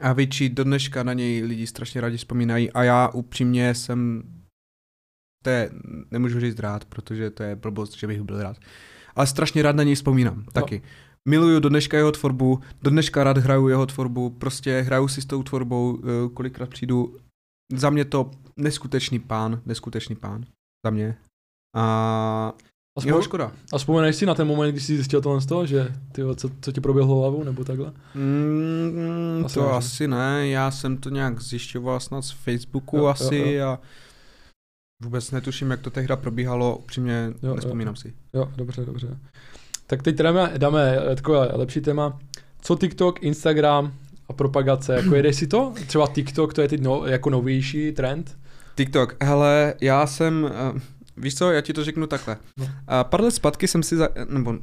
Avicii 0.00 0.48
do 0.48 0.64
dneška 0.64 1.02
na 1.02 1.12
něj 1.12 1.42
lidi 1.44 1.66
strašně 1.66 2.00
rádi 2.00 2.16
vzpomínají 2.16 2.70
a 2.70 2.82
já 2.84 3.08
upřímně 3.08 3.74
jsem 3.74 4.22
to 5.42 5.50
je, 5.50 5.70
nemůžu 6.10 6.40
říct 6.40 6.58
rád, 6.58 6.84
protože 6.84 7.30
to 7.30 7.42
je 7.42 7.56
blbost, 7.56 7.96
že 7.98 8.06
bych 8.06 8.22
byl 8.22 8.42
rád. 8.42 8.56
Ale 9.16 9.26
strašně 9.26 9.62
rád 9.62 9.76
na 9.76 9.82
něj 9.82 9.94
vzpomínám, 9.94 10.44
taky. 10.52 10.82
Miluju 11.28 11.60
do 11.60 11.68
dneška 11.68 11.96
jeho 11.96 12.12
tvorbu, 12.12 12.60
do 12.82 12.90
dneška 12.90 13.24
rád 13.24 13.38
hraju 13.38 13.68
jeho 13.68 13.86
tvorbu, 13.86 14.30
prostě 14.30 14.80
hraju 14.80 15.08
si 15.08 15.22
s 15.22 15.26
tou 15.26 15.42
tvorbou, 15.42 15.98
eh, 16.04 16.28
kolikrát 16.34 16.70
přijdu. 16.70 17.16
Za 17.74 17.90
mě 17.90 18.04
to 18.04 18.30
neskutečný 18.56 19.18
pán, 19.18 19.60
neskutečný 19.66 20.16
pán, 20.16 20.44
za 20.86 20.90
mě. 20.90 21.16
A 21.76 21.82
A, 22.98 23.00
jo, 23.04 23.14
vzpom- 23.16 23.22
škoda. 23.22 23.52
a 23.72 23.78
vzpomeneš 23.78 24.16
si 24.16 24.26
na 24.26 24.34
ten 24.34 24.46
moment, 24.46 24.70
když 24.72 24.84
jsi 24.84 24.94
zjistil 24.96 25.20
tohle 25.20 25.40
z 25.40 25.46
toho, 25.46 25.66
že 25.66 25.92
ty, 26.12 26.22
co, 26.36 26.50
co 26.60 26.72
ti 26.72 26.80
proběhlo 26.80 27.20
hlavou, 27.20 27.44
nebo 27.44 27.64
takhle? 27.64 27.92
Mm, 28.14 29.42
Asi 29.44 29.54
to 29.54 29.60
ne, 29.62 29.66
že? 29.68 29.72
asi 29.76 30.08
ne, 30.08 30.48
já 30.48 30.70
jsem 30.70 30.96
to 30.96 31.08
nějak 31.10 31.40
zjišťoval 31.42 32.00
snad 32.00 32.22
z 32.22 32.30
Facebooku 32.30 32.96
Jo, 32.96 33.02
jo, 33.02 33.08
asi 33.08 33.36
jo. 33.36 33.68
a 33.68 33.80
vůbec 35.02 35.30
netuším, 35.30 35.70
jak 35.70 35.80
to 35.80 35.90
tehda 35.90 36.16
probíhalo, 36.16 36.76
upřímně 36.76 37.32
Jo, 37.42 37.48
jo. 37.48 37.54
nespomínám 37.54 37.96
si. 37.96 38.12
Jo, 38.34 38.48
dobře, 38.56 38.84
dobře. 38.84 39.18
Tak 39.86 40.02
teď 40.02 40.16
teda 40.16 40.32
dáme, 40.32 40.52
dáme 40.58 40.98
eh, 41.12 41.16
takové 41.16 41.50
lepší 41.52 41.80
téma. 41.80 42.18
Co 42.60 42.76
TikTok, 42.76 43.22
Instagram 43.22 43.92
a 44.28 44.32
propagace, 44.32 44.94
jako 44.94 45.14
jedeš 45.14 45.36
si 45.36 45.46
to? 45.46 45.72
Třeba 45.86 46.06
TikTok, 46.06 46.54
to 46.54 46.62
je 46.62 46.68
teď 46.68 46.80
no, 46.80 47.06
jako 47.06 47.30
novější 47.30 47.92
trend. 47.92 48.36
TikTok, 48.74 49.16
hele, 49.22 49.74
já 49.80 50.06
jsem, 50.06 50.44
uh, 50.44 50.80
víš 51.16 51.34
co, 51.34 51.50
já 51.50 51.60
ti 51.60 51.72
to 51.72 51.84
řeknu 51.84 52.06
takhle. 52.06 52.36
No. 52.56 52.64
Uh, 52.64 52.70
pár 53.02 53.20
let 53.20 53.30
zpátky 53.30 53.68
jsem 53.68 53.82
si, 53.82 53.96
za, 53.96 54.08
nebo 54.28 54.54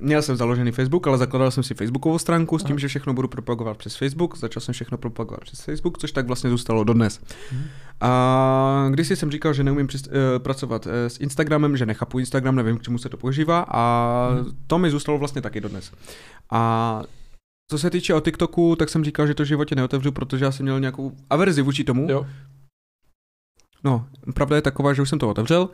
měl 0.00 0.22
jsem 0.22 0.36
založený 0.36 0.72
Facebook, 0.72 1.06
ale 1.06 1.18
zakládal 1.18 1.50
jsem 1.50 1.62
si 1.62 1.74
Facebookovou 1.74 2.18
stránku 2.18 2.58
s 2.58 2.62
tím, 2.62 2.72
Aha. 2.72 2.78
že 2.78 2.88
všechno 2.88 3.14
budu 3.14 3.28
propagovat 3.28 3.76
přes 3.76 3.96
Facebook, 3.96 4.38
začal 4.38 4.60
jsem 4.60 4.72
všechno 4.72 4.98
propagovat 4.98 5.40
přes 5.40 5.60
Facebook, 5.60 5.98
což 5.98 6.12
tak 6.12 6.26
vlastně 6.26 6.50
zůstalo 6.50 6.84
dodnes. 6.84 7.20
Mhm. 7.52 7.62
A 8.00 8.86
když 8.90 9.08
jsem 9.08 9.30
říkal, 9.30 9.52
že 9.52 9.64
neumím 9.64 9.86
přist, 9.86 10.06
uh, 10.06 10.12
pracovat 10.42 10.86
uh, 10.86 10.92
s 10.92 11.20
Instagramem, 11.20 11.76
že 11.76 11.86
nechápu 11.86 12.18
Instagram, 12.18 12.56
nevím, 12.56 12.78
k 12.78 12.82
čemu 12.82 12.98
se 12.98 13.08
to 13.08 13.16
používá 13.16 13.66
a 13.68 14.28
Mhm. 14.34 14.50
to 14.66 14.78
mi 14.78 14.90
zůstalo 14.90 15.18
vlastně 15.18 15.42
taky 15.42 15.60
dodnes. 15.60 15.92
A 16.50 17.02
co 17.70 17.78
se 17.78 17.90
týče 17.90 18.14
o 18.14 18.20
TikToku, 18.20 18.76
tak 18.76 18.88
jsem 18.88 19.04
říkal, 19.04 19.26
že 19.26 19.34
to 19.34 19.42
v 19.42 19.46
životě 19.46 19.74
neotevřu, 19.74 20.12
protože 20.12 20.44
já 20.44 20.52
jsem 20.52 20.64
měl 20.64 20.80
nějakou 20.80 21.12
averzi 21.30 21.62
vůči 21.62 21.84
tomu. 21.84 22.06
Jo. 22.10 22.26
No, 23.84 24.06
pravda 24.34 24.56
je 24.56 24.62
taková, 24.62 24.92
že 24.92 25.02
už 25.02 25.08
jsem 25.08 25.18
to 25.18 25.28
otevřel, 25.28 25.68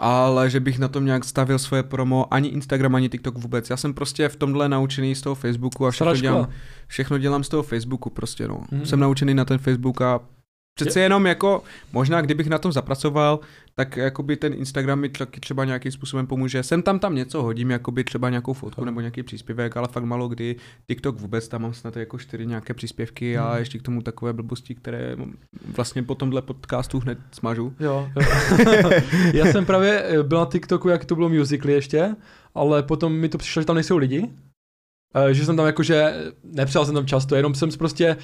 ale 0.00 0.50
že 0.50 0.60
bych 0.60 0.78
na 0.78 0.88
tom 0.88 1.04
nějak 1.04 1.24
stavil 1.24 1.58
svoje 1.58 1.82
promo, 1.82 2.34
ani 2.34 2.48
Instagram, 2.48 2.94
ani 2.94 3.08
TikTok 3.08 3.38
vůbec. 3.38 3.70
Já 3.70 3.76
jsem 3.76 3.94
prostě 3.94 4.28
v 4.28 4.36
tomhle 4.36 4.68
naučený 4.68 5.14
z 5.14 5.20
toho 5.20 5.34
Facebooku 5.34 5.86
a 5.86 5.90
všechno 5.90 6.16
dělám, 6.16 6.48
všechno 6.86 7.18
dělám 7.18 7.44
z 7.44 7.48
toho 7.48 7.62
Facebooku 7.62 8.10
prostě, 8.10 8.48
no. 8.48 8.60
Mhm. 8.70 8.86
Jsem 8.86 9.00
naučený 9.00 9.34
na 9.34 9.44
ten 9.44 9.58
Facebook 9.58 10.00
a 10.02 10.20
Přece 10.78 11.00
jenom 11.00 11.26
jako, 11.26 11.62
možná 11.92 12.20
kdybych 12.20 12.46
na 12.46 12.58
tom 12.58 12.72
zapracoval, 12.72 13.40
tak 13.78 13.96
jakoby 13.96 14.36
ten 14.36 14.52
Instagram 14.52 15.00
mi 15.00 15.08
taky 15.08 15.40
třeba 15.40 15.64
nějakým 15.64 15.92
způsobem 15.92 16.26
pomůže. 16.26 16.62
Sem 16.62 16.82
tam 16.82 16.98
tam 16.98 17.14
něco 17.14 17.42
hodím, 17.42 17.70
jakoby 17.70 18.04
třeba 18.04 18.30
nějakou 18.30 18.52
fotku 18.52 18.84
nebo 18.84 19.00
nějaký 19.00 19.22
příspěvek, 19.22 19.76
ale 19.76 19.88
fakt 19.88 20.04
málo 20.04 20.28
kdy. 20.28 20.56
TikTok 20.86 21.20
vůbec, 21.20 21.48
tam 21.48 21.62
mám 21.62 21.74
snad 21.74 21.96
jako 21.96 22.18
čtyři 22.18 22.46
nějaké 22.46 22.74
příspěvky 22.74 23.38
a 23.38 23.48
Hmm. 23.48 23.58
ještě 23.58 23.78
k 23.78 23.82
tomu 23.82 24.02
takové 24.02 24.32
blbosti, 24.32 24.74
které 24.74 25.16
vlastně 25.76 26.02
po 26.02 26.14
tomhle 26.14 26.42
podcastu 26.42 27.00
hned 27.00 27.18
smažu. 27.32 27.74
Jo, 27.80 28.10
jo. 28.16 28.90
Já 29.34 29.46
jsem 29.46 29.66
právě 29.66 30.02
eh, 30.02 30.22
byl 30.22 30.38
na 30.38 30.46
TikToku, 30.46 30.88
jak 30.88 31.04
to 31.04 31.14
bylo 31.14 31.28
Musical.ly 31.28 31.72
ještě, 31.72 32.16
ale 32.54 32.82
potom 32.82 33.12
mi 33.12 33.28
to 33.28 33.38
přišlo, 33.38 33.62
že 33.62 33.66
tam 33.66 33.76
nejsou 33.76 33.96
lidi. 33.96 34.30
Eh, 35.14 35.34
Že 35.34 35.44
jsem 35.44 35.56
tam 35.56 35.66
jakože, 35.66 36.14
nepřijal 36.44 36.84
jsem 36.84 36.94
tam 36.94 37.06
často, 37.06 37.36
jenom 37.36 37.54
jsem 37.54 37.70
prostě, 37.78 38.16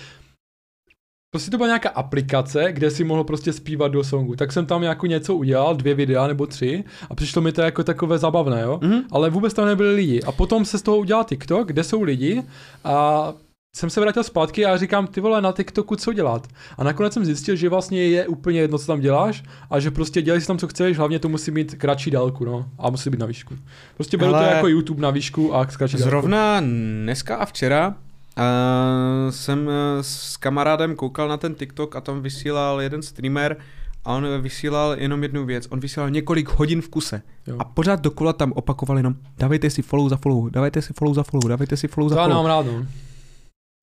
prostě 1.33 1.51
to 1.51 1.57
byla 1.57 1.67
nějaká 1.67 1.89
aplikace, 1.89 2.73
kde 2.73 2.91
si 2.91 3.05
mohl 3.05 3.25
prostě 3.25 3.53
zpívat 3.53 3.93
do 3.93 4.05
songu. 4.05 4.37
Tak 4.37 4.53
jsem 4.53 4.67
tam 4.67 4.83
jako 4.83 5.07
něco 5.07 5.35
udělal, 5.35 5.77
dvě 5.77 5.95
videa 5.95 6.27
nebo 6.27 6.47
tři 6.47 6.85
a 7.11 7.15
přišlo 7.15 7.43
mi 7.43 7.53
to 7.53 7.63
jako 7.63 7.85
takové 7.85 8.19
zabavné, 8.19 8.61
jo. 8.61 8.79
Mhm. 8.83 9.01
Ale 9.11 9.31
vůbec 9.31 9.55
tam 9.55 9.67
nebyli 9.67 9.95
lidi. 9.95 10.23
A 10.23 10.33
potom 10.33 10.65
se 10.65 10.79
z 10.79 10.83
toho 10.83 10.99
udělal 10.99 11.25
TikTok, 11.25 11.69
kde 11.69 11.85
jsou 11.85 12.03
lidi 12.03 12.43
a 12.85 13.33
jsem 13.77 13.91
se 13.91 14.01
vrátil 14.01 14.25
zpátky 14.25 14.67
a 14.67 14.77
říkám, 14.77 15.07
ty 15.07 15.21
vole, 15.21 15.41
na 15.43 15.53
TikToku 15.53 15.97
co 15.97 16.13
dělat? 16.13 16.49
A 16.79 16.85
nakonec 16.85 17.13
jsem 17.13 17.25
zjistil, 17.25 17.57
že 17.57 17.69
vlastně 17.69 18.05
je 18.05 18.27
úplně 18.27 18.61
jedno, 18.61 18.79
co 18.79 18.87
tam 18.87 19.01
děláš 19.01 19.45
a 19.71 19.81
že 19.81 19.91
prostě 19.91 20.23
dělej 20.23 20.41
si 20.41 20.47
tam, 20.47 20.59
co 20.59 20.69
chceš, 20.69 20.99
hlavně 20.99 21.19
to 21.19 21.29
musí 21.29 21.51
mít 21.51 21.75
kratší 21.75 22.11
délku, 22.11 22.45
no. 22.45 22.67
A 22.79 22.91
musí 22.91 23.11
být 23.11 23.21
na 23.21 23.27
výšku. 23.27 23.55
Prostě 23.95 24.17
beru 24.17 24.33
to 24.33 24.37
Hele, 24.37 24.55
jako 24.55 24.69
YouTube 24.69 25.03
na 25.03 25.11
výšku 25.11 25.55
a 25.55 25.67
kratší. 25.67 25.97
Zrovna 25.97 26.61
dneska 26.61 27.37
a 27.37 27.47
včera 27.47 27.95
uh, 28.39 29.31
jsem 29.31 29.69
eh, 29.69 30.03
s 30.03 30.37
kamarádem 30.37 30.97
koukal 30.97 31.29
na 31.29 31.37
ten 31.37 31.55
TikTok 31.55 31.97
a 31.97 32.01
tam 32.01 32.23
vysílal 32.23 32.81
jeden 32.81 33.03
streamer 33.03 33.57
a 34.05 34.13
on 34.15 34.27
vysílal 34.43 34.95
jenom 34.99 35.23
jednu 35.23 35.47
věc. 35.47 35.67
On 35.71 35.81
vysílal 35.81 36.11
několik 36.11 36.49
hodin 36.49 36.83
v 36.83 36.89
kuse. 36.89 37.23
Jo. 37.47 37.57
A 37.59 37.65
pořád 37.65 38.01
dokola 38.01 38.33
tam 38.33 38.53
opakoval 38.53 38.97
jenom 38.97 39.15
dávejte 39.39 39.71
si 39.71 39.83
follow 39.83 40.09
za 40.09 40.17
follow, 40.17 40.51
dávejte 40.51 40.83
si 40.83 40.93
follow 40.93 41.15
za 41.15 41.23
follow, 41.23 41.49
dávejte 41.49 41.77
si 41.77 41.89
follow 41.89 42.09
To 42.11 42.15
za 42.15 42.21
follow. 42.25 42.29
nemám 42.29 42.47
rád, 42.47 42.67
no. 42.67 42.87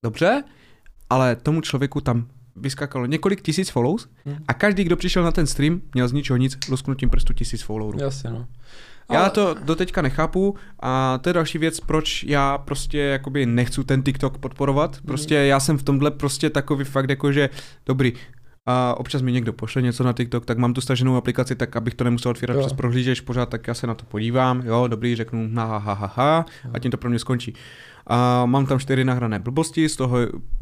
Dobře, 0.04 0.42
ale 1.10 1.36
tomu 1.36 1.60
člověku 1.60 2.00
tam 2.00 2.26
vyskakalo 2.56 3.06
několik 3.06 3.42
tisíc 3.42 3.70
follows 3.70 4.08
Hm. 4.26 4.36
a 4.48 4.54
každý, 4.54 4.84
kdo 4.84 4.96
přišel 4.96 5.22
na 5.22 5.32
ten 5.32 5.46
stream, 5.46 5.80
měl 5.94 6.08
z 6.08 6.12
ničeho 6.12 6.36
nic 6.36 6.58
lusknutím 6.68 7.10
prstu 7.10 7.32
tisíc 7.32 7.62
followerů. 7.62 7.98
Jasně, 8.00 8.30
no. 8.30 8.46
Já 9.10 9.20
Ale- 9.20 9.30
to 9.30 9.54
doteďka 9.64 10.02
nechápu 10.02 10.56
a 10.80 11.18
to 11.22 11.28
je 11.28 11.32
další 11.32 11.58
věc, 11.58 11.80
proč 11.80 12.24
já 12.24 12.58
prostě 12.58 12.98
jakoby 12.98 13.46
nechci 13.46 13.84
ten 13.84 14.02
TikTok 14.02 14.38
podporovat. 14.38 14.96
Mhm. 14.96 15.06
Prostě 15.06 15.34
já 15.34 15.60
jsem 15.60 15.78
v 15.78 15.82
tomhle 15.82 16.10
prostě 16.10 16.50
takový 16.50 16.84
fakt 16.84 17.10
jako, 17.10 17.32
že 17.32 17.48
dobrý, 17.86 18.12
a 18.66 18.94
občas 18.98 19.22
mi 19.22 19.32
někdo 19.32 19.52
pošle 19.52 19.82
něco 19.82 20.04
na 20.04 20.12
TikTok, 20.12 20.44
tak 20.46 20.58
mám 20.58 20.74
tu 20.74 20.80
staženou 20.80 21.16
aplikaci, 21.16 21.54
tak 21.56 21.76
abych 21.76 21.94
to 21.94 22.04
nemusel 22.04 22.30
otvírat 22.30 22.54
Jo. 22.56 22.60
přes 22.60 22.72
prohlížeč 22.72 23.20
pořád, 23.20 23.48
tak 23.48 23.68
já 23.68 23.74
se 23.74 23.86
na 23.86 23.94
to 23.94 24.04
podívám, 24.04 24.62
jo, 24.66 24.86
dobrý, 24.88 25.16
řeknu 25.16 25.50
ha, 25.54 25.78
ha, 25.78 25.92
ha, 25.94 26.12
ha 26.16 26.44
a 26.74 26.78
tím 26.78 26.90
to 26.90 26.96
pro 26.96 27.10
mě 27.10 27.18
skončí. 27.18 27.54
A 28.12 28.46
mám 28.46 28.66
tam 28.66 28.78
čtyři 28.78 29.04
nahrané 29.04 29.38
blbosti, 29.38 29.88
z 29.88 29.96
toho 29.96 30.18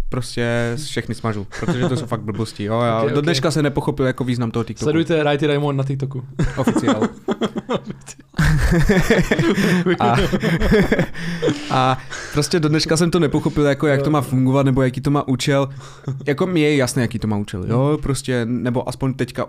prostě 0.09 0.73
všechny 0.85 1.15
smažu, 1.15 1.47
protože 1.61 1.89
to 1.89 1.97
jsou 1.97 2.07
fakt 2.07 2.21
blbosti, 2.21 2.65
jo. 2.65 2.81
Já 2.81 3.03
Ok, 3.03 3.13
do 3.13 3.21
dneška 3.21 3.51
se 3.51 3.63
nepochopil 3.63 4.07
jako 4.07 4.25
význam 4.25 4.51
toho 4.51 4.65
TikToku. 4.65 4.85
Sledujte 4.85 5.23
Righty 5.23 5.47
Raymond 5.47 5.79
na 5.79 5.85
TikToku. 5.85 6.25
Oficiál. 6.57 7.09
a, 10.01 10.17
a 11.71 11.99
prostě 12.33 12.61
do 12.61 12.69
dneška 12.69 12.97
jsem 12.97 13.11
to 13.11 13.21
nepochopil, 13.21 13.65
jako 13.65 13.87
jak 13.87 14.03
to 14.03 14.11
má 14.11 14.21
fungovat, 14.21 14.63
nebo 14.67 14.83
jaký 14.83 15.01
to 15.01 15.11
má 15.11 15.29
účel. 15.29 15.69
Jako 16.27 16.47
mi 16.47 16.61
je 16.61 16.77
jasné, 16.77 17.03
jaký 17.03 17.19
to 17.19 17.27
má 17.27 17.37
účel, 17.37 17.65
jo, 17.69 17.99
prostě, 18.03 18.45
nebo 18.45 18.89
aspoň 18.89 19.15
teďka 19.15 19.47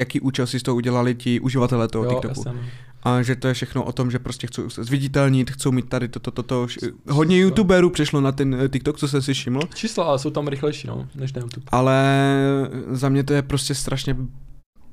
jaký 0.00 0.20
účel 0.20 0.46
si 0.46 0.60
z 0.60 0.62
toho 0.62 0.74
udělali 0.76 1.14
ti 1.14 1.40
uživatelé 1.40 1.88
toho 1.88 2.04
Jo, 2.04 2.10
TikToku. 2.10 2.28
jasně, 2.48 2.52
no. 2.52 2.68
A 3.04 3.22
že 3.22 3.36
to 3.36 3.48
je 3.48 3.54
všechno 3.54 3.84
o 3.84 3.92
tom, 3.92 4.10
že 4.10 4.18
prostě 4.18 4.46
chcou 4.46 4.70
se 4.70 4.84
zviditelnit, 4.84 5.50
chcou 5.50 5.72
mít 5.72 5.88
tady 5.88 6.08
toto, 6.08 6.30
toto. 6.30 6.66
To. 6.66 7.12
Hodně 7.14 7.38
youtuberů 7.38 7.90
přešlo 7.90 8.20
na 8.20 8.32
ten 8.32 8.54
eh, 8.54 8.68
TikTok, 8.68 8.98
co 8.98 9.08
jsem 9.08 9.22
si 9.22 9.34
všiml, 9.34 9.60
Čísla 9.74 10.04
ale 10.04 10.18
jsou 10.18 10.30
tam 10.30 10.48
rychlejší, 10.48 10.86
no, 10.86 11.08
než 11.14 11.32
na 11.32 11.40
YouTube. 11.42 11.66
ale 11.72 12.04
za 12.90 13.08
mě 13.08 13.24
to 13.24 13.32
je 13.32 13.42
prostě 13.42 13.74
strašně 13.74 14.16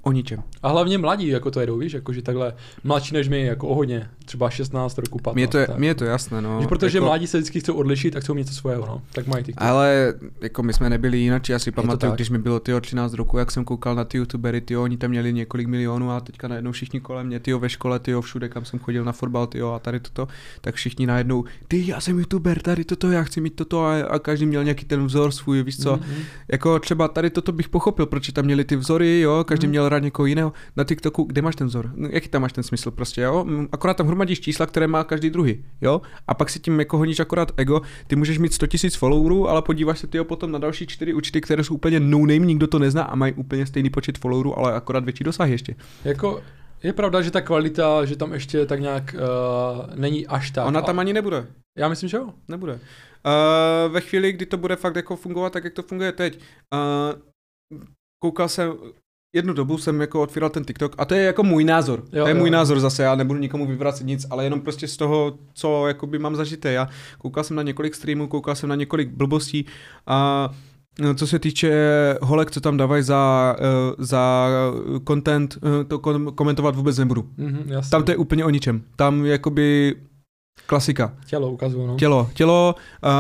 o 0.03 0.11
ničem. 0.11 0.43
A 0.63 0.69
hlavně 0.69 0.97
mladí, 0.97 1.27
jako 1.27 1.51
to 1.51 1.59
jedou, 1.59 1.77
víš, 1.77 1.93
jako 1.93 2.13
že 2.13 2.21
takhle 2.21 2.53
mladší 2.83 3.13
než 3.13 3.27
my, 3.29 3.45
jako 3.45 3.67
o 3.67 3.75
hodně, 3.75 4.09
třeba 4.25 4.49
16 4.49 4.97
roku, 4.97 5.19
15. 5.19 5.35
Mně 5.35 5.47
to 5.47 5.57
je, 5.57 5.67
mně 5.77 5.87
je 5.87 5.95
to 5.95 6.05
jasné, 6.05 6.41
no. 6.41 6.61
Že 6.61 6.67
protože 6.67 6.97
jako... 6.97 7.05
mladí 7.05 7.27
se 7.27 7.37
vždycky 7.37 7.59
chcou 7.59 7.73
odlišit, 7.73 8.11
tak 8.13 8.23
chcou 8.23 8.33
něco 8.33 8.53
svého, 8.53 8.85
no. 8.85 9.01
Tak 9.11 9.27
mají 9.27 9.43
TikTok. 9.43 9.67
Ale 9.67 10.13
jako 10.41 10.63
my 10.63 10.73
jsme 10.73 10.89
nebyli 10.89 11.17
jinak, 11.17 11.49
já 11.49 11.59
si 11.59 11.71
pamatuju, 11.71 12.11
když 12.11 12.29
mi 12.29 12.37
bylo 12.37 12.59
tyjo 12.59 12.81
13 12.81 13.13
roku, 13.13 13.37
jak 13.37 13.51
jsem 13.51 13.65
koukal 13.65 13.95
na 13.95 14.03
ty 14.03 14.17
youtubery, 14.17 14.61
tyjo, 14.61 14.83
oni 14.83 14.97
tam 14.97 15.09
měli 15.09 15.33
několik 15.33 15.67
milionů 15.67 16.11
a 16.11 16.19
teďka 16.19 16.47
najednou 16.47 16.71
všichni 16.71 16.99
kolem 16.99 17.27
mě, 17.27 17.39
tyjo, 17.39 17.59
ve 17.59 17.69
škole, 17.69 17.99
tyjo, 17.99 18.21
všude, 18.21 18.49
kam 18.49 18.65
jsem 18.65 18.79
chodil 18.79 19.03
na 19.03 19.11
fotbal, 19.11 19.47
tyjo, 19.47 19.71
a 19.71 19.79
tady 19.79 19.99
toto, 19.99 20.27
tak 20.61 20.75
všichni 20.75 21.05
najednou, 21.07 21.43
ty, 21.67 21.87
já 21.87 22.01
jsem 22.01 22.19
youtuber, 22.19 22.59
tady 22.61 22.83
toto, 22.83 23.11
já 23.11 23.23
chci 23.23 23.41
mít 23.41 23.55
toto 23.55 23.85
a, 23.85 24.01
a 24.03 24.19
každý 24.19 24.45
měl 24.45 24.63
nějaký 24.63 24.85
ten 24.85 25.05
vzor 25.05 25.31
svůj, 25.31 25.63
víš 25.63 25.77
co, 25.81 25.91
Mhm. 25.97 26.15
jako 26.51 26.79
třeba 26.79 27.07
tady 27.07 27.29
toto 27.29 27.51
bych 27.51 27.69
pochopil, 27.69 28.05
proč 28.05 28.31
tam 28.31 28.45
měli 28.45 28.63
ty 28.63 28.75
vzory, 28.75 29.19
jo, 29.19 29.43
každý 29.47 29.67
Mhm. 29.67 29.69
měl 29.69 29.89
rád 29.91 29.99
někoho 29.99 30.25
jiného. 30.25 30.53
Na 30.75 30.83
TikToku, 30.83 31.23
kde 31.23 31.41
máš 31.41 31.55
ten 31.55 31.67
vzor? 31.67 31.91
No, 31.95 32.09
Jaký 32.11 32.29
tam 32.29 32.41
máš 32.41 32.53
ten 32.53 32.63
smysl 32.63 32.91
prostě, 32.91 33.21
jo? 33.21 33.45
Akorát 33.71 33.97
tam 33.97 34.07
hromadíš 34.07 34.39
čísla, 34.39 34.65
které 34.65 34.87
má 34.87 35.03
každý 35.03 35.29
druhý, 35.29 35.65
jo? 35.81 36.01
A 36.27 36.33
pak 36.33 36.49
si 36.49 36.59
tím 36.59 36.79
jako 36.79 36.97
honíš 36.97 37.19
akorát 37.19 37.51
ego. 37.57 37.81
Ty 38.07 38.15
můžeš 38.15 38.37
mít 38.37 38.53
100 38.53 38.65
000 38.83 38.97
followerů, 38.97 39.49
ale 39.49 39.61
podíváš 39.61 39.99
se 39.99 40.07
ty 40.07 40.23
potom 40.23 40.51
na 40.51 40.59
další 40.59 40.87
čtyři 40.87 41.13
účty, 41.13 41.41
které 41.41 41.63
jsou 41.63 41.75
úplně 41.75 41.99
no 41.99 42.19
name, 42.19 42.39
nikdo 42.39 42.67
to 42.67 42.79
nezná 42.79 43.03
a 43.03 43.15
mají 43.15 43.33
úplně 43.33 43.65
stejný 43.65 43.89
počet 43.89 44.17
followerů, 44.17 44.59
ale 44.59 44.73
akorát 44.73 45.03
větší 45.03 45.23
dosah 45.23 45.49
ještě. 45.49 45.75
Jako, 46.05 46.41
je 46.83 46.93
pravda, 46.93 47.21
že 47.21 47.31
ta 47.31 47.41
kvalita, 47.41 48.05
že 48.05 48.15
tam 48.15 48.33
ještě 48.33 48.65
tak 48.65 48.79
nějak 48.79 49.15
uh, 49.15 49.95
není 49.95 50.27
až 50.27 50.51
tak. 50.51 50.67
Ona 50.67 50.81
tam 50.81 50.99
ani 50.99 51.13
nebude. 51.13 51.47
Já 51.77 51.89
myslím, 51.89 52.09
že 52.09 52.17
jo. 52.17 52.33
Nebude. 52.47 52.73
Uh, 52.73 53.93
ve 53.93 54.01
chvíli, 54.01 54.33
kdy 54.33 54.45
to 54.45 54.57
bude 54.57 54.75
fakt 54.75 54.95
jako 54.95 55.15
fungovat 55.15 55.53
tak, 55.53 55.63
jak 55.63 55.73
to 55.73 55.83
funguje 55.83 56.11
teď. 56.11 56.39
Uh, 56.73 57.21
koukal 58.23 58.49
jsem, 58.49 58.73
jednu 59.33 59.53
dobu 59.53 59.77
jsem 59.77 60.01
jako 60.01 60.21
otvíral 60.21 60.49
ten 60.49 60.63
TikTok 60.63 60.95
a 60.97 61.05
to 61.05 61.15
je 61.15 61.23
jako 61.23 61.43
můj 61.43 61.63
názor. 61.63 61.99
Jo, 61.99 62.23
to 62.23 62.27
je 62.27 62.35
jo. 62.35 62.39
můj 62.39 62.49
názor 62.49 62.79
zase, 62.79 63.03
já 63.03 63.15
nebudu 63.15 63.39
nikomu 63.39 63.65
vyvracet 63.67 64.07
nic, 64.07 64.25
ale 64.29 64.43
jenom 64.43 64.61
prostě 64.61 64.87
z 64.87 64.97
toho, 64.97 65.33
co 65.53 65.87
jakoby 65.87 66.19
mám 66.19 66.35
zažité. 66.35 66.71
Já 66.71 66.87
koukal 67.17 67.43
jsem 67.43 67.55
na 67.55 67.63
několik 67.63 67.95
streamů, 67.95 68.27
koukal 68.27 68.55
jsem 68.55 68.69
na 68.69 68.75
několik 68.75 69.09
blbostí 69.09 69.65
a 70.07 70.49
no, 70.99 71.15
co 71.15 71.27
se 71.27 71.39
týče 71.39 71.71
holek, 72.21 72.51
co 72.51 72.61
tam 72.61 72.77
dávají 72.77 73.03
za, 73.03 73.55
uh, 73.59 74.05
za 74.05 74.47
content, 75.07 75.57
uh, 75.61 75.83
to 75.87 75.99
kom- 75.99 76.31
komentovat 76.35 76.75
vůbec 76.75 76.97
nebudu. 76.97 77.29
Mhm, 77.37 77.63
jasně. 77.67 77.89
Tam 77.91 78.03
to 78.03 78.11
je 78.11 78.17
úplně 78.17 78.45
o 78.45 78.49
ničem. 78.49 78.81
Tam 78.95 79.25
jakoby 79.25 79.95
klasika. 80.71 81.13
Tělo 81.25 81.51
ukazuju, 81.51 81.87
no. 81.87 81.95
Tělo, 81.95 82.29
tělo, 82.33 82.75
uh, 83.03 83.11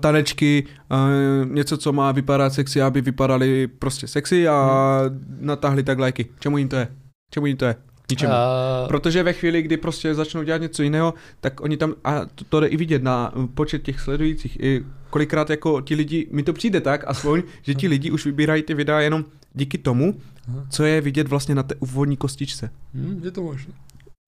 tanečky, 0.00 0.64
uh, 0.90 1.52
něco, 1.52 1.76
co 1.76 1.92
má 1.92 2.12
vypadat 2.12 2.52
sexy, 2.54 2.82
aby 2.82 3.00
vypadaly 3.00 3.66
prostě 3.66 4.06
sexy 4.06 4.48
a 4.48 5.00
natáhli 5.40 5.82
tak 5.82 5.98
lajky. 5.98 6.26
Čemu 6.40 6.58
jim 6.58 6.68
to 6.68 6.76
je? 6.76 6.88
Čemu 7.30 7.46
jim 7.46 7.56
to 7.56 7.64
je? 7.64 7.74
Ničemu. 8.10 8.32
Uh, 8.32 8.88
Protože 8.88 9.22
ve 9.22 9.32
chvíli, 9.32 9.62
kdy 9.62 9.76
prostě 9.76 10.14
začnou 10.14 10.42
dělat 10.42 10.60
něco 10.60 10.82
jiného, 10.82 11.14
tak 11.40 11.60
oni 11.60 11.76
tam, 11.76 11.94
a 12.04 12.20
to, 12.34 12.44
to 12.48 12.60
jde 12.60 12.66
i 12.66 12.76
vidět 12.76 13.02
na 13.02 13.32
počet 13.54 13.82
těch 13.82 14.00
sledujících, 14.00 14.60
i 14.60 14.84
kolikrát 15.10 15.50
jako 15.50 15.80
ti 15.80 15.94
lidi, 15.94 16.28
mi 16.30 16.42
to 16.42 16.52
přijde 16.52 16.80
tak 16.80 17.04
aspoň, 17.06 17.42
že 17.62 17.74
ti 17.74 17.88
lidi 17.88 18.10
už 18.10 18.26
vybírají 18.26 18.62
ty 18.62 18.74
videa 18.74 19.00
jenom 19.00 19.24
díky 19.54 19.78
tomu, 19.78 20.14
Aha. 20.48 20.66
co 20.70 20.84
je 20.84 21.00
vidět 21.00 21.28
vlastně 21.28 21.54
na 21.54 21.62
té 21.62 21.74
úvodní 21.74 22.16
kostičce. 22.16 22.70
hm, 22.94 23.20
je 23.24 23.30
to 23.30 23.42
možné. 23.42 23.72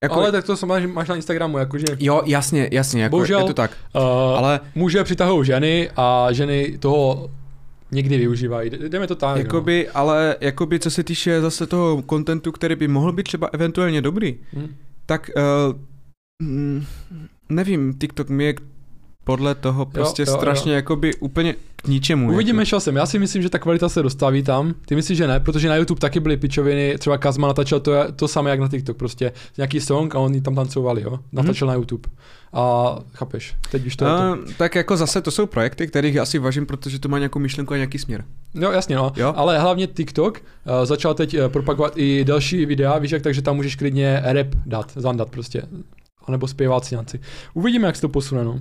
Jako, 0.02 0.14
Ale 0.14 0.32
tak 0.32 0.44
to 0.44 0.56
sama 0.56 0.80
máš 0.80 1.08
na 1.08 1.16
Instagramu, 1.16 1.58
jakože 1.58 1.84
Jo, 2.00 2.22
jasně, 2.24 2.68
jasně, 2.72 3.02
jako 3.02 3.10
Bohužel, 3.10 3.40
je 3.40 3.46
to 3.46 3.54
tak. 3.54 3.70
uh, 3.94 4.02
Ale 4.38 4.60
muže 4.74 5.04
přitahují 5.04 5.46
ženy 5.46 5.90
a 5.96 6.28
ženy 6.32 6.78
toho 6.78 7.30
někdy 7.92 8.18
využívají. 8.18 8.70
Jdeme 8.70 9.06
to 9.06 9.14
tak. 9.14 9.38
Jakoby, 9.38 9.88
ale 9.88 10.36
jakoby 10.40 10.78
co 10.78 10.90
se 10.90 11.04
týče 11.04 11.40
zase 11.40 11.66
toho 11.66 12.02
kontentu, 12.02 12.52
který 12.52 12.74
by 12.76 12.88
mohl 12.88 13.12
být 13.12 13.22
třeba 13.22 13.48
eventuálně 13.52 14.02
dobrý, 14.02 14.38
no. 14.52 14.62
hm? 14.62 14.74
tak 15.06 15.30
uh, 15.36 15.74
nevím, 17.48 17.98
TikTok 17.98 18.28
mi 18.28 18.44
je 18.44 18.54
podle 19.24 19.54
toho 19.54 19.86
prostě 19.86 20.22
jo, 20.22 20.26
jo. 20.28 20.36
strašně 20.36 20.74
jakoby 20.74 21.14
úplně 21.14 21.54
k 21.76 21.88
ničemu. 21.88 22.32
Uvidíme 22.32 22.62
jako. 22.62 22.68
časem. 22.68 22.96
Já 22.96 23.06
si 23.06 23.18
myslím, 23.18 23.42
že 23.42 23.50
ta 23.50 23.58
kvalita 23.58 23.88
se 23.88 24.02
dostaví 24.02 24.42
tam. 24.42 24.74
Ty 24.86 24.94
myslíš, 24.94 25.18
že 25.18 25.26
ne? 25.26 25.40
Protože 25.40 25.68
na 25.68 25.76
YouTube 25.76 26.00
taky 26.00 26.20
byly 26.20 26.36
pičoviny. 26.36 26.98
Třeba 26.98 27.18
Kazma 27.18 27.48
natáčel 27.48 27.80
to, 27.80 27.92
to 28.16 28.28
samé 28.28 28.50
jak 28.50 28.60
na 28.60 28.68
TikTok. 28.68 28.96
Prostě 28.96 29.32
nějaký 29.56 29.80
song 29.80 30.14
a 30.14 30.18
oni 30.18 30.40
tam 30.40 30.54
tancovali, 30.54 31.02
jo? 31.02 31.18
Natáčel 31.32 31.68
na 31.68 31.74
YouTube. 31.74 32.08
A 32.54 32.96
chápeš, 33.12 33.54
teď 33.70 33.86
už 33.86 33.96
to 33.96 34.04
je 34.04 34.10
to. 34.10 34.16
A, 34.16 34.38
tak 34.56 34.74
jako 34.74 34.96
zase 34.96 35.22
to 35.22 35.30
jsou 35.30 35.46
projekty, 35.46 35.86
kterých 35.86 36.14
já 36.14 36.24
si 36.24 36.38
vážím, 36.38 36.66
protože 36.66 36.98
to 36.98 37.08
má 37.08 37.18
nějakou 37.18 37.38
myšlenku 37.38 37.74
a 37.74 37.76
nějaký 37.76 37.98
směr. 37.98 38.24
No 38.54 38.72
jasně, 38.72 38.96
no. 38.96 39.12
Jo. 39.16 39.32
Ale 39.36 39.58
hlavně 39.58 39.86
TikTok 39.86 40.40
uh, 40.40 40.84
začal 40.84 41.14
teď 41.14 41.38
uh, 41.38 41.48
propagovat 41.48 41.92
i 41.96 42.24
další 42.24 42.66
videa, 42.66 42.98
víš 42.98 43.10
jak, 43.10 43.22
takže 43.22 43.42
tam 43.42 43.56
můžeš 43.56 43.76
klidně 43.76 44.20
rap 44.24 44.46
dát, 44.66 44.92
zandat 44.96 45.30
prostě. 45.30 45.62
A 46.26 46.30
nebo 46.30 46.46
zpěvat 46.46 46.84
si 46.84 46.96
Uvidíme, 47.54 47.86
jak 47.86 47.96
se 47.96 48.02
to 48.02 48.08
posune, 48.08 48.44
no. 48.44 48.60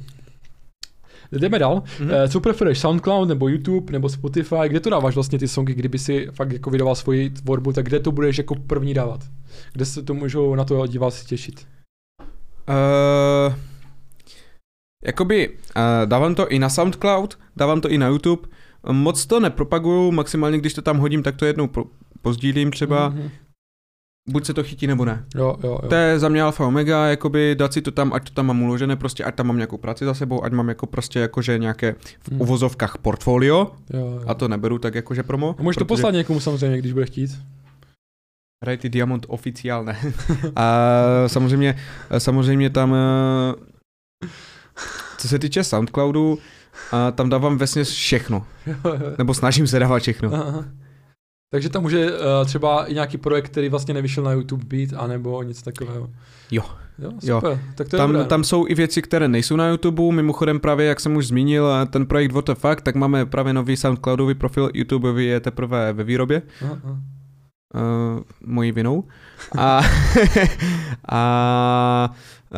Jdeme 1.32 1.60
dál. 1.60 1.84
Mhm. 2.00 2.10
Mm-hmm. 2.10 2.28
Co 2.28 2.40
preferuješ, 2.40 2.80
SoundCloud 2.80 3.28
nebo 3.28 3.48
YouTube 3.48 3.92
nebo 3.92 4.10
Spotify? 4.10 4.68
Kde 4.68 4.80
to 4.80 4.90
dáváš 4.90 5.16
vlastně 5.16 5.40
ty 5.40 5.48
songy, 5.48 5.74
kdyby 5.74 6.00
si 6.00 6.28
fakt 6.32 6.52
jako 6.52 6.70
vydával 6.70 6.96
svoji 6.96 7.30
tvorbu, 7.30 7.74
tak 7.74 7.86
kde 7.86 8.00
to 8.00 8.12
budeš 8.12 8.38
jako 8.38 8.56
první 8.56 8.94
dávat? 8.94 9.20
Kde 9.74 9.86
se 9.86 10.04
to 10.04 10.14
můžou 10.14 10.56
na 10.56 10.64
to 10.64 10.88
diváci 10.88 11.26
těšit? 11.26 11.68
Uh, 12.70 13.56
jakoby 15.06 15.50
uh, 15.50 15.56
dávám 16.06 16.36
to 16.36 16.48
i 16.48 16.60
na 16.60 16.70
SoundCloud, 16.70 17.40
dávám 17.56 17.82
to 17.82 17.90
i 17.90 17.98
na 17.98 18.08
YouTube. 18.08 18.48
Moc 18.92 19.26
to 19.26 19.40
nepropaguju, 19.40 20.12
maximálně 20.12 20.58
když 20.58 20.74
to 20.74 20.82
tam 20.82 20.98
hodím, 20.98 21.24
tak 21.24 21.36
to 21.36 21.46
jednou 21.46 21.68
pro, 21.68 21.84
pozdílím 22.22 22.72
třeba. 22.72 23.10
Mm. 23.10 23.18
Mm-hmm. 23.18 23.30
Buď 24.30 24.46
se 24.46 24.54
to 24.54 24.64
chytí 24.64 24.88
nebo 24.88 25.06
ne. 25.06 25.26
Jo, 25.36 25.56
jo, 25.64 25.80
jo. 25.84 25.90
To 25.90 25.96
je 25.96 26.20
za 26.20 26.30
mě 26.30 26.42
alfa 26.42 26.66
omega, 26.68 27.06
jakoby 27.08 27.56
dát 27.56 27.74
si 27.74 27.82
to 27.82 27.92
tam, 27.92 28.14
ať 28.14 28.30
to 28.30 28.34
tam 28.36 28.46
mám 28.48 28.62
uložené, 28.64 28.96
prostě 28.96 29.24
ať 29.24 29.36
tam 29.36 29.48
mám 29.48 29.58
nějakou 29.58 29.78
práci 29.78 30.06
za 30.06 30.14
sebou, 30.14 30.44
ať 30.44 30.52
mám 30.54 30.70
jako 30.70 30.86
prostě 30.88 31.20
jakože 31.20 31.58
nějaké 31.58 31.96
v 32.20 32.32
Hmm. 32.32 32.42
uvozovkách 32.42 32.98
portfolio, 32.98 33.72
jo, 33.94 34.00
jo. 34.00 34.24
a 34.28 34.34
to 34.34 34.48
neberu 34.48 34.78
tak 34.80 34.96
jakože 34.96 35.24
promo. 35.24 35.56
A 35.60 35.64
můžeš 35.64 35.76
to 35.76 35.86
poslat 35.86 36.14
někomu 36.14 36.40
samozřejmě, 36.40 36.78
když 36.78 36.94
bude 36.94 37.06
chtít. 37.06 37.32
Hraj 38.64 38.78
ty 38.78 38.90
Diamond 38.90 39.26
oficiál, 39.30 39.84
ne. 39.86 40.00
A 40.56 40.84
samozřejmě, 41.28 41.76
samozřejmě 42.18 42.70
tam, 42.70 42.96
eh, 42.96 44.28
co 45.18 45.28
se 45.28 45.40
týče 45.40 45.64
Soundcloudu, 45.64 46.40
a 46.92 47.12
tam 47.12 47.30
dávám 47.30 47.58
vesně 47.58 47.84
všechno. 47.84 48.46
Nebo 49.18 49.34
snažím 49.34 49.68
se 49.68 49.80
dávat 49.80 50.00
všechno. 50.02 50.34
Aha. 50.34 50.66
Takže 51.52 51.70
tam 51.70 51.82
může 51.82 52.12
uh, 52.12 52.18
třeba 52.46 52.86
i 52.86 52.94
nějaký 52.94 53.18
projekt, 53.18 53.46
který 53.46 53.70
vlastně 53.70 53.94
nevyšel 53.94 54.24
na 54.24 54.32
YouTube 54.32 54.66
být, 54.66 54.94
anebo 54.98 55.44
nic 55.44 55.62
takového. 55.62 56.10
Jo. 56.52 56.64
Jo, 57.00 57.12
Jo. 57.24 57.36
super. 57.42 57.60
Tak 57.76 57.90
to 57.90 57.96
je 57.96 57.98
Tam, 57.98 58.10
dobré. 58.10 58.24
no. 58.24 58.30
tam 58.30 58.44
jsou 58.44 58.68
i 58.68 58.76
věci, 58.76 59.02
které 59.02 59.28
nejsou 59.28 59.56
na 59.56 59.68
YouTube, 59.70 60.12
mimochodem 60.12 60.60
právě, 60.60 60.86
jak 60.86 61.00
jsem 61.00 61.16
už 61.16 61.28
zmínil, 61.28 61.68
eh, 61.68 61.86
ten 61.86 62.06
projekt 62.06 62.32
What 62.32 62.46
the 62.46 62.54
Fuck, 62.56 62.82
tak 62.82 62.96
máme 62.96 63.26
právě 63.26 63.54
nový 63.54 63.78
Soundcloudový 63.78 64.34
profil, 64.34 64.70
YouTubeový 64.74 65.26
je 65.26 65.40
teprve 65.40 65.94
ve 65.94 66.04
výrobě, 66.04 66.42
Aha, 66.62 66.78
aha. 66.84 66.98
Uh, 67.74 68.22
mojí 68.46 68.72
vinou. 68.72 69.04
A, 69.58 69.82
a 71.10 72.14
uh, 72.52 72.58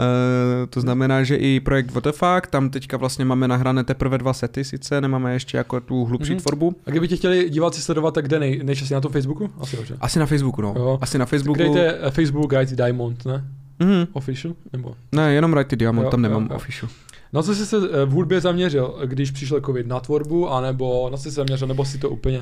to 0.69 0.81
znamená, 0.81 1.23
že 1.23 1.35
i 1.35 1.59
projekt 1.59 1.91
What 1.91 2.03
the 2.03 2.11
Fuck, 2.11 2.47
tam 2.49 2.69
teďka 2.69 2.97
vlastně 2.97 3.25
máme 3.25 3.47
nahrané 3.47 3.83
teprve 3.83 4.17
dva 4.17 4.33
sety, 4.33 4.63
sice 4.63 5.01
nemáme 5.01 5.33
ještě 5.33 5.57
jako 5.57 5.79
tu 5.79 6.05
hlubší 6.05 6.31
Mhm. 6.31 6.37
mm-hmm. 6.37 6.41
tvorbu. 6.41 6.75
A 6.87 6.89
kdyby 6.89 7.07
tě 7.07 7.15
chtěli 7.15 7.49
diváci 7.49 7.81
sledovat, 7.81 8.13
tak 8.13 8.25
kde 8.25 8.39
nej, 8.39 8.59
nejčastěji 8.63 8.95
na 8.95 9.01
tom 9.01 9.11
Facebooku? 9.11 9.49
Asi 9.59 9.75
dobře. 9.77 9.97
Asi 10.01 10.19
na 10.19 10.25
Facebooku, 10.25 10.61
no. 10.61 10.73
Jo. 10.77 10.97
Asi 11.01 11.17
na 11.17 11.25
Facebooku. 11.25 11.57
Dejte 11.59 11.97
eh, 12.01 12.11
Facebook 12.11 12.49
Guide 12.49 12.75
Diamond, 12.75 13.25
ne? 13.25 13.45
Mhm. 13.79 14.07
Official? 14.13 14.53
Nebo? 14.73 14.95
Ne, 15.11 15.33
jenom 15.33 15.53
Right 15.53 15.75
Diamond, 15.75 16.05
Jo, 16.05 16.11
tam 16.11 16.23
jo, 16.23 16.29
nemám 16.29 16.47
jo. 16.51 16.55
official. 16.55 16.91
Na 17.33 17.41
co 17.43 17.55
jsi 17.55 17.65
se 17.65 17.79
v 18.05 18.09
hudbě 18.09 18.41
zaměřil, 18.41 18.95
když 19.05 19.31
přišel 19.31 19.61
covid? 19.61 19.87
Na 19.87 19.99
tvorbu, 19.99 20.49
anebo 20.49 21.09
na 21.11 21.17
co 21.17 21.23
jsi 21.23 21.29
se 21.29 21.35
zaměřil, 21.35 21.67
nebo 21.67 21.85
si 21.85 21.97
to 21.97 22.09
úplně? 22.09 22.39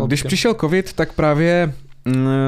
Uh, 0.00 0.06
když 0.06 0.22
přišel 0.22 0.54
covid, 0.54 0.92
tak 0.92 1.12
právě 1.12 1.72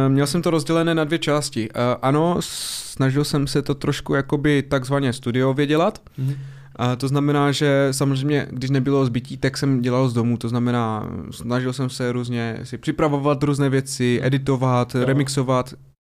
měl 0.08 0.26
jsem 0.26 0.42
to 0.42 0.50
rozdělené 0.50 0.94
na 0.94 1.04
dvě 1.04 1.18
části. 1.18 1.68
Uh, 1.68 1.76
ano, 2.02 2.36
snažil 2.40 3.24
jsem 3.24 3.46
se 3.46 3.62
to 3.62 3.74
trošku 3.74 4.14
jakoby 4.14 4.62
takzvaně 4.62 5.12
studiově 5.12 5.66
dělat. 5.66 6.02
Mhm. 6.18 6.34
A 6.76 6.96
to 6.96 7.08
znamená, 7.08 7.52
že 7.52 7.88
samozřejmě, 7.90 8.46
když 8.50 8.70
nebylo 8.70 9.06
zbytí, 9.06 9.36
tak 9.36 9.56
jsem 9.56 9.80
dělal 9.80 10.08
z 10.08 10.14
domu, 10.14 10.36
to 10.36 10.48
znamená, 10.48 11.10
snažil 11.30 11.72
jsem 11.72 11.90
se 11.90 12.12
různě 12.12 12.58
si 12.62 12.78
připravovat 12.78 13.42
různé 13.42 13.68
věci, 13.68 14.20
editovat, 14.22 14.94
Jo. 14.94 15.04
remixovat, 15.04 15.74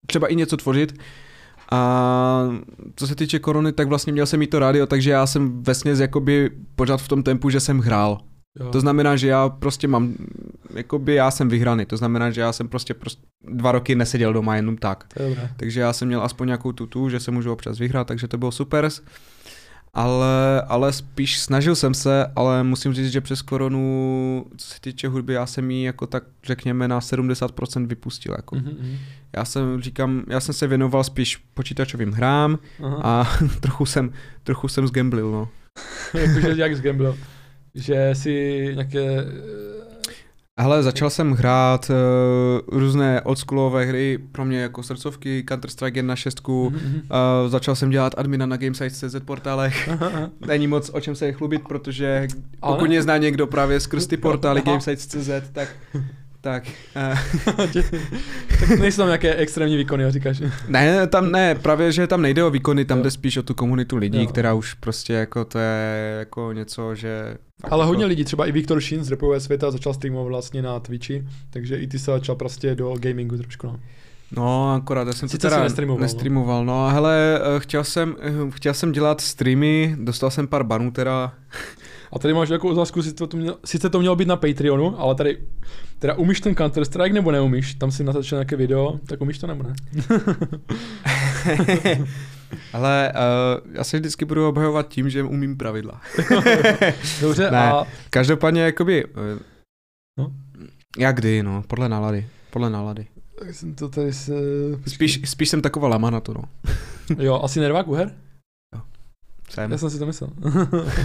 třeba 0.07 0.27
i 0.27 0.37
něco 0.37 0.57
tvořit. 0.57 0.99
A 1.73 2.43
co 2.97 3.07
se 3.07 3.15
týče 3.15 3.39
korony, 3.39 3.73
tak 3.73 3.89
vlastně 3.89 4.13
měl 4.13 4.27
jsem 4.27 4.43
i 4.43 4.47
to 4.47 4.59
rádio, 4.59 4.87
takže 4.87 5.11
já 5.11 5.27
jsem 5.27 5.63
vesměs 5.63 6.01
jakoby 6.01 6.51
pořád 6.77 6.97
v 6.97 7.09
tom 7.09 7.23
tempu, 7.23 7.51
že 7.51 7.61
jsem 7.61 7.79
hrál. 7.79 8.19
Jo. 8.61 8.71
To 8.71 8.81
znamená, 8.81 9.17
že 9.17 9.29
já 9.29 9.49
prostě 9.49 9.89
mám, 9.89 10.15
jakoby 10.75 11.15
já 11.15 11.31
jsem 11.31 11.49
vyhraný, 11.49 11.87
to 11.87 11.97
znamená, 11.97 12.31
že 12.31 12.41
já 12.41 12.53
jsem 12.53 12.69
prostě, 12.69 12.95
prostě 12.95 13.23
dva 13.45 13.73
roky 13.73 13.95
neseděl 13.95 14.33
doma 14.33 14.57
jenom 14.57 14.77
tak. 14.77 15.07
Takže 15.57 15.81
já 15.81 15.93
jsem 15.93 16.09
měl 16.09 16.23
aspoň 16.23 16.47
nějakou 16.47 16.73
tutu, 16.73 17.09
že 17.09 17.21
se 17.21 17.31
můžu 17.31 17.53
občas 17.53 17.79
vyhrát, 17.79 18.07
takže 18.07 18.29
to 18.29 18.39
bylo 18.39 18.53
super. 18.53 18.89
Ale, 19.95 20.63
ale 20.63 20.93
spíš 20.93 21.39
snažil 21.39 21.75
jsem 21.75 21.95
se, 21.95 22.27
ale 22.37 22.63
musím 22.63 22.95
říct, 22.95 23.13
že 23.13 23.21
přes 23.21 23.43
koronu, 23.43 24.47
co 24.57 24.67
se 24.67 24.81
týče 24.81 25.09
hudby, 25.09 25.33
já 25.33 25.47
jsem 25.47 25.71
ji 25.71 25.85
jako 25.85 26.07
tak 26.07 26.25
řekněme 26.45 26.89
na 26.89 27.01
70% 27.01 27.87
vypustil. 27.87 28.35
Jako. 28.37 28.57
Mhm, 28.57 28.77
mhm. 28.81 28.97
Já 29.37 29.45
jsem, 29.45 29.83
říkám, 29.83 30.25
já 30.29 30.41
jsem 30.41 30.55
se 30.55 30.67
věnoval 30.67 31.05
spíš 31.05 31.37
počítačovým 31.37 32.13
hrám 32.13 32.59
Aha. 32.83 33.01
a 33.03 33.39
trochu 33.61 33.87
jsem, 33.87 34.13
trochu 34.43 34.69
jsem 34.69 34.87
zgamblil, 34.87 35.31
no. 35.31 35.49
Jakože 36.15 36.55
jak 36.57 36.77
z 36.77 36.81
Gamblo. 36.81 37.17
Že 37.75 38.11
si 38.13 38.67
nějaké... 38.75 39.01
eh, 39.01 39.81
Hele, 40.61 40.83
začal 40.83 41.11
jsem 41.11 41.33
hrát 41.33 41.91
uh, 41.91 42.79
různé 42.81 43.21
oldschoolové 43.23 43.85
hry, 43.85 44.19
pro 44.33 44.45
mě 44.45 44.61
jako 44.61 44.83
srdcovky, 44.83 45.45
Counter-Strike 45.49 45.93
1.6, 46.03 46.71
mhm, 46.71 46.79
mhm. 46.83 46.95
uh, 46.97 47.51
začal 47.51 47.75
jsem 47.75 47.91
dělat 47.91 48.15
admina 48.17 48.47
na 48.47 48.57
Gamesites.cz 48.57 49.17
portálech. 49.25 49.89
Aha. 49.89 50.31
Není 50.47 50.67
moc 50.67 50.91
o 50.95 51.01
čem 51.01 51.15
se 51.15 51.33
chlubit, 51.33 51.63
protože 51.69 52.29
Ale- 52.63 52.77
pokud 52.77 52.89
mě 52.89 53.03
zná 53.03 53.17
někdo 53.17 53.47
právě 53.47 53.81
skrz 53.81 54.07
ty 54.07 54.17
portály 54.17 54.61
Aha. 54.61 54.73
Gamesites.cz, 54.73 55.31
tak, 55.53 55.69
tak 56.41 56.65
tak 58.61 58.69
nejsou 58.79 58.97
tam 58.97 59.07
nějaké 59.07 59.35
extrémní 59.35 59.77
výkony, 59.77 60.11
říkáš. 60.13 60.43
ne, 60.69 61.07
tam 61.07 61.33
ne, 61.33 61.55
právě, 61.55 61.93
že 61.93 62.07
tam 62.07 62.23
nejde 62.23 62.45
o 62.45 62.51
výkony, 62.51 62.85
tam 62.85 62.99
Jo. 62.99 63.05
jde 63.05 63.11
spíš 63.11 63.37
o 63.37 63.43
tu 63.43 63.55
komunitu 63.55 63.97
lidí, 63.97 64.23
Jo. 64.23 64.27
která 64.27 64.55
už 64.55 64.75
prostě 64.75 65.13
jako 65.13 65.45
to 65.45 65.59
je 65.59 66.17
jako 66.19 66.53
něco, 66.53 66.95
že... 66.95 67.37
Ale 67.63 67.83
jako, 67.83 67.87
hodně 67.87 68.07
lidí, 68.07 68.25
třeba 68.25 68.47
i 68.47 68.53
Viktor 68.53 68.81
Shin 68.81 69.05
z 69.05 69.11
repového 69.11 69.41
světa 69.41 69.71
začal 69.71 69.95
streamovat 69.95 70.29
vlastně 70.29 70.63
na 70.63 70.81
Twitchi, 70.81 71.25
takže 71.51 71.77
i 71.77 71.87
ty 71.87 71.99
se 71.99 72.05
začal 72.11 72.37
prostě 72.37 72.75
do 72.75 72.95
gamingu 72.99 73.37
trošku, 73.37 73.67
no. 73.67 73.81
No, 74.37 74.75
akorát 74.75 75.07
já 75.07 75.13
jsem 75.13 75.29
Sice 75.29 75.39
to 75.39 75.49
teda 75.51 75.63
nestreamoval, 75.63 75.99
no. 75.99 76.03
nestreamoval, 76.03 76.65
no, 76.65 76.87
a 76.87 76.91
hele, 76.91 77.41
eh, 77.57 77.61
chtěl 77.61 77.85
jsem, 77.85 78.17
eh, 78.21 78.33
chtěl 78.51 78.75
jsem 78.75 78.93
dělat 78.93 79.21
streamy, 79.21 79.97
dostal 79.99 80.31
jsem 80.31 80.47
pár 80.47 80.65
banů 80.65 80.91
teda, 80.91 81.33
A 82.13 82.19
tady 82.19 82.35
máš 82.35 82.49
jako 82.49 82.69
otázku, 82.69 83.03
sice 83.03 83.27
to, 83.27 83.37
mělo, 83.37 83.59
sice 83.65 83.91
to 83.91 84.01
mělo 84.01 84.17
být 84.17 84.29
na 84.29 84.37
Patreonu, 84.37 85.01
ale 85.01 85.15
tady, 85.15 85.39
teda 85.99 86.15
umíš 86.15 86.41
ten 86.41 86.53
Counter-Strike 86.55 87.13
nebo 87.13 87.31
neumíš? 87.33 87.75
Tam 87.75 87.91
si 87.91 88.05
natočil 88.05 88.37
nějaké 88.39 88.57
video, 88.57 89.01
tak 89.07 89.21
umíš 89.21 89.39
to 89.39 89.47
nebo 89.47 89.63
ne? 89.63 89.75
ale 92.73 93.13
uh, 93.15 93.71
já 93.75 93.85
se 93.85 93.99
vždycky 93.99 94.25
budu 94.25 94.49
obhajovat 94.49 94.89
tím, 94.89 95.11
že 95.11 95.23
umím 95.23 95.57
pravidla. 95.57 96.01
Dobře, 97.21 97.51
Ne. 97.51 97.59
a 97.59 97.85
Každopádně, 98.11 98.63
jakoby, 98.63 99.05
eh, 99.05 99.39
No. 100.19 100.33
jak 100.99 101.17
kdy, 101.17 101.43
no, 101.43 101.63
podle 101.67 101.89
nálady, 101.89 102.27
podle 102.51 102.71
nálady. 102.71 103.07
tak 103.39 103.55
jsem 103.55 103.75
to 103.75 103.89
tady 103.89 104.13
se... 104.13 104.33
Spíš, 104.87 105.21
spíš 105.25 105.49
jsem 105.49 105.63
taková 105.63 105.89
lama 105.89 106.11
na 106.11 106.21
to, 106.21 106.35
no. 106.35 106.43
Jo, 107.19 107.41
asi 107.45 107.61
nervák 107.61 107.89
u 107.89 107.95
her? 107.95 108.11
Jsem, 109.51 109.73
Já 109.73 109.79
jsem 109.79 109.91
si 109.91 109.99
to 109.99 110.07
myslel. 110.07 110.31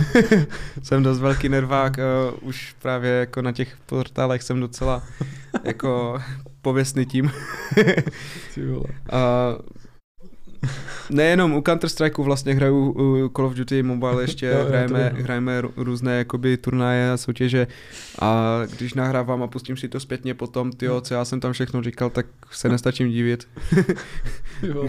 jsem 0.83 1.03
dost 1.03 1.19
velký 1.19 1.49
nervák, 1.49 1.97
uh, 2.33 2.47
už 2.47 2.75
právě 2.81 3.11
jako 3.11 3.41
na 3.41 3.51
těch 3.51 3.77
portálech 3.85 4.43
jsem 4.43 4.59
docela 4.59 5.03
jako 5.63 6.21
pověstný 6.61 7.05
tím. 7.05 7.31
A 9.11 9.49
nejenom 11.09 11.53
u 11.53 11.61
Counter-Strikeu 11.61 12.23
vlastně 12.23 12.53
hraju 12.53 12.91
u 12.91 13.29
Call 13.35 13.45
of 13.47 13.53
Duty 13.53 13.83
Mobile 13.83 14.23
ještě, 14.23 14.45
Jo, 14.45 14.65
hrajeme, 14.67 15.11
vím. 15.15 15.23
hrajeme 15.23 15.61
rů- 15.61 15.71
různé 15.77 16.17
jakoby 16.17 16.57
turnaje 16.57 17.11
a 17.11 17.17
soutěže 17.17 17.67
a 18.21 18.59
když 18.77 18.93
nahrávám 18.93 19.43
a 19.43 19.47
pustím 19.47 19.77
si 19.77 19.87
to 19.89 19.99
zpětně 19.99 20.33
potom, 20.33 20.71
tyjo, 20.71 21.01
co 21.01 21.13
já 21.13 21.25
jsem 21.25 21.39
tam 21.39 21.53
všechno 21.53 21.83
říkal, 21.83 22.09
tak 22.09 22.25
se 22.51 22.69
nestačím 22.69 23.09
divit. 23.09 23.47
Jo. 24.63 24.87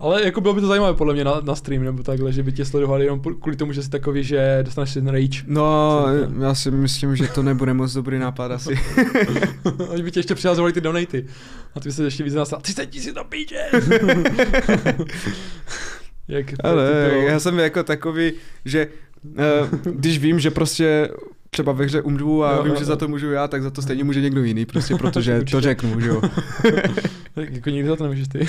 Ale 0.00 0.24
jako 0.24 0.40
bylo 0.40 0.54
by 0.54 0.60
to 0.60 0.66
zajímavé 0.66 0.94
podle 0.94 1.14
mě 1.14 1.24
na, 1.24 1.40
na 1.44 1.54
stream 1.54 1.84
nebo 1.84 2.02
takhle, 2.02 2.32
že 2.32 2.42
by 2.42 2.52
tě 2.52 2.64
sledovali 2.64 3.04
jenom 3.04 3.20
kvůli 3.20 3.56
tomu, 3.56 3.72
že 3.72 3.82
jsi 3.82 3.90
takový, 3.90 4.24
že 4.24 4.58
dostaneš 4.62 4.94
ten 4.94 5.08
rage. 5.08 5.42
no, 5.46 6.04
Co- 6.06 6.42
já 6.42 6.54
si 6.54 6.70
myslím, 6.70 7.16
že 7.16 7.28
to 7.28 7.42
nebude 7.42 7.74
moc 7.74 7.92
dobrý 7.92 8.18
nápad 8.18 8.52
asi. 8.52 8.78
Oni 9.88 10.02
by 10.02 10.10
tě 10.10 10.18
ještě 10.18 10.34
přihazovali 10.34 10.72
ty 10.72 10.80
donaty. 10.80 11.26
A 11.74 11.80
ty 11.80 11.88
by 11.88 11.92
se 11.92 12.04
ještě 12.04 12.24
víc 12.24 12.34
nastal. 12.34 12.60
30 12.60 12.86
tisíc 12.86 13.14
do 13.14 13.24
píče! 13.24 13.68
Jak 16.28 16.46
Ale 16.64 17.12
já 17.26 17.40
jsem 17.40 17.58
jako 17.58 17.82
takový, 17.82 18.32
že 18.64 18.88
uh, 19.24 19.68
když 19.94 20.18
vím, 20.18 20.40
že 20.40 20.50
prostě 20.50 21.08
třeba 21.56 21.72
ve 21.72 21.84
hře 21.84 22.02
umřu 22.02 22.44
a 22.44 22.52
Jo, 22.52 22.62
vím, 22.62 22.72
jo, 22.72 22.78
že 22.78 22.82
jo. 22.82 22.86
za 22.86 22.96
to 22.96 23.08
můžu 23.08 23.30
já, 23.30 23.48
tak 23.48 23.62
za 23.62 23.70
to 23.70 23.82
stejně 23.82 24.04
může 24.04 24.20
někdo 24.20 24.44
jiný, 24.44 24.66
prostě 24.66 24.94
protože 24.94 25.40
to 25.50 25.60
řeknu, 25.60 26.00
že 26.00 26.08
jo. 26.08 26.20
Tak 27.34 27.50
jako 27.52 27.70
nikdy 27.70 27.88
za 27.88 27.96
to 27.96 28.02
nemůžeš 28.04 28.28
ty. 28.28 28.46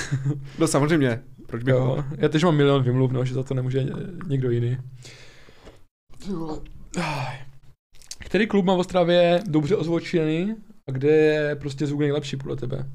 No 0.60 0.68
samozřejmě, 0.68 1.20
proč 1.48 1.64
bych 1.64 1.74
Jo. 1.74 1.86
mohl? 1.86 2.04
Já 2.18 2.30
tež 2.30 2.44
mám 2.44 2.56
milion 2.56 2.84
vymluv, 2.84 3.12
no, 3.12 3.26
že 3.26 3.34
za 3.34 3.44
to 3.44 3.54
nemůže 3.54 3.84
ně- 3.84 3.92
někdo 4.28 4.52
jiný. 4.52 4.78
Který 8.20 8.48
klub 8.48 8.66
má 8.66 8.76
v 8.76 8.80
Ostravě 8.80 9.40
dobře 9.48 9.76
ozvučený 9.76 10.56
a 10.88 10.92
kde 10.92 11.10
je 11.10 11.56
prostě 11.56 11.88
zvuk 11.88 12.00
nejlepší 12.00 12.38
podle 12.38 12.56
tebe? 12.56 12.86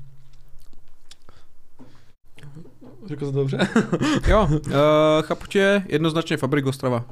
Řekl 3.07 3.25
jsem 3.25 3.35
to 3.35 3.41
dobře? 3.41 3.59
Jo, 4.29 4.49
uh, 4.51 4.71
chápu 5.23 5.47
tě, 5.47 5.83
jednoznačně 5.89 6.37
Fabrik 6.37 6.67
Ostrava. 6.67 7.05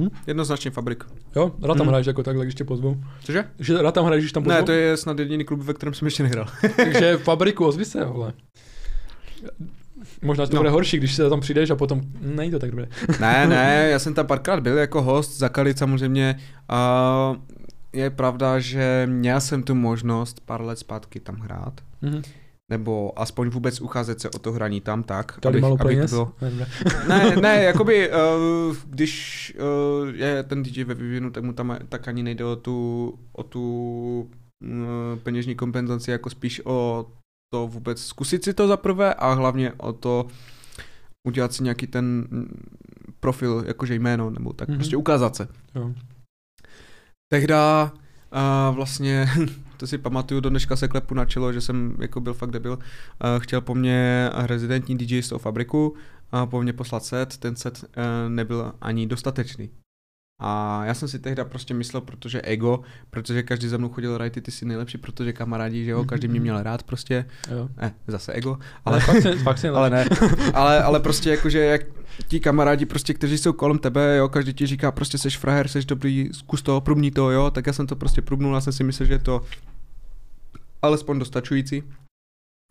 Hm? 0.00 0.08
Jednoznačně 0.26 0.70
fabrik. 0.70 1.04
Jo, 1.36 1.52
rád 1.62 1.74
tam 1.78 1.86
Hm. 1.86 1.88
hraješ 1.88 2.06
jako 2.06 2.22
takhle, 2.22 2.44
když 2.44 2.54
tě 2.54 2.64
pozvu. 2.64 3.04
Cože? 3.24 3.44
Že 3.58 3.82
rád 3.82 3.94
tam 3.94 4.04
hraješ, 4.04 4.24
když 4.24 4.32
tam 4.32 4.42
pozvu. 4.42 4.56
Ne, 4.58 4.62
to 4.62 4.72
je 4.72 4.96
snad 4.96 5.18
jediný 5.18 5.44
klub, 5.44 5.60
ve 5.60 5.74
kterém 5.74 5.94
jsem 5.94 6.06
ještě 6.06 6.22
nehrál. 6.22 6.46
Takže 6.76 7.16
fabriku, 7.16 7.66
ozvi 7.66 7.84
se, 7.84 8.04
vole. 8.04 8.32
Možná 10.22 10.46
to 10.46 10.54
No. 10.54 10.60
bude 10.60 10.70
horší, 10.70 10.96
když 10.96 11.14
se 11.14 11.30
tam 11.30 11.40
přijdeš 11.40 11.70
a 11.70 11.76
potom, 11.76 12.00
není 12.20 12.50
to 12.50 12.58
tak 12.58 12.70
dobré. 12.70 12.86
ne, 13.20 13.46
ne, 13.46 13.88
já 13.90 13.98
jsem 13.98 14.14
tam 14.14 14.26
párkrát 14.26 14.60
byl 14.60 14.76
jako 14.78 15.02
host, 15.02 15.38
zakalit 15.38 15.78
samozřejmě. 15.78 16.36
A 16.68 17.34
je 17.92 18.10
pravda, 18.10 18.58
že 18.58 19.02
měl 19.10 19.40
jsem 19.40 19.62
tu 19.62 19.74
možnost 19.74 20.40
pár 20.44 20.60
let 20.62 20.78
zpátky 20.78 21.20
tam 21.20 21.36
hrát. 21.36 21.80
Mhm. 22.02 22.22
Nebo 22.74 23.18
aspoň 23.18 23.48
vůbec 23.48 23.80
ucházet 23.80 24.20
se 24.20 24.30
o 24.30 24.38
to 24.38 24.52
hraní 24.52 24.80
tam 24.80 25.02
tak, 25.02 25.40
Tady 25.40 25.60
malo 25.60 25.76
to 25.76 25.84
peněz. 25.84 26.10
bylo... 26.10 26.32
Ne, 27.08 27.36
ne. 27.36 27.62
Jakoby, 27.70 28.10
uh, 28.10 28.76
když 28.86 29.54
uh, 30.02 30.08
je 30.14 30.42
ten 30.42 30.62
DJ 30.62 30.84
ve 30.84 30.94
vývinu, 30.94 31.30
tak 31.30 31.44
mu 31.44 31.52
tam 31.52 31.78
tak 31.88 32.08
ani 32.08 32.22
nejde 32.22 32.44
o 32.44 32.56
tu, 32.56 33.18
o 33.32 33.42
tu 33.42 33.62
uh, 34.64 35.18
peněžní 35.22 35.54
kompenzaci, 35.54 36.10
jako 36.10 36.30
spíš 36.30 36.62
o 36.64 37.06
to 37.54 37.66
vůbec 37.66 38.02
zkusit 38.04 38.44
si 38.44 38.54
to 38.54 38.68
za 38.68 38.76
prvé 38.76 39.14
a 39.14 39.32
hlavně 39.32 39.72
o 39.76 39.92
to 39.92 40.26
udělat 41.28 41.52
si 41.52 41.62
nějaký 41.62 41.86
ten 41.86 42.04
mm, 42.30 42.62
profil, 43.20 43.64
jakože 43.66 43.94
jméno, 43.94 44.30
nebo 44.30 44.52
tak 44.52 44.68
Mhm. 44.68 44.74
mm-hmm. 44.74 44.78
prostě 44.78 44.96
ukázat 44.96 45.36
se. 45.36 45.48
Jo. 45.74 45.92
Tehda 47.32 47.92
uh, 48.70 48.74
vlastně, 48.76 49.26
to 49.84 49.88
si 49.88 49.98
pamatuju, 49.98 50.40
do 50.40 50.50
dneška 50.50 50.76
se 50.76 50.88
klepu 50.88 51.14
na 51.14 51.24
čelo, 51.24 51.52
že 51.52 51.60
jsem 51.60 51.96
jako 52.00 52.20
byl 52.20 52.34
fakt 52.34 52.50
debil, 52.50 52.72
uh, 52.72 52.78
chtěl 53.38 53.60
po 53.60 53.74
mně 53.74 54.30
rezidentní 54.32 54.96
DJ 54.96 55.22
z 55.22 55.28
toho 55.28 55.38
fabriku 55.38 55.94
a 56.32 56.46
po 56.46 56.62
mně 56.62 56.72
poslat 56.72 57.04
set, 57.04 57.36
ten 57.36 57.56
set 57.56 57.84
uh, 57.84 58.02
nebyl 58.28 58.72
ani 58.80 59.06
dostatečný. 59.06 59.70
A 60.40 60.84
já 60.84 60.94
jsem 60.94 61.08
si 61.08 61.18
tehda 61.18 61.44
prostě 61.44 61.74
myslel, 61.74 62.00
protože 62.00 62.42
ego, 62.42 62.80
protože 63.10 63.42
každý 63.42 63.68
za 63.68 63.76
mnou 63.76 63.88
chodil 63.88 64.18
rajty, 64.18 64.40
ty 64.40 64.50
jsi 64.50 64.64
nejlepší, 64.64 64.98
protože 64.98 65.32
kamarádi, 65.32 65.84
že 65.84 65.90
jo, 65.90 66.04
každý 66.04 66.28
mě 66.28 66.40
měl 66.40 66.62
rád 66.62 66.82
prostě, 66.82 67.24
Jo. 67.50 67.68
ne, 67.76 67.94
zase 68.06 68.32
ego, 68.32 68.58
Ale 68.84 68.96
ale, 68.96 69.00
fakt 69.00 69.22
se, 69.22 69.36
fakt 69.36 69.58
se 69.58 69.68
ale 69.78 69.90
ne, 69.90 70.04
ale, 70.54 70.82
ale 70.82 71.00
prostě 71.00 71.30
jakože 71.30 71.58
jak 71.58 71.80
ti 72.28 72.40
kamarádi 72.40 72.86
prostě, 72.86 73.14
kteří 73.14 73.38
jsou 73.38 73.52
kolem 73.52 73.78
tebe, 73.78 74.16
jo, 74.16 74.28
každý 74.28 74.54
ti 74.54 74.66
říká 74.66 74.92
prostě 74.92 75.18
seš 75.18 75.38
frajer, 75.38 75.68
seš 75.68 75.84
dobrý, 75.84 76.28
zkus 76.32 76.62
to, 76.62 76.80
průbni 76.80 77.10
to, 77.10 77.30
jo, 77.30 77.50
tak 77.50 77.66
já 77.66 77.72
jsem 77.72 77.86
to 77.86 77.96
prostě 77.96 78.22
průbnul, 78.22 78.54
já 78.54 78.60
jsem 78.60 78.72
si 78.72 78.84
myslel, 78.84 79.06
že 79.06 79.12
je 79.14 79.18
to 79.18 79.42
alespoň 80.84 81.18
dostačující 81.18 81.82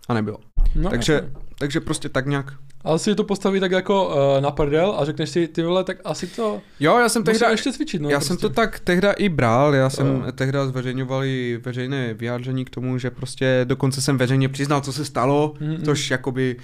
a 0.10 0.14
nebylo. 0.14 0.38
No, 0.76 0.90
Takže-. 0.90 1.30
Takže 1.60 1.80
prostě 1.80 2.10
tak 2.10 2.26
nějak. 2.26 2.54
Ale 2.84 3.00
si 3.00 3.16
to 3.16 3.24
postaví 3.24 3.60
tak 3.60 3.72
jako 3.72 4.08
uh, 4.08 4.42
na 4.44 4.52
prdel 4.52 4.96
a 5.00 5.06
řekneš 5.06 5.30
si, 5.30 5.48
ty 5.48 5.64
vole, 5.64 5.84
tak 5.84 5.98
asi 6.06 6.28
to 6.28 6.62
Jo, 6.80 6.98
já 6.98 7.10
jsem 7.10 7.24
tehda, 7.24 7.50
ještě 7.50 7.74
cvičit. 7.74 8.02
No, 8.02 8.10
já 8.10 8.18
prostě. 8.18 8.28
jsem 8.28 8.38
to 8.38 8.50
tak 8.50 8.80
tehda 8.80 9.12
i 9.12 9.30
bral, 9.30 9.76
já 9.76 9.90
jsem 9.90 10.08
Jo. 10.08 10.32
tehda 10.32 10.68
zveřejňoval 10.68 11.24
i 11.26 11.60
veřejné 11.66 12.14
vyjádření 12.14 12.66
k 12.66 12.70
tomu, 12.70 12.98
že 12.98 13.12
prostě 13.12 13.62
dokonce 13.64 14.02
jsem 14.02 14.18
veřejně 14.18 14.50
přiznal, 14.50 14.82
co 14.82 14.94
se 14.94 15.06
stalo, 15.06 15.54
Mm, 15.60 15.68
mm. 15.70 15.84
což 15.86 16.12
jakoby 16.12 16.56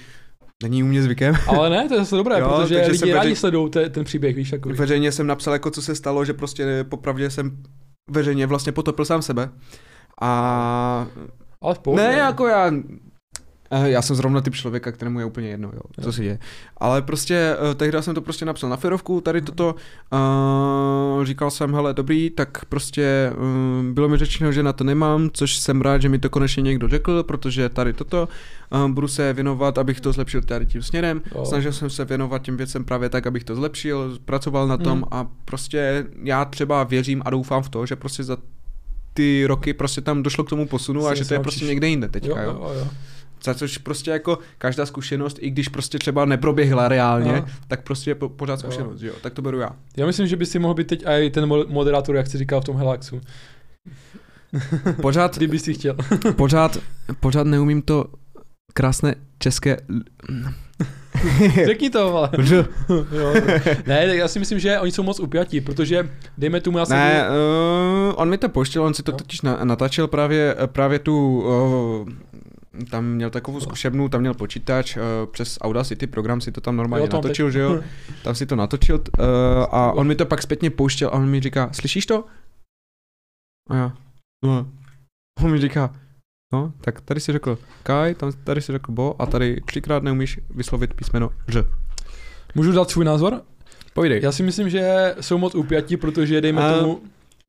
není 0.64 0.84
u 0.84 0.88
mě 0.88 1.04
zvykem. 1.04 1.36
Ale 1.48 1.70
ne, 1.70 1.88
to 1.88 1.94
je 1.94 2.00
zase 2.00 2.16
dobré, 2.16 2.40
Jo, 2.40 2.58
protože 2.62 2.82
lidi 2.86 2.98
jsem 2.98 3.10
rádi 3.14 3.30
veřej- 3.30 3.36
sledují 3.40 3.70
te, 3.72 3.90
ten 3.90 4.04
příběh, 4.04 4.36
víš, 4.36 4.52
jako. 4.52 4.70
Veřejně 4.70 5.12
jsem 5.12 5.28
napsal, 5.28 5.54
jako 5.54 5.72
co 5.72 5.82
se 5.82 5.96
stalo, 5.96 6.26
že 6.26 6.34
prostě 6.34 6.86
popravdě 6.90 7.30
jsem 7.30 7.64
veřejně 8.12 8.48
vlastně 8.48 8.72
potopil 8.72 9.06
sám 9.06 9.22
sebe. 9.22 9.50
A 10.22 11.08
Ale 11.64 11.76
v 11.76 11.80
pohodě. 11.80 12.04
ne, 12.04 12.14
jako 12.14 12.48
já, 12.48 12.72
eh, 13.72 13.90
já 13.90 14.02
jsem 14.02 14.16
zrovna 14.16 14.42
typ 14.42 14.56
člověka, 14.56 14.92
kterému 14.92 15.20
je 15.20 15.26
úplně 15.26 15.48
jedno, 15.50 15.72
jo, 15.74 15.82
co 16.02 16.12
se 16.14 16.22
děje. 16.22 16.40
Ale 16.78 17.02
prostě 17.02 17.56
eh, 17.72 17.76
tehdy 17.76 18.04
jsem 18.04 18.16
to 18.16 18.22
prostě 18.22 18.46
napsal 18.46 18.70
na 18.70 18.76
ferovku, 18.78 19.22
tady 19.22 19.42
toto, 19.42 19.76
uh, 21.18 21.24
říkal 21.26 21.52
jsem, 21.52 21.74
hele, 21.74 21.94
dobrý, 21.94 22.30
tak 22.30 22.66
prostě 22.66 23.32
uh, 23.38 23.86
bylo 23.94 24.10
mi 24.10 24.18
řečeno, 24.18 24.52
že 24.52 24.64
na 24.64 24.74
to 24.74 24.84
nemám, 24.84 25.30
což 25.34 25.58
jsem 25.58 25.82
rád, 25.82 26.02
že 26.02 26.10
mi 26.10 26.20
to 26.20 26.30
konečně 26.30 26.62
někdo 26.62 26.88
řekl, 26.88 27.24
protože 27.24 27.70
tady 27.70 27.94
toto, 27.94 28.28
uh, 28.72 28.88
budu 28.92 29.08
se 29.08 29.34
věnovat, 29.34 29.78
abych 29.78 30.02
to 30.02 30.12
zlepšil 30.14 30.42
tady 30.42 30.66
tím 30.66 30.82
směrem, 30.82 31.22
Jo. 31.36 31.46
snažil 31.46 31.72
jsem 31.74 31.90
se 31.90 32.06
věnovat 32.06 32.42
těm 32.42 32.58
věcem 32.58 32.86
právě 32.86 33.10
tak, 33.10 33.28
abych 33.28 33.44
to 33.44 33.56
zlepšil, 33.56 34.18
pracoval 34.26 34.68
na 34.68 34.78
tom 34.78 34.98
Mm. 34.98 35.04
a 35.12 35.28
prostě 35.46 36.06
já 36.24 36.46
třeba 36.46 36.84
věřím 36.84 37.22
a 37.26 37.30
doufám 37.30 37.64
v 37.64 37.70
to, 37.70 37.86
že 37.86 37.96
prostě 37.96 38.24
za 38.24 38.38
ty 39.20 39.46
roky 39.46 39.74
prostě 39.74 40.02
tam 40.02 40.24
došlo 40.24 40.44
k 40.44 40.50
tomu 40.50 40.68
posunu 40.68 41.08
a 41.08 41.16
že 41.16 41.26
to 41.26 41.34
je 41.34 41.40
prostě 41.40 41.66
někde 41.66 41.88
jinde 41.88 42.08
teďka, 42.10 42.42
jo, 42.42 42.52
jo. 42.52 42.60
jo, 42.64 42.80
jo. 42.80 42.88
Za 43.44 43.54
což 43.54 43.78
prostě 43.78 44.12
jako 44.12 44.40
každá 44.58 44.86
zkušenost, 44.86 45.38
i 45.42 45.50
když 45.50 45.68
prostě 45.68 46.00
třeba 46.00 46.26
neproběhla 46.26 46.88
reálně, 46.88 47.32
No. 47.34 47.46
tak 47.68 47.84
prostě 47.84 48.12
je 48.12 48.16
po, 48.16 48.30
pořád 48.30 48.54
Jo. 48.54 48.58
zkušenost, 48.72 49.02
jo. 49.02 49.14
Tak 49.22 49.34
to 49.34 49.42
beru 49.42 49.60
já. 49.60 49.70
Já 49.98 50.06
myslím, 50.06 50.28
že 50.28 50.36
by 50.36 50.46
si 50.46 50.60
mohl 50.60 50.74
být 50.74 50.88
teď 50.88 51.04
i 51.08 51.30
ten 51.30 51.46
mo- 51.46 51.66
moderátor, 51.70 52.16
jak 52.16 52.28
jsi 52.28 52.38
říkal 52.38 52.62
v 52.62 52.66
tom 52.66 52.78
Helaxu. 52.78 53.22
Pořád, 55.02 55.36
Kdyby 55.38 55.60
si 55.60 55.74
chtěl. 55.74 55.96
pořád, 56.36 56.78
pořád 57.20 57.48
neumím 57.48 57.82
to 57.82 58.06
krásné 58.74 59.16
české... 59.40 59.78
Řekni 61.66 61.90
to, 61.90 62.16
ale. 62.18 62.30
Jo, 63.12 63.34
ne, 63.88 64.08
tak 64.08 64.18
já 64.18 64.28
si 64.28 64.40
myslím, 64.40 64.60
že 64.60 64.80
oni 64.80 64.92
jsou 64.92 65.04
moc 65.04 65.20
upjatí, 65.20 65.62
protože 65.62 66.10
dejme 66.38 66.62
tomu, 66.62 66.78
já 66.78 66.86
jsem 66.86 66.98
Ne, 66.98 67.26
uh, 67.30 68.14
on 68.16 68.30
mi 68.30 68.38
to 68.38 68.50
poštěl, 68.50 68.84
on 68.84 68.94
si 68.94 69.04
to 69.04 69.12
Jo. 69.12 69.18
totiž 69.18 69.42
na, 69.42 69.60
natáčel 69.64 70.08
právě, 70.08 70.56
právě 70.66 71.00
tu, 71.00 71.42
uh, 71.42 72.10
tam 72.92 73.06
měl 73.06 73.30
takovou 73.30 73.60
zkušebnu, 73.60 74.10
tam 74.10 74.22
měl 74.22 74.34
počítač, 74.34 74.98
uh, 74.98 75.02
přes 75.32 75.58
Audacity 75.62 76.08
program 76.08 76.42
si 76.42 76.52
to 76.52 76.62
tam 76.62 76.76
normálně 76.76 77.04
Jo, 77.04 77.10
mám 77.14 77.22
natočil, 77.24 77.46
teď. 77.46 77.54
že 77.54 77.60
jo, 77.60 77.80
tam 78.24 78.36
si 78.36 78.46
to 78.46 78.56
natočil 78.56 78.96
uh, 78.96 79.24
a 79.72 79.92
on 79.92 80.08
mi 80.08 80.16
to 80.16 80.26
pak 80.26 80.42
zpětně 80.42 80.70
pouštěl 80.70 81.10
a 81.10 81.14
on 81.14 81.30
mi 81.30 81.40
říká, 81.40 81.70
slyšíš 81.74 82.06
to? 82.06 82.26
A 83.70 83.76
já, 83.76 83.94
no. 84.46 84.68
On 85.44 85.52
mi 85.52 85.60
říká, 85.60 85.94
no, 86.54 86.74
tak 86.82 87.02
tady 87.02 87.20
si 87.20 87.32
řekl 87.32 87.58
Kai, 87.84 88.16
tam, 88.16 88.32
tady 88.44 88.62
si 88.62 88.72
řekl 88.72 88.92
Bo 88.92 89.22
a 89.22 89.26
tady 89.26 89.62
třikrát 89.66 90.04
neumíš 90.04 90.40
vyslovit 90.50 90.94
písmeno 90.94 91.30
Ž. 91.48 91.64
Můžu 92.56 92.72
dát 92.72 92.90
svůj 92.90 93.06
názor? 93.06 93.42
Povídej. 93.94 94.22
Já 94.24 94.32
si 94.32 94.44
myslím, 94.44 94.70
že 94.70 95.16
jsou 95.22 95.38
moc 95.38 95.56
upjatí, 95.56 95.98
protože 95.98 96.42
dejme 96.42 96.62
A- 96.62 96.80
tomu... 96.80 97.02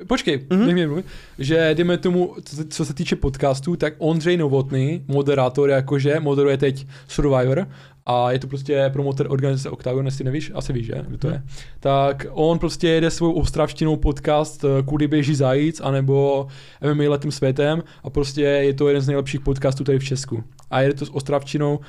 Počkej, 0.06 0.46
Mhm. 0.50 0.66
nech 0.66 0.74
mě 0.74 0.86
mluvit. 0.86 1.06
Že 1.38 1.70
dejme 1.74 1.98
tomu, 1.98 2.34
co 2.44 2.56
se- 2.56 2.64
co 2.64 2.84
se 2.84 2.94
týče 2.94 3.16
podcastů, 3.16 3.76
tak 3.76 3.94
Ondřej 3.98 4.36
Novotný, 4.36 5.04
moderátor 5.08 5.70
jakože, 5.70 6.20
moderuje 6.20 6.56
teď 6.56 6.86
Survivor 7.08 7.66
a 8.06 8.32
je 8.32 8.38
to 8.38 8.46
prostě 8.46 8.90
promotor 8.92 9.26
organizace 9.30 9.70
Octagon, 9.70 10.04
jestli 10.04 10.24
nevíš, 10.24 10.52
asi 10.54 10.72
víš, 10.72 10.86
že, 10.86 11.04
kdo 11.08 11.18
to 11.18 11.28
je. 11.28 11.42
Tak 11.80 12.26
on 12.30 12.58
prostě 12.58 12.88
jede 12.88 13.10
svou 13.10 13.32
ostravštinou 13.32 13.96
podcast 13.96 14.64
eh, 14.64 14.82
Kudy 14.82 15.08
běží 15.08 15.34
zajíc, 15.34 15.80
anebo 15.80 16.46
MMA 16.94 17.10
letým 17.10 17.30
světem 17.32 17.82
a 18.04 18.10
prostě 18.10 18.42
je 18.42 18.74
to 18.74 18.88
jeden 18.88 19.02
z 19.02 19.06
nejlepších 19.06 19.40
podcastů 19.40 19.84
tady 19.84 19.98
v 19.98 20.04
Česku. 20.04 20.44
A 20.70 20.80
jede 20.80 20.94
to 20.94 21.06
s 21.06 21.14
ostravštinou, 21.14 21.76
uh, 21.76 21.82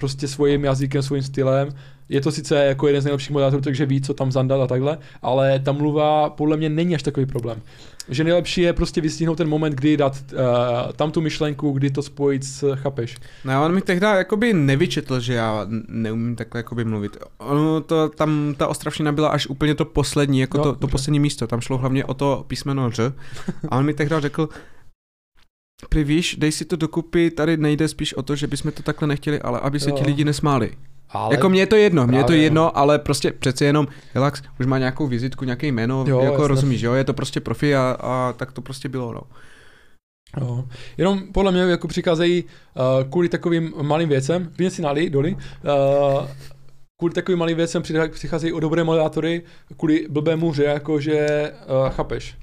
prostě 0.00 0.28
svým 0.28 0.64
jazykem, 0.64 1.02
svým 1.02 1.22
stylem. 1.22 1.68
Je 2.08 2.20
to 2.20 2.32
sice 2.32 2.64
jako 2.64 2.86
jeden 2.86 3.02
z 3.02 3.04
nejlepších 3.04 3.30
moderátorů, 3.30 3.62
takže 3.62 3.86
ví, 3.86 4.00
co 4.00 4.14
tam 4.14 4.32
zandat 4.32 4.60
a 4.60 4.66
takhle, 4.66 4.98
ale 5.22 5.58
ta 5.58 5.72
mluva 5.72 6.30
podle 6.30 6.56
mě 6.56 6.68
není 6.68 6.94
až 6.94 7.02
takový 7.02 7.26
problém. 7.26 7.62
Že 8.08 8.24
nejlepší 8.24 8.60
je 8.60 8.72
prostě 8.72 9.00
vystihnout 9.00 9.38
ten 9.38 9.48
moment, 9.48 9.74
kdy 9.74 9.96
dát 9.96 10.24
uh, 10.32 10.38
tam 10.92 11.10
tu 11.10 11.20
myšlenku, 11.20 11.72
kdy 11.72 11.90
to 11.90 12.02
spojit 12.02 12.44
s, 12.44 12.74
chápeš? 12.74 13.16
No, 13.44 13.64
on 13.64 13.74
mi 13.74 13.80
tehdy 13.80 14.06
jakoby 14.06 14.52
nevyčetl, 14.52 15.20
že 15.20 15.34
já 15.34 15.66
neumím 15.88 16.36
takhle 16.36 16.58
jakoby 16.58 16.84
mluvit. 16.84 17.16
Ono 17.38 17.80
to, 17.80 18.08
tam 18.08 18.54
ta 18.58 18.66
ostravština 18.68 19.12
byla 19.12 19.28
až 19.28 19.46
úplně 19.46 19.74
to 19.74 19.84
poslední, 19.84 20.40
jako 20.40 20.58
Jo, 20.58 20.64
to, 20.64 20.74
to 20.74 20.88
poslední 20.88 21.20
místo. 21.20 21.46
Tam 21.46 21.60
šlo 21.60 21.78
hlavně 21.78 22.04
o 22.04 22.14
to 22.14 22.44
písmeno 22.46 22.90
Ř. 22.90 23.12
A 23.68 23.78
on 23.78 23.84
mi 23.84 23.94
tehdy 23.94 24.14
řekl, 24.18 24.48
Prý 25.88 26.04
víš, 26.04 26.36
dej 26.38 26.52
si 26.52 26.64
to 26.64 26.76
dokupy, 26.76 27.30
tady 27.30 27.56
nejde 27.56 27.88
spíš 27.88 28.14
o 28.14 28.22
to, 28.22 28.36
že 28.36 28.46
bychom 28.46 28.72
to 28.72 28.82
takhle 28.82 29.08
nechtěli, 29.08 29.40
ale 29.40 29.60
aby 29.60 29.80
se 29.80 29.90
Jo. 29.90 29.96
ti 29.96 30.04
lidi 30.04 30.24
nesmáli. 30.24 30.72
Ale 31.10 31.34
Jako 31.34 31.48
mně 31.48 31.60
je 31.60 31.66
to 31.66 31.76
jedno, 31.76 32.06
mně 32.06 32.18
je 32.18 32.24
to 32.24 32.32
jedno, 32.32 32.78
ale 32.78 32.98
prostě 32.98 33.32
přece 33.32 33.64
jenom, 33.64 33.86
relax, 34.14 34.42
už 34.60 34.66
má 34.66 34.78
nějakou 34.78 35.06
vizitku, 35.06 35.44
nějaké 35.44 35.66
jméno, 35.66 36.04
Jo, 36.08 36.20
jako 36.20 36.48
rozumíš, 36.48 36.80
jo, 36.82 36.92
je 36.94 37.04
to 37.04 37.14
prostě 37.14 37.40
profi 37.40 37.76
a, 37.76 37.96
a 38.00 38.34
tak 38.36 38.52
to 38.52 38.62
prostě 38.62 38.88
bylo, 38.88 39.12
no. 39.12 39.20
Jo. 40.40 40.64
Jenom 40.96 41.22
podle 41.32 41.52
mě 41.52 41.60
jako 41.60 41.88
přicházejí 41.88 42.44
uh, 42.44 43.10
kvůli 43.10 43.28
takovým 43.28 43.72
malým 43.82 44.08
věcem, 44.08 44.50
klidně 44.56 44.70
si 44.70 44.82
nalij, 44.82 45.10
doli, 45.10 45.34
uh, 45.34 46.26
kvůli 46.98 47.14
takovým 47.14 47.38
malým 47.38 47.56
věcem 47.56 47.82
přichá- 47.82 48.08
přicházejí 48.08 48.52
o 48.52 48.60
dobré 48.60 48.84
moderátory, 48.84 49.42
kvůli 49.76 50.06
blbému 50.10 50.50
hře, 50.50 50.64
jakože, 50.64 51.52
uh, 51.84 51.88
chápeš, 51.90 52.36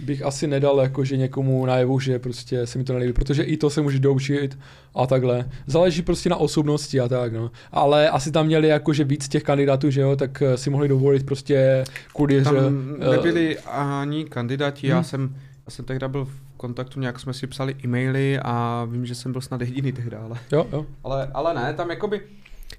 bych 0.00 0.22
asi 0.22 0.46
nedal 0.46 0.78
jakože 0.80 1.16
někomu 1.16 1.66
najevu, 1.66 2.00
že 2.00 2.18
prostě 2.18 2.66
se 2.66 2.78
mi 2.78 2.84
to 2.84 2.92
nelíbí, 2.92 3.12
protože 3.12 3.42
i 3.42 3.56
to 3.56 3.70
se 3.70 3.80
může 3.80 3.98
doučit 3.98 4.58
a 4.94 5.06
takhle. 5.06 5.48
Záleží 5.66 6.02
prostě 6.02 6.28
na 6.28 6.36
osobnosti 6.36 7.00
a 7.00 7.08
tak, 7.08 7.32
no. 7.32 7.50
Ale 7.72 8.10
asi 8.10 8.30
tam 8.32 8.46
měli 8.46 8.68
jakože 8.68 9.04
víc 9.04 9.28
těch 9.28 9.42
kandidátů, 9.42 9.90
že 9.90 10.00
jo, 10.00 10.16
tak 10.16 10.42
eh, 10.42 10.56
si 10.56 10.70
mohli 10.70 10.88
dovolit 10.88 11.26
prostě 11.26 11.84
kvůli 12.14 12.42
Tam 12.44 12.56
hře. 12.56 12.64
eh, 13.00 13.16
nebyli 13.16 13.58
ani 13.58 14.24
kandidáti, 14.24 14.86
já 14.86 14.94
Hmm. 14.96 15.04
jsem, 15.04 15.36
já 15.66 15.70
jsem 15.70 15.84
tehdy 15.84 16.08
byl 16.08 16.24
v 16.24 16.30
kontaktu, 16.56 17.00
nějak 17.00 17.20
jsme 17.20 17.34
si 17.34 17.46
psali 17.46 17.76
e-maily 17.84 18.38
a 18.42 18.86
vím, 18.90 19.06
že 19.06 19.14
jsem 19.14 19.32
byl 19.32 19.40
snad 19.40 19.60
jediný 19.60 19.92
tehdy, 19.92 20.16
ale, 20.16 20.38
Jo, 20.52 20.66
jo. 20.72 20.86
ale, 21.04 21.30
ale 21.34 21.54
ne, 21.54 21.74
tam 21.74 21.90
jakoby, 21.90 22.20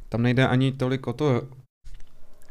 tam 0.10 0.22
nejde 0.22 0.48
ani 0.48 0.72
tolik 0.72 1.08
o 1.08 1.14
to, 1.14 1.42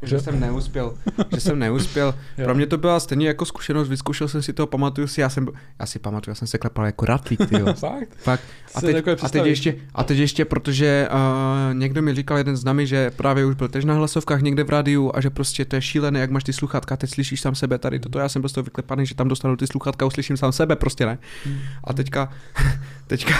že 0.01 0.19
jsem 0.19 0.39
neuspěl, 0.39 0.93
že 1.33 1.39
jsem 1.41 1.59
neuspěl. 1.59 2.15
Pro 2.43 2.55
mě 2.55 2.67
to 2.67 2.77
byla 2.77 2.99
stejně 2.99 3.27
jako 3.27 3.45
zkušenost, 3.45 3.89
vyzkoušel 3.89 4.27
jsem 4.27 4.41
si 4.41 4.53
to, 4.53 4.67
pamatuju 4.67 5.07
si, 5.07 5.21
já 5.21 5.29
jsem, 5.29 5.47
já 5.79 5.85
si 5.85 5.99
pamatuju, 5.99 6.31
já 6.31 6.35
jsem 6.35 6.47
se 6.47 6.57
klepal 6.57 6.85
jako 6.85 7.05
ratlík, 7.05 7.49
ty 7.49 7.59
jo. 7.59 7.73
Fakt? 7.73 8.09
Fakt. 8.17 8.43
A 8.75 8.81
teď, 8.81 9.07
a 9.21 9.29
teď 9.29 9.45
ještě, 9.45 9.75
a 9.95 10.03
teď 10.03 10.17
ještě, 10.17 10.45
protože 10.45 11.07
uh, 11.11 11.73
někdo 11.73 12.01
mi 12.01 12.15
říkal 12.15 12.37
jeden 12.37 12.57
z 12.57 12.63
nami, 12.63 12.87
že 12.87 13.11
právě 13.11 13.45
už 13.45 13.55
byl 13.55 13.67
tež 13.67 13.85
na 13.85 13.93
hlasovkách 13.93 14.41
někde 14.41 14.63
v 14.63 14.69
rádiu 14.69 15.11
a 15.15 15.21
že 15.21 15.29
prostě 15.29 15.65
to 15.65 15.75
je 15.75 15.81
šílené, 15.81 16.19
jak 16.19 16.31
máš 16.31 16.43
ty 16.43 16.53
sluchátka, 16.53 16.97
teď 16.97 17.09
slyšíš 17.09 17.41
sám 17.41 17.55
sebe 17.55 17.77
tady 17.77 17.99
toto, 17.99 18.19
já 18.19 18.29
jsem 18.29 18.41
byl 18.41 18.49
z 18.49 18.53
toho 18.53 18.63
vyklepaný, 18.63 19.05
že 19.05 19.15
tam 19.15 19.27
dostanu 19.27 19.55
ty 19.57 19.67
sluchátka, 19.67 20.05
uslyším 20.05 20.37
sám 20.37 20.51
sebe, 20.51 20.75
prostě 20.75 21.05
ne. 21.05 21.17
Hmm. 21.45 21.59
A 21.83 21.93
teďka, 21.93 22.33
teďka, 23.07 23.33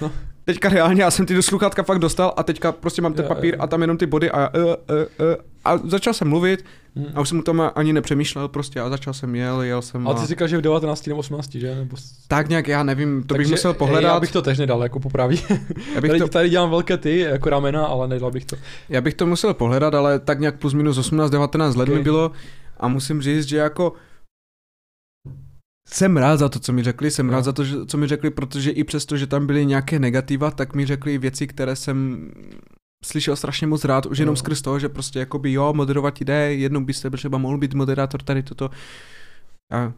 No. 0.00 0.12
Teďka 0.44 0.68
reálně 0.68 1.02
já 1.02 1.10
jsem 1.10 1.26
ty 1.26 1.34
do 1.34 1.42
sluchátka 1.42 1.82
fakt 1.82 1.98
dostal 1.98 2.34
a 2.36 2.42
teďka 2.42 2.72
prostě 2.72 3.02
mám 3.02 3.12
ten 3.12 3.26
papír 3.26 3.56
a 3.58 3.66
tam 3.66 3.80
jenom 3.80 3.96
ty 3.96 4.06
body 4.06 4.30
a, 4.30 4.40
já, 4.40 4.50
uh, 4.54 4.62
uh, 4.64 5.26
uh, 5.28 5.34
a 5.64 5.78
začal 5.78 6.14
jsem 6.14 6.28
mluvit 6.28 6.64
Hmm. 6.96 7.06
a 7.14 7.20
už 7.20 7.28
jsem 7.28 7.38
o 7.38 7.42
tom 7.42 7.70
ani 7.74 7.92
nepřemýšlel 7.92 8.48
prostě 8.48 8.80
a 8.80 8.88
začal 8.88 9.14
jsem 9.14 9.34
jel, 9.34 9.62
jel 9.62 9.82
jsem 9.82 10.08
A 10.08 10.14
ty 10.14 10.20
jsi 10.20 10.26
říkal, 10.26 10.48
že 10.48 10.58
v 10.58 10.60
19 10.60 11.06
nebo 11.06 11.18
18, 11.18 11.54
že? 11.54 11.74
Nebo... 11.74 11.96
tak 12.28 12.48
nějak, 12.48 12.68
já 12.68 12.82
nevím, 12.82 13.22
to 13.22 13.34
bych 13.34 13.38
Takže, 13.38 13.50
musel 13.52 13.70
ej, 13.70 13.76
pohledat. 13.76 14.14
Já 14.14 14.20
bych 14.20 14.32
to 14.32 14.42
tež 14.42 14.58
nedal, 14.58 14.82
jako 14.82 15.00
popraví. 15.00 15.42
já 15.94 16.00
bych 16.00 16.10
Tady, 16.10 16.20
to, 16.20 16.28
tady 16.28 16.48
dělám 16.48 16.70
velké 16.70 16.96
ty, 16.96 17.18
jako 17.18 17.50
ramena, 17.50 17.86
ale 17.86 18.08
nedal 18.08 18.30
bych 18.30 18.44
to. 18.44 18.56
Já 18.88 19.00
bych 19.00 19.14
to 19.14 19.26
musel 19.26 19.54
pohledat, 19.54 19.94
ale 19.94 20.18
tak 20.18 20.40
nějak 20.40 20.58
plus 20.58 20.74
minus 20.74 20.98
18-19 20.98 21.76
let 21.76 21.88
Ok. 21.88 21.94
mi 21.94 22.02
bylo 22.02 22.30
a 22.80 22.88
musím 22.88 23.22
říct, 23.22 23.48
že 23.48 23.56
jako 23.56 23.92
jsem 25.94 26.16
rád 26.16 26.36
za 26.36 26.48
to, 26.48 26.58
co 26.58 26.72
mi 26.72 26.82
řekli, 26.82 27.10
jsem 27.10 27.26
Jo. 27.26 27.32
rád 27.32 27.44
za 27.44 27.52
to, 27.52 27.86
co 27.86 27.98
mi 27.98 28.06
řekli, 28.06 28.30
protože 28.30 28.70
i 28.70 28.84
přesto, 28.84 29.16
že 29.16 29.26
tam 29.26 29.46
byly 29.46 29.66
nějaké 29.66 29.98
negativa, 29.98 30.50
tak 30.50 30.74
mi 30.74 30.86
řekli 30.86 31.18
věci, 31.18 31.46
které 31.46 31.76
jsem 31.76 32.30
slyšel 33.04 33.36
strašně 33.36 33.66
moc 33.66 33.84
rád, 33.84 34.06
už 34.06 34.18
jenom 34.18 34.32
Jo. 34.32 34.36
skrz 34.36 34.62
toho, 34.62 34.78
že 34.78 34.88
prostě 34.88 35.18
jakoby 35.18 35.52
jo, 35.52 35.72
moderovat 35.72 36.20
jde, 36.20 36.54
jednou 36.54 36.80
byste 36.80 37.10
třeba 37.10 37.38
mohl 37.38 37.58
být 37.58 37.74
moderátor 37.74 38.22
tady 38.22 38.42
toto. 38.42 38.70
A 39.72 39.92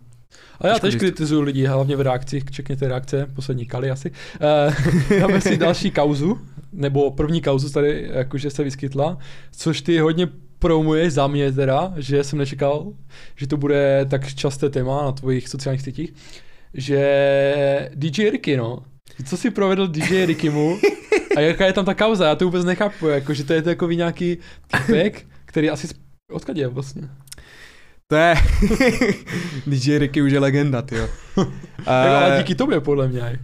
A 0.61 0.67
já 0.67 0.79
tež 0.79 0.97
kritizuju 0.97 1.41
lidi, 1.41 1.67
hlavně 1.67 1.97
v 1.97 2.01
reakcích, 2.01 2.51
čekněte 2.51 2.89
reakce, 2.89 3.27
poslední 3.35 3.67
Kali 3.67 3.91
asi. 3.91 4.11
Uh, 5.11 5.19
dáme 5.21 5.41
si 5.41 5.57
další 5.57 5.91
kauzu, 5.91 6.41
nebo 6.73 7.11
první 7.11 7.43
kauzu 7.43 7.71
tady 7.71 8.09
jakože 8.13 8.51
se 8.51 8.65
vyskytla, 8.65 9.19
což 9.53 9.83
ty 9.83 9.99
hodně 9.99 10.29
promuješ 10.67 11.13
za 11.13 11.27
mě 11.27 11.53
teda, 11.53 11.93
že 11.97 12.25
jsem 12.25 12.39
nečekal, 12.39 12.93
že 13.37 13.47
to 13.47 13.57
bude 13.57 14.07
tak 14.11 14.35
časté 14.35 14.71
téma 14.71 15.05
na 15.05 15.13
tvojich 15.13 15.49
sociálních 15.49 15.83
sítích, 15.83 16.13
že 16.75 17.91
DJ 17.95 18.31
Ricky, 18.31 18.57
no. 18.57 18.79
Co 19.25 19.37
si 19.37 19.51
provedl 19.51 19.89
DJ 19.89 20.27
Rickymu 20.27 20.79
a 21.37 21.41
jaká 21.41 21.67
je 21.67 21.73
tam 21.73 21.85
ta 21.85 21.95
kauza, 21.95 22.27
já 22.27 22.35
to 22.35 22.45
vůbec 22.45 22.65
nechápu, 22.65 23.07
jako, 23.07 23.35
že 23.35 23.45
to 23.45 23.53
je 23.53 23.63
takový 23.63 23.97
nějaký 23.97 24.39
typek, 24.67 25.27
který 25.45 25.71
asi, 25.71 25.89
odkud 26.33 26.57
je 26.57 26.69
vlastně? 26.69 27.09
to 28.09 28.17
je, 28.17 28.35
DJ 29.67 29.99
Ricky 29.99 30.23
už 30.23 30.33
je 30.33 30.39
legenda, 30.39 30.83
tyjo. 30.83 31.09
Uh, 31.87 31.93
ale 31.93 32.35
Eh, 32.35 32.39
díky 32.39 32.55
tobě, 32.55 32.81
podle 32.81 33.09
mě. 33.09 33.39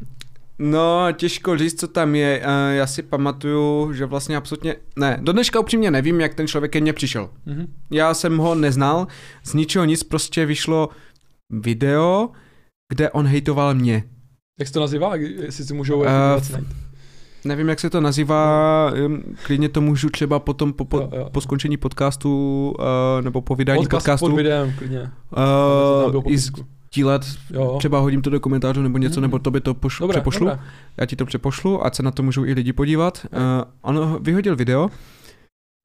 No, 0.58 1.12
těžko 1.12 1.58
říct, 1.58 1.80
co 1.80 1.88
tam 1.88 2.14
je. 2.14 2.42
Eh, 2.44 2.74
Já 2.74 2.86
si 2.86 3.02
pamatuju, 3.02 3.92
že 3.92 4.06
vlastně 4.06 4.36
absolutně... 4.36 4.76
Ne, 4.96 5.18
do 5.20 5.32
dneška 5.32 5.60
upřímně 5.60 5.90
nevím, 5.90 6.20
jak 6.20 6.34
ten 6.34 6.46
člověk 6.46 6.72
ke 6.72 6.80
mně 6.80 6.92
přišel. 6.92 7.30
Mhm. 7.46 7.66
Já 7.90 8.14
jsem 8.14 8.38
ho 8.38 8.54
neznal, 8.54 9.06
z 9.44 9.54
ničeho 9.54 9.84
nic 9.84 10.02
prostě 10.02 10.46
vyšlo 10.46 10.88
video, 11.50 12.28
kde 12.92 13.10
on 13.10 13.26
hejtoval 13.26 13.74
mě. 13.74 14.04
Jak 14.58 14.68
se 14.68 14.74
to 14.74 14.80
nazývá, 14.80 15.16
jestli 15.16 15.64
si 15.64 15.74
můžou 15.74 16.02
najít? 16.04 16.52
Nevím, 17.44 17.68
jak 17.68 17.80
se 17.80 17.90
to 17.90 18.00
nazývá, 18.00 18.92
klidně 19.42 19.68
to 19.68 19.80
můžu 19.80 20.10
třeba 20.10 20.38
potom 20.38 20.72
po, 20.72 20.84
po, 20.84 20.96
Jo, 20.96 21.10
jo. 21.16 21.28
po 21.32 21.40
skončení 21.40 21.76
podcastu 21.76 22.74
uh, 22.78 23.24
nebo 23.24 23.40
po 23.40 23.54
vydání 23.54 23.78
Podcast 23.78 24.04
podcastu 24.04 24.26
pod 24.30 24.36
videem, 24.36 24.72
klidně. 24.78 25.10
Uh. 26.16 26.22
Sdílet, 26.92 27.22
Jo. 27.50 27.76
třeba 27.78 27.98
hodím 27.98 28.22
to 28.22 28.30
do 28.30 28.40
komentářů 28.40 28.82
nebo 28.82 28.98
něco, 28.98 29.20
Mhm. 29.20 29.22
nebo 29.22 29.38
tobě 29.38 29.60
to 29.60 29.74
pošlu, 29.74 30.04
Dobré, 30.04 30.20
přepošlu. 30.20 30.46
dobré. 30.46 30.62
Já 31.00 31.06
ti 31.06 31.16
to 31.16 31.26
přepošlu, 31.26 31.86
ať 31.86 31.94
se 31.94 32.02
na 32.02 32.10
to 32.10 32.22
můžou 32.22 32.44
i 32.44 32.52
lidi 32.52 32.72
podívat. 32.72 33.26
Uh, 33.32 33.38
on 33.82 34.22
vyhodil 34.22 34.56
video, 34.56 34.90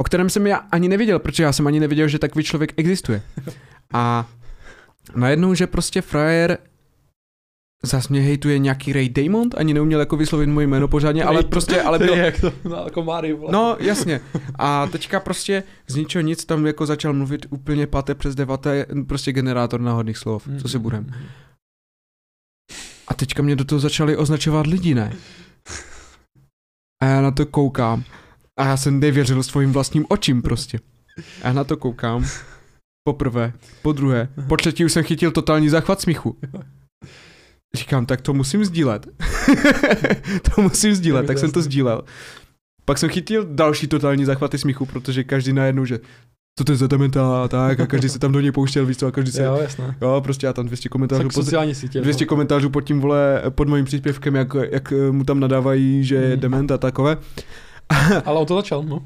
o 0.01 0.03
kterém 0.03 0.29
jsem 0.29 0.47
já 0.47 0.57
ani 0.57 0.89
nevěděl, 0.89 1.19
protože 1.19 1.43
já 1.43 1.51
jsem 1.51 1.67
ani 1.67 1.79
nevěděl, 1.79 2.07
že 2.07 2.19
takový 2.19 2.43
člověk 2.45 2.73
existuje. 2.77 3.21
A 3.93 4.25
najednou, 5.15 5.53
že 5.53 5.67
prostě 5.67 6.01
frajer 6.01 6.57
zas 7.83 8.07
mě 8.07 8.21
hejtuje 8.21 8.59
nějaký 8.59 8.93
Ray 8.93 9.09
Damond, 9.09 9.55
ani 9.57 9.73
neuměl 9.73 9.99
jako 9.99 10.17
vyslovit 10.17 10.49
moje 10.49 10.67
jméno 10.67 10.87
pořádně, 10.87 11.23
ale 11.23 11.43
prostě, 11.43 11.81
ale 11.87 11.99
bylo, 11.99 12.15
jak 12.15 12.41
to, 12.41 12.53
no, 12.63 12.75
jako 12.75 13.03
vole. 13.03 13.51
No, 13.51 13.77
jasně. 13.79 14.21
A 14.55 14.87
teďka 14.87 15.19
prostě 15.19 15.63
z 15.87 15.95
ničeho 15.95 16.21
nic 16.21 16.45
tam 16.45 16.65
jako 16.65 16.85
začal 16.85 17.13
mluvit 17.13 17.45
úplně 17.49 17.87
páté 17.87 18.15
přes 18.15 18.35
deváté, 18.35 18.85
prostě 19.07 19.31
generátor 19.31 19.81
náhodných 19.81 20.17
slov, 20.17 20.47
co 20.61 20.67
si 20.67 20.79
budem. 20.79 21.13
A 23.07 23.13
teďka 23.13 23.43
mě 23.43 23.55
do 23.55 23.65
toho 23.65 23.79
začali 23.79 24.17
označovat 24.17 24.67
lidi, 24.67 24.95
ne? 24.95 25.13
A 27.01 27.05
já 27.05 27.21
na 27.21 27.31
to 27.31 27.45
koukám. 27.45 28.03
A 28.59 28.65
já 28.65 28.77
jsem 28.77 28.99
nevěřil 28.99 29.43
svým 29.43 29.71
vlastním 29.71 30.05
očím 30.09 30.41
prostě. 30.41 30.79
A 31.41 31.47
já 31.47 31.53
na 31.53 31.63
to 31.63 31.77
koukám. 31.77 32.25
Poprvé, 33.03 33.53
po 33.81 33.91
druhé, 33.91 34.29
po 34.47 34.57
třetí 34.57 34.85
už 34.85 34.93
jsem 34.93 35.03
chytil 35.03 35.31
totální 35.31 35.69
záchvat 35.69 36.01
smíchu. 36.01 36.37
Říkám, 37.75 38.05
tak 38.05 38.21
to 38.21 38.33
musím 38.33 38.65
sdílet. 38.65 39.07
to 40.55 40.61
musím 40.61 40.95
sdílet, 40.95 41.27
tak 41.27 41.37
jsem 41.37 41.51
to 41.51 41.61
sdílel. 41.61 42.03
Pak 42.85 42.97
jsem 42.97 43.09
chytil 43.09 43.45
další 43.49 43.87
totální 43.87 44.25
záchvaty 44.25 44.57
smíchu, 44.57 44.85
protože 44.85 45.23
každý 45.23 45.53
najednou, 45.53 45.85
že 45.85 45.99
co 46.59 46.63
to 46.63 46.71
je 46.71 46.75
za 46.75 46.87
dementa 46.87 47.43
a 47.43 47.47
tak, 47.47 47.79
a 47.79 47.87
každý 47.87 48.09
se 48.09 48.19
tam 48.19 48.31
do 48.31 48.39
něj 48.39 48.51
pouštěl, 48.51 48.85
víš 48.85 48.97
co, 48.97 49.07
a 49.07 49.11
každý 49.11 49.31
se, 49.31 49.43
jo, 49.43 49.55
jasné. 49.61 49.95
jo 50.01 50.21
prostě 50.23 50.47
já 50.47 50.53
tam 50.53 50.65
200 50.65 50.89
komentářů, 50.89 51.29
pod, 51.29 51.45
sítě. 51.73 52.01
200 52.01 52.25
no. 52.25 52.29
komentářů 52.29 52.69
pod 52.69 52.81
tím, 52.81 52.99
vole, 53.01 53.41
pod 53.49 53.67
mojím 53.67 53.85
příspěvkem, 53.85 54.35
jak, 54.35 54.47
jak 54.71 54.93
mu 55.11 55.23
tam 55.23 55.39
nadávají, 55.39 56.03
že 56.03 56.15
je 56.15 56.29
Mhm. 56.31 56.39
dement 56.39 56.71
a 56.71 56.77
takové. 56.77 57.17
Ale 58.25 58.39
on 58.39 58.45
to 58.45 58.55
začal, 58.55 58.83
no. 58.83 59.05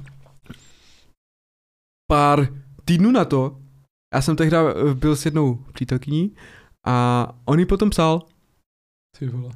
Pár 2.12 2.48
týdnů 2.86 3.12
na 3.12 3.26
to, 3.26 3.58
já 4.14 4.22
jsem 4.22 4.36
tehdy 4.36 4.58
eh, 4.58 4.94
byl 4.94 5.16
s 5.16 5.26
jednou 5.26 5.60
přítelkyní 5.74 6.32
a 6.88 7.28
on 7.46 7.60
jí 7.60 7.66
potom 7.66 7.90
psal, 7.90 8.22
Ty 9.20 9.28
vole. 9.28 9.54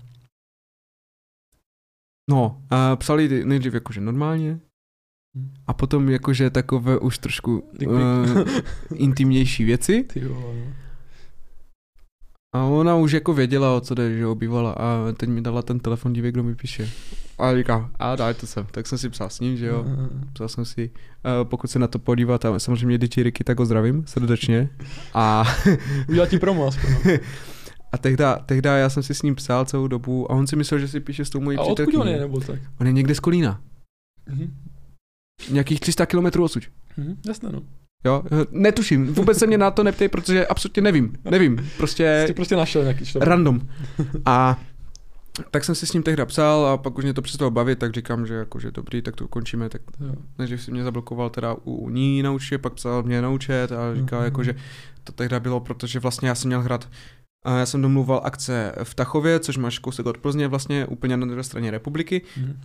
no, 2.30 2.62
a 2.70 2.96
psali 2.96 3.46
nejdřív 3.46 3.74
jakože 3.74 4.02
normálně, 4.02 4.60
Hm. 5.38 5.54
a 5.68 5.74
potom 5.74 6.10
jakože 6.10 6.50
takové 6.50 7.00
už 7.00 7.18
trošku 7.18 7.60
uh, 7.88 8.48
intimnější 8.94 9.64
věci. 9.64 10.04
Ty 10.04 10.26
vole, 10.28 10.56
no. 10.56 10.74
A 12.56 12.64
ona 12.64 12.96
už 12.96 13.12
jako 13.12 13.34
věděla, 13.34 13.76
o 13.76 13.82
co 13.82 13.96
jde, 13.96 14.18
že 14.18 14.28
obývala 14.28 14.72
a 14.72 15.12
teď 15.18 15.30
mi 15.30 15.42
dala 15.42 15.62
ten 15.62 15.80
telefon, 15.80 16.14
dívej, 16.14 16.32
kdo 16.32 16.44
mi 16.44 16.56
píše. 16.56 16.90
A 17.38 17.56
říká, 17.56 17.92
a 18.00 18.16
daj 18.16 18.34
to 18.34 18.48
sem. 18.48 18.66
Tak 18.72 18.88
jsem 18.88 18.98
si 18.98 19.10
psal 19.10 19.30
s 19.30 19.40
ním, 19.40 19.58
že 19.58 19.66
jo. 19.66 19.86
Psal 20.34 20.50
jsem 20.50 20.66
si, 20.66 20.90
uh, 20.90 21.50
pokud 21.50 21.68
se 21.72 21.80
na 21.80 21.88
to 21.88 22.00
podívat, 22.00 22.46
a 22.46 22.60
samozřejmě 22.60 22.98
DJ 22.98 23.24
Ricky, 23.24 23.44
tak 23.44 23.60
ho 23.60 23.66
zdravím 23.66 24.08
srdečně. 24.08 24.70
A, 25.14 25.44
Udělat 26.10 26.30
ti 26.30 26.40
promo 26.40 26.68
aspoň. 26.68 26.92
a 27.96 27.98
tehda, 27.98 28.36
tehda 28.46 28.78
já 28.78 28.90
jsem 28.90 29.04
si 29.04 29.14
s 29.14 29.22
ním 29.22 29.36
psal 29.36 29.66
celou 29.66 29.88
dobu 29.88 30.32
a 30.32 30.36
on 30.36 30.48
si 30.48 30.56
myslel, 30.56 30.80
že 30.80 30.88
si 30.88 31.00
píše 31.00 31.26
s 31.26 31.30
tou 31.30 31.40
mojí 31.40 31.58
A 31.58 31.62
odkud 31.62 31.74
přítelkyní. 31.76 32.02
on 32.02 32.08
je, 32.08 32.20
nebo 32.20 32.40
tak? 32.40 32.60
On 32.80 32.88
je 32.88 32.94
někde 32.94 33.16
z 33.16 33.20
Kolína. 33.20 33.62
Mhm. 34.30 34.54
Nějakých 35.50 35.80
300 35.80 36.06
kilometrů 36.06 36.44
odsud. 36.44 36.64
Mhm, 36.98 37.16
jasné, 37.28 37.50
no. 37.52 37.62
Jo, 38.06 38.24
eh, 38.26 38.46
netuším, 38.52 39.14
vůbec 39.14 39.38
se 39.38 39.48
mě 39.48 39.58
na 39.58 39.72
to 39.72 39.84
neptej, 39.84 40.08
protože 40.08 40.48
absolutně 40.48 40.82
nevím, 40.82 41.14
nevím, 41.32 41.70
prostě 41.78 42.24
Jsi 42.28 42.34
prostě 42.34 42.56
našel 42.56 42.82
nějaký 42.82 43.06
člověk. 43.06 43.28
random. 43.30 43.62
A 44.26 44.60
tak 45.52 45.64
jsem 45.64 45.76
si 45.76 45.88
s 45.88 45.94
ním 45.94 46.04
tehdy 46.04 46.26
psal 46.26 46.66
a 46.66 46.78
pak 46.78 46.98
už 46.98 47.04
mě 47.04 47.14
to 47.14 47.22
přestalo 47.22 47.52
bavit, 47.52 47.80
tak 47.80 47.94
říkám, 47.94 48.28
že 48.28 48.34
jakože 48.34 48.72
dobrý, 48.72 49.02
tak 49.02 49.16
to 49.16 49.26
ukončíme, 49.26 49.70
tak 49.70 49.82
než 50.40 50.62
si 50.62 50.72
mě 50.72 50.84
zablokoval 50.84 51.30
teda 51.30 51.54
u, 51.54 51.60
u 51.76 51.90
ní 51.90 52.22
na 52.24 52.32
účtě, 52.32 52.58
pak 52.58 52.74
psal 52.74 53.04
mě 53.04 53.22
na 53.22 53.30
účet 53.30 53.72
a 53.72 53.96
říkal 53.96 54.20
Mhm. 54.20 54.26
jako, 54.26 54.44
že 54.44 54.56
to 55.04 55.12
tehdy 55.12 55.40
bylo, 55.40 55.60
protože 55.60 56.00
vlastně 56.00 56.30
já 56.30 56.36
jsem 56.36 56.50
měl 56.50 56.62
hrát 56.62 56.90
a 57.46 57.58
já 57.58 57.66
jsem 57.66 57.82
domluval 57.82 58.22
akce 58.24 58.72
v 58.84 58.96
Tachově, 58.96 59.40
což 59.40 59.58
máš 59.58 59.80
kousek 59.80 60.06
od 60.06 60.18
Plzně 60.18 60.48
vlastně, 60.48 60.86
úplně 60.86 61.18
na 61.18 61.26
druhé 61.28 61.44
straně 61.44 61.72
republiky. 61.72 62.22
Mhm. 62.38 62.60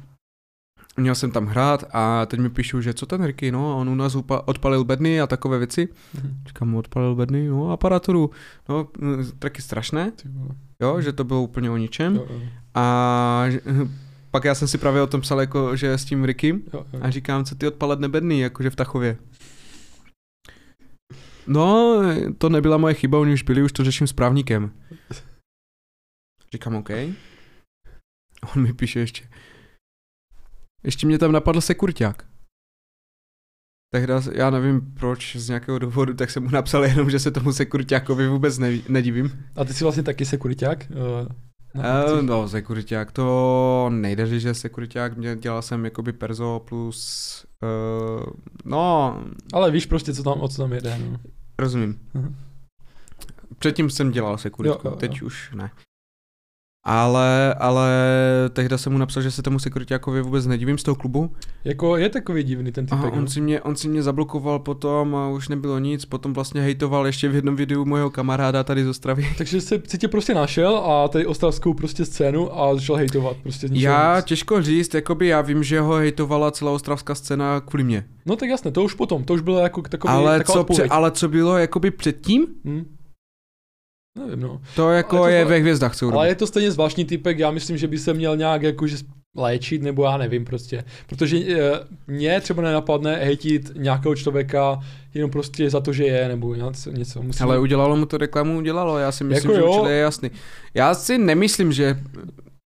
Měl 0.97 1.15
jsem 1.15 1.31
tam 1.31 1.47
hrát 1.47 1.85
a 1.93 2.27
teď 2.27 2.41
mi 2.41 2.51
píšu, 2.51 2.81
že 2.81 2.95
co 2.95 3.07
ten 3.07 3.25
Ricky, 3.25 3.53
no, 3.53 3.79
on 3.79 3.89
u 3.89 3.95
nás 3.95 4.15
upa- 4.17 4.43
odpalil 4.45 4.85
bedny 4.85 5.21
a 5.21 5.27
takové 5.27 5.59
věci. 5.59 5.89
Mhm. 6.15 6.43
Říkám, 6.47 6.75
odpalil 6.75 7.15
bedny, 7.15 7.49
no, 7.49 7.71
aparaturu, 7.71 8.31
no, 8.69 8.89
mm, 8.99 9.25
taky 9.39 9.63
strašné, 9.63 10.13
jo, 10.83 11.01
že 11.01 11.13
to 11.13 11.25
bylo 11.25 11.43
úplně 11.43 11.71
o 11.71 11.77
ničem. 11.77 12.15
Jo, 12.17 12.27
jo. 12.31 12.41
A 12.75 13.45
pak 14.31 14.45
já 14.45 14.55
jsem 14.55 14.69
si 14.69 14.79
právě 14.79 15.03
o 15.03 15.07
tom 15.07 15.21
psal, 15.21 15.41
jako, 15.41 15.77
že 15.77 15.93
s 15.93 16.05
tím 16.05 16.25
Rickym 16.25 16.63
Jo, 16.75 16.87
jo. 16.93 17.01
a 17.03 17.11
říkám, 17.11 17.45
co 17.45 17.55
ty 17.55 17.67
odpalet 17.67 18.01
nebedný, 18.01 18.41
jakože 18.41 18.71
v 18.71 18.77
Tachově. 18.77 19.17
No, 21.47 22.03
to 22.39 22.49
nebyla 22.49 22.77
moje 22.77 22.95
chyba, 22.95 23.19
oni 23.19 23.33
už 23.33 23.43
byli, 23.43 23.63
už 23.63 23.73
to 23.73 23.85
řeším 23.85 24.07
s 24.07 24.13
právníkem. 24.13 24.73
Říkám, 26.53 26.75
OK. 26.75 26.91
On 28.57 28.63
mi 28.63 28.73
píše 28.73 29.01
ještě. 29.01 29.29
Ještě 30.85 31.07
mě 31.07 31.19
tam 31.19 31.33
napadl 31.33 31.61
sekuriták. 31.61 32.27
tehdy, 33.95 34.13
já 34.33 34.51
nevím 34.51 34.95
proč, 34.95 35.37
z 35.37 35.49
nějakého 35.49 35.79
důvodu, 35.79 36.15
tak 36.15 36.31
jsem 36.31 36.43
mu 36.43 36.51
napsal 36.51 36.85
jenom, 36.85 37.11
že 37.11 37.19
se 37.19 37.31
tomu 37.31 37.53
sekuritákovi 37.53 38.29
vůbec 38.29 38.59
neví, 38.59 38.85
nedivím. 38.89 39.45
A 39.57 39.65
ty 39.65 39.75
jsi 39.75 39.85
vlastně 39.85 40.03
taky 40.03 40.25
sekuriták? 40.25 40.87
Uh, 40.91 41.29
uh, 41.75 42.23
no, 42.23 42.49
sekuriták, 42.49 43.13
to 43.13 43.89
nejde 43.93 44.27
říct, 44.27 44.43
že 44.43 44.55
sekuriták, 44.55 45.13
dělal 45.37 45.63
jsem 45.63 45.85
jakoby 45.85 46.13
perzo 46.13 46.65
plus, 46.69 47.47
uh, 47.63 48.27
no. 48.65 49.17
Ale 49.53 49.71
víš 49.71 49.87
prostě, 49.87 50.15
co 50.15 50.23
tam, 50.23 50.41
o 50.41 50.49
co 50.49 50.63
tam 50.63 50.73
jde, 50.73 50.99
no. 50.99 51.21
Rozumím. 51.59 52.01
Uh-huh. 52.15 52.35
Předtím 53.59 53.91
jsem 53.91 54.11
dělal 54.11 54.39
sekuritku, 54.39 54.91
teď 54.91 55.23
už 55.23 55.53
ne. 55.55 55.71
Ale, 56.85 57.55
ale 57.55 57.91
tehdy 58.53 58.79
jsem 58.79 58.93
mu 58.93 58.99
napsal, 58.99 59.23
že 59.23 59.31
se 59.31 59.43
tomu 59.43 59.59
sekuritákovi 59.59 60.23
vůbec 60.23 60.47
nedivím 60.47 60.79
z 60.79 60.83
toho 60.83 60.95
klubu. 60.95 61.31
Jako 61.65 61.97
je 61.97 62.09
takový 62.09 62.43
divný 62.43 62.73
ten 62.73 62.87
typek. 62.87 63.13
on, 63.13 63.29
si 63.29 63.41
mě, 63.41 63.61
on 63.61 63.77
si 63.77 63.89
mě 63.89 64.03
zablokoval 64.03 64.59
potom 64.59 65.17
a 65.17 65.29
už 65.29 65.49
nebylo 65.49 65.79
nic, 65.79 66.05
potom 66.05 66.33
vlastně 66.33 66.61
hejtoval 66.61 67.07
ještě 67.07 67.29
v 67.29 67.35
jednom 67.35 67.57
videu 67.57 67.85
mojeho 67.85 68.11
kamaráda 68.11 68.65
tady 68.65 68.85
z 68.85 68.89
Ostravy. 68.89 69.29
Takže 69.39 69.61
se, 69.61 69.83
si 69.87 69.99
tě 69.99 70.09
prostě 70.09 70.35
našel 70.35 70.77
a 70.77 71.09
tady 71.09 71.27
ostravskou 71.27 71.75
prostě 71.75 72.05
scénu 72.05 72.61
a 72.61 72.75
začal 72.75 72.97
hejtovat 72.97 73.37
prostě. 73.43 73.69
Já 73.73 74.17
nic. 74.17 74.25
těžko 74.25 74.63
říct, 74.63 74.95
jakoby 74.95 75.27
já 75.27 75.41
vím, 75.41 75.63
že 75.63 75.81
ho 75.81 75.95
hejtovala 75.95 76.51
celá 76.51 76.71
ostravská 76.73 77.15
scéna 77.15 77.61
kvůli 77.61 77.85
mě. 77.85 78.05
No 78.27 78.37
tak 78.37 78.49
jasně, 78.49 78.71
to 78.71 78.85
už 78.85 78.95
potom, 78.95 79.25
to 79.25 79.35
už 79.35 79.41
bylo 79.41 79.59
jako 79.59 79.83
takový, 79.83 80.13
ale 80.15 80.45
co, 80.45 80.65
pře, 80.65 80.85
ale 80.85 81.11
co 81.11 81.29
bylo 81.29 81.59
jakoby 81.59 81.91
předtím? 81.91 82.47
Hmm 82.65 83.00
Nevím, 84.19 84.41
no. 84.41 84.61
To 84.77 84.91
jako 84.91 85.17
to 85.17 85.27
je 85.27 85.45
ve 85.45 85.59
hvězdách, 85.59 85.97
co 85.97 86.13
Ale 86.13 86.29
je 86.29 86.35
to 86.35 86.47
stejně 86.47 86.71
zvláštní 86.71 87.05
typek, 87.05 87.39
já 87.39 87.51
myslím, 87.51 87.77
že 87.77 87.89
by 87.89 87.99
se 87.99 88.15
měl 88.15 88.37
nějak 88.37 88.63
jakože 88.63 88.97
léčit, 89.37 89.83
nebo 89.83 90.05
já 90.05 90.17
nevím 90.17 90.45
prostě. 90.45 90.85
Protože 91.07 91.39
e, 91.39 91.71
mě 92.07 92.41
třeba 92.41 92.63
nenapadne 92.63 93.17
hejtit 93.17 93.73
nějakého 93.77 94.17
člověka 94.17 94.81
jenom 95.15 95.31
prostě 95.31 95.71
za 95.71 95.81
to, 95.81 95.93
že 95.93 96.05
je, 96.05 96.29
nebo 96.29 96.55
něco. 96.55 96.91
něco. 96.91 97.23
Musím... 97.23 97.47
Ale 97.47 97.59
udělalo 97.59 97.97
mu 97.97 98.07
to 98.07 98.19
reklamu, 98.19 98.59
udělalo, 98.59 98.99
já 98.99 99.13
si 99.13 99.25
myslím, 99.25 99.51
jako 99.51 99.61
že 99.61 99.69
určitě 99.69 99.93
je 99.93 100.01
jasný. 100.01 100.31
Já 100.75 100.95
si 100.95 101.19
nemyslím, 101.19 101.73
že 101.73 101.97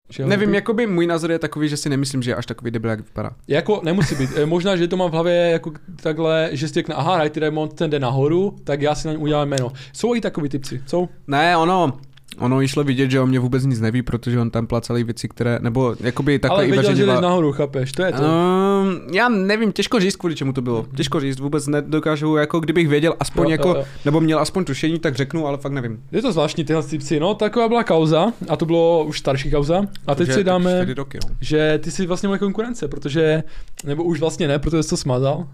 že 0.10 0.26
Nevím, 0.26 0.54
jakoby 0.54 0.88
můj 0.88 1.08
názor 1.08 1.32
je 1.32 1.40
takový, 1.40 1.70
že 1.70 1.78
si 1.78 1.90
nemyslím, 1.90 2.24
že 2.24 2.32
je 2.32 2.36
až 2.36 2.46
takový 2.46 2.72
debil, 2.72 2.90
jak 2.90 3.00
vypadá. 3.00 3.32
Jako 3.48 3.82
nemusí 3.84 4.16
být. 4.16 4.30
Eh, 4.36 4.46
možná, 4.46 4.76
že 4.76 4.88
to 4.88 4.98
mám 4.98 5.10
v 5.10 5.14
hlavě 5.14 5.34
jako 5.34 5.72
takhle, 5.96 6.50
že 6.52 6.68
si 6.68 6.74
řekne, 6.74 6.96
aha, 6.96 7.24
Righty 7.24 7.40
Raymond 7.40 7.74
ten 7.74 7.90
jde 7.90 8.00
nahoru, 8.00 8.56
tak 8.64 8.82
já 8.82 8.96
si 8.96 9.08
na 9.08 9.14
něm 9.14 9.22
udělám 9.22 9.50
jméno. 9.50 9.72
Jsou 9.94 10.16
i 10.16 10.22
takový 10.22 10.50
typci, 10.50 10.82
jsou? 10.86 11.10
Ne, 11.28 11.58
ono, 11.58 11.98
Ono 12.40 12.62
išlo 12.62 12.84
vidět, 12.84 13.12
že 13.12 13.20
o 13.20 13.26
mě 13.26 13.40
vůbec 13.40 13.66
nic 13.66 13.80
neví, 13.80 14.02
protože 14.02 14.40
on 14.40 14.50
tam 14.50 14.68
placal 14.68 15.04
věci, 15.04 15.28
které, 15.28 15.60
nebo 15.62 15.96
jakoby 16.00 16.40
takhle 16.40 16.58
Ale 16.58 16.68
věděl, 16.68 16.96
že 16.96 17.06
jdeš 17.06 17.20
nahoru, 17.22 17.52
chápeš, 17.52 17.92
to 17.92 18.04
je 18.04 18.12
to. 18.12 18.22
Um, 18.22 19.14
já 19.14 19.30
nevím, 19.30 19.72
těžko 19.72 20.00
říct, 20.00 20.16
kvůli 20.16 20.36
čemu 20.36 20.54
to 20.54 20.62
bylo. 20.62 20.82
Mhm. 20.82 20.96
Těžko 20.96 21.20
říct, 21.20 21.40
vůbec 21.40 21.68
nedokážu, 21.68 22.36
jako 22.36 22.60
kdybych 22.60 22.88
věděl 22.88 23.16
aspoň 23.20 23.46
jo, 23.46 23.52
jako, 23.52 23.70
jo, 23.70 23.76
jo. 23.76 23.86
nebo 24.06 24.22
měl 24.22 24.40
aspoň 24.40 24.66
tušení, 24.66 25.00
tak 25.00 25.16
řeknu, 25.16 25.48
ale 25.48 25.58
fakt 25.58 25.72
nevím. 25.72 26.04
Je 26.12 26.22
to 26.22 26.32
zvláštní 26.32 26.64
tyhle 26.64 26.84
typci, 26.84 27.20
no 27.20 27.34
taková 27.34 27.68
byla 27.68 27.84
kauza, 27.84 28.34
a 28.50 28.56
to 28.56 28.66
bylo 28.66 29.04
už 29.04 29.20
starší 29.20 29.52
kauza. 29.52 29.82
A 30.08 30.16
teď 30.16 30.32
si 30.32 30.44
dáme, 30.44 30.86
roky, 30.94 31.20
no. 31.30 31.36
že 31.42 31.80
ty 31.84 31.92
jsi 31.92 32.06
vlastně 32.06 32.28
moje 32.28 32.40
konkurence, 32.40 32.88
protože, 32.88 33.44
nebo 33.86 34.04
už 34.04 34.20
vlastně 34.20 34.48
ne, 34.48 34.60
protože 34.60 34.84
jsi 34.84 34.90
to 34.90 34.98
smazal. 34.98 35.48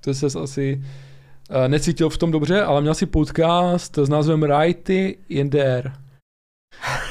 To 0.00 0.14
se 0.14 0.26
asi 0.38 0.82
uh, 1.50 1.68
necítil 1.68 2.10
v 2.10 2.18
tom 2.18 2.30
dobře, 2.30 2.62
ale 2.62 2.80
měl 2.80 2.94
si 2.94 3.06
podcast 3.06 3.98
s 3.98 4.08
názvem 4.08 4.42
Righty 4.42 5.18
Air. 5.52 5.92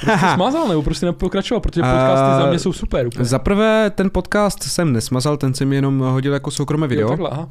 Prostě 0.02 0.28
smazal 0.34 0.68
nebo 0.68 0.84
prostě 0.84 1.06
nepokračoval, 1.06 1.62
protože 1.62 1.82
podcasty 1.82 2.32
uh, 2.36 2.42
za 2.42 2.50
mě 2.50 2.60
jsou 2.60 2.74
super. 2.74 3.08
Úplně. 3.08 3.26
Za 3.26 3.40
prvé, 3.40 3.90
ten 3.90 4.10
podcast 4.14 4.64
jsem 4.64 4.94
nesmazal, 4.94 5.38
ten 5.38 5.54
jsem 5.54 5.74
jenom 5.74 6.00
hodil 6.00 6.34
jako 6.34 6.52
soukromé 6.52 6.88
video. 6.88 7.04
Jo, 7.04 7.10
takhle, 7.10 7.30
aha. 7.30 7.50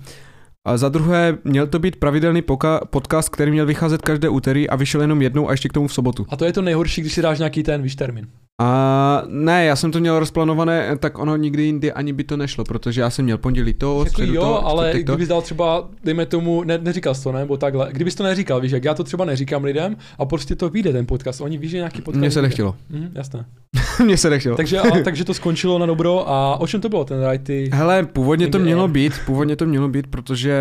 A 0.67 0.77
za 0.77 0.89
druhé, 0.89 1.37
měl 1.45 1.67
to 1.67 1.79
být 1.79 1.97
pravidelný 1.97 2.43
poka- 2.43 2.81
podcast, 2.91 3.29
který 3.29 3.51
měl 3.51 3.67
vycházet 3.67 4.03
každé 4.03 4.29
úterý 4.29 4.69
a 4.69 4.77
vyšel 4.77 5.01
jenom 5.01 5.23
jednou 5.23 5.49
a 5.49 5.51
ještě 5.51 5.69
k 5.69 5.73
tomu 5.73 5.89
v 5.89 5.95
sobotu. 5.95 6.27
A 6.29 6.37
to 6.37 6.45
je 6.45 6.53
to 6.53 6.63
nejhorší, 6.63 7.01
když 7.01 7.13
si 7.13 7.23
dáš 7.23 7.39
nějaký 7.39 7.63
ten 7.63 7.83
výš 7.83 7.97
termín. 7.97 8.29
A 8.61 9.23
ne, 9.29 9.65
já 9.65 9.77
jsem 9.77 9.93
to 9.93 10.01
měl 10.01 10.19
rozplánované, 10.19 10.99
tak 10.99 11.19
ono 11.19 11.37
nikdy 11.37 11.63
jindy 11.63 11.93
ani 11.93 12.13
by 12.13 12.25
to 12.25 12.37
nešlo, 12.37 12.65
protože 12.65 13.01
já 13.01 13.11
jsem 13.11 13.25
měl 13.25 13.39
pondělí 13.39 13.75
to, 13.75 13.99
jako 13.99 14.11
středu 14.11 14.35
jo, 14.35 14.43
to, 14.43 14.67
ale 14.67 14.93
to. 14.93 14.99
kdybys 14.99 15.29
dal 15.29 15.43
třeba, 15.43 15.89
dejme 16.05 16.27
tomu, 16.27 16.65
ne, 16.65 16.79
neříkal 16.79 17.15
jsi 17.15 17.23
to, 17.23 17.33
nebo 17.33 17.57
takhle, 17.57 17.89
kdybys 17.93 18.15
to 18.15 18.23
neříkal, 18.23 18.61
víš, 18.61 18.73
jak 18.73 18.85
já 18.85 18.95
to 18.95 19.05
třeba 19.05 19.25
neříkám 19.25 19.65
lidem 19.65 19.97
a 20.19 20.25
prostě 20.25 20.57
to 20.57 20.69
vyjde 20.69 20.93
ten 20.93 21.07
podcast, 21.07 21.41
oni 21.41 21.59
ví, 21.59 21.69
že 21.69 21.77
nějaký 21.77 22.03
podcast. 22.03 22.21
Mně 22.21 22.31
se 22.31 22.43
nechtělo. 22.43 22.75
Mhm, 22.91 23.11
jasné. 23.15 23.45
Mně 24.05 24.17
se 24.17 24.31
nechtělo. 24.31 24.57
takže, 24.57 24.79
a, 24.79 25.01
takže 25.05 25.25
to 25.25 25.35
skončilo 25.35 25.79
na 25.79 25.87
dobro 25.87 26.31
a 26.31 26.61
o 26.61 26.67
čem 26.67 26.81
to 26.81 26.89
bylo 26.89 27.05
ten 27.05 27.29
Righty? 27.31 27.71
Hele, 27.73 28.03
původně 28.03 28.49
to 28.49 28.59
mělo 28.59 28.89
být, 28.89 29.13
původně 29.27 29.57
to 29.57 29.67
mělo 29.67 29.89
být, 29.89 30.07
protože 30.07 30.59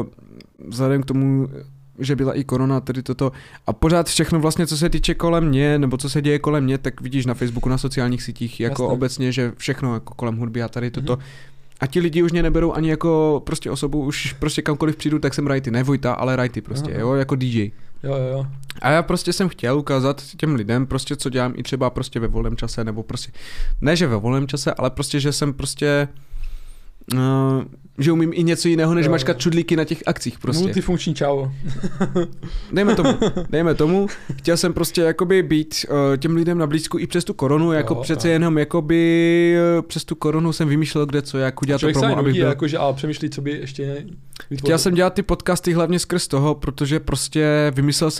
uh, 0.00 0.06
vzhledem 0.68 1.02
k 1.02 1.06
tomu, 1.06 1.48
že 1.98 2.16
byla 2.16 2.34
i 2.34 2.44
korona, 2.44 2.80
tedy 2.80 3.02
toto. 3.02 3.32
A 3.66 3.72
pořád 3.72 4.06
všechno 4.06 4.40
vlastně, 4.40 4.66
co 4.66 4.76
se 4.76 4.88
týče 4.88 5.14
kolem 5.14 5.48
mě, 5.48 5.78
nebo 5.78 5.96
co 5.96 6.10
se 6.10 6.22
děje 6.22 6.38
kolem 6.38 6.64
mě, 6.64 6.78
tak 6.78 7.00
vidíš 7.00 7.26
na 7.26 7.34
Facebooku, 7.34 7.68
na 7.68 7.78
sociálních 7.78 8.22
sítích, 8.22 8.60
jako 8.60 8.82
Jasne. 8.82 8.94
obecně, 8.94 9.32
že 9.32 9.52
všechno 9.56 9.94
jako 9.94 10.14
kolem 10.14 10.36
hudby 10.36 10.62
a 10.62 10.68
tady 10.68 10.90
toto. 10.90 11.16
Mm-hmm. 11.16 11.22
A 11.80 11.86
ti 11.86 12.00
lidi 12.00 12.22
už 12.22 12.32
mě 12.32 12.42
neberou 12.42 12.72
ani 12.72 12.90
jako 12.90 13.42
prostě 13.46 13.70
osobu, 13.70 14.04
už 14.04 14.32
prostě 14.32 14.62
kamkoliv 14.62 14.96
přijdu, 14.96 15.18
tak 15.18 15.34
jsem 15.34 15.46
Righty, 15.46 15.70
ne 15.70 15.82
Vojta, 15.82 16.12
ale 16.12 16.36
Righty 16.36 16.60
prostě, 16.60 16.90
Aha. 16.90 17.00
jo, 17.00 17.14
jako 17.14 17.36
DJ. 17.36 17.70
Jo, 18.02 18.16
jo, 18.16 18.28
jo. 18.32 18.46
A 18.82 18.90
já 18.90 19.02
prostě 19.02 19.32
jsem 19.32 19.48
chtěl 19.48 19.78
ukázat 19.78 20.22
těm 20.36 20.54
lidem 20.54 20.86
prostě, 20.86 21.16
co 21.16 21.30
dělám 21.30 21.52
i 21.56 21.62
třeba 21.62 21.90
prostě 21.90 22.20
ve 22.20 22.28
volném 22.28 22.56
čase, 22.56 22.84
nebo 22.84 23.02
prostě, 23.02 23.32
ne 23.80 23.96
že 23.96 24.06
ve 24.06 24.16
volném 24.16 24.46
čase, 24.46 24.74
ale 24.74 24.90
prostě, 24.90 25.20
že 25.20 25.32
jsem 25.32 25.52
prostě 25.52 26.08
Uh, 27.14 27.64
že 27.98 28.12
umím 28.12 28.30
i 28.34 28.42
něco 28.42 28.68
jiného, 28.68 28.94
než 28.94 29.06
jo. 29.06 29.12
mačkat 29.12 29.38
čudlíky 29.38 29.76
na 29.76 29.84
těch 29.84 30.02
akcích 30.06 30.38
prostě. 30.38 30.62
Multifunkční 30.62 31.14
čau. 31.14 31.46
dejme 32.72 32.94
tomu, 32.94 33.18
dejme 33.50 33.74
tomu. 33.74 34.06
Chtěl 34.36 34.56
jsem 34.56 34.72
prostě 34.72 35.00
jakoby 35.00 35.42
být 35.42 35.74
uh, 35.88 36.16
těm 36.16 36.36
lidem 36.36 36.58
na 36.58 36.66
blízku 36.66 36.98
i 36.98 37.06
přes 37.06 37.24
tu 37.24 37.34
koronu, 37.34 37.72
jako 37.72 37.94
jo, 37.94 38.00
přece 38.00 38.28
jo. 38.28 38.32
jenom 38.32 38.58
jakoby 38.58 39.56
uh, 39.78 39.82
přes 39.82 40.04
tu 40.04 40.14
korunu 40.14 40.52
jsem 40.52 40.68
vymýšlel 40.68 41.06
kde 41.06 41.22
co, 41.22 41.38
jak 41.38 41.62
udělat 41.62 41.80
to 41.80 41.92
promo, 41.92 42.18
abych 42.18 42.34
byl... 42.34 42.46
Jakože, 42.46 42.78
a 42.78 42.92
přemýšlí, 42.92 43.30
co 43.30 43.42
by 43.42 43.50
ještě 43.50 43.82
vytvořil. 44.50 44.66
Chtěl 44.66 44.78
jsem 44.78 44.94
dělat 44.94 45.14
ty 45.14 45.22
podcasty 45.22 45.72
hlavně 45.72 45.98
skrz 45.98 46.28
toho, 46.28 46.54
protože 46.54 47.00
prostě 47.00 47.72
vymyslel 47.74 48.10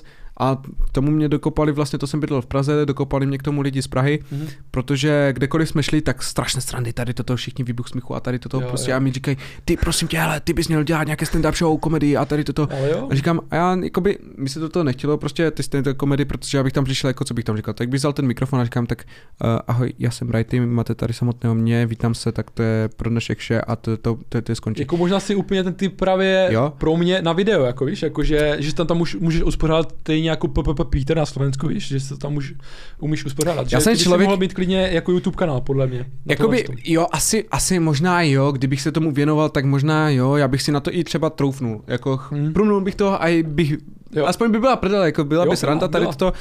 a 0.41 0.63
k 0.87 0.91
tomu 0.93 1.11
mě 1.11 1.29
dokopali, 1.29 1.73
vlastně 1.73 1.99
to 1.99 2.07
jsem 2.07 2.21
bydlel 2.21 2.43
v 2.43 2.47
Praze, 2.47 2.87
dokopali 2.87 3.27
mě 3.27 3.39
k 3.39 3.43
tomu 3.43 3.61
lidi 3.61 3.83
z 3.83 3.87
Prahy, 3.87 4.19
mm-hmm. 4.33 4.49
protože 4.71 5.33
kdekoliv 5.33 5.69
jsme 5.69 5.83
šli, 5.83 6.01
tak 6.01 6.23
strašné 6.23 6.61
strandy, 6.61 6.93
tady 6.93 7.15
toto 7.15 7.37
všichni 7.37 7.65
výbuch 7.65 7.89
smíchu 7.89 8.15
a 8.15 8.21
tady 8.21 8.39
toto 8.39 8.61
jo, 8.61 8.69
prostě 8.69 8.91
jo. 8.91 8.97
a 8.97 9.01
mi 9.01 9.13
říkají, 9.13 9.37
ty 9.65 9.77
prosím 9.77 10.09
tě, 10.09 10.19
hele, 10.19 10.41
ty 10.41 10.53
bys 10.53 10.69
měl 10.69 10.83
dělat 10.83 11.05
nějaké 11.05 11.25
stand-up 11.25 11.57
show, 11.57 11.79
komedii 11.79 12.17
a 12.17 12.25
tady 12.25 12.45
toto. 12.45 12.69
A 13.11 13.15
říkám, 13.15 13.41
a 13.51 13.57
já 13.57 13.77
jakoby, 13.77 14.19
mi 14.37 14.49
se 14.49 14.69
to 14.69 14.85
nechtělo, 14.85 15.19
prostě 15.19 15.51
ty 15.51 15.63
stand-up 15.63 15.95
komedy, 15.95 16.25
protože 16.25 16.59
já 16.59 16.65
bych 16.65 16.73
tam 16.73 16.85
přišel, 16.85 17.09
jako 17.09 17.25
co 17.25 17.35
bych 17.35 17.45
tam 17.45 17.57
říkal, 17.57 17.75
tak 17.75 17.89
bych 17.89 17.99
vzal 17.99 18.13
ten 18.13 18.27
mikrofon 18.27 18.61
a 18.61 18.65
říkám, 18.65 18.87
tak 18.87 19.05
uh, 19.45 19.51
ahoj, 19.67 19.93
já 19.99 20.11
jsem 20.11 20.31
Righty, 20.31 20.61
máte 20.61 20.95
tady 20.95 21.13
samotného 21.13 21.55
mě, 21.55 21.87
vítám 21.87 22.15
se, 22.15 22.33
tak 22.33 22.51
to 22.51 22.63
je 22.63 22.89
pro 22.97 23.11
dnešek 23.11 23.39
vše 23.39 23.61
a 23.61 23.77
to, 23.77 23.97
to, 23.97 24.19
to, 24.29 24.43
to 24.43 24.53
je 24.53 24.57
skončí. 24.57 24.83
Jako 24.83 24.97
možná 24.97 25.21
si 25.21 25.35
úplně 25.35 25.65
ten 25.65 25.75
typ 25.75 25.97
právě 25.97 26.49
jo? 26.53 26.73
pro 26.79 26.97
mě 26.97 27.23
na 27.23 27.33
video, 27.33 27.65
jako 27.65 27.85
víš, 27.85 28.03
jako 28.03 28.23
že, 28.23 28.57
že 28.59 28.75
tam, 28.75 28.87
tam 28.87 29.03
můžeš 29.19 29.43
uspořádat 29.43 29.93
nějakou 30.27 30.49
Peter 30.85 31.17
na 31.17 31.27
Slovensku, 31.27 31.69
víš, 31.69 31.89
že 31.89 32.01
se 32.01 32.17
tam 32.17 32.37
už 32.37 32.55
umíš 33.01 33.25
uspořádat. 33.25 33.73
Já 33.73 33.79
že 33.79 33.85
jsem 33.85 33.97
člověk... 33.97 34.29
mohl 34.29 34.37
být 34.37 34.55
klidně 34.55 34.89
jako 34.93 35.13
YouTube 35.13 35.37
kanál, 35.37 35.61
podle 35.61 35.87
mě. 35.87 36.07
Jakoby, 36.27 36.65
jo, 36.85 37.07
asi, 37.13 37.45
asi 37.51 37.81
možná 37.81 38.23
jo, 38.23 38.53
kdybych 38.53 38.81
se 38.81 38.93
tomu 38.93 39.13
věnoval, 39.13 39.49
tak 39.49 39.65
možná 39.65 40.11
jo, 40.11 40.37
já 40.37 40.49
bych 40.49 40.63
si 40.63 40.73
na 40.73 40.81
to 40.81 40.95
i 40.95 41.05
třeba 41.05 41.31
troufnul. 41.31 41.85
Jako 41.87 42.21
hmm. 42.31 42.53
průmnul 42.53 42.81
bych 42.81 42.95
to 42.95 43.23
a 43.23 43.43
bych, 43.43 43.75
jo. 44.13 44.27
aspoň 44.27 44.51
by 44.51 44.61
byla 44.61 44.77
prdele, 44.77 45.07
jako 45.07 45.25
byla 45.25 45.45
jo, 45.45 45.51
by 45.51 45.57
sranda 45.57 45.89
tady 45.89 46.07
to. 46.17 46.33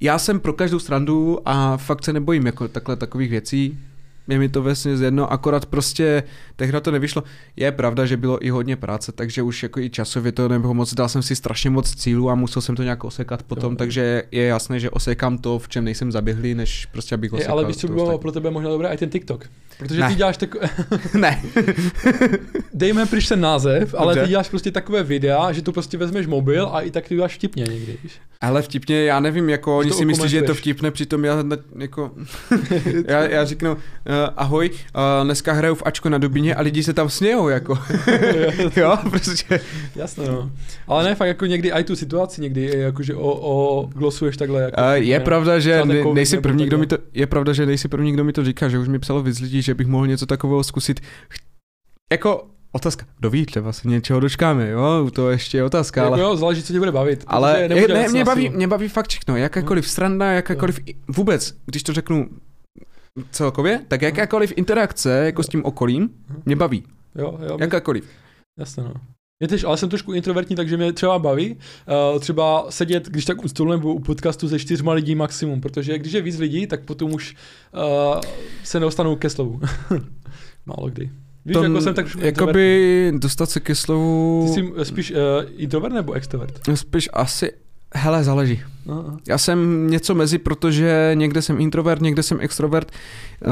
Já 0.00 0.18
jsem 0.18 0.40
pro 0.40 0.52
každou 0.52 0.78
srandu 0.78 1.38
a 1.44 1.76
fakt 1.76 2.04
se 2.04 2.12
nebojím 2.12 2.46
jako 2.46 2.68
takhle 2.68 2.96
takových 2.96 3.30
věcí 3.30 3.78
je 4.28 4.38
mi 4.38 4.48
to 4.48 4.62
vlastně 4.62 4.92
jedno, 4.92 5.32
akorát 5.32 5.66
prostě 5.66 6.22
tehdy 6.56 6.80
to 6.80 6.90
nevyšlo. 6.90 7.22
Je 7.56 7.72
pravda, 7.72 8.06
že 8.06 8.16
bylo 8.16 8.46
i 8.46 8.50
hodně 8.50 8.76
práce, 8.76 9.12
takže 9.12 9.42
už 9.42 9.62
jako 9.62 9.80
i 9.80 9.90
časově 9.90 10.32
to 10.32 10.48
nebylo 10.48 10.74
moc, 10.74 10.94
dal 10.94 11.08
jsem 11.08 11.22
si 11.22 11.36
strašně 11.36 11.70
moc 11.70 11.94
cílů 11.94 12.30
a 12.30 12.34
musel 12.34 12.62
jsem 12.62 12.76
to 12.76 12.82
nějak 12.82 13.04
osekat 13.04 13.42
potom, 13.42 13.72
jo. 13.72 13.76
takže 13.76 14.22
je 14.30 14.44
jasné, 14.44 14.80
že 14.80 14.90
osekám 14.90 15.38
to, 15.38 15.58
v 15.58 15.68
čem 15.68 15.84
nejsem 15.84 16.12
zaběhlý, 16.12 16.54
než 16.54 16.86
prostě 16.86 17.14
abych 17.14 17.32
osekal. 17.32 17.58
Je, 17.58 17.62
ale 17.62 17.68
víš, 17.68 17.76
co 17.76 17.88
bylo 17.88 18.18
pro 18.18 18.32
tebe 18.32 18.50
možná 18.50 18.70
dobré, 18.70 18.88
i 18.88 18.96
ten 18.96 19.10
TikTok. 19.10 19.46
Protože 19.78 20.00
ne. 20.00 20.08
ty 20.08 20.14
děláš 20.14 20.36
tak... 20.36 20.56
ne. 21.14 21.42
Dejme 22.74 23.06
pryč 23.06 23.28
ten 23.28 23.40
název, 23.40 23.94
ale 23.98 24.14
Dobře. 24.14 24.24
ty 24.24 24.30
děláš 24.30 24.48
prostě 24.48 24.70
takové 24.70 25.02
videa, 25.02 25.52
že 25.52 25.62
to 25.62 25.72
prostě 25.72 25.98
vezmeš 25.98 26.26
mobil 26.26 26.68
a 26.72 26.80
i 26.80 26.90
tak 26.90 27.08
ty 27.08 27.14
děláš 27.14 27.34
vtipně 27.34 27.64
někdy? 27.64 27.98
Ale 28.40 28.62
vtipně, 28.62 29.04
já 29.04 29.20
nevím, 29.20 29.48
jako 29.48 29.78
oni 29.78 29.90
si 29.90 30.04
myslí, 30.04 30.28
že 30.28 30.36
je 30.36 30.42
to 30.42 30.54
vtipné, 30.54 30.90
přitom 30.90 31.24
já 31.24 31.44
jako, 31.78 32.10
já, 33.08 33.22
já 33.28 33.44
řeknu, 33.44 33.72
uh, 33.72 33.78
ahoj, 34.26 34.70
uh, 34.70 35.24
dneska 35.24 35.52
hraju 35.52 35.74
v 35.74 35.82
Ačko 35.86 36.08
na 36.08 36.18
Dubině 36.18 36.54
a 36.54 36.62
lidi 36.62 36.82
se 36.82 36.92
tam 36.92 37.08
smějou, 37.08 37.48
jako, 37.48 37.78
jo, 38.76 38.98
prostě. 39.10 39.60
Jasno, 39.96 40.24
no. 40.26 40.50
Ale 40.86 41.04
ne, 41.04 41.14
fakt 41.14 41.28
jako 41.28 41.46
někdy 41.46 41.72
i 41.72 41.84
tu 41.84 41.96
situaci 41.96 42.40
někdy, 42.40 42.72
jakože 42.76 43.14
o, 43.14 43.40
o 43.40 43.86
glosuješ 43.86 44.36
takhle. 44.36 44.62
Jako, 44.62 44.80
uh, 44.80 44.92
je 44.92 45.20
pravda, 45.20 45.58
že 45.58 45.82
ne, 45.84 46.04
nejsi 46.14 46.40
první, 46.40 46.66
kdo 46.66 46.78
mi 46.78 46.86
to, 46.86 46.98
je 47.14 47.26
pravda, 47.26 47.52
že 47.52 47.66
nejsi 47.66 47.88
první, 47.88 48.12
kdo 48.12 48.24
mi 48.24 48.32
to 48.32 48.44
říká, 48.44 48.68
že 48.68 48.78
už 48.78 48.88
mi 48.88 48.98
psalo 48.98 49.22
víc 49.22 49.40
lidí, 49.40 49.62
že 49.62 49.74
bych 49.74 49.86
mohl 49.86 50.06
něco 50.06 50.26
takového 50.26 50.64
zkusit. 50.64 51.00
Jako, 52.12 52.46
otázka. 52.72 53.06
Kdo 53.18 53.30
ví, 53.30 53.46
třeba 53.46 53.72
se 53.72 53.88
něčeho 53.88 54.20
dočkáme, 54.20 54.70
jo, 54.70 55.10
to 55.12 55.30
ještě 55.30 55.58
je 55.58 55.64
otázka, 55.64 56.02
Jako 56.02 56.12
ale... 56.12 56.22
jo, 56.22 56.36
záleží, 56.36 56.62
co 56.62 56.72
tě 56.72 56.78
bude 56.78 56.92
bavit. 56.92 57.24
Ale 57.26 57.60
je, 57.60 57.88
ne, 57.88 58.08
mě, 58.08 58.24
baví, 58.24 58.48
mě 58.48 58.68
baví 58.68 58.88
fakt 58.88 59.08
všechno, 59.08 59.36
jakákoliv 59.36 59.88
sranda, 59.88 60.32
jakákoliv, 60.32 60.80
vůbec, 61.08 61.54
když 61.66 61.82
to 61.82 61.92
řeknu 61.92 62.28
celkově, 63.30 63.80
tak 63.88 64.02
jakákoliv 64.02 64.52
interakce 64.56 65.24
jako 65.24 65.42
s 65.42 65.48
tím 65.48 65.64
okolím 65.64 66.10
mě 66.46 66.56
baví, 66.56 66.84
Jo, 67.18 67.38
jo, 67.48 67.56
jakákoliv. 67.60 68.04
Jasně, 68.58 68.82
no. 68.82 68.92
Mě 69.40 69.48
tež, 69.48 69.64
ale 69.64 69.76
jsem 69.76 69.88
trošku 69.88 70.12
introvertní, 70.12 70.56
takže 70.56 70.76
mě 70.76 70.92
třeba 70.92 71.18
baví 71.18 71.56
uh, 72.12 72.20
třeba 72.20 72.66
sedět, 72.70 73.08
když 73.08 73.24
tak 73.24 73.44
u 73.44 73.48
stolu 73.48 73.70
nebo 73.70 73.94
u 73.94 73.98
podcastu 73.98 74.48
se 74.48 74.58
čtyřma 74.58 74.92
lidí 74.92 75.14
maximum, 75.14 75.60
protože 75.60 75.98
když 75.98 76.12
je 76.12 76.22
víc 76.22 76.38
lidí, 76.38 76.66
tak 76.66 76.84
potom 76.84 77.12
už 77.14 77.36
uh, 77.74 78.20
se 78.64 78.80
nedostanou 78.80 79.16
ke 79.16 79.30
slovu. 79.30 79.60
Málo 80.66 80.88
kdy. 80.88 81.10
Víš, 81.44 81.52
To 81.54 81.62
jako 81.62 81.80
jsem 81.80 81.94
tak 81.94 82.06
jakoby 82.20 83.12
dostat 83.18 83.50
se 83.50 83.60
ke 83.60 83.74
slovu, 83.74 84.44
Ty 84.46 84.52
jsi 84.54 84.72
spíš 84.82 85.10
uh, 85.10 85.16
introvert 85.56 85.94
nebo 85.94 86.12
extrovert? 86.12 86.60
spíš 86.74 87.08
asi, 87.12 87.52
hele, 87.94 88.24
záleží. 88.24 88.60
No, 88.86 88.94
no. 88.94 89.16
Já 89.28 89.38
jsem 89.38 89.90
něco 89.90 90.14
mezi, 90.14 90.38
protože 90.38 91.10
někde 91.14 91.42
jsem 91.42 91.60
introvert, 91.60 92.02
někde 92.02 92.22
jsem 92.22 92.38
extrovert. 92.40 92.92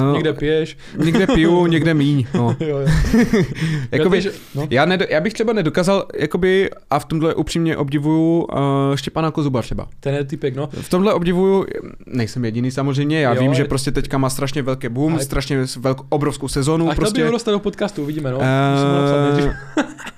Uh, 0.02 0.12
Někde 0.12 0.32
piješ. 0.32 0.76
někde 0.96 1.26
piju, 1.26 1.66
někde 1.66 1.94
míň. 1.94 2.26
No. 2.34 2.56
jo, 2.60 2.78
jo. 2.78 2.86
jakoby, 3.92 4.16
Já, 4.16 4.20
že, 4.20 4.32
no. 4.54 4.66
já, 4.70 4.84
nedo, 4.84 5.04
já 5.10 5.20
bych 5.20 5.32
třeba 5.32 5.52
nedokázal, 5.52 6.06
jakoby, 6.18 6.70
a 6.90 6.98
v 6.98 7.04
tomhle 7.04 7.34
upřímně 7.34 7.76
obdivuju 7.76 8.40
uh, 8.42 8.58
Štěpána 8.94 9.30
Kozuba 9.30 9.62
třeba. 9.62 9.88
Ten 10.00 10.14
je 10.14 10.24
typek, 10.24 10.56
no. 10.56 10.68
V 10.72 10.88
tomhle 10.90 11.12
obdivuju, 11.14 11.66
nejsem 12.06 12.44
jediný 12.44 12.70
samozřejmě, 12.70 13.20
já 13.20 13.34
Jo, 13.34 13.40
vím, 13.40 13.54
že 13.54 13.64
prostě 13.64 13.90
teďka 13.90 14.18
má 14.18 14.30
strašně 14.30 14.62
velký 14.62 14.88
boom, 14.88 15.12
Ale- 15.12 15.24
strašně 15.24 15.64
velk, 15.78 16.00
obrovskou 16.08 16.48
sezonu. 16.48 16.88
A 16.88 16.92
chtěl 16.92 17.02
prostě, 17.02 17.20
by 17.20 17.26
ho 17.26 17.32
dostat 17.32 17.50
do 17.50 17.58
podcastu, 17.58 18.02
uvidíme, 18.02 18.30
no. 18.30 18.38
Musím 18.38 19.52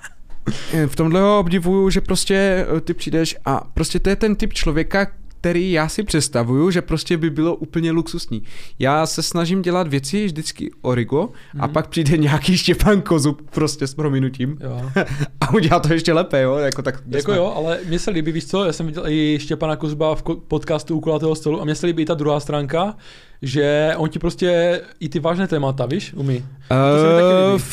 v 0.87 0.95
tomhle 0.95 1.21
ho 1.21 1.39
obdivuju, 1.39 1.89
že 1.89 2.01
prostě 2.01 2.65
eh, 2.77 2.81
ty 2.81 2.93
přijdeš 2.93 3.35
a 3.45 3.63
prostě 3.73 3.99
to 3.99 4.09
je 4.09 4.15
ten 4.15 4.35
typ 4.35 4.53
člověka, 4.53 5.07
který 5.41 5.71
já 5.71 5.89
si 5.89 6.03
představuju, 6.03 6.71
že 6.71 6.81
prostě 6.81 7.17
by 7.17 7.29
bylo 7.29 7.55
úplně 7.55 7.91
luxusní. 7.91 8.43
Já 8.79 9.05
se 9.05 9.23
snažím 9.23 9.61
dělat 9.61 9.87
věci 9.87 10.25
vždycky 10.25 10.71
origo 10.81 11.29
a 11.59 11.65
Mhm. 11.65 11.73
pak 11.73 11.87
přijde 11.87 12.17
nějaký 12.17 12.57
Štěpán 12.57 13.01
Kozub 13.01 13.41
prostě 13.51 13.87
s 13.87 13.93
prominutím 13.93 14.57
Jo. 14.61 14.91
a 15.41 15.53
udělá 15.53 15.79
to 15.79 15.93
ještě 15.93 16.13
lépe, 16.13 16.41
jo, 16.41 16.55
jako 16.55 16.81
tak. 16.81 17.03
Jako 17.07 17.33
jo, 17.33 17.53
ale 17.55 17.79
mně 17.87 17.99
se 17.99 18.11
líbí, 18.11 18.31
víš 18.31 18.45
co, 18.47 18.65
já 18.65 18.73
jsem 18.73 18.85
viděl 18.85 19.03
i 19.07 19.37
Štěpana 19.41 19.75
Kozba 19.75 20.15
v 20.15 20.23
podcastu 20.47 20.97
u 20.97 20.99
kulatého 21.01 21.35
stolu 21.35 21.61
a 21.61 21.65
mně 21.65 21.75
se 21.75 21.85
líbí 21.87 22.03
i 22.03 22.05
ta 22.05 22.13
druhá 22.13 22.39
stránka, 22.39 22.95
že 23.41 23.93
on 23.97 24.09
ti 24.09 24.19
prostě 24.19 24.81
i 24.99 25.09
ty 25.09 25.19
vážné 25.19 25.47
témata, 25.47 25.85
víš, 25.85 26.13
umí. 26.13 26.45
To 26.67 27.01
se 27.01 27.07
mi 27.07 27.21
taky 27.21 27.51
líbí. 27.51 27.63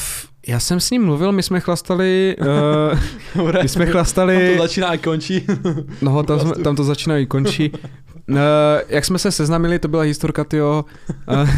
Uh, 0.47 0.53
já 0.53 0.61
jsem 0.61 0.81
s 0.81 0.91
ním 0.91 1.05
mluvil, 1.05 1.33
my 1.33 1.43
jsme 1.43 1.61
chlastali, 1.61 2.37
uh, 3.37 3.53
my 3.63 3.69
jsme 3.69 3.85
Tam 3.85 3.93
chlastali, 3.93 4.55
to 4.57 4.63
začíná 4.63 4.89
a 4.89 4.97
končí. 4.97 5.47
no 6.03 6.23
tam, 6.23 6.41
jsme, 6.41 6.55
tam 6.55 6.77
to 6.77 6.85
začíná 6.85 7.19
i 7.19 7.27
končí. 7.27 7.73
Uh, 8.29 8.37
jak 8.89 9.05
jsme 9.05 9.19
se 9.19 9.33
seznámili, 9.33 9.79
to 9.79 9.89
byla 9.89 10.03
historka, 10.03 10.45
tyjo. 10.45 10.85
Uh, 11.33 11.51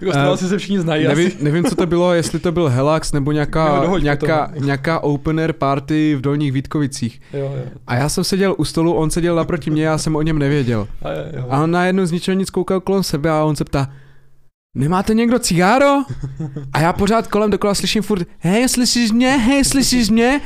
jako 0.14 0.36
si 0.36 0.48
se 0.48 0.58
všichni 0.58 0.80
znají 0.80 1.06
nevím, 1.06 1.26
asi. 1.26 1.44
nevím, 1.44 1.64
co 1.64 1.74
to 1.74 1.86
bylo, 1.86 2.12
jestli 2.12 2.38
to 2.38 2.52
byl 2.52 2.68
Helax 2.68 3.12
nebo 3.12 3.30
Jo, 3.30 3.34
nějaká, 3.34 3.80
dohoď 3.80 4.02
nějaká, 4.02 4.46
potom. 4.48 4.64
nějaká 4.64 5.00
opener 5.00 5.52
party 5.52 6.14
v 6.14 6.20
Dolních 6.20 6.52
Vítkovicích. 6.52 7.20
Jo, 7.32 7.40
jo. 7.40 7.64
A 7.86 7.94
já 7.94 8.08
jsem 8.08 8.24
seděl 8.24 8.54
u 8.58 8.64
stolu, 8.64 8.94
on 8.94 9.10
seděl 9.10 9.36
naproti 9.36 9.70
mě, 9.70 9.84
já 9.84 9.98
jsem 9.98 10.16
o 10.16 10.22
něm 10.22 10.38
nevěděl. 10.38 10.88
A, 11.02 11.10
jo, 11.10 11.24
jo. 11.36 11.46
A 11.50 11.62
on 11.62 11.70
najednou 11.70 12.06
z 12.06 12.12
ničeho 12.12 12.38
nic 12.38 12.50
koukal 12.50 12.80
kolem 12.80 13.02
sebe 13.02 13.30
a 13.30 13.44
on 13.44 13.56
se 13.56 13.64
ptá, 13.64 13.88
nemáte 14.76 15.14
někdo 15.14 15.38
cigáro? 15.38 16.02
A 16.72 16.80
já 16.80 16.92
pořád 16.92 17.26
kolem 17.26 17.50
dokola 17.50 17.74
slyším 17.74 18.02
furt, 18.02 18.28
hej, 18.38 18.68
slyšíš 18.68 19.12
mě, 19.12 19.30
hej, 19.30 19.64
slyšíš 19.64 20.10
mě? 20.10 20.40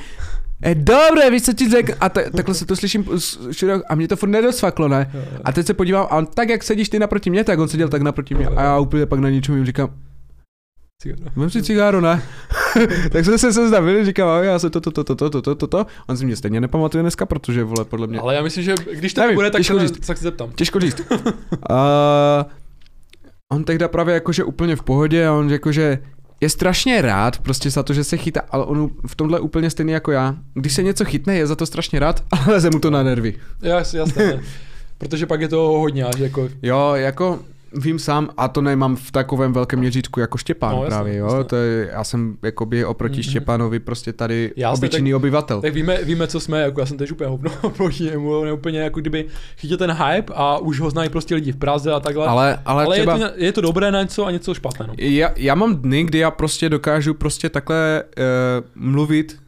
E, 0.63 0.75
dobré, 0.75 1.31
víš, 1.31 1.43
co 1.43 1.53
ti 1.53 1.71
řekl? 1.71 1.93
A 2.01 2.09
ta, 2.09 2.21
takhle 2.37 2.55
se 2.55 2.67
to 2.67 2.77
slyším 2.77 3.03
širok- 3.05 3.83
a 3.89 3.95
mě 3.95 4.09
to 4.09 4.17
furt 4.17 4.29
nedosvaklo, 4.29 4.89
ne? 4.89 5.13
A 5.45 5.53
teď 5.53 5.67
se 5.67 5.75
podívám 5.75 6.07
a 6.11 6.17
on, 6.17 6.27
tak 6.27 6.49
jak 6.49 6.63
sedíš 6.63 6.89
ty 6.89 6.99
naproti 6.99 7.31
mě, 7.31 7.45
tak 7.45 7.59
on 7.59 7.69
seděl 7.69 7.89
tak 7.89 8.03
naproti 8.03 8.35
mě. 8.35 8.47
A 8.47 8.63
já 8.63 8.79
úplně 8.79 9.07
pak 9.07 9.19
na 9.21 9.31
něčem 9.31 9.57
jim 9.57 9.67
říkám, 9.67 9.89
Cigáro. 11.03 11.31
Vem 11.37 11.51
si 11.51 11.63
cigáro, 11.63 12.01
ne? 12.01 12.23
tak 13.13 13.25
jsme 13.25 13.39
se 13.39 13.53
seznamili, 13.53 14.05
říkám, 14.05 14.29
"Ahoj, 14.29 14.47
já 14.47 14.59
se 14.59 14.71
to, 14.71 14.81
to, 14.81 14.91
to, 14.91 15.05
to, 15.05 15.15
to, 15.31 15.43
to, 15.43 15.55
to, 15.55 15.67
to. 15.67 15.87
On 16.09 16.17
si 16.17 16.27
mě 16.27 16.37
stejně 16.37 16.61
nepamatuje 16.61 17.03
dneska, 17.03 17.27
protože, 17.27 17.65
vole, 17.65 17.85
podle 17.85 18.07
mě. 18.07 18.19
Ale 18.21 18.35
já 18.35 18.43
myslím, 18.43 18.65
že 18.65 18.75
když 18.93 19.15
to 19.15 19.23
bude, 19.35 19.51
tak 19.51 19.59
těžko 19.61 19.81
se, 19.81 19.89
říct. 19.89 20.07
tak 20.07 20.17
se 20.19 20.23
zeptám. 20.25 20.51
Těžko 20.55 20.81
říct. 20.81 21.01
uh, 21.11 21.21
on 23.53 23.65
tehda 23.65 23.89
právě 23.89 24.15
jakože 24.15 24.45
úplně 24.45 24.77
v 24.77 24.83
pohodě 24.83 25.27
a 25.27 25.33
on 25.33 25.51
jakože 25.51 25.99
je 26.41 26.49
strašně 26.49 27.03
rád 27.03 27.39
prostě 27.39 27.71
za 27.71 27.83
to, 27.83 27.93
že 27.95 28.05
se 28.05 28.17
chytá, 28.17 28.41
ale 28.51 28.65
on 28.65 28.91
v 29.07 29.15
tomhle 29.15 29.41
úplně 29.41 29.71
stejný 29.71 29.93
jako 29.93 30.13
já. 30.13 30.37
Když 30.55 30.75
se 30.75 30.83
něco 30.83 31.05
chytne, 31.05 31.37
je 31.37 31.47
za 31.47 31.57
to 31.57 31.67
strašně 31.67 31.99
rád, 31.99 32.25
ale 32.31 32.55
leze 32.55 32.71
mu 32.71 32.79
to 32.79 32.91
na 32.91 33.03
nervy. 33.03 33.35
Jas, 33.63 33.95
jasně. 33.95 34.27
ne. 34.27 34.43
Protože 34.99 35.27
pak 35.27 35.41
je 35.41 35.49
to 35.49 35.57
hodně, 35.57 36.05
že 36.17 36.25
jako, 36.25 36.49
Jo, 36.63 36.93
jako 36.95 37.39
vím 37.75 37.99
sám, 37.99 38.31
a 38.37 38.49
to 38.49 38.61
nemám 38.61 38.97
v 38.97 39.11
takovém 39.11 39.53
velkém 39.53 39.79
měřítku 39.79 40.21
jako 40.21 40.39
Štěpán 40.39 40.73
No, 40.77 40.85
jasně, 40.85 40.91
právě, 40.97 41.17
jo, 41.17 41.27
jasně. 41.27 41.45
to 41.45 41.57
je, 41.57 41.89
já 41.93 42.05
jsem 42.05 42.37
jakoby 42.43 42.85
oproti 42.85 43.13
Mhm. 43.13 43.21
mm-hmm. 43.23 43.31
Štěpánovi 43.31 43.79
prostě 43.79 44.13
tady 44.13 44.53
Jasně, 44.57 44.79
obyčejný 44.79 45.15
obyvatel. 45.15 45.61
tak 45.61 45.75
víme, 45.75 46.05
víme, 46.05 46.27
co 46.27 46.41
jsme, 46.41 46.61
jako 46.61 46.81
já 46.81 46.87
jsem 46.87 46.99
tež 46.99 47.13
úplně 47.13 47.31
hovno 47.31 47.51
proti 47.77 48.05
němu, 48.05 48.39
on 48.39 48.47
je 48.47 48.53
úplně 48.53 48.81
jako 48.81 49.01
kdyby 49.01 49.27
chytil 49.57 49.77
ten 49.77 49.93
hype 49.93 50.33
a 50.37 50.59
už 50.59 50.81
ho 50.81 50.91
znají 50.91 51.11
prostě 51.11 51.35
lidi 51.35 51.53
v 51.53 51.57
Praze 51.57 51.93
a 51.93 52.01
takhle. 52.01 52.27
Ale, 52.27 52.59
ale, 52.65 52.85
ale 52.85 52.97
třeba... 52.97 53.17
je, 53.17 53.29
to, 53.29 53.35
je 53.37 53.53
to 53.53 53.61
dobré 53.61 53.91
na 53.93 54.03
něco 54.03 54.27
a 54.27 54.31
něco 54.31 54.55
špatné. 54.55 54.87
No. 54.89 54.95
Já, 54.99 55.31
já 55.37 55.55
mám 55.55 55.77
dny, 55.77 56.05
kdy 56.05 56.19
já 56.19 56.31
prostě 56.31 56.69
dokážu 56.69 57.15
prostě 57.15 57.49
takhle 57.49 58.03
uh, 58.19 58.83
mluvit 58.85 59.39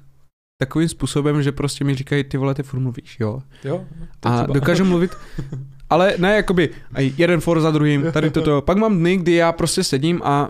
takovým 0.60 0.88
způsobem, 0.88 1.42
že 1.42 1.52
prostě 1.52 1.84
mi 1.84 1.94
říkají, 1.94 2.24
ty 2.24 2.36
vole, 2.36 2.54
ty 2.54 2.62
furt 2.62 2.80
mluvíš, 2.80 3.16
jo. 3.20 3.40
Jo? 3.64 3.84
A 4.22 4.30
třeba. 4.42 4.54
dokážu 4.54 4.84
mluvit, 4.84 5.10
ale 5.92 6.14
ne 6.18 6.36
jakoby 6.36 6.70
jeden 6.98 7.40
for 7.40 7.60
za 7.60 7.70
druhým, 7.70 8.12
tady 8.12 8.30
toto. 8.36 8.62
Pak 8.62 8.76
mám 8.76 8.98
dny, 8.98 9.16
kdy 9.16 9.32
já 9.32 9.52
prostě 9.52 9.84
sedím 9.84 10.20
a 10.24 10.48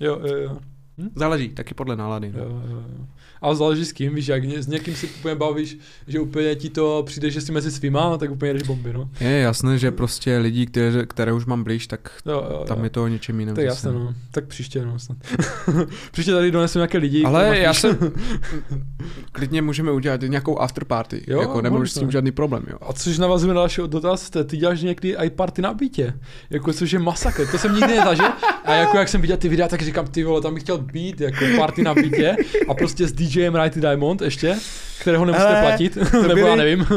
Jo, 0.00 0.18
jo, 0.26 0.36
jo. 0.36 0.56
záleží, 1.14 1.48
taky 1.48 1.74
podle 1.74 1.96
nálady. 1.96 2.32
Jo, 2.36 2.44
No. 2.48 2.62
jo, 2.70 2.76
jo. 2.98 3.06
A 3.44 3.54
záleží 3.54 3.84
s 3.84 3.92
kým, 3.92 4.14
víš, 4.14 4.28
jak 4.28 4.44
s 4.44 4.66
někým 4.66 4.94
si 4.94 5.06
úplně 5.06 5.34
bavíš, 5.34 5.78
že 6.06 6.20
úplně 6.20 6.54
ti 6.54 6.70
to 6.70 7.02
přijde, 7.06 7.30
že 7.30 7.40
jsi 7.40 7.52
mezi 7.52 7.70
svýma, 7.70 8.10
no, 8.10 8.18
tak 8.18 8.30
úplně 8.30 8.52
jdeš 8.52 8.62
bomby, 8.62 8.92
no. 8.92 9.10
Je 9.20 9.38
jasné, 9.38 9.78
že 9.78 9.90
prostě 9.90 10.38
lidi, 10.38 10.66
které, 10.66 11.06
které 11.06 11.32
už 11.32 11.46
mám 11.46 11.64
blíž, 11.64 11.86
tak 11.86 12.10
Jo, 12.26 12.46
jo, 12.50 12.64
tam 12.66 12.78
jo. 12.78 12.84
je 12.84 12.90
to 12.90 13.04
o 13.04 13.08
něčem 13.08 13.40
jiném. 13.40 13.54
To 13.54 13.60
je 13.60 13.66
jasné, 13.66 13.92
no. 13.92 14.14
Tak 14.30 14.46
příště, 14.46 14.84
no, 14.84 14.98
snad. 14.98 15.18
příště 16.12 16.32
tady 16.32 16.50
donesu 16.50 16.78
nějaké 16.78 16.98
lidi. 16.98 17.24
Ale 17.24 17.58
já 17.58 17.74
jsem, 17.74 17.98
klidně 19.32 19.62
můžeme 19.62 19.92
udělat 19.92 20.20
nějakou 20.22 20.58
afterparty, 20.58 21.24
Jo, 21.26 21.40
jako 21.40 21.62
nemáš 21.62 21.90
s 21.90 21.94
tím 21.94 22.10
žádný 22.10 22.32
problém, 22.32 22.64
jo. 22.70 22.78
A 22.80 22.92
což 22.92 23.18
navazuje 23.18 23.54
na 23.54 23.60
další 23.60 23.80
dotaz, 23.86 24.30
ty, 24.46 24.56
děláš 24.56 24.82
někdy 24.82 25.16
i 25.16 25.30
party 25.30 25.62
na 25.62 25.74
bytě, 25.74 26.14
jako 26.50 26.72
což 26.72 26.92
je 26.92 26.98
masakr, 26.98 27.46
to 27.50 27.58
jsem 27.58 27.74
nikdy 27.74 27.96
nezažil 27.96 28.28
a 28.64 28.74
jako 28.74 28.96
jak 28.96 29.08
jsem 29.08 29.20
viděl 29.20 29.36
ty 29.36 29.48
videa, 29.48 29.68
tak 29.68 29.82
říkám, 29.82 30.06
ty 30.06 30.24
vole, 30.24 30.42
tam 30.42 30.54
bych 30.54 30.62
chtěl 30.62 30.78
být, 30.78 31.20
jako 31.20 31.44
party 31.58 31.82
na 31.82 31.94
bytě 31.94 32.36
a 32.68 32.74
prostě 32.74 33.08
s 33.08 33.12
DJem 33.34 33.54
Righty 33.54 33.80
Diamond 33.80 34.22
ještě, 34.22 34.56
kterého 35.00 35.24
nemusíte 35.24 35.48
Hele, 35.54 35.62
platit, 35.68 35.98
to 36.12 36.22
nebo 36.28 36.46
já 36.46 36.56
nevím. 36.56 36.86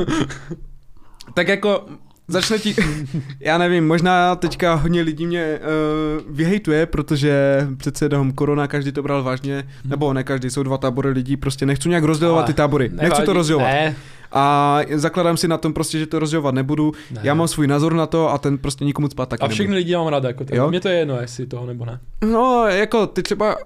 Tak 1.33 1.47
jako 1.47 1.85
začne 2.27 2.59
ti, 2.59 2.75
já 3.39 3.57
nevím, 3.57 3.87
možná 3.87 4.35
teďka 4.35 4.73
hodně 4.73 5.01
lidí 5.01 5.25
mě 5.27 5.59
uh, 5.59 6.35
vyhejtuje, 6.35 6.85
protože 6.85 7.67
přece 7.77 8.05
jenom 8.05 8.31
korona, 8.31 8.67
každý 8.67 8.91
to 8.91 9.03
bral 9.03 9.23
vážně, 9.23 9.67
nebo 9.85 10.13
ne 10.13 10.23
každý, 10.23 10.49
jsou 10.49 10.63
dva 10.63 10.77
tábory 10.77 11.09
lidí, 11.09 11.37
prostě 11.37 11.65
nechci 11.65 11.89
nějak 11.89 12.03
rozdělovat 12.03 12.39
Ale 12.39 12.47
ty 12.47 12.53
tábory, 12.53 12.89
nechci 12.93 13.21
to 13.23 13.33
rozdělovat. 13.33 13.67
Ne, 13.71 13.95
A 14.31 14.79
zakladám 14.95 15.37
si 15.37 15.47
na 15.47 15.57
tom 15.57 15.73
prostě, 15.73 15.99
že 15.99 16.05
to 16.07 16.19
rozdělovat 16.19 16.55
nebudu, 16.55 16.93
ne. 17.11 17.19
já 17.23 17.33
mám 17.33 17.47
svůj 17.47 17.67
názor 17.67 17.93
na 17.93 18.05
to 18.05 18.29
a 18.29 18.37
ten 18.37 18.57
prostě 18.57 18.85
nikomu 18.85 19.09
spát 19.09 19.29
taky 19.29 19.41
A 19.43 19.47
všechny 19.47 19.63
nebudu. 19.67 19.77
lidi 19.77 19.95
mám 19.95 20.07
ráda, 20.07 20.27
jako 20.29 20.45
Jo? 20.51 20.63
to. 20.63 20.69
Mně 20.69 20.79
to 20.79 20.89
je 20.89 20.95
jedno, 20.99 21.21
jestli 21.21 21.45
toho 21.45 21.65
nebo 21.65 21.85
ne. 21.85 21.99
No, 22.31 22.67
jako 22.67 23.07
ty 23.07 23.23
třeba, 23.23 23.57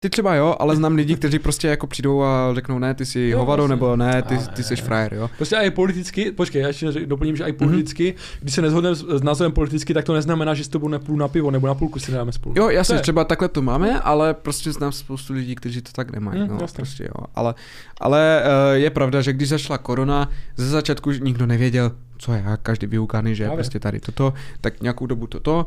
ty 0.00 0.10
třeba 0.10 0.34
jo, 0.34 0.56
ale 0.58 0.76
znám 0.76 0.94
lidi, 0.94 1.16
kteří 1.16 1.38
prostě 1.38 1.68
jako 1.68 1.86
přijdou 1.86 2.22
a 2.22 2.54
řeknou 2.54 2.78
ne, 2.78 2.94
ty 2.94 3.06
jsi 3.06 3.20
Jo, 3.20 3.38
hovado, 3.38 3.62
vlastně. 3.62 3.76
nebo 3.76 3.96
ne, 3.96 4.22
ty, 4.22 4.34
A, 4.34 4.38
ty 4.38 4.62
jsi 4.62 4.76
frajer, 4.76 5.14
jo. 5.14 5.30
Prostě 5.36 5.56
i 5.56 5.70
politicky, 5.70 6.32
počkej, 6.32 6.62
já 6.62 6.68
ještě 6.68 6.92
doplním, 7.06 7.36
že 7.36 7.44
i 7.44 7.52
Mhm. 7.52 7.58
politicky, 7.58 8.14
když 8.40 8.54
se 8.54 8.62
nezhodneme 8.62 8.96
s, 8.96 9.04
s 9.18 9.22
názorem 9.22 9.52
politicky, 9.52 9.94
tak 9.94 10.04
to 10.04 10.14
neznamená, 10.14 10.54
že 10.54 10.64
s 10.64 10.68
tobou 10.68 10.88
nepůjdu 10.88 11.18
na 11.18 11.28
pivo 11.28 11.50
nebo 11.50 11.66
na 11.66 11.74
půlku 11.74 11.98
si 11.98 12.12
nedáme 12.12 12.32
spolu. 12.32 12.54
Jo, 12.58 12.68
jasně, 12.68 12.94
je- 12.96 13.00
třeba 13.00 13.24
takhle 13.24 13.48
to 13.48 13.62
máme, 13.62 14.00
ale 14.00 14.34
prostě 14.34 14.72
znám 14.72 14.92
spoustu 14.92 15.32
lidí, 15.32 15.54
kteří 15.54 15.82
to 15.82 15.92
tak 15.92 16.12
nemají. 16.12 16.40
Hm, 16.42 16.48
no, 16.48 16.58
jasně. 16.60 16.76
prostě 16.76 17.04
jo. 17.04 17.24
Ale, 17.34 17.54
ale 18.00 18.42
uh, 18.44 18.74
je 18.76 18.90
pravda, 18.90 19.20
že 19.20 19.32
když 19.32 19.48
začala 19.48 19.78
korona, 19.78 20.30
ze 20.56 20.68
začátku 20.68 21.10
nikdo 21.10 21.46
nevěděl, 21.46 21.92
co 22.18 22.32
je, 22.32 22.44
každý 22.62 22.86
vyukaný, 22.86 23.34
že 23.34 23.44
Právě. 23.44 23.56
prostě 23.56 23.80
tady 23.80 24.00
toto, 24.00 24.32
tak 24.60 24.80
nějakou 24.80 25.06
dobu 25.06 25.26
toto, 25.26 25.66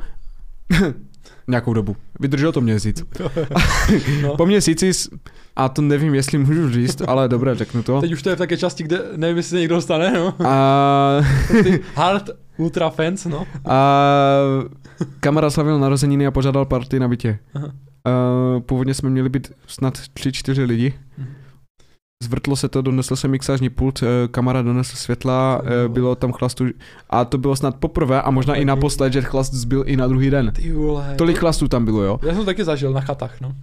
nějakou 1.47 1.73
dobu. 1.73 1.95
Vydržel 2.19 2.51
to 2.51 2.61
měsíc. 2.61 3.03
no. 4.21 4.37
Po 4.37 4.45
měsíci, 4.45 4.91
a 5.55 5.69
to 5.69 5.81
nevím, 5.81 6.15
jestli 6.15 6.37
můžu 6.37 6.69
říct, 6.69 7.01
ale 7.07 7.29
dobré, 7.29 7.55
řeknu 7.55 7.83
to. 7.83 8.01
Teď 8.01 8.13
už 8.13 8.21
to 8.21 8.29
je 8.29 8.35
v 8.35 8.39
také 8.39 8.57
části, 8.57 8.83
kde 8.83 9.01
nevím, 9.15 9.37
jestli 9.37 9.49
se 9.49 9.59
někdo 9.59 9.75
dostane, 9.75 10.13
no. 10.13 10.33
A, 10.45 11.21
hard 11.95 12.29
ultra 12.57 12.89
fans, 12.89 13.25
no. 13.25 13.47
a 13.65 14.07
kamarád 15.19 15.53
slavil 15.53 15.79
narozeniny 15.79 16.27
a 16.27 16.31
požádal 16.31 16.65
party 16.65 16.99
na 16.99 17.07
bytě. 17.07 17.39
Aha. 17.53 17.71
Uh, 18.55 18.61
původně 18.61 18.93
jsme 18.93 19.09
měli 19.09 19.29
být 19.29 19.51
snad 19.67 19.93
3-4 19.93 20.65
lidi. 20.65 20.93
Mhm. 21.17 21.27
Zvrtlo 22.23 22.55
se 22.55 22.69
to, 22.69 22.81
donesl 22.81 23.15
jsem 23.15 23.31
mixážní 23.31 23.69
pult, 23.69 24.03
eh, 24.03 24.27
kamarád 24.31 24.65
donesl 24.65 24.95
světla, 24.95 25.61
eh, 25.85 25.89
bylo 25.89 26.15
tam 26.15 26.31
chlastu 26.31 26.65
a 27.09 27.25
to 27.25 27.37
bylo 27.37 27.55
snad 27.55 27.75
poprvé 27.75 28.21
a 28.21 28.31
možná 28.31 28.55
i 28.55 28.65
naposled, 28.65 29.13
že 29.13 29.21
chlast 29.21 29.53
zbyl 29.53 29.83
i 29.87 29.95
na 29.97 30.07
druhý 30.07 30.29
den. 30.29 30.51
Ty 30.55 30.71
vole. 30.73 31.13
Tolik 31.17 31.37
chlastů 31.37 31.67
tam 31.67 31.85
bylo, 31.85 32.03
jo? 32.03 32.19
Já 32.23 32.27
jsem 32.29 32.37
to 32.37 32.45
taky 32.45 32.63
zažil 32.63 32.93
na 32.93 33.01
chatách, 33.01 33.41
no. 33.41 33.55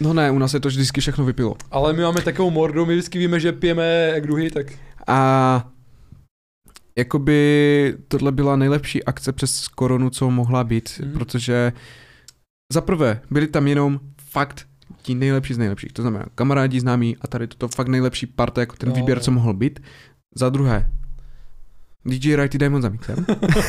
No 0.00 0.14
ne, 0.14 0.30
u 0.30 0.38
nás 0.38 0.50
se 0.50 0.60
to 0.60 0.68
vždycky 0.68 1.00
všechno 1.00 1.24
vypilo. 1.24 1.56
Ale 1.70 1.92
my 1.92 2.02
máme 2.02 2.20
takovou 2.20 2.50
mordu, 2.50 2.86
my 2.86 2.94
vždycky 2.94 3.18
víme, 3.18 3.40
že 3.40 3.52
pijeme 3.52 4.10
jak 4.14 4.22
druhý, 4.26 4.50
tak 4.50 4.66
A 5.06 5.68
jakoby 6.98 7.94
tohle 8.08 8.32
byla 8.32 8.56
nejlepší 8.56 9.04
akce 9.04 9.32
přes 9.32 9.68
koronu, 9.68 10.10
co 10.10 10.30
mohla 10.30 10.64
být, 10.64 10.90
Mhm. 11.00 11.08
mm. 11.10 11.18
protože 11.18 11.72
za 12.72 12.80
prvé 12.80 13.20
byli 13.30 13.46
tam 13.46 13.66
jenom 13.68 14.00
fakt 14.30 14.66
ti 15.02 15.14
nejlepší 15.14 15.54
z 15.54 15.58
nejlepších, 15.58 15.92
to 15.92 16.02
znamená 16.02 16.24
kamarádi 16.34 16.80
známí 16.80 17.16
a 17.20 17.26
tady 17.26 17.46
toto 17.46 17.68
fakt 17.68 17.88
nejlepší 17.88 18.26
parta, 18.26 18.60
jako 18.60 18.76
ten 18.76 18.88
Jo, 18.88 18.94
výběr, 18.94 19.18
jo. 19.18 19.24
co 19.24 19.30
mohl 19.30 19.54
být. 19.54 19.80
Za 20.34 20.48
druhé, 20.50 20.90
DJ 22.04 22.36
Righty 22.36 22.58
Diamond 22.58 22.82
za 22.82 22.88
mixem. 22.88 23.16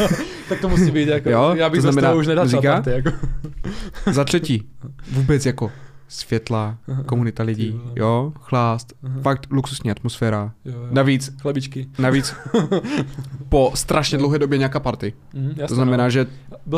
tak 0.50 0.60
to 0.62 0.70
musí 0.70 0.92
být 0.92 1.08
jako, 1.08 1.30
Jo, 1.30 1.54
já 1.58 1.70
bych 1.70 1.78
to 1.82 1.92
znamená 1.92 2.14
už 2.14 2.28
nedal 2.28 2.46
muzika? 2.46 2.74
party, 2.74 2.90
jako. 2.90 3.10
za 4.12 4.24
třetí, 4.24 4.70
vůbec 5.12 5.46
jako 5.46 5.72
světla, 6.08 6.78
komunita 7.06 7.44
lidí, 7.44 7.82
jo, 7.96 8.34
chlást, 8.42 8.94
Aha. 9.04 9.20
fakt 9.22 9.48
luxusní 9.52 9.92
atmosféra. 9.92 10.54
Jo, 10.66 10.74
jo. 10.74 10.88
Navíc, 10.92 11.32
Chlebičky. 11.42 11.88
navíc 12.00 12.36
po 13.50 13.72
strašně 13.76 14.18
dlouhé 14.18 14.40
době 14.40 14.58
nějaká 14.58 14.80
party. 14.80 15.14
Mhm, 15.34 15.48
jasně, 15.50 15.68
To 15.68 15.76
znamená, 15.76 16.04
no. 16.04 16.10
že 16.10 16.26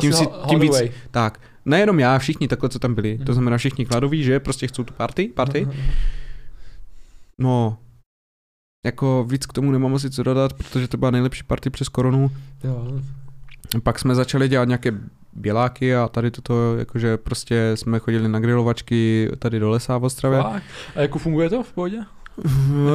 tím 0.01 0.13
si- 0.13 0.27
tím 0.49 0.59
víc-. 0.59 0.91
Tak, 1.11 1.39
nejenom 1.65 1.99
já, 1.99 2.17
všichni 2.19 2.47
takhle, 2.47 2.69
co 2.69 2.79
tam 2.79 2.95
byli. 2.95 3.15
Mhm. 3.15 3.25
To 3.25 3.33
znamená 3.33 3.57
všichni 3.57 3.85
kladoví, 3.85 4.23
že 4.23 4.39
prostě 4.39 4.67
chcou 4.67 4.83
tu 4.83 4.93
party, 4.93 5.27
party. 5.27 5.67
No, 7.39 7.77
jako 8.85 9.25
víc 9.29 9.45
k 9.45 9.53
tomu 9.53 9.71
nemám 9.71 9.95
asi 9.95 10.09
co 10.09 10.23
dodat, 10.23 10.53
protože 10.53 10.87
to 10.87 10.97
byla 10.97 11.11
nejlepší 11.11 11.43
party 11.43 11.69
přes 11.69 11.89
koronu. 11.89 12.31
Jo. 12.63 13.01
Pak 13.83 13.99
jsme 13.99 14.15
začali 14.15 14.49
dělat 14.49 14.65
nějaké 14.67 14.91
běláky 15.33 15.95
a 15.95 16.07
tady 16.07 16.31
toto, 16.31 16.77
jakože 16.77 17.17
prostě 17.17 17.71
jsme 17.75 17.99
chodili 17.99 18.29
na 18.29 18.39
grilovačky 18.39 19.31
tady 19.39 19.59
do 19.59 19.69
lesa 19.69 19.97
v 19.97 20.03
Ostravě. 20.03 20.39
A 20.39 20.61
jako 20.95 21.19
funguje 21.19 21.49
to 21.49 21.63
v 21.63 21.73
pohodě? 21.73 21.97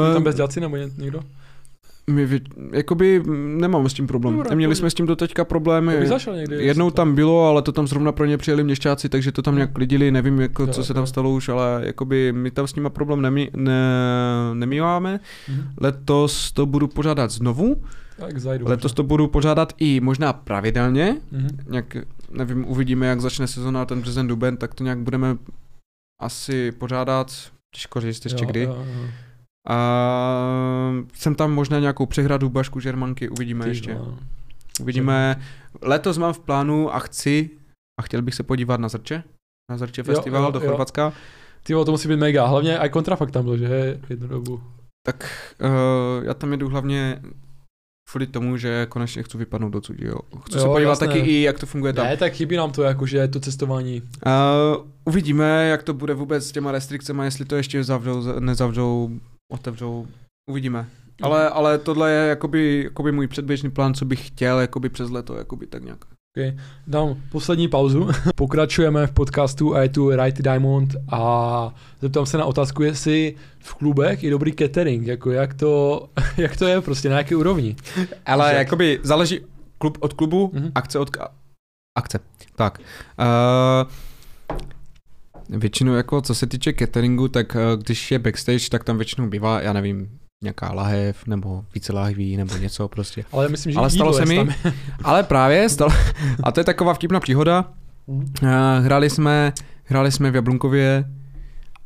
Je 0.09 0.15
tam 0.15 0.23
bezdělaci 0.23 0.61
nebo 0.61 0.77
ně- 0.77 0.91
někdo? 0.97 1.21
My, 2.11 2.27
vě- 2.27 2.41
jakoby 2.73 3.23
nemáme 3.57 3.89
s 3.91 3.95
tím 3.95 4.07
problém. 4.07 4.35
Dobrá, 4.37 4.51
pohodě. 4.51 4.75
jsme 4.75 4.91
s 4.91 4.95
tím 4.95 5.07
doteďka 5.07 5.45
problémy. 5.45 5.93
Někdy. 6.37 6.65
Jednou 6.65 6.91
tam 6.91 7.15
bylo, 7.15 7.47
ale 7.47 7.63
to 7.63 7.73
tam 7.73 7.87
zrovna 7.87 8.13
pro 8.13 8.27
ně 8.27 8.39
přijeli 8.39 8.65
měšťáci, 8.65 9.09
takže 9.09 9.33
to 9.33 9.43
tam 9.43 9.55
nějak 9.55 9.73
klidili, 9.73 10.11
nevím, 10.11 10.41
jako, 10.41 10.67
co 10.67 10.85
se 10.85 10.95
tam 10.95 11.07
stalo 11.07 11.31
už, 11.31 11.49
ale 11.49 11.83
jakoby 11.85 12.33
my 12.33 12.51
tam 12.51 12.67
s 12.67 12.75
nima 12.75 12.91
problém 12.91 13.23
nemí, 13.23 13.51
ne, 13.57 13.81
nemíváme. 14.55 15.21
Mhm. 15.49 15.63
Letos 15.81 16.53
to 16.53 16.67
budu 16.67 16.89
pořádat 16.89 17.31
znovu, 17.31 17.77
Tak 18.17 18.39
zajdu. 18.39 18.69
letos 18.69 18.93
to 18.93 19.03
budu 19.03 19.27
pořádat 19.29 19.73
i 19.79 20.01
možná 20.01 20.33
pravidelně, 20.33 21.17
Mhm. 21.33 21.49
nějak, 21.71 21.97
nevím, 22.31 22.65
uvidíme, 22.69 23.07
jak 23.07 23.21
začne 23.21 23.47
sezona 23.47 23.85
ten 23.85 24.01
březen, 24.01 24.27
duben, 24.27 24.57
tak 24.57 24.75
to 24.75 24.85
nějak 24.85 24.99
budeme 24.99 25.37
asi 26.21 26.73
pořádat, 26.73 27.33
těžko 27.75 28.01
říct 28.01 28.25
ještě 28.25 28.45
Jo, 28.45 28.49
kdy. 28.51 28.63
jo, 28.63 28.85
jo. 28.95 29.09
A 29.69 29.79
jsem 31.15 31.35
tam 31.35 31.53
možná 31.53 31.79
nějakou 31.79 32.07
přehradu, 32.07 32.49
bašku, 32.49 32.81
žermanky, 32.81 33.29
uvidíme 33.29 33.65
Ty 33.65 33.71
ještě. 33.71 33.95
vole. 33.95 34.15
Uvidíme. 34.81 35.41
Letos 35.83 36.19
mám 36.19 36.33
v 36.33 36.39
plánu 36.39 36.95
a 36.95 36.99
chci, 36.99 37.51
a 38.01 38.03
chtěl 38.03 38.23
bych 38.23 38.35
se 38.35 38.43
podívat 38.43 38.81
na 38.81 38.89
Zrče, 38.89 39.23
na 39.71 39.77
Zrče 39.79 40.03
festival 40.03 40.45
jo, 40.45 40.51
do 40.51 40.61
jo. 40.61 40.67
Chorvatska. 40.67 41.13
Ty 41.63 41.73
to 41.73 41.91
musí 41.91 42.09
být 42.09 42.17
mega. 42.17 42.47
Hlavně 42.47 42.79
i 42.79 42.89
kontrafakt 42.89 43.33
tam 43.33 43.45
byl, 43.45 43.57
že 43.57 44.01
jednu 44.11 44.29
dobu. 44.29 44.61
Tak 45.07 45.47
uh, 45.61 46.25
já 46.25 46.35
tam 46.35 46.53
jedu 46.53 46.69
hlavně 46.69 47.23
kvůli 48.11 48.27
tomu, 48.27 48.57
že 48.57 48.87
konečně 48.87 49.23
chci 49.23 49.39
vypadnout 49.39 49.69
docud, 49.73 49.97
jo. 49.99 50.15
Chci 50.45 50.57
Jo, 50.57 50.63
se 50.63 50.67
podívat 50.69 50.91
jasné. 50.91 51.07
taky 51.07 51.19
i, 51.19 51.43
jak 51.43 51.59
to 51.61 51.67
funguje 51.67 51.93
tam. 51.93 52.07
Ne, 52.07 52.17
tak 52.17 52.33
chybí 52.33 52.57
nám 52.57 52.73
to, 52.73 52.83
jakože 52.83 53.29
to 53.29 53.41
cestování. 53.41 54.03
Uh, 54.03 54.87
uvidíme, 55.05 55.69
jak 55.69 55.83
to 55.83 55.95
bude 55.95 56.15
vůbec 56.15 56.47
s 56.47 56.53
těma 56.53 56.73
restrikcemi, 56.73 57.25
jestli 57.25 57.45
to 57.45 57.57
ještě 57.57 57.85
zavřou, 57.85 58.41
nezavřou, 58.41 59.11
otevřou, 59.51 60.07
uvidíme. 60.51 60.87
Ale, 61.23 61.49
ale 61.49 61.79
tohle 61.79 62.11
je 62.11 62.29
jakoby, 62.29 62.83
jakoby 62.85 63.13
můj 63.13 63.27
předběžný 63.27 63.71
plán, 63.71 63.95
co 63.95 64.05
bych 64.05 64.27
chtěl 64.27 64.61
jakoby 64.61 64.89
přes 64.89 65.11
leto, 65.11 65.35
jakoby 65.37 65.67
tak 65.67 65.85
nějak. 65.85 65.99
Dám 66.87 67.17
poslední 67.33 67.69
pauzu. 67.69 68.09
Pokračujeme 68.37 69.07
v 69.07 69.13
podcastu 69.13 69.75
a 69.75 69.83
je 69.83 69.89
tu 69.89 70.11
Right 70.11 70.43
Diamond 70.43 70.97
a 71.13 71.75
zeptám 72.01 72.27
se 72.27 72.39
na 72.39 72.45
otázku, 72.45 72.83
jestli 72.83 73.35
v 73.59 73.75
klubech 73.75 74.23
je 74.25 74.31
dobrý 74.31 74.53
catering, 74.53 75.07
jako 75.07 75.31
jak 75.31 75.55
to, 75.55 76.07
jak 76.37 76.57
to 76.57 76.67
je 76.67 76.81
prostě, 76.81 77.09
na 77.09 77.17
jaké 77.19 77.37
úrovni. 77.37 77.77
Ale 78.27 78.51
Že- 78.51 78.57
jakoby 78.57 79.01
záleží 79.03 79.41
klub 79.79 79.99
od 80.01 80.13
klubu, 80.13 80.51
Mhm. 80.55 80.65
mm-hmm. 80.65 80.73
akce 80.75 80.99
od 80.99 81.11
akce. 81.99 82.19
Tak. 82.57 82.79
Uh, 82.79 83.91
většinou 85.51 85.95
jako 85.95 86.21
co 86.21 86.35
se 86.35 86.47
týče 86.47 86.73
cateringu, 86.73 87.29
tak 87.29 87.55
uh, 87.55 87.83
když 87.83 88.11
je 88.11 88.19
backstage, 88.19 88.69
tak 88.71 88.85
tam 88.85 88.97
většinou 88.97 89.29
bývá, 89.29 89.61
já 89.61 89.73
nevím, 89.73 90.09
nějaká 90.43 90.73
lahev, 90.73 91.27
nebo 91.27 91.65
více 91.75 91.93
lahví, 91.93 92.37
nebo 92.37 92.57
něco 92.57 92.89
prostě. 92.89 93.25
Ale 93.33 93.49
myslím, 93.49 93.73
že 93.73 93.79
Ale 93.79 93.91
stalo 93.91 94.13
se 94.13 94.25
mi, 94.27 94.37
tam. 94.37 94.49
ale 95.05 95.23
právě 95.23 95.69
stalo, 95.69 95.91
a 96.43 96.53
to 96.53 96.61
je 96.61 96.65
taková 96.65 96.95
vtipná 96.95 97.21
příhoda, 97.21 97.65
Mhm. 98.07 98.21
uh, 98.43 98.49
hráli 98.85 99.11
jsme, 99.11 99.53
hráli 99.85 100.13
jsme 100.13 100.31
v 100.31 100.35
Jablunkově 100.35 101.05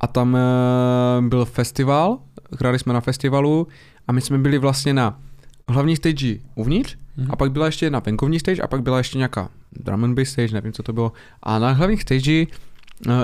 a 0.00 0.06
tam 0.06 0.34
uh, 0.34 1.26
byl 1.28 1.44
festival, 1.44 2.18
hráli 2.60 2.78
jsme 2.78 2.92
na 2.92 3.00
festivalu 3.00 3.68
a 4.08 4.12
my 4.12 4.20
jsme 4.20 4.38
byli 4.38 4.58
vlastně 4.58 4.94
na 4.94 5.20
hlavní 5.68 5.96
stage 5.96 6.36
uvnitř 6.54 6.96
Mhm. 7.16 7.30
a 7.30 7.36
pak 7.36 7.52
byla 7.52 7.66
ještě 7.66 7.86
jedna 7.86 7.98
venkovní 7.98 8.40
stage 8.40 8.62
a 8.62 8.66
pak 8.66 8.82
byla 8.82 8.98
ještě 8.98 9.18
nějaká 9.18 9.48
drum 9.72 10.04
and 10.04 10.14
bass 10.14 10.28
stage, 10.28 10.54
nevím, 10.54 10.72
co 10.72 10.82
to 10.82 10.92
bylo. 10.92 11.12
A 11.42 11.58
na 11.58 11.70
hlavních 11.72 12.02
stage, 12.02 12.46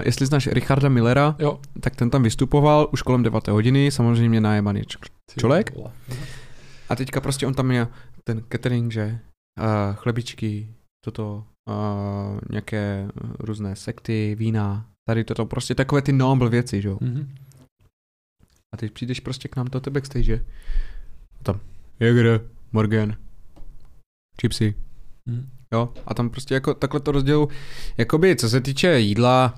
jestli 0.03 0.27
znáš 0.27 0.47
Richarda 0.47 0.89
Millera, 0.89 1.37
Jo. 1.39 1.61
tak 1.81 1.97
ten 1.97 2.11
tam 2.11 2.23
vystupoval 2.23 2.89
už 2.93 3.03
kolem 3.03 3.23
9 3.23 3.49
hodiny, 3.49 3.91
samozřejmě 3.91 4.41
najebaný. 4.41 4.83
č- 4.85 4.99
Ty 5.35 5.41
Čolek? 5.41 5.75
vole. 5.77 5.93
A 6.89 6.97
teďka 6.97 7.21
prostě 7.21 7.47
on 7.47 7.55
tam 7.55 7.67
měl 7.67 7.89
ten 8.25 8.43
catering, 8.53 8.93
že 8.93 9.19
uh, 9.61 9.95
chlebičky, 9.97 10.69
toto, 11.05 11.45
uh, 11.71 12.41
nějaké 12.51 13.09
různé 13.39 13.77
sekty, 13.77 14.35
vína, 14.39 14.87
tady 15.09 15.25
toto, 15.25 15.47
prostě 15.47 15.75
takové 15.75 16.03
ty 16.03 16.13
noble 16.13 16.49
věci, 16.51 16.83
že 16.83 16.89
jo. 16.89 16.99
Mhm. 17.01 17.35
A 18.75 18.77
teď 18.77 18.93
přijdeš 18.93 19.21
prostě 19.21 19.49
k 19.49 19.57
nám 19.57 19.67
do 19.67 19.81
té 19.81 19.91
backstage 19.91 20.35
a 21.41 21.43
tam 21.45 21.61
Jäger, 22.01 22.41
Morgan, 22.73 23.17
chipsy, 24.41 24.75
Mhm. 25.29 25.51
Jo. 25.75 25.89
A 26.07 26.15
tam 26.15 26.31
prostě 26.31 26.55
jako 26.55 26.75
takhle 26.75 27.01
to 27.01 27.13
rozdělu, 27.13 27.49
jakoby 27.99 28.37
co 28.37 28.49
se 28.49 28.61
týče 28.61 29.01
jídla, 29.01 29.55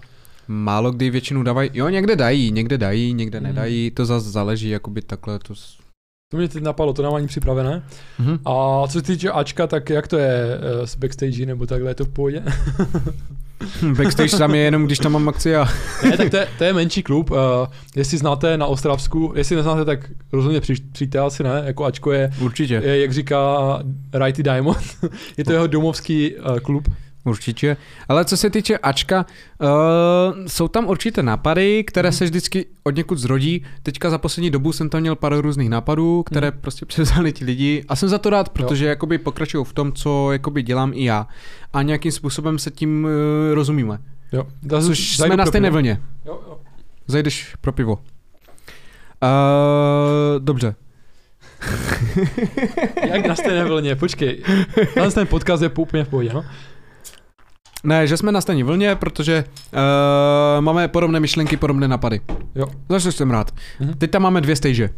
málo 0.48 0.90
kdy 0.93 1.10
většinu 1.10 1.43
dávají, 1.43 1.70
jo 1.74 1.89
někde 1.89 2.16
dají, 2.16 2.51
někde 2.51 2.78
dají, 2.78 3.14
někde 3.14 3.40
Mhm. 3.40 3.48
nedají, 3.48 3.90
to 3.90 4.06
zase 4.06 4.30
záleží, 4.30 4.68
jakoby 4.68 5.02
takhle 5.02 5.39
to... 5.39 5.55
To 6.30 6.36
mě 6.39 6.48
teď 6.48 6.62
napadlo, 6.62 6.93
to 6.93 7.02
nám 7.02 7.14
ani 7.14 7.26
připravené. 7.26 7.82
Mhm. 8.18 8.39
A 8.44 8.82
co 8.89 8.93
se 8.93 9.02
týče 9.02 9.30
Ačka, 9.30 9.66
tak 9.66 9.90
jak 9.90 10.09
to 10.09 10.18
je 10.18 10.59
eh, 10.82 10.86
s 10.86 10.97
backstage 10.97 11.47
nebo 11.47 11.66
takhle, 11.66 11.90
je 11.90 11.94
to 11.94 12.05
v 12.05 12.09
pohodě? 12.09 12.43
Backstage 13.97 14.36
tam 14.36 14.55
je 14.55 14.60
jenom, 14.60 14.86
když 14.86 14.98
tam 14.98 15.12
mám 15.12 15.28
akci 15.28 15.56
a... 15.56 15.68
ne, 16.05 16.16
tak 16.16 16.30
to 16.30 16.36
je, 16.36 16.48
to 16.59 16.64
je 16.64 16.72
menší 16.72 17.02
klub. 17.02 17.30
Uh, 17.30 17.39
jestli 17.97 18.18
znáte 18.18 18.56
na 18.56 18.66
Ostravsku, 18.66 19.32
jestli 19.36 19.56
neznáte, 19.56 19.84
tak 19.84 20.10
rozhodně 20.32 20.60
při, 20.60 20.74
přijďte 20.93 21.18
asi 21.18 21.43
ne, 21.43 21.62
jako 21.64 21.84
Ačko 21.84 22.12
je, 22.12 22.30
Určitě. 22.40 22.74
je 22.84 23.01
jak 23.01 23.12
říká 23.12 23.39
Righty 24.12 24.43
Diamond, 24.43 24.97
je 25.36 25.44
to 25.44 25.52
jeho 25.52 25.66
domovský 25.66 26.34
uh, 26.34 26.59
klub. 26.59 26.89
Určitě. 27.24 27.76
Ale 28.08 28.24
co 28.24 28.36
se 28.36 28.50
týče 28.50 28.78
Ačka, 28.78 29.26
uh, 29.60 29.68
jsou 30.46 30.68
tam 30.68 30.86
určité 30.86 31.22
nápady, 31.22 31.84
které 31.84 32.08
Mhm. 32.08 32.16
se 32.16 32.24
vždycky 32.24 32.66
od 32.84 32.96
někud 32.96 33.18
zrodí. 33.18 33.64
Teďka 33.82 34.10
za 34.10 34.18
poslední 34.18 34.50
dobu 34.50 34.72
jsem 34.72 34.88
tam 34.88 35.00
měl 35.00 35.16
pár 35.16 35.38
různých 35.40 35.70
nápadů, 35.70 36.22
které 36.22 36.50
Mhm. 36.50 36.60
prostě 36.60 36.86
převzali 36.86 37.32
ti 37.32 37.44
lidi 37.44 37.84
a 37.88 37.96
jsem 37.96 38.08
za 38.08 38.18
to 38.18 38.30
rád, 38.30 38.48
protože 38.48 38.86
jakoby 38.86 39.18
pokračují 39.18 39.64
v 39.64 39.72
tom, 39.72 39.92
co 39.92 40.32
jakoby 40.32 40.62
dělám 40.62 40.92
i 40.94 41.04
já. 41.04 41.26
A 41.72 41.82
nějakým 41.82 42.12
způsobem 42.12 42.58
se 42.58 42.70
tím 42.70 43.04
uh, 43.04 43.10
rozumíme. 43.54 43.98
Jo. 44.32 44.46
Da, 44.62 44.80
Což 44.80 45.16
jsme 45.16 45.36
na 45.36 45.46
stejné 45.46 45.70
vlně. 45.70 46.00
Jo, 46.26 46.40
jo. 46.48 46.58
Zajdeš 47.06 47.56
pro 47.60 47.72
pivo. 47.72 47.94
Uh, 47.94 48.00
dobře. 50.38 50.74
Jak 53.08 53.26
na 53.26 53.34
stejné 53.36 53.64
vlně, 53.64 53.96
počkej. 53.96 54.42
Ten 55.14 55.26
podcast 55.26 55.62
je 55.62 55.68
úplně 55.68 56.04
v 56.04 56.08
pohodě, 56.08 56.30
no? 56.34 56.44
Ne, 57.84 58.06
že 58.06 58.16
jsme 58.16 58.32
na 58.32 58.40
stejné 58.40 58.64
vlně, 58.64 58.94
protože 58.94 59.44
uh, 59.72 59.80
máme 60.64 60.88
podobné 60.88 61.20
myšlenky, 61.20 61.56
podobné 61.56 61.88
napady. 61.88 62.20
Jo. 62.54 62.66
Za 62.88 63.00
co 63.00 63.12
jsem 63.12 63.30
rád. 63.30 63.50
Mhm. 63.80 63.94
Teď 63.94 64.10
tam 64.10 64.22
máme 64.22 64.40
dvě 64.40 64.56
stage. 64.56 64.90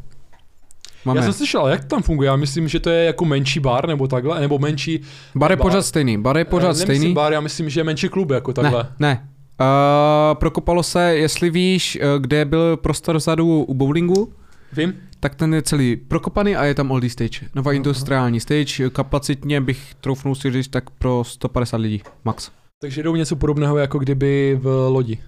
Máme. 1.05 1.19
Já 1.19 1.24
jsem 1.24 1.32
slyšel, 1.32 1.66
jak 1.66 1.81
to 1.81 1.86
tam 1.86 2.02
funguje? 2.02 2.27
Já 2.27 2.36
myslím, 2.36 2.69
že 2.69 2.81
to 2.81 2.90
je 2.90 3.05
jako 3.05 3.24
menší 3.24 3.61
bar 3.61 3.89
nebo 3.89 4.06
takhle, 4.09 4.40
nebo 4.40 4.59
menší, 4.59 5.01
Bar 5.35 5.51
je 5.51 5.56
Bar. 5.56 5.62
pořád 5.66 5.82
stejný, 5.82 6.19
bar 6.19 6.36
je 6.39 6.44
pořád 6.44 6.66
eh, 6.70 6.78
nemyslím 6.78 6.97
stejný. 6.97 7.15
bar, 7.15 7.32
já 7.32 7.40
myslím, 7.40 7.69
že 7.70 7.81
je 7.81 7.85
menší 7.85 8.09
klub 8.09 8.31
jako 8.31 8.51
ne, 8.51 8.55
takhle. 8.55 8.86
ne, 8.98 9.28
Uh, 9.61 10.35
prokopalo 10.39 10.82
se, 10.82 11.02
jestli 11.16 11.51
víš, 11.51 11.98
kde 12.19 12.44
byl 12.44 12.77
prostor 12.77 13.16
vzadu 13.16 13.65
u 13.65 13.74
bowlingu, 13.74 14.32
Vím? 14.73 14.94
tak 15.20 15.35
ten 15.35 15.55
je 15.55 15.62
celý 15.62 15.97
prokopaný 15.97 16.56
a 16.56 16.65
je 16.65 16.74
tam 16.74 16.90
oldie 16.90 17.11
stage. 17.11 17.40
Nová 17.55 17.73
industriální 17.73 18.40
stage, 18.40 18.90
kapacitně 18.90 19.61
bych 19.61 19.94
troufnul 20.01 20.35
si 20.35 20.51
říct 20.51 20.69
tak 20.69 20.90
pro 20.90 21.24
150 21.24 21.77
lidí, 21.77 22.02
max. 22.24 22.51
Takže 22.80 23.02
jdou 23.02 23.16
něco 23.16 23.36
podobného, 23.36 23.78
jako 23.78 23.98
kdyby 23.98 24.59
v 24.62 24.88
lodi. 24.88 25.18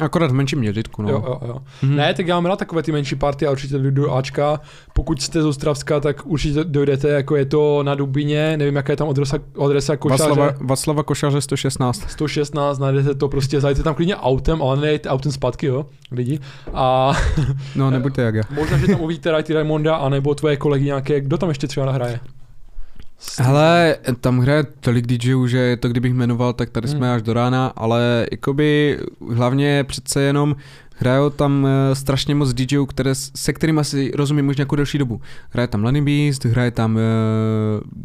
Akorát 0.00 0.30
v 0.30 0.34
menším 0.34 0.58
měřitku, 0.58 1.02
no. 1.02 1.08
Jo, 1.10 1.22
jo, 1.26 1.40
jo. 1.48 1.56
Mhm. 1.82 1.96
Ne, 1.96 2.14
tak 2.14 2.26
já 2.26 2.34
mám 2.34 2.46
rád 2.46 2.58
takové 2.58 2.82
ty 2.82 2.92
menší 2.92 3.16
party 3.16 3.46
a 3.46 3.50
určitě 3.50 3.78
jdu 3.78 3.90
do 3.90 4.14
Ačka. 4.14 4.60
Pokud 4.94 5.22
jste 5.22 5.42
z 5.42 5.46
Ostravska, 5.46 6.00
tak 6.00 6.26
určitě 6.26 6.64
dojdete, 6.64 7.08
jako 7.08 7.36
je 7.36 7.44
to 7.44 7.82
na 7.82 7.94
Dubině, 7.94 8.56
nevím, 8.56 8.76
jaká 8.76 8.92
je 8.92 8.96
tam 8.96 9.08
adresa, 9.08 9.38
adresa 9.64 9.96
košaře. 9.96 10.22
Václava, 10.28 10.54
Václava 10.60 11.02
Košaře 11.02 11.40
116. 11.40 12.10
116, 12.10 12.78
najdete 12.78 13.14
to 13.14 13.28
prostě, 13.28 13.60
zajďte 13.60 13.82
tam 13.82 13.94
klidně 13.94 14.16
autem, 14.16 14.62
ale 14.62 14.76
nejďte 14.80 15.08
autem 15.08 15.32
zpátky, 15.32 15.66
jo, 15.66 15.86
lidi. 16.12 16.38
A 16.74 17.12
No, 17.76 17.90
nebuďte 17.90 18.22
jak 18.22 18.34
já. 18.34 18.42
možná, 18.50 18.78
že 18.78 18.86
tam 18.86 19.00
uvidíte 19.00 19.36
Righty 19.36 19.52
Raimonda, 19.54 19.96
anebo 19.96 20.34
tvoje 20.34 20.56
kolegy 20.56 20.84
nějaké, 20.84 21.20
kdo 21.20 21.38
tam 21.38 21.48
ještě 21.48 21.66
třeba 21.66 21.86
nahraje? 21.86 22.20
Hele, 23.38 23.96
tam 24.20 24.38
hraje 24.38 24.64
tolik 24.80 25.06
DJů, 25.06 25.46
že 25.46 25.58
je 25.58 25.76
to 25.76 25.88
kdybych 25.88 26.14
jmenoval, 26.14 26.52
tak 26.52 26.70
tady 26.70 26.88
jsme 26.88 27.06
Hmm. 27.06 27.16
až 27.16 27.22
do 27.22 27.32
rána, 27.32 27.66
ale 27.76 28.26
jakoby 28.30 28.98
hlavně 29.34 29.84
přece 29.84 30.22
jenom 30.22 30.56
hrajou 30.96 31.30
tam 31.30 31.66
eh, 31.66 31.94
strašně 31.94 32.34
moc 32.34 32.52
DJů, 32.54 32.86
které, 32.86 33.14
se 33.14 33.52
kterými 33.52 33.84
si 33.84 34.12
rozumím 34.14 34.48
už 34.48 34.56
nějakou 34.56 34.76
delší 34.76 34.98
dobu. 34.98 35.20
Hraje 35.50 35.66
tam 35.68 35.84
Lenny 35.84 36.02
Beast, 36.02 36.44
hraje 36.44 36.70
tam 36.70 36.96
uh, 36.96 37.00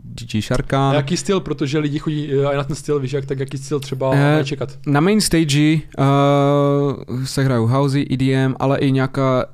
DJ 0.04 0.38
A 0.38 0.42
Sharkan. 0.42 0.96
jaký 0.96 1.18
styl, 1.18 1.40
protože 1.40 1.80
lidi 1.80 2.00
chodí 2.00 2.32
eh, 2.34 2.54
i 2.54 2.58
na 2.58 2.64
ten 2.64 2.76
styl, 2.76 3.00
víš 3.00 3.14
jak, 3.14 3.26
tak 3.26 3.40
jaký 3.40 3.58
styl 3.58 3.80
třeba 3.80 4.12
Eh, 4.16 4.38
uh, 4.40 4.44
čekat. 4.44 4.70
Na 4.88 5.00
main 5.00 5.22
stage 5.22 5.74
uh, 5.98 7.24
se 7.26 7.44
hrajou 7.44 7.68
housey, 7.68 8.06
EDM, 8.12 8.56
ale 8.60 8.78
i 8.80 8.92
nějaká 8.92 9.46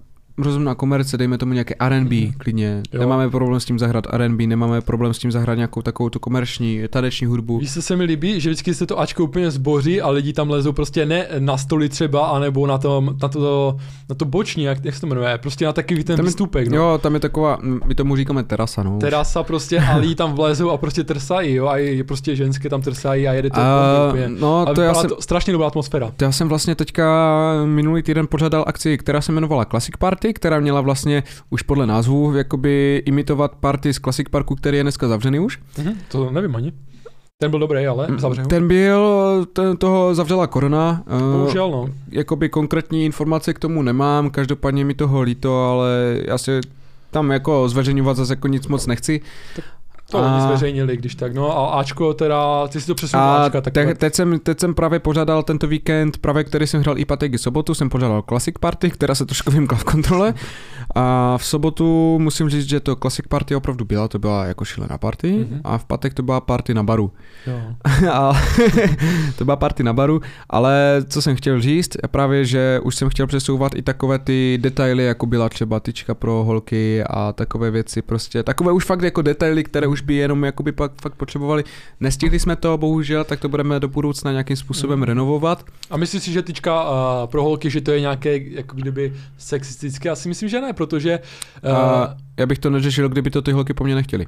rozumná 0.43 0.75
komerce, 0.75 1.17
dejme 1.17 1.37
tomu 1.37 1.53
nějaké 1.53 1.75
R&B 1.79 2.15
Mhm. 2.15 2.33
klidně. 2.37 2.83
Jo. 2.93 2.99
Nemáme 2.99 3.29
problém 3.29 3.59
s 3.59 3.65
tím 3.65 3.79
zahrát 3.79 4.07
R&B, 4.13 4.47
nemáme 4.47 4.81
problém 4.81 5.13
s 5.13 5.19
tím 5.19 5.31
zahrát 5.31 5.55
nějakou 5.57 5.81
takovou 5.81 6.09
tu 6.09 6.19
komerční, 6.19 6.81
taneční 6.89 7.27
hudbu. 7.27 7.59
Víš, 7.59 7.73
co 7.73 7.81
se 7.81 7.95
mi 7.95 8.03
líbí, 8.03 8.39
že 8.41 8.49
vždycky 8.49 8.73
se 8.73 8.85
to 8.85 8.99
Ačko 8.99 9.23
úplně 9.23 9.51
zboří 9.51 10.01
a 10.01 10.09
lidi 10.09 10.33
tam 10.33 10.49
lezou 10.49 10.71
prostě 10.71 11.05
ne 11.05 11.27
na 11.39 11.57
stoli 11.57 11.89
třeba, 11.89 12.27
anebo 12.27 12.67
na, 12.67 12.77
tom, 12.77 13.15
na, 13.21 13.27
to, 13.27 13.77
na 14.09 14.15
to 14.15 14.25
boční, 14.25 14.63
jak, 14.63 14.85
jak 14.85 14.95
se 14.95 15.01
to 15.01 15.07
jmenuje, 15.07 15.37
prostě 15.37 15.65
na 15.65 15.73
takový 15.73 16.03
ten 16.03 16.15
Tam 16.17 16.25
je- 16.25 16.29
výstupek, 16.29 16.67
no. 16.67 16.77
Jo, 16.77 16.99
tam 17.03 17.13
je 17.13 17.19
taková, 17.19 17.57
my 17.85 17.95
tomu 17.95 18.15
říkáme 18.15 18.43
terasa, 18.43 18.83
no. 18.83 18.97
Terasa 18.97 19.43
prostě 19.43 19.79
a 19.79 19.97
lidi 19.97 20.15
tam 20.15 20.33
vlezou 20.33 20.69
a 20.69 20.77
prostě 20.77 21.03
trsají, 21.03 21.53
jo, 21.55 21.67
a 21.67 21.77
je 21.77 22.03
prostě 22.03 22.35
ženské 22.35 22.69
tam 22.69 22.81
trsají 22.81 23.27
a 23.27 23.33
jede 23.33 23.49
to 23.49 23.59
a, 23.59 24.07
úplně. 24.09 24.29
no, 24.29 24.67
A 24.67 24.73
to 24.73 24.81
já, 24.81 24.93
jsem, 24.93 25.09
to 25.09 25.21
strašně 25.21 25.53
dobrá 25.53 25.67
atmosféra. 25.67 26.11
to 26.17 26.23
já 26.23 26.31
jsem 26.31 26.49
vlastně 26.49 26.75
teďka 26.75 27.31
minulý 27.65 28.03
týden 28.03 28.27
pořádal 28.27 28.63
akci, 28.67 28.97
která 28.97 29.21
se 29.21 29.31
jmenovala 29.31 29.65
Classic 29.65 29.95
Party, 29.99 30.30
která 30.33 30.59
měla 30.59 30.81
vlastně 30.81 31.23
už 31.49 31.61
podle 31.61 31.85
názvu 31.85 32.33
jakoby 32.35 33.03
imitovat 33.05 33.55
party 33.55 33.93
z 33.93 33.99
Classic 33.99 34.27
Parku, 34.29 34.55
který 34.55 34.77
je 34.77 34.83
dneska 34.83 35.07
zavřený 35.07 35.39
už. 35.39 35.59
Mhm, 35.77 35.93
to 36.11 36.31
nevím 36.31 36.55
ani. 36.55 36.73
Ten 37.37 37.51
byl 37.51 37.59
dobrý, 37.59 37.87
ale 37.87 38.07
zavřel. 38.17 38.45
Ten 38.45 38.67
byl, 38.67 39.45
ten, 39.53 39.77
toho 39.77 40.15
zavřela 40.15 40.47
korona. 40.47 41.03
eh, 41.07 41.19
Bohužel, 41.19 41.71
no. 41.71 41.89
jakoby 42.11 42.49
konkrétní 42.49 43.05
informace 43.05 43.53
k 43.53 43.59
tomu 43.59 43.81
nemám, 43.81 44.29
každopádně 44.29 44.85
mi 44.85 44.93
toho 44.93 45.21
líto, 45.21 45.63
ale 45.65 46.17
já 46.27 46.37
si 46.37 46.51
tam 47.11 47.31
jako 47.31 47.69
zveřejňovat 47.69 48.17
zase 48.17 48.33
jako 48.33 48.47
nic 48.47 48.67
moc 48.67 48.87
nechci. 48.87 49.21
To 50.11 50.17
A- 50.17 50.37
a... 50.37 50.47
zveřejnili, 50.47 50.97
když 50.97 51.15
tak, 51.15 51.33
no 51.33 51.57
a 51.57 51.79
Ačko 51.79 52.13
teda, 52.13 52.67
ty 52.67 52.81
si 52.81 52.87
to 52.87 52.95
přesunul 52.95 53.25
A 53.25 53.45
Ačka, 53.45 53.61
tak 53.61 53.73
te, 53.73 53.95
teď, 53.95 54.15
jsem, 54.15 54.39
teď 54.39 54.59
jsem 54.59 54.73
právě 54.73 54.99
pořádal 54.99 55.43
tento 55.43 55.67
víkend, 55.67 56.17
právě 56.17 56.43
který 56.43 56.67
jsem 56.67 56.81
hrál 56.81 56.99
i 56.99 57.05
pátek 57.05 57.33
i 57.33 57.37
sobotu, 57.37 57.73
jsem 57.73 57.89
pořádal 57.89 58.21
Classic 58.21 58.55
Party, 58.59 58.91
která 58.91 59.15
se 59.15 59.25
trošku 59.25 59.51
vymkla 59.51 59.77
v 59.77 59.83
kontrole. 59.83 60.33
A 60.95 61.37
v 61.37 61.45
sobotu 61.45 62.19
musím 62.19 62.49
říct, 62.49 62.69
že 62.69 62.79
to 62.79 62.95
Classic 62.95 63.25
Party 63.27 63.55
opravdu 63.55 63.85
byla, 63.85 64.07
to 64.07 64.19
byla 64.19 64.45
jako 64.45 64.65
šílená 64.65 64.97
party. 64.97 65.47
Mhm. 65.49 65.61
A 65.63 65.77
v 65.77 65.85
pátek 65.85 66.13
to 66.13 66.23
byla 66.23 66.41
party 66.41 66.73
na 66.73 66.83
baru. 66.83 67.11
jo. 67.47 67.61
a 68.11 68.33
to 69.37 69.45
byla 69.45 69.55
party 69.55 69.83
na 69.83 69.93
baru, 69.93 70.21
ale 70.49 71.03
co 71.09 71.21
jsem 71.21 71.35
chtěl 71.35 71.61
říct, 71.61 71.95
je 72.03 72.07
právě, 72.07 72.45
že 72.45 72.79
už 72.83 72.95
jsem 72.95 73.09
chtěl 73.09 73.27
přesouvat 73.27 73.75
i 73.75 73.81
takové 73.81 74.19
ty 74.19 74.57
detaily, 74.61 75.03
jako 75.05 75.25
byla 75.25 75.49
třeba 75.49 75.79
tyčka 75.79 76.13
pro 76.13 76.43
holky 76.43 77.03
a 77.03 77.33
takové 77.33 77.71
věci, 77.71 78.01
prostě 78.01 78.43
takové 78.43 78.71
už 78.71 78.85
fakt 78.85 79.01
jako 79.01 79.21
detaily, 79.21 79.63
které 79.63 79.87
už 79.87 80.00
by 80.01 80.15
jenom 80.15 80.43
jakoby 80.43 80.71
pak 80.71 80.91
fakt 81.01 81.15
potřebovali. 81.15 81.63
Nestihli 81.99 82.39
jsme 82.39 82.55
to, 82.55 82.77
bohužel, 82.77 83.23
tak 83.23 83.39
to 83.39 83.49
budeme 83.49 83.79
do 83.79 83.87
budoucna 83.87 84.31
nějakým 84.31 84.55
způsobem 84.55 84.99
Mhm. 84.99 85.07
renovovat. 85.07 85.65
A 85.89 85.97
myslíš 85.97 86.23
si, 86.23 86.31
že 86.31 86.41
tyčka 86.41 86.83
uh, 86.83 86.95
pro 87.25 87.43
holky, 87.43 87.69
že 87.69 87.81
to 87.81 87.91
je 87.91 87.99
nějaké 88.01 88.37
jako 88.37 88.75
kdyby 88.75 89.13
sexistické? 89.37 90.09
Já 90.09 90.15
si 90.15 90.29
myslím, 90.29 90.49
že 90.49 90.61
ne, 90.61 90.73
protože 90.73 91.19
uh, 91.65 91.71
A 91.77 92.15
já 92.39 92.45
bych 92.45 92.59
to 92.59 92.69
neřešil, 92.69 93.09
kdyby 93.09 93.29
to 93.29 93.41
ty 93.41 93.51
holky 93.51 93.73
po 93.73 93.83
mně 93.83 93.95
nechtěli. 93.95 94.25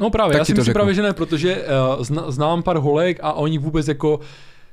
No 0.00 0.10
právě, 0.10 0.32
Tak 0.32 0.38
já 0.38 0.44
si 0.44 0.52
myslím 0.52 0.64
řeknu. 0.64 0.72
právě, 0.78 0.94
že 0.94 1.02
ne, 1.02 1.12
protože 1.12 1.56
uh, 1.96 2.04
zna, 2.04 2.30
znám 2.30 2.62
pár 2.62 2.76
holek 2.76 3.18
a 3.22 3.32
oni 3.32 3.58
vůbec 3.58 3.88
jako 3.88 4.20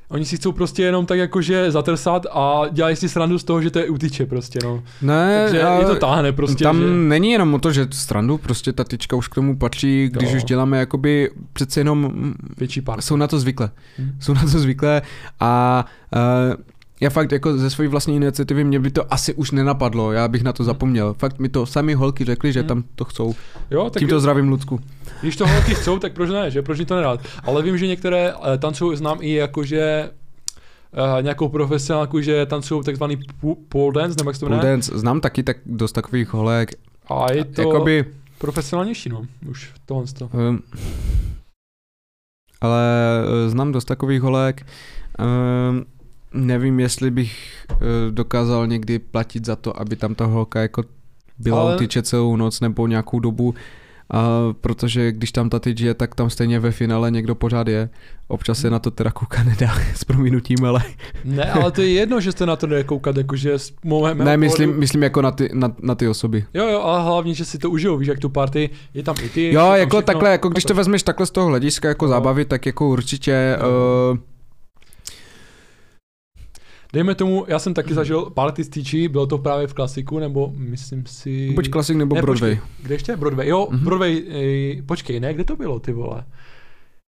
Oni 0.09 0.25
si 0.25 0.35
chcou 0.37 0.51
prostě 0.51 0.83
jenom 0.83 1.05
tak 1.05 1.19
jakože 1.19 1.71
zatrsat 1.71 2.25
a 2.31 2.61
dělají 2.71 2.95
si 2.95 3.09
srandu 3.09 3.39
z 3.39 3.43
toho, 3.43 3.61
že 3.61 3.71
to 3.71 3.79
je 3.79 3.89
utyče 3.89 4.25
prostě, 4.25 4.59
no. 4.63 4.83
Ne, 5.01 5.41
Takže 5.43 5.57
je 5.79 5.85
to 5.85 5.95
táhne 5.95 6.31
prostě, 6.31 6.63
tam 6.63 6.79
že... 6.81 6.87
není 6.87 7.31
jenom 7.31 7.53
o 7.53 7.59
to, 7.59 7.71
že 7.71 7.87
strandu, 7.91 8.37
prostě 8.37 8.73
ta 8.73 8.83
tyčka 8.83 9.15
už 9.15 9.27
k 9.27 9.35
tomu 9.35 9.57
patří, 9.57 10.09
když 10.13 10.29
Jo. 10.31 10.35
už 10.37 10.43
děláme 10.43 10.77
jakoby 10.79 11.31
přece 11.53 11.79
jenom 11.79 12.13
Větší 12.57 12.81
pár. 12.81 13.01
jsou 13.01 13.15
na 13.15 13.27
to 13.27 13.39
zvyklé. 13.39 13.69
Hm. 13.99 14.11
Jsou 14.19 14.33
na 14.33 14.41
to 14.41 14.47
zvyklé 14.47 15.01
a 15.39 15.85
uh, 16.15 16.53
já 17.01 17.09
fakt 17.09 17.31
jako 17.31 17.57
ze 17.57 17.69
své 17.69 17.87
vlastní 17.87 18.15
iniciativy 18.15 18.63
mě 18.63 18.79
by 18.79 18.91
to 18.91 19.13
asi 19.13 19.33
už 19.33 19.51
nenapadlo, 19.51 20.11
já 20.11 20.27
bych 20.27 20.43
na 20.43 20.53
to 20.53 20.63
zapomněl. 20.63 21.13
Fakt 21.13 21.39
mi 21.39 21.49
to 21.49 21.65
sami 21.65 21.93
holky 21.93 22.25
řekli, 22.25 22.53
že 22.53 22.61
Hm. 22.63 22.67
tam 22.67 22.83
to 22.95 23.05
chcou. 23.05 23.35
Jo, 23.71 23.89
tak 23.89 23.99
Tímto 23.99 24.19
zdravím 24.19 24.49
Lucku. 24.49 24.79
když 25.21 25.35
to 25.35 25.47
holky 25.47 25.75
chcou, 25.75 25.99
tak 25.99 26.13
proč 26.13 26.29
ne, 26.29 26.51
že? 26.51 26.61
Proč 26.61 26.79
mi 26.79 26.85
to 26.85 26.95
nedat? 26.95 27.19
Ale 27.43 27.63
vím, 27.63 27.77
že 27.77 27.87
některé 27.87 28.33
uh, 28.35 28.41
tancují, 28.59 28.97
znám 28.97 29.17
i 29.21 29.33
jakože 29.33 30.09
uh, 30.91 31.21
nějakou 31.23 31.49
profesionálku, 31.49 32.21
že 32.21 32.45
tancují 32.45 32.83
takzvaný 32.83 33.17
pole 33.69 33.93
dance, 33.93 34.15
nebo 34.19 34.29
jak 34.29 34.35
se 34.35 34.39
to 34.39 34.45
Pole 34.45 34.57
jmenuje? 34.57 34.71
dance, 34.73 34.97
znám 34.99 35.21
taky 35.21 35.43
tak 35.43 35.57
dost 35.65 35.91
takových 35.91 36.33
holek. 36.33 36.71
A 37.09 37.31
je 37.33 37.45
to 37.45 37.61
Jakoby, 37.61 38.05
profesionálnější, 38.37 39.09
no, 39.09 39.25
už 39.49 39.71
tohle 39.85 40.05
to. 40.17 40.29
um, 40.33 40.59
ale 42.61 42.83
uh, 43.45 43.51
znám 43.51 43.71
dost 43.71 43.85
takových 43.85 44.21
holek. 44.21 44.65
Um, 45.19 45.85
nevím, 46.33 46.79
jestli 46.79 47.11
bych 47.11 47.65
uh, 47.71 47.77
dokázal 48.11 48.67
někdy 48.67 48.99
platit 48.99 49.45
za 49.45 49.55
to, 49.55 49.79
aby 49.81 49.95
tam 49.95 50.15
ta 50.15 50.25
holka 50.25 50.61
jako 50.61 50.83
byla 51.39 51.61
Ale- 51.61 51.69
ale... 51.71 51.77
tyče 51.79 52.01
celou 52.01 52.35
noc 52.35 52.59
nebo 52.61 52.87
nějakou 52.87 53.19
dobu. 53.19 53.53
A 54.13 54.29
protože 54.61 55.11
když 55.11 55.31
tam 55.31 55.49
ta 55.49 55.59
tyč 55.59 55.79
je, 55.79 55.93
tak 55.93 56.15
tam 56.15 56.29
stejně 56.29 56.59
ve 56.59 56.71
finále 56.71 57.11
někdo 57.11 57.35
pořád 57.35 57.67
je. 57.67 57.89
Občas 58.27 58.59
se 58.59 58.69
na 58.69 58.79
to 58.79 58.91
teda 58.91 59.11
kouká 59.11 59.43
nedá 59.59 59.73
s 59.95 60.03
prominutím, 60.03 60.65
ale 60.65 60.83
Ne, 61.25 61.51
ale 61.51 61.71
to 61.71 61.81
je 61.81 61.89
jedno, 61.89 62.21
že 62.21 62.31
jste 62.31 62.45
na 62.45 62.55
to 62.55 62.67
nekoukat, 62.67 63.17
jakože 63.17 63.59
z 63.59 63.73
mého 63.85 64.13
ne, 64.13 64.37
myslím, 64.37 64.79
myslím 64.79 65.03
jako 65.03 65.21
na 65.21 65.31
ty, 65.31 65.49
na, 65.53 65.75
na 65.81 65.95
ty 65.95 66.07
osoby. 66.07 66.45
Jo, 66.53 66.67
jo, 66.67 66.81
ale 66.81 67.03
hlavně, 67.03 67.33
že 67.33 67.45
si 67.45 67.57
to 67.57 67.69
užijou, 67.69 67.97
víš, 67.97 68.07
jak 68.07 68.19
tu 68.19 68.29
party, 68.29 68.69
je 68.93 69.03
tam 69.03 69.15
i 69.23 69.29
ty. 69.29 69.53
Jo, 69.53 69.71
jako 69.71 69.97
všechno. 69.97 70.01
takhle, 70.01 70.31
jako 70.31 70.49
když 70.49 70.63
to 70.63 70.73
vezmeš 70.73 71.03
takhle 71.03 71.25
z 71.25 71.31
toho 71.31 71.47
hlediska 71.47 71.87
jako 71.87 72.05
No. 72.05 72.09
zábavy, 72.09 72.45
tak 72.45 72.65
jako 72.65 72.89
určitě 72.89 73.57
uh, 74.11 74.17
Dejme 76.93 77.15
tomu, 77.15 77.45
já 77.47 77.59
jsem 77.59 77.73
taky 77.73 77.93
zažil 77.93 78.25
party 78.29 78.63
z 78.63 78.69
Týči, 78.69 79.07
bylo 79.07 79.27
to 79.27 79.37
právě 79.37 79.67
v 79.67 79.73
klasiku, 79.73 80.19
nebo 80.19 80.53
myslím 80.57 81.05
si... 81.05 81.51
buď 81.55 81.69
klasik 81.69 81.97
nebo 81.97 82.15
Ne, 82.15 82.21
Broadway. 82.21 82.55
Počkej, 82.55 82.83
kde 82.85 82.95
ještě? 82.95 83.15
Broadway. 83.17 83.47
Jo, 83.47 83.67
Mhm. 83.69 83.79
mm-hmm. 83.79 83.83
Broadway, 83.83 84.23
ej, 84.29 84.81
počkej, 84.81 85.19
ne, 85.19 85.33
kde 85.33 85.43
to 85.43 85.55
bylo, 85.55 85.79
ty 85.79 85.91
vole? 85.93 86.25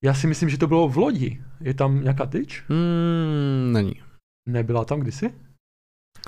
Já 0.04 0.14
si 0.14 0.28
myslím, 0.28 0.50
že 0.50 0.58
to 0.58 0.68
bylo 0.68 0.88
v 0.90 0.98
lodi. 0.98 1.42
Je 1.62 1.74
tam 1.74 2.02
nějaká 2.04 2.26
tyč? 2.26 2.64
Hmm, 2.70 3.74
není. 3.74 3.94
Nebyla 4.50 4.86
tam 4.86 5.00
kdysi? 5.00 5.30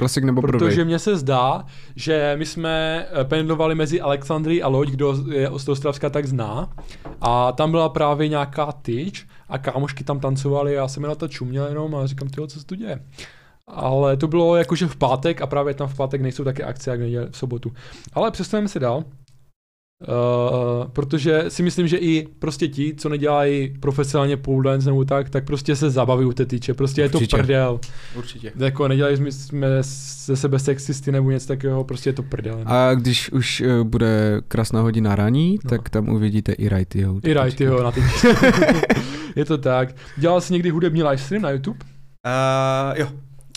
Klasik 0.01 0.23
nebo 0.23 0.41
Protože 0.41 0.57
Broadway. 0.57 0.85
mně 0.85 0.99
se 0.99 1.15
zdá, 1.15 1.65
že 1.95 2.35
my 2.39 2.45
jsme 2.45 3.05
eh, 3.11 3.23
pendlovali 3.23 3.75
mezi 3.75 4.01
Alexandrií 4.01 4.63
a 4.63 4.67
Loď, 4.67 4.89
kdo 4.89 5.15
je 5.31 5.49
z 5.57 5.69
Ostrovska 5.69 6.09
tak 6.09 6.25
zná. 6.25 6.69
A 7.21 7.51
tam 7.51 7.71
byla 7.71 7.89
právě 7.89 8.27
nějaká 8.27 8.71
tyč 8.71 9.25
a 9.49 9.57
kámošky 9.57 10.03
tam 10.03 10.19
tancovaly 10.19 10.77
a 10.77 10.81
já 10.81 10.87
jsem 10.87 11.03
na 11.03 11.15
to 11.15 11.27
čuměl 11.27 11.65
jenom 11.65 11.95
a 11.95 12.07
říkám, 12.07 12.29
tyjo, 12.29 12.47
co 12.47 12.59
se 12.59 12.65
tu 12.65 12.75
děje. 12.75 12.99
Ale 13.67 14.17
to 14.17 14.27
bylo 14.27 14.55
jakože 14.55 14.87
v 14.87 14.95
pátek 14.95 15.41
a 15.41 15.47
právě 15.47 15.73
tam 15.73 15.87
v 15.87 15.97
pátek 15.97 16.21
nejsou 16.21 16.43
také 16.43 16.63
akce, 16.63 16.91
jak 16.91 16.99
neděle 16.99 17.27
v 17.31 17.37
sobotu. 17.37 17.71
Ale 18.13 18.31
přestaneme 18.31 18.67
se 18.67 18.79
dál. 18.79 19.03
Uh, 20.07 20.87
protože 20.87 21.43
si 21.47 21.63
myslím, 21.63 21.87
že 21.87 21.97
i 21.97 22.27
prostě 22.39 22.67
ti, 22.67 22.93
co 22.97 23.09
nedělají 23.09 23.73
profesionálně 23.79 24.37
pole 24.37 24.63
dance 24.63 24.89
nebo 24.89 25.05
tak, 25.05 25.29
tak 25.29 25.45
prostě 25.45 25.75
se 25.75 25.89
zabaví 25.89 26.25
u 26.25 26.33
té 26.33 26.45
tyče. 26.45 26.73
Prostě 26.73 27.01
je 27.01 27.09
Určitě. 27.09 27.27
to 27.27 27.37
prdel. 27.37 27.79
Určitě. 28.15 28.51
Jako 28.55 28.87
nedělali 28.87 29.17
jsme, 29.17 29.31
jsme 29.31 29.67
ze 30.25 30.35
sebe 30.35 30.59
sexisty 30.59 31.11
nebo 31.11 31.31
něco 31.31 31.47
takového, 31.47 31.83
prostě 31.83 32.09
je 32.09 32.13
to 32.13 32.23
prdel. 32.23 32.61
A 32.65 32.81
A 32.89 32.93
když 32.93 33.31
už 33.31 33.61
uh, 33.61 33.83
bude 33.87 34.41
krásná 34.47 34.81
hodina 34.81 35.15
raní, 35.15 35.59
No. 35.63 35.69
tak 35.69 35.89
tam 35.89 36.09
uvidíte 36.09 36.51
i 36.51 36.69
Rightyho. 36.69 37.19
I 37.23 37.33
right, 37.33 37.61
jo, 37.61 37.83
na 37.83 37.91
ty. 37.91 38.03
je 39.35 39.45
to 39.45 39.57
tak. 39.57 39.89
Dělal 40.17 40.41
jsi 40.41 40.53
někdy 40.53 40.69
hudební 40.69 41.03
livestream 41.03 41.41
na 41.43 41.49
YouTube? 41.49 41.77
Uh, 42.25 42.99
jo, 42.99 43.07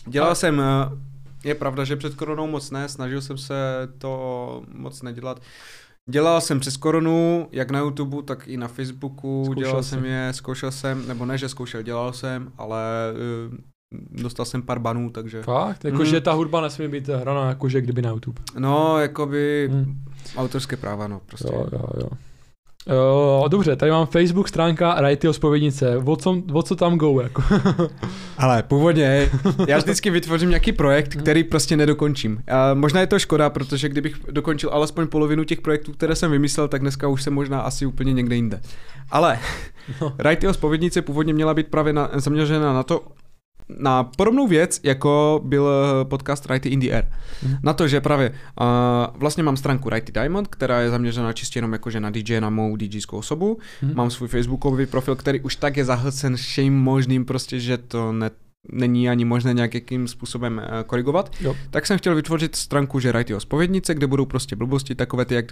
dělal 0.06 0.30
a... 0.30 0.34
jsem, 0.34 0.58
uh, 0.58 0.98
je 1.44 1.54
pravda, 1.54 1.84
že 1.84 1.96
před 1.96 2.14
koronou 2.14 2.46
moc 2.46 2.70
ne, 2.70 2.88
snažil 2.88 3.20
jsem 3.20 3.38
se 3.38 3.54
to 3.98 4.62
moc 4.74 5.02
nedělat. 5.02 5.40
Dělal 6.10 6.40
jsem 6.40 6.60
přes 6.60 6.76
koronu, 6.76 7.48
jak 7.52 7.70
na 7.70 7.78
YouTube, 7.78 8.22
tak 8.22 8.48
i 8.48 8.56
na 8.56 8.68
Facebooku, 8.68 9.42
zkoušel 9.44 9.62
dělal 9.62 9.82
jsem 9.82 10.04
je, 10.04 10.28
zkoušel 10.32 10.70
jsem, 10.70 11.08
nebo 11.08 11.26
ne, 11.26 11.38
že 11.38 11.48
zkoušel, 11.48 11.82
dělal 11.82 12.12
jsem, 12.12 12.52
ale 12.58 12.82
uh, 13.50 14.22
dostal 14.22 14.46
jsem 14.46 14.62
pár 14.62 14.78
banů, 14.78 15.10
takže... 15.10 15.42
Fakt? 15.42 15.84
Jakože 15.84 16.16
mm. 16.16 16.22
ta 16.22 16.32
hudba 16.32 16.60
nesmí 16.60 16.88
být 16.88 17.08
hraná 17.08 17.48
jakože 17.48 17.80
kdyby 17.80 18.02
na 18.02 18.10
YouTube. 18.10 18.42
No, 18.58 18.98
jakoby 18.98 19.70
mm. 19.72 20.04
autorské 20.36 20.76
práva, 20.76 21.08
no, 21.08 21.20
prostě. 21.26 21.54
Jo, 21.54 21.66
jo, 21.72 21.84
jo. 22.00 22.08
Uh, 22.86 23.48
dobře, 23.48 23.76
tady 23.76 23.92
mám 23.92 24.06
Facebook 24.06 24.48
stránka 24.48 25.00
Rightyho 25.00 25.32
spovědnice. 25.32 25.98
O 25.98 26.16
co, 26.16 26.42
o 26.52 26.62
co 26.62 26.76
tam 26.76 26.98
go? 26.98 27.20
Jako? 27.20 27.42
Ale 28.38 28.62
původně, 28.62 29.30
já 29.68 29.78
vždycky 29.78 30.10
vytvořím 30.10 30.48
nějaký 30.48 30.72
projekt, 30.72 31.16
který 31.16 31.44
prostě 31.44 31.76
nedokončím. 31.76 32.42
A 32.48 32.74
možná 32.74 33.00
je 33.00 33.06
to 33.06 33.18
škoda, 33.18 33.50
protože 33.50 33.88
kdybych 33.88 34.16
dokončil 34.30 34.70
alespoň 34.72 35.06
polovinu 35.06 35.44
těch 35.44 35.60
projektů, 35.60 35.92
které 35.92 36.16
jsem 36.16 36.30
vymyslel, 36.30 36.68
tak 36.68 36.80
dneska 36.80 37.08
už 37.08 37.22
jsem 37.22 37.32
možná 37.32 37.60
asi 37.60 37.86
úplně 37.86 38.12
někde 38.12 38.36
jinde. 38.36 38.60
Ale 39.10 39.38
no. 40.00 40.12
Rightyho 40.18 40.54
spovědnice 40.54 41.02
původně 41.02 41.34
měla 41.34 41.54
být 41.54 41.68
právě 41.68 41.92
na, 41.92 42.10
zaměřena 42.14 42.72
na 42.72 42.82
to, 42.82 43.00
na 43.68 44.04
podobnou 44.04 44.46
věc, 44.46 44.80
jako 44.82 45.40
byl 45.44 45.68
podcast 46.04 46.50
Righty 46.50 46.68
in 46.68 46.80
the 46.80 46.90
Air. 46.90 47.04
Mm. 47.46 47.56
Na 47.62 47.72
to, 47.72 47.88
že 47.88 48.00
právě 48.00 48.30
uh, 48.30 48.66
vlastně 49.14 49.42
mám 49.42 49.56
stránku 49.56 49.90
Righty 49.90 50.12
Diamond, 50.12 50.48
která 50.48 50.80
je 50.80 50.90
zaměřena 50.90 51.32
čistě 51.32 51.58
jenom 51.58 51.72
jakože 51.72 52.00
na 52.00 52.10
DJ, 52.10 52.40
na 52.40 52.50
mou 52.50 52.76
DJskou 52.76 53.18
osobu. 53.18 53.58
Mm. 53.82 53.94
Mám 53.94 54.10
svůj 54.10 54.28
facebookový 54.28 54.86
profil, 54.86 55.16
který 55.16 55.40
už 55.40 55.56
tak 55.56 55.76
je 55.76 55.84
zahlcen 55.84 56.36
všem 56.36 56.74
možným 56.74 57.24
prostě, 57.24 57.60
že 57.60 57.78
to 57.78 58.12
ne, 58.12 58.30
není 58.72 59.08
ani 59.08 59.24
možné 59.24 59.54
nějakým 59.54 60.08
způsobem 60.08 60.62
eh, 60.64 60.84
korigovat, 60.86 61.36
jo. 61.40 61.56
tak 61.70 61.86
jsem 61.86 61.98
chtěl 61.98 62.14
vytvořit 62.14 62.56
stránku, 62.56 63.00
že 63.00 63.12
Righty 63.12 63.34
spovědnice, 63.38 63.94
kde 63.94 64.06
budou 64.06 64.26
prostě 64.26 64.56
blbosti 64.56 64.94
takové 64.94 65.24
ty, 65.24 65.34
jak 65.34 65.46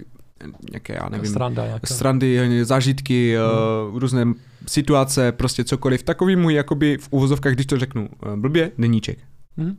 nějaké, 0.71 0.93
já 0.93 1.09
nevím, 1.09 1.31
Stranda, 1.31 1.79
strandy, 1.83 2.39
eh, 2.39 2.65
zážitky, 2.65 3.35
hmm. 3.37 3.93
uh, 3.93 3.99
různé 3.99 4.25
situace, 4.67 5.31
prostě 5.31 5.63
cokoliv. 5.63 6.03
Takový 6.03 6.35
můj, 6.35 6.53
jakoby 6.53 6.97
v 6.97 7.07
uvozovkách, 7.11 7.53
když 7.53 7.65
to 7.65 7.79
řeknu 7.79 8.09
blbě, 8.35 8.71
deníček. 8.77 9.17
Hmm. 9.57 9.75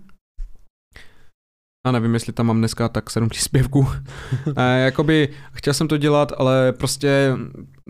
A 1.87 1.91
nevím, 1.91 2.15
jestli 2.15 2.33
tam 2.33 2.47
mám 2.47 2.59
dneska 2.59 2.89
tak 2.89 3.11
sedm 3.11 3.29
příspěvků. 3.29 3.89
e, 4.57 4.81
jakoby 4.85 5.29
chtěl 5.53 5.75
jsem 5.75 5.89
to 5.89 5.97
dělat, 5.97 6.33
ale 6.37 6.73
prostě 6.73 7.37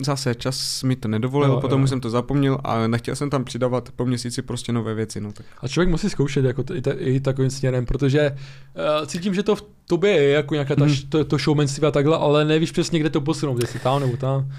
zase 0.05 0.35
čas 0.35 0.83
mi 0.83 0.95
to 0.95 1.07
nedovolil, 1.07 1.49
jo, 1.49 1.61
potom 1.61 1.81
jo. 1.81 1.87
jsem 1.87 2.01
to 2.01 2.09
zapomněl 2.09 2.57
a 2.63 2.87
nechtěl 2.87 3.15
jsem 3.15 3.29
tam 3.29 3.43
přidávat 3.43 3.89
po 3.95 4.05
měsíci 4.05 4.41
prostě 4.41 4.71
nové 4.71 4.93
věci. 4.93 5.21
No, 5.21 5.31
tak. 5.31 5.45
A 5.61 5.67
člověk 5.67 5.89
musí 5.89 6.09
zkoušet 6.09 6.45
jako 6.45 6.63
t- 6.63 6.91
i, 6.97 7.19
takovým 7.19 7.49
směrem, 7.49 7.85
protože 7.85 8.31
uh, 8.31 9.05
cítím, 9.05 9.33
že 9.33 9.43
to 9.43 9.55
v 9.55 9.65
tobě 9.87 10.11
je 10.11 10.29
jako 10.29 10.53
nějaká 10.53 10.75
ta, 10.75 10.85
hmm. 10.85 10.95
to, 11.09 11.25
to 11.25 11.37
showmanství 11.37 11.87
a 11.87 11.91
takhle, 11.91 12.17
ale 12.17 12.45
nevíš 12.45 12.71
přesně, 12.71 12.99
kde 12.99 13.09
to 13.09 13.21
posunout, 13.21 13.61
jestli 13.61 13.79
tam 13.79 13.99
nebo 13.99 14.17
tam. 14.17 14.51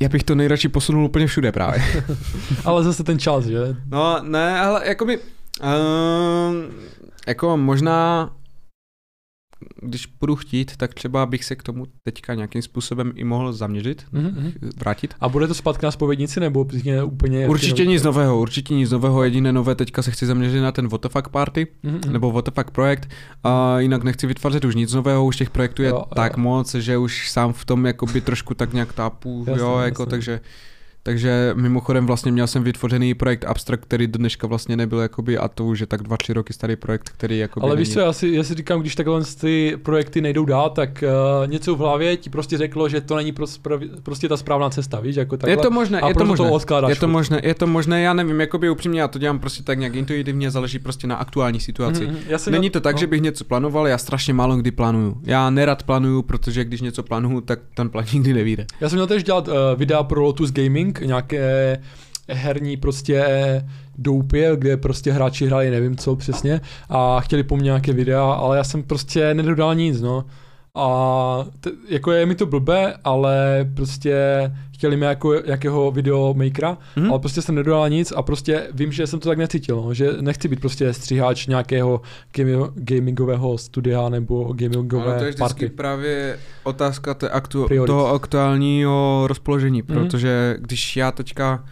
Já 0.00 0.08
bych 0.08 0.24
to 0.24 0.34
nejradši 0.34 0.68
posunul 0.68 1.04
úplně 1.04 1.26
všude 1.26 1.52
právě. 1.52 1.82
ale 2.64 2.84
zase 2.84 3.04
ten 3.04 3.18
čas, 3.18 3.44
že? 3.44 3.76
No, 3.86 4.22
ne, 4.22 4.60
ale 4.60 4.88
jakoby... 4.88 5.18
Uh, 5.18 6.54
jako 7.26 7.56
možná 7.56 8.30
když 9.82 10.06
budu 10.20 10.36
chtít, 10.36 10.76
tak 10.76 10.94
třeba 10.94 11.26
bych 11.26 11.44
se 11.44 11.56
k 11.56 11.62
tomu 11.62 11.86
teďka 12.04 12.34
nějakým 12.34 12.62
způsobem 12.62 13.12
i 13.14 13.24
mohl 13.24 13.52
zaměřit, 13.52 14.04
mm-hmm. 14.12 14.52
vrátit. 14.76 15.14
A 15.20 15.28
bude 15.28 15.48
to 15.48 15.54
zpátky 15.54 15.86
na 15.86 15.90
spovědnici, 15.90 16.40
nebo 16.40 16.66
úplně... 17.04 17.48
Určitě 17.48 17.86
nic 17.86 18.02
nového, 18.02 18.40
určitě 18.40 18.74
nic 18.74 18.90
nového, 18.90 19.24
jediné 19.24 19.52
nové, 19.52 19.74
teďka 19.74 20.02
se 20.02 20.10
chci 20.10 20.26
zaměřit 20.26 20.60
na 20.60 20.72
ten 20.72 20.88
WTF 20.88 21.16
party, 21.30 21.66
mm-hmm. 21.84 22.10
nebo 22.10 22.32
WTF 22.32 22.70
projekt, 22.72 23.08
a 23.44 23.80
jinak 23.80 24.02
nechci 24.02 24.26
vytvářet 24.26 24.64
už 24.64 24.74
nic 24.74 24.92
nového, 24.92 25.26
už 25.26 25.36
těch 25.36 25.50
projektů 25.50 25.82
je 25.82 25.88
jo, 25.88 26.04
tak 26.14 26.36
jo. 26.36 26.42
moc, 26.42 26.74
že 26.74 26.98
už 26.98 27.30
sám 27.30 27.52
v 27.52 27.64
tom 27.64 27.86
jakoby 27.86 28.20
trošku 28.20 28.54
tak 28.54 28.72
nějak 28.72 28.92
tápu, 28.92 29.44
jasně, 29.48 29.62
jo, 29.62 29.78
jako, 29.78 30.02
jasně. 30.02 30.10
takže 30.10 30.40
takže 31.10 31.52
mimochodem 31.54 32.06
vlastně 32.06 32.32
měl 32.32 32.46
jsem 32.46 32.62
vytvořený 32.62 33.14
projekt 33.14 33.44
Abstract, 33.44 33.84
který 33.84 34.06
do 34.06 34.18
dneška 34.18 34.46
vlastně 34.46 34.76
nebyl 34.76 35.00
jakoby, 35.00 35.38
a 35.38 35.48
to 35.48 35.64
už 35.64 35.80
je 35.80 35.86
tak 35.86 36.02
dva, 36.02 36.16
tři 36.16 36.32
roky 36.32 36.52
starý 36.52 36.76
projekt, 36.76 37.08
který 37.08 37.38
jako. 37.38 37.62
Ale 37.62 37.76
víš 37.76 37.92
co, 37.92 38.00
já 38.00 38.12
si, 38.12 38.28
já 38.28 38.44
si 38.44 38.54
říkám, 38.54 38.80
když 38.80 38.94
takhle 38.94 39.24
ty 39.40 39.76
projekty 39.82 40.20
nejdou 40.20 40.44
dál, 40.44 40.70
tak 40.70 41.04
uh, 41.42 41.50
něco 41.50 41.74
v 41.74 41.78
hlavě 41.78 42.16
ti 42.16 42.30
prostě 42.30 42.58
řeklo, 42.58 42.88
že 42.88 43.00
to 43.00 43.16
není 43.16 43.32
prostě, 43.32 43.60
prostě 44.02 44.28
ta 44.28 44.36
správná 44.36 44.70
cesta, 44.70 45.00
víš, 45.00 45.16
jako 45.16 45.36
takhle. 45.36 45.52
Je 45.52 45.56
to 45.56 45.70
možné, 45.70 46.00
a 46.00 46.08
je 46.08 46.14
to 46.14 46.24
možné, 46.24 46.50
to 46.66 46.88
je 46.88 46.96
to 46.96 47.08
možné, 47.08 47.40
je 47.44 47.54
to 47.54 47.66
možné, 47.66 48.02
já 48.02 48.12
nevím, 48.12 48.40
jakoby 48.40 48.70
upřímně, 48.70 49.00
já 49.00 49.08
to 49.08 49.18
dělám 49.18 49.38
prostě 49.38 49.62
tak 49.62 49.78
nějak 49.78 49.94
intuitivně, 49.94 50.50
záleží 50.50 50.78
prostě 50.78 51.06
na 51.06 51.16
aktuální 51.16 51.60
situaci. 51.60 52.06
Mm-hmm, 52.06 52.50
není 52.50 52.70
to 52.70 52.80
tak, 52.80 52.94
no. 52.94 53.00
že 53.00 53.06
bych 53.06 53.20
něco 53.20 53.44
plánoval, 53.44 53.88
já 53.88 53.98
strašně 53.98 54.34
málo 54.34 54.56
kdy 54.56 54.70
plánuju. 54.70 55.20
Já 55.24 55.50
nerad 55.50 55.82
plánuju, 55.82 56.22
protože 56.22 56.64
když 56.64 56.80
něco 56.80 57.02
plánuju, 57.02 57.40
tak 57.40 57.58
ten 57.74 57.88
plán 57.88 58.04
nikdy 58.12 58.32
nevíde. 58.32 58.66
Já 58.80 58.88
jsem 58.88 58.96
měl 58.96 59.06
tež 59.06 59.24
dělat 59.24 59.48
uh, 59.48 59.54
videa 59.76 60.02
pro 60.02 60.22
Lotus 60.22 60.52
Gaming, 60.52 60.99
nějaké 61.06 61.78
herní 62.28 62.76
prostě 62.76 63.24
doupě, 63.98 64.52
kde 64.56 64.76
prostě 64.76 65.12
hráči 65.12 65.46
hráli 65.46 65.70
nevím 65.70 65.96
co 65.96 66.16
přesně 66.16 66.60
a 66.88 67.20
chtěli 67.20 67.42
po 67.42 67.56
mně 67.56 67.64
nějaké 67.64 67.92
videa, 67.92 68.32
ale 68.32 68.56
já 68.56 68.64
jsem 68.64 68.82
prostě 68.82 69.34
nedodal 69.34 69.74
nic, 69.74 70.00
no. 70.00 70.24
A 70.74 71.44
t- 71.60 71.70
jako 71.88 72.12
je 72.12 72.26
mi 72.26 72.34
to 72.34 72.46
blbé, 72.46 72.94
ale 73.04 73.66
prostě 73.74 74.14
chtěli 74.74 74.96
mi 74.96 75.06
jako 75.06 75.34
jakého 75.34 75.90
videomakera, 75.90 76.78
mm-hmm. 76.96 77.10
ale 77.10 77.18
prostě 77.18 77.42
jsem 77.42 77.54
nedodal 77.54 77.88
nic 77.88 78.12
a 78.16 78.22
prostě 78.22 78.68
vím, 78.72 78.92
že 78.92 79.06
jsem 79.06 79.20
to 79.20 79.28
tak 79.28 79.38
necítil, 79.38 79.76
no, 79.76 79.94
že 79.94 80.12
nechci 80.20 80.48
být 80.48 80.60
prostě 80.60 80.92
stříháč 80.92 81.46
nějakého 81.46 82.00
gamingového 82.74 83.58
studia 83.58 84.08
nebo 84.08 84.52
gamingové 84.52 85.04
ale 85.04 85.18
to 85.18 85.24
je 85.24 85.32
party. 85.38 85.68
právě 85.68 86.38
otázka 86.62 87.14
té 87.14 87.28
aktu- 87.28 87.86
toho 87.86 88.08
aktuálního 88.08 89.24
rozpoložení, 89.26 89.82
mm-hmm. 89.82 89.86
protože 89.94 90.56
když 90.60 90.96
já 90.96 91.12
teďka 91.12 91.64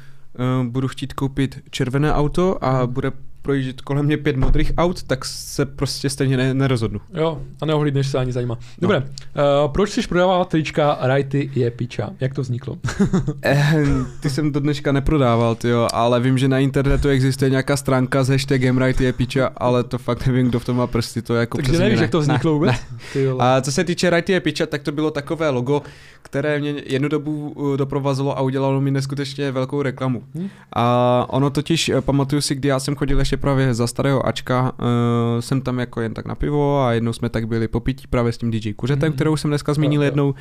uh, 0.62 0.66
budu 0.66 0.88
chtít 0.88 1.12
koupit 1.12 1.58
červené 1.70 2.14
auto 2.14 2.64
a 2.64 2.86
mm. 2.86 2.92
bude 2.92 3.12
projíždět 3.42 3.80
kolem 3.80 4.04
mě 4.04 4.16
pět 4.16 4.36
modrých 4.36 4.72
aut, 4.76 5.02
tak 5.02 5.24
se 5.24 5.66
prostě 5.66 6.10
stejně 6.10 6.36
ne, 6.36 6.54
nerozhodnu. 6.54 7.00
Jo, 7.14 7.42
a 7.60 7.66
neohlídneš 7.66 8.06
se 8.06 8.18
ani 8.18 8.32
zajímá. 8.32 8.58
Dobré, 8.78 9.00
no. 9.00 9.64
uh, 9.64 9.72
proč 9.72 9.90
jsi 9.90 10.08
prodával 10.08 10.44
trička 10.44 10.98
Righty 11.02 11.50
je 11.54 11.70
piča? 11.70 12.10
Jak 12.20 12.34
to 12.34 12.42
vzniklo? 12.42 12.78
eh, 13.44 13.84
ty 14.20 14.30
jsem 14.30 14.52
to 14.52 14.60
dneška 14.60 14.92
neprodával, 14.92 15.54
tyjo, 15.54 15.88
ale 15.92 16.20
vím, 16.20 16.38
že 16.38 16.48
na 16.48 16.58
internetu 16.58 17.08
existuje 17.08 17.50
nějaká 17.50 17.76
stránka 17.76 18.24
s 18.24 18.28
hashtagem 18.28 18.78
Righty 18.78 19.04
je 19.04 19.12
piča, 19.12 19.50
ale 19.56 19.84
to 19.84 19.98
fakt 19.98 20.26
nevím, 20.26 20.48
kdo 20.48 20.58
v 20.58 20.64
tom 20.64 20.76
má 20.76 20.86
prsty, 20.86 21.22
to 21.22 21.34
je 21.34 21.40
jako 21.40 21.56
Takže 21.56 21.78
nevíš, 21.78 21.98
ne. 21.98 22.02
jak 22.04 22.10
to 22.10 22.20
vzniklo 22.20 22.50
ne, 22.50 22.54
vůbec? 22.54 22.76
Ne. 23.14 23.22
A 23.38 23.60
co 23.60 23.72
se 23.72 23.84
týče 23.84 24.10
Righty 24.10 24.32
je 24.32 24.40
piča, 24.40 24.66
tak 24.66 24.82
to 24.82 24.92
bylo 24.92 25.10
takové 25.10 25.50
logo, 25.50 25.82
které 26.22 26.60
mě 26.60 26.74
jednu 26.86 27.08
dobu 27.08 27.50
uh, 27.50 27.76
doprovazilo 27.76 28.38
a 28.38 28.40
udělalo 28.40 28.80
mi 28.80 28.90
neskutečně 28.90 29.52
velkou 29.52 29.82
reklamu. 29.82 30.22
Hmm. 30.34 30.48
A 30.72 31.26
ono 31.28 31.50
totiž, 31.50 31.88
eh, 31.88 32.00
pamatuju 32.00 32.42
si, 32.42 32.54
kdy 32.54 32.68
já 32.68 32.80
jsem 32.80 32.94
chodil 32.94 33.16
ještě 33.28 33.36
právě 33.36 33.74
za 33.74 33.86
starého 33.86 34.26
Ačka, 34.26 34.62
uh, 34.62 35.40
jsem 35.40 35.60
tam 35.60 35.78
jako 35.78 36.00
jen 36.00 36.14
tak 36.14 36.26
na 36.26 36.34
pivo 36.34 36.82
a 36.82 36.92
jednou 36.92 37.12
jsme 37.12 37.28
tak 37.28 37.48
byli 37.48 37.68
popítí 37.68 38.06
právě 38.06 38.32
s 38.32 38.38
tím 38.38 38.50
DJ 38.50 38.72
Kuřetem, 38.72 39.08
hmm. 39.08 39.14
kterou 39.16 39.36
jsem 39.36 39.50
dneska 39.50 39.74
zmínil 39.74 40.02
jednou. 40.02 40.34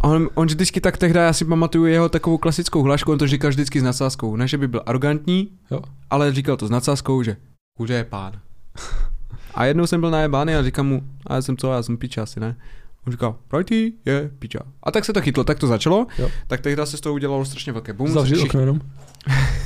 On, 0.00 0.28
on 0.34 0.46
vždycky 0.46 0.80
tak 0.80 0.96
tehdy, 0.96 1.18
já 1.18 1.32
si 1.32 1.44
pamatuju 1.44 1.84
jeho 1.84 2.08
takovou 2.08 2.38
klasickou 2.38 2.82
hlašku, 2.82 3.12
on 3.12 3.18
to 3.18 3.26
říkal 3.26 3.50
vždycky 3.50 3.80
s 3.80 3.82
nadsázkou. 3.82 4.36
Ne, 4.36 4.48
že 4.48 4.58
by 4.58 4.68
byl 4.68 4.82
arrogantní, 4.86 5.48
jo. 5.70 5.80
ale 6.10 6.32
říkal 6.32 6.56
to 6.56 6.66
s 6.66 6.70
nadsázkou, 6.70 7.22
že 7.22 7.36
kuře 7.76 7.94
je 7.94 8.04
pán. 8.04 8.32
a 9.54 9.64
jednou 9.64 9.86
jsem 9.86 10.00
byl 10.00 10.10
na 10.10 10.20
jebány 10.20 10.56
a 10.56 10.62
říkám 10.62 10.86
mu, 10.86 11.02
a 11.26 11.34
já 11.34 11.42
jsem 11.42 11.56
co, 11.56 11.72
já 11.72 11.82
jsem 11.82 11.96
piča 11.96 12.22
asi, 12.22 12.40
ne? 12.40 12.56
On 13.06 13.12
říká, 13.12 13.34
righty 13.56 13.92
je 14.04 14.30
piča. 14.38 14.60
A 14.82 14.90
tak 14.90 15.04
se 15.04 15.12
to 15.12 15.20
chytlo, 15.20 15.44
tak 15.44 15.58
to 15.58 15.66
začalo. 15.66 16.06
Jo. 16.18 16.30
Tak 16.46 16.60
tehdy 16.60 16.86
se 16.86 16.96
z 16.96 17.00
toho 17.00 17.14
udělalo 17.14 17.44
strašně 17.44 17.72
velké 17.72 17.92
boom. 17.92 18.12
Zavři 18.12 18.34
Všich... 18.34 18.54
jenom. 18.54 18.80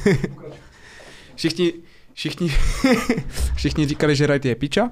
všichni, 1.37 1.73
všichni, 2.17 2.53
všichni 3.55 3.87
říkali, 3.87 4.17
že 4.17 4.27
righty 4.27 4.49
je 4.49 4.55
piča. 4.55 4.91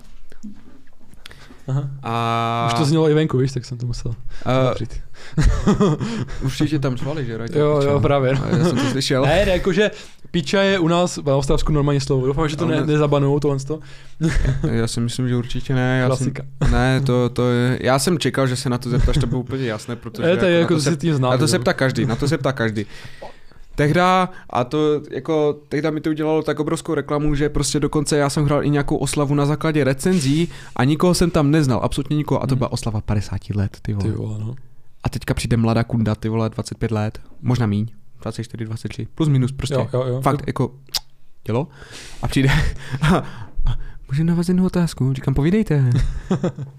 Aha. 1.68 1.90
A... 2.02 2.68
Už 2.72 2.78
to 2.78 2.84
znělo 2.84 3.10
i 3.10 3.14
venku, 3.14 3.38
víš, 3.38 3.52
tak 3.52 3.64
jsem 3.64 3.78
to 3.78 3.86
musel 3.86 4.10
uh, 4.10 4.74
Určitě 6.42 6.78
tam 6.78 6.98
zvali, 6.98 7.26
že 7.26 7.38
righty 7.38 7.58
Jo, 7.58 7.80
jo, 7.84 8.00
právě. 8.00 8.34
No. 8.34 8.58
Já 8.58 8.64
jsem 8.64 8.78
to 8.78 8.90
slyšel. 8.90 9.22
Ne, 9.22 9.46
ne, 9.46 9.52
jakože 9.52 9.90
piča 10.30 10.62
je 10.62 10.78
u 10.78 10.88
nás 10.88 11.16
v 11.16 11.28
Ostravsku 11.28 11.72
normální 11.72 12.00
slovo. 12.00 12.26
Doufám, 12.26 12.48
že 12.48 12.56
to 12.56 12.66
ne, 12.66 12.86
nezabanují 12.86 13.40
tohle. 13.40 13.58
já 14.70 14.86
si 14.86 15.00
myslím, 15.00 15.28
že 15.28 15.36
určitě 15.36 15.74
ne. 15.74 15.98
Já 16.00 16.06
Klasika. 16.06 16.42
Jsem, 16.62 16.72
ne, 16.72 17.00
to, 17.00 17.28
to 17.28 17.50
je, 17.50 17.78
já 17.82 17.98
jsem 17.98 18.18
čekal, 18.18 18.46
že 18.46 18.56
se 18.56 18.70
na 18.70 18.78
to 18.78 18.90
zeptáš, 18.90 19.18
to 19.18 19.26
bylo 19.26 19.40
úplně 19.40 19.66
jasné, 19.66 19.96
protože 19.96 20.28
je, 20.28 20.36
to 20.36 20.44
jako, 20.44 20.60
jako, 20.60 20.74
na, 20.74 20.78
to 20.78 20.82
se, 20.82 20.96
tím 20.96 21.14
znám, 21.14 21.30
na 21.30 21.38
to 21.38 21.48
se 21.48 21.58
ptá 21.58 21.72
každý, 21.72 22.06
na 22.06 22.16
to 22.16 22.28
se 22.28 22.38
ptá 22.38 22.52
každý. 22.52 22.86
Tehda, 23.74 24.28
a 24.50 24.64
to 24.64 25.02
jako, 25.10 25.60
tehda 25.68 25.90
mi 25.90 26.00
to 26.00 26.10
udělalo 26.10 26.42
tak 26.42 26.60
obrovskou 26.60 26.94
reklamu, 26.94 27.34
že 27.34 27.48
prostě 27.48 27.80
dokonce 27.80 28.16
já 28.16 28.30
jsem 28.30 28.44
hrál 28.44 28.64
i 28.64 28.70
nějakou 28.70 28.96
oslavu 28.96 29.34
na 29.34 29.46
základě 29.46 29.84
recenzí 29.84 30.48
a 30.76 30.84
nikoho 30.84 31.14
jsem 31.14 31.30
tam 31.30 31.50
neznal, 31.50 31.80
absolutně 31.82 32.16
nikoho, 32.16 32.42
a 32.42 32.46
to 32.46 32.54
hmm. 32.54 32.58
byla 32.58 32.72
oslava 32.72 33.00
50 33.00 33.40
let, 33.54 33.78
ty 33.82 33.92
vole. 33.92 34.04
Ty 34.04 34.10
vole 34.10 34.38
no. 34.38 34.54
A 35.04 35.08
teďka 35.08 35.34
přijde 35.34 35.56
mladá 35.56 35.84
kunda, 35.84 36.14
ty 36.14 36.28
vole, 36.28 36.50
25 36.50 36.90
let, 36.90 37.20
možná 37.42 37.66
míň, 37.66 37.86
24, 38.22 38.64
23, 38.64 39.06
plus 39.14 39.28
minus 39.28 39.52
prostě. 39.52 39.74
Jo, 39.74 39.88
jo, 39.92 40.04
jo. 40.06 40.20
Fakt, 40.20 40.42
jako, 40.46 40.74
dělo 41.44 41.68
a 42.22 42.28
přijde 42.28 42.50
a, 43.02 43.16
a 43.16 44.34
vás 44.34 44.48
jednu 44.48 44.66
otázku? 44.66 45.12
Říkám, 45.12 45.34
povídejte. 45.34 45.90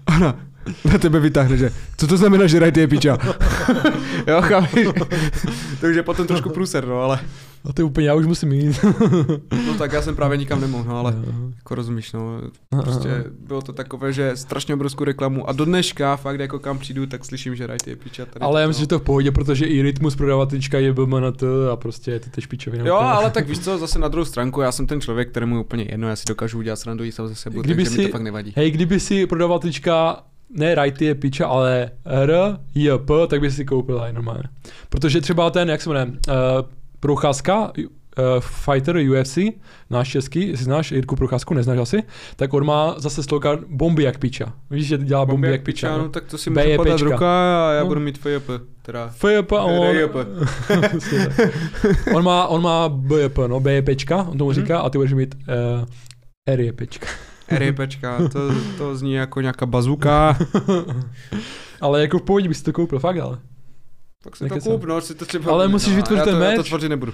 Ona 0.16 0.55
na 0.84 0.98
tebe 0.98 1.20
vytáhne, 1.20 1.56
že 1.56 1.70
co 1.96 2.06
to 2.06 2.16
znamená, 2.16 2.46
že 2.46 2.58
rajty 2.58 2.80
je 2.80 2.88
piča? 2.88 3.18
jo, 4.26 4.42
chápeš? 4.42 4.88
to 5.80 5.86
už 5.86 5.96
je 5.96 6.02
potom 6.02 6.26
trošku 6.26 6.50
průser, 6.50 6.86
no, 6.86 7.02
ale... 7.02 7.20
A 7.68 7.72
to 7.72 7.80
je 7.80 7.84
úplně, 7.84 8.06
já 8.06 8.14
už 8.14 8.26
musím 8.26 8.52
jít. 8.52 8.84
no 9.66 9.74
tak 9.78 9.92
já 9.92 10.02
jsem 10.02 10.16
právě 10.16 10.38
nikam 10.38 10.60
nemohl, 10.60 10.84
no, 10.88 10.98
ale 10.98 11.14
jako 11.56 11.74
rozumíš, 11.74 12.12
no. 12.12 12.40
Prostě 12.82 13.24
bylo 13.46 13.62
to 13.62 13.72
takové, 13.72 14.12
že 14.12 14.36
strašně 14.36 14.74
obrovskou 14.74 15.04
reklamu 15.04 15.48
a 15.48 15.52
do 15.52 15.64
dneška 15.64 16.16
fakt 16.16 16.40
jako 16.40 16.58
kam 16.58 16.78
přijdu, 16.78 17.06
tak 17.06 17.24
slyším, 17.24 17.56
že 17.56 17.66
rajty 17.66 17.90
je 17.90 17.96
piča. 17.96 18.26
Tady 18.26 18.40
ale 18.40 18.60
já 18.60 18.68
myslím, 18.68 18.82
že 18.82 18.88
to 18.88 18.98
v 18.98 19.02
pohodě, 19.02 19.30
protože 19.30 19.66
i 19.66 19.82
rytmus 19.82 20.16
prodavatelčka 20.16 20.78
je 20.78 20.92
BMNT 20.92 21.42
a 21.72 21.76
prostě 21.76 22.10
je 22.10 22.20
to 22.20 22.30
tež 22.30 22.46
pičovina. 22.46 22.86
Jo, 22.86 22.94
ale 22.96 23.30
tak 23.30 23.48
víš 23.48 23.58
co, 23.58 23.78
zase 23.78 23.98
na 23.98 24.08
druhou 24.08 24.24
stránku, 24.24 24.60
já 24.60 24.72
jsem 24.72 24.86
ten 24.86 25.00
člověk, 25.00 25.30
kterému 25.30 25.54
je 25.54 25.60
úplně 25.60 25.86
jedno, 25.90 26.08
já 26.08 26.16
si 26.16 26.24
dokážu 26.28 26.58
udělat 26.58 26.76
srandu 26.76 27.04
i 27.04 27.12
ze 27.12 27.34
sebou, 27.34 27.62
kdyby 27.62 27.84
takže 27.84 27.96
si, 27.96 28.02
mi 28.02 28.06
to 28.06 28.12
fakt 28.12 28.22
nevadí. 28.22 28.52
Hej, 28.56 28.70
kdyby 28.70 29.00
si 29.00 29.26
prodavatelčka 29.26 30.22
ne 30.50 30.74
Righty 30.74 31.04
je 31.04 31.14
piča, 31.14 31.46
ale 31.46 31.90
R, 32.04 32.58
J, 32.74 32.98
P, 32.98 33.26
tak 33.26 33.40
by 33.40 33.50
si 33.50 33.64
koupil 33.64 34.00
aj 34.00 34.12
normálně. 34.12 34.44
Protože 34.88 35.20
třeba 35.20 35.50
ten, 35.50 35.70
jak 35.70 35.82
se 35.82 35.90
jmenuje, 35.90 36.06
uh, 36.06 36.32
Procházka, 37.00 37.72
uh, 38.18 38.40
fighter 38.40 38.96
UFC, 38.96 39.38
náš 39.90 40.08
český, 40.08 40.48
jestli 40.48 40.64
znáš 40.64 40.92
Jirku 40.92 41.16
Procházku, 41.16 41.54
neznáš 41.54 41.78
asi, 41.78 42.02
tak 42.36 42.54
on 42.54 42.66
má 42.66 42.94
zase 42.98 43.22
slogan 43.22 43.58
bomby 43.68 44.02
jak 44.02 44.18
piča. 44.18 44.52
Víš, 44.70 44.86
že 44.86 44.98
dělá 44.98 45.26
bomby, 45.26 45.32
bomby 45.32 45.50
jak 45.50 45.62
piča. 45.62 45.96
No, 45.96 45.98
no 45.98 46.08
tak 46.08 46.24
to 46.24 46.38
si 46.38 46.50
může 46.50 46.76
podat 46.76 47.00
ruka 47.00 47.68
a 47.68 47.72
já 47.72 47.80
no. 47.80 47.86
budu 47.86 48.00
mít 48.00 48.18
FJP. 48.18 48.50
Teda 48.82 49.08
FJP 49.08 49.52
a 49.52 49.64
on... 49.64 49.96
on 52.14 52.24
má, 52.24 52.46
on 52.46 52.62
má 52.62 52.88
BJP, 52.88 53.38
no, 53.46 53.60
BJPčka, 53.60 54.16
on 54.16 54.38
tomu 54.38 54.50
mhm. 54.50 54.60
říká, 54.60 54.78
a 54.78 54.90
ty 54.90 54.98
budeš 54.98 55.12
mít 55.12 55.34
uh, 55.34 56.54
RJPčka. 56.54 57.06
RIPčka, 57.50 58.28
to, 58.28 58.40
to 58.78 58.96
zní 58.96 59.12
jako 59.12 59.40
nějaká 59.40 59.66
bazuka. 59.66 60.38
ale 61.80 62.00
jako 62.00 62.18
v 62.18 62.22
pohodě 62.22 62.48
bys 62.48 62.62
to 62.62 62.72
koupil, 62.72 62.98
fakt 62.98 63.18
ale. 63.18 63.38
Tak 64.26 64.36
si 64.36 64.48
to 64.48 64.60
koup, 64.60 64.84
no, 64.84 65.00
si 65.00 65.14
to 65.14 65.26
třeba... 65.26 65.52
Ale 65.52 65.68
musíš 65.68 65.94
vytvořit 65.94 66.24
ten 66.24 66.38
merch. 66.38 66.50
Já 66.50 66.56
to 66.56 66.62
tvořit 66.62 66.88
nebudu. 66.88 67.12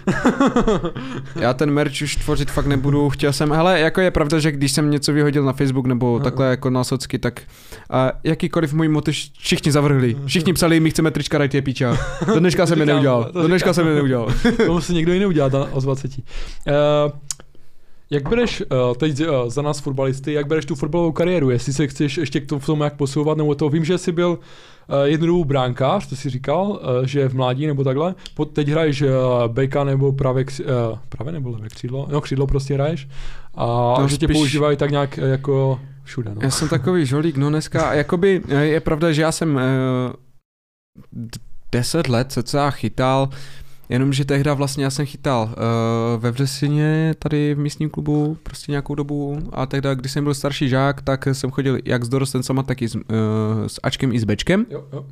já 1.36 1.54
ten 1.54 1.70
merch 1.70 2.02
už 2.02 2.16
tvořit 2.16 2.50
fakt 2.50 2.66
nebudu. 2.66 3.10
Chtěl 3.10 3.32
jsem, 3.32 3.52
hele, 3.52 3.80
jako 3.80 4.00
je 4.00 4.10
pravda, 4.10 4.38
že 4.38 4.52
když 4.52 4.72
jsem 4.72 4.90
něco 4.90 5.12
vyhodil 5.12 5.44
na 5.44 5.52
Facebook 5.52 5.86
nebo 5.86 6.16
uh-huh. 6.16 6.22
takhle 6.22 6.46
jako 6.50 6.70
na 6.70 6.84
socky, 6.84 7.18
tak 7.18 7.42
uh, 7.90 7.96
jakýkoliv 8.24 8.72
můj 8.72 8.88
motiv 8.88 9.16
všichni 9.38 9.72
zavrhli. 9.72 10.16
Všichni 10.26 10.52
psali, 10.52 10.80
my 10.80 10.90
chceme 10.90 11.10
trička 11.10 11.38
Right 11.38 11.54
je 11.54 11.62
píča. 11.62 11.96
Do 12.26 12.38
dneška 12.38 12.66
jsem 12.66 12.80
je 12.80 12.86
neudělal. 12.86 13.30
Do 13.32 13.46
dneška 13.46 13.72
jsem 13.72 13.86
je 13.86 13.94
neudělal. 13.94 14.28
to 14.66 14.72
musí 14.72 14.94
někdo 14.94 15.12
jiný 15.12 15.26
udělat 15.26 15.54
o 15.54 15.80
20. 15.80 16.10
Uh, 16.18 16.22
jak 18.12 18.28
bereš 18.28 18.60
uh, 18.60 18.94
teď 18.94 19.20
uh, 19.20 19.26
za 19.46 19.62
nás 19.62 19.80
fotbalisty, 19.80 20.32
jak 20.32 20.46
bereš 20.46 20.64
tu 20.64 20.74
fotbalovou 20.74 21.12
kariéru? 21.12 21.50
Jestli 21.50 21.72
se 21.72 21.86
chceš 21.86 22.16
ještě 22.16 22.40
k 22.40 22.46
tomu, 22.46 22.58
v 22.58 22.66
tom 22.66 22.80
jak 22.80 22.96
posouvat, 22.96 23.38
nebo 23.38 23.54
to 23.54 23.68
vím, 23.68 23.84
že 23.84 23.98
jsi 23.98 24.12
byl 24.12 24.28
uh, 24.30 24.94
jednu 25.04 25.26
dobu 25.26 25.44
bránkář, 25.44 26.06
to 26.06 26.16
si 26.16 26.30
říkal, 26.30 26.68
uh, 26.70 26.78
že 27.04 27.28
v 27.28 27.34
mládí 27.34 27.66
nebo 27.66 27.84
takhle. 27.84 28.14
Pod, 28.34 28.50
teď 28.50 28.68
hraješ 28.68 29.02
uh, 29.02 29.08
beka 29.46 29.84
nebo 29.84 30.12
pravé, 30.12 30.42
uh, 30.42 30.98
pravé 31.08 31.32
nebo 31.32 31.50
levé 31.50 31.68
křídlo, 31.68 32.08
no 32.10 32.20
křídlo 32.20 32.46
prostě 32.46 32.74
hraješ. 32.74 33.08
A 33.54 33.94
to 33.96 34.08
že 34.08 34.16
tě 34.16 34.28
používají 34.28 34.76
tak 34.76 34.90
nějak 34.90 35.18
uh, 35.22 35.28
jako 35.28 35.80
všude. 36.04 36.34
No. 36.34 36.40
Já 36.42 36.50
jsem 36.50 36.68
takový 36.68 37.06
žolík, 37.06 37.36
no 37.36 37.48
dneska, 37.48 37.94
jakoby 37.94 38.42
je 38.48 38.80
pravda, 38.80 39.12
že 39.12 39.22
já 39.22 39.32
jsem 39.32 39.54
uh, 39.54 39.60
deset 41.72 42.08
let 42.08 42.32
cca 42.32 42.70
chytal 42.70 43.28
Jenomže 43.92 44.24
tehdy 44.24 44.50
vlastně 44.54 44.84
já 44.84 44.90
jsem 44.90 45.06
chytal 45.06 45.42
uh, 45.42 46.22
ve 46.22 46.30
Vřesině 46.30 47.14
tady 47.18 47.54
v 47.54 47.58
místním 47.58 47.90
klubu 47.90 48.36
prostě 48.42 48.72
nějakou 48.72 48.94
dobu 48.94 49.38
a 49.52 49.66
tehdy, 49.66 49.88
když 49.94 50.12
jsem 50.12 50.24
byl 50.24 50.34
starší 50.34 50.68
žák, 50.68 51.02
tak 51.02 51.26
jsem 51.32 51.50
chodil 51.50 51.78
jak 51.84 52.04
s 52.04 52.08
dorostencama, 52.08 52.62
tak 52.62 52.82
i 52.82 52.88
s, 52.88 52.94
uh, 52.94 53.02
s 53.66 53.80
Ačkem 53.82 54.12
i 54.12 54.20
s 54.20 54.24
Bčkem. 54.24 54.66
Jo, 54.70 54.84
jo. 54.92 55.06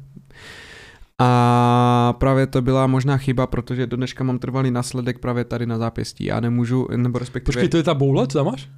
A 1.19 2.15
právě 2.19 2.47
to 2.47 2.63
byla 2.63 2.87
možná 2.87 3.17
chyba, 3.17 3.47
protože 3.47 3.87
do 3.87 3.97
dneška 3.97 4.25
mám 4.25 4.39
trvalý 4.39 4.71
následek 4.71 5.19
právě 5.19 5.45
tady 5.45 5.67
na 5.67 5.79
zápěstí 5.79 6.31
a 6.31 6.41
nemůžu, 6.41 6.89
nebo 6.97 7.19
respektive... 7.19 7.53
Počkej, 7.53 7.69
to 7.69 7.77
je 7.77 7.83
ta 7.83 7.95
boule, 7.95 8.27
co 8.27 8.39
tam 8.39 8.47
máš? 8.47 8.69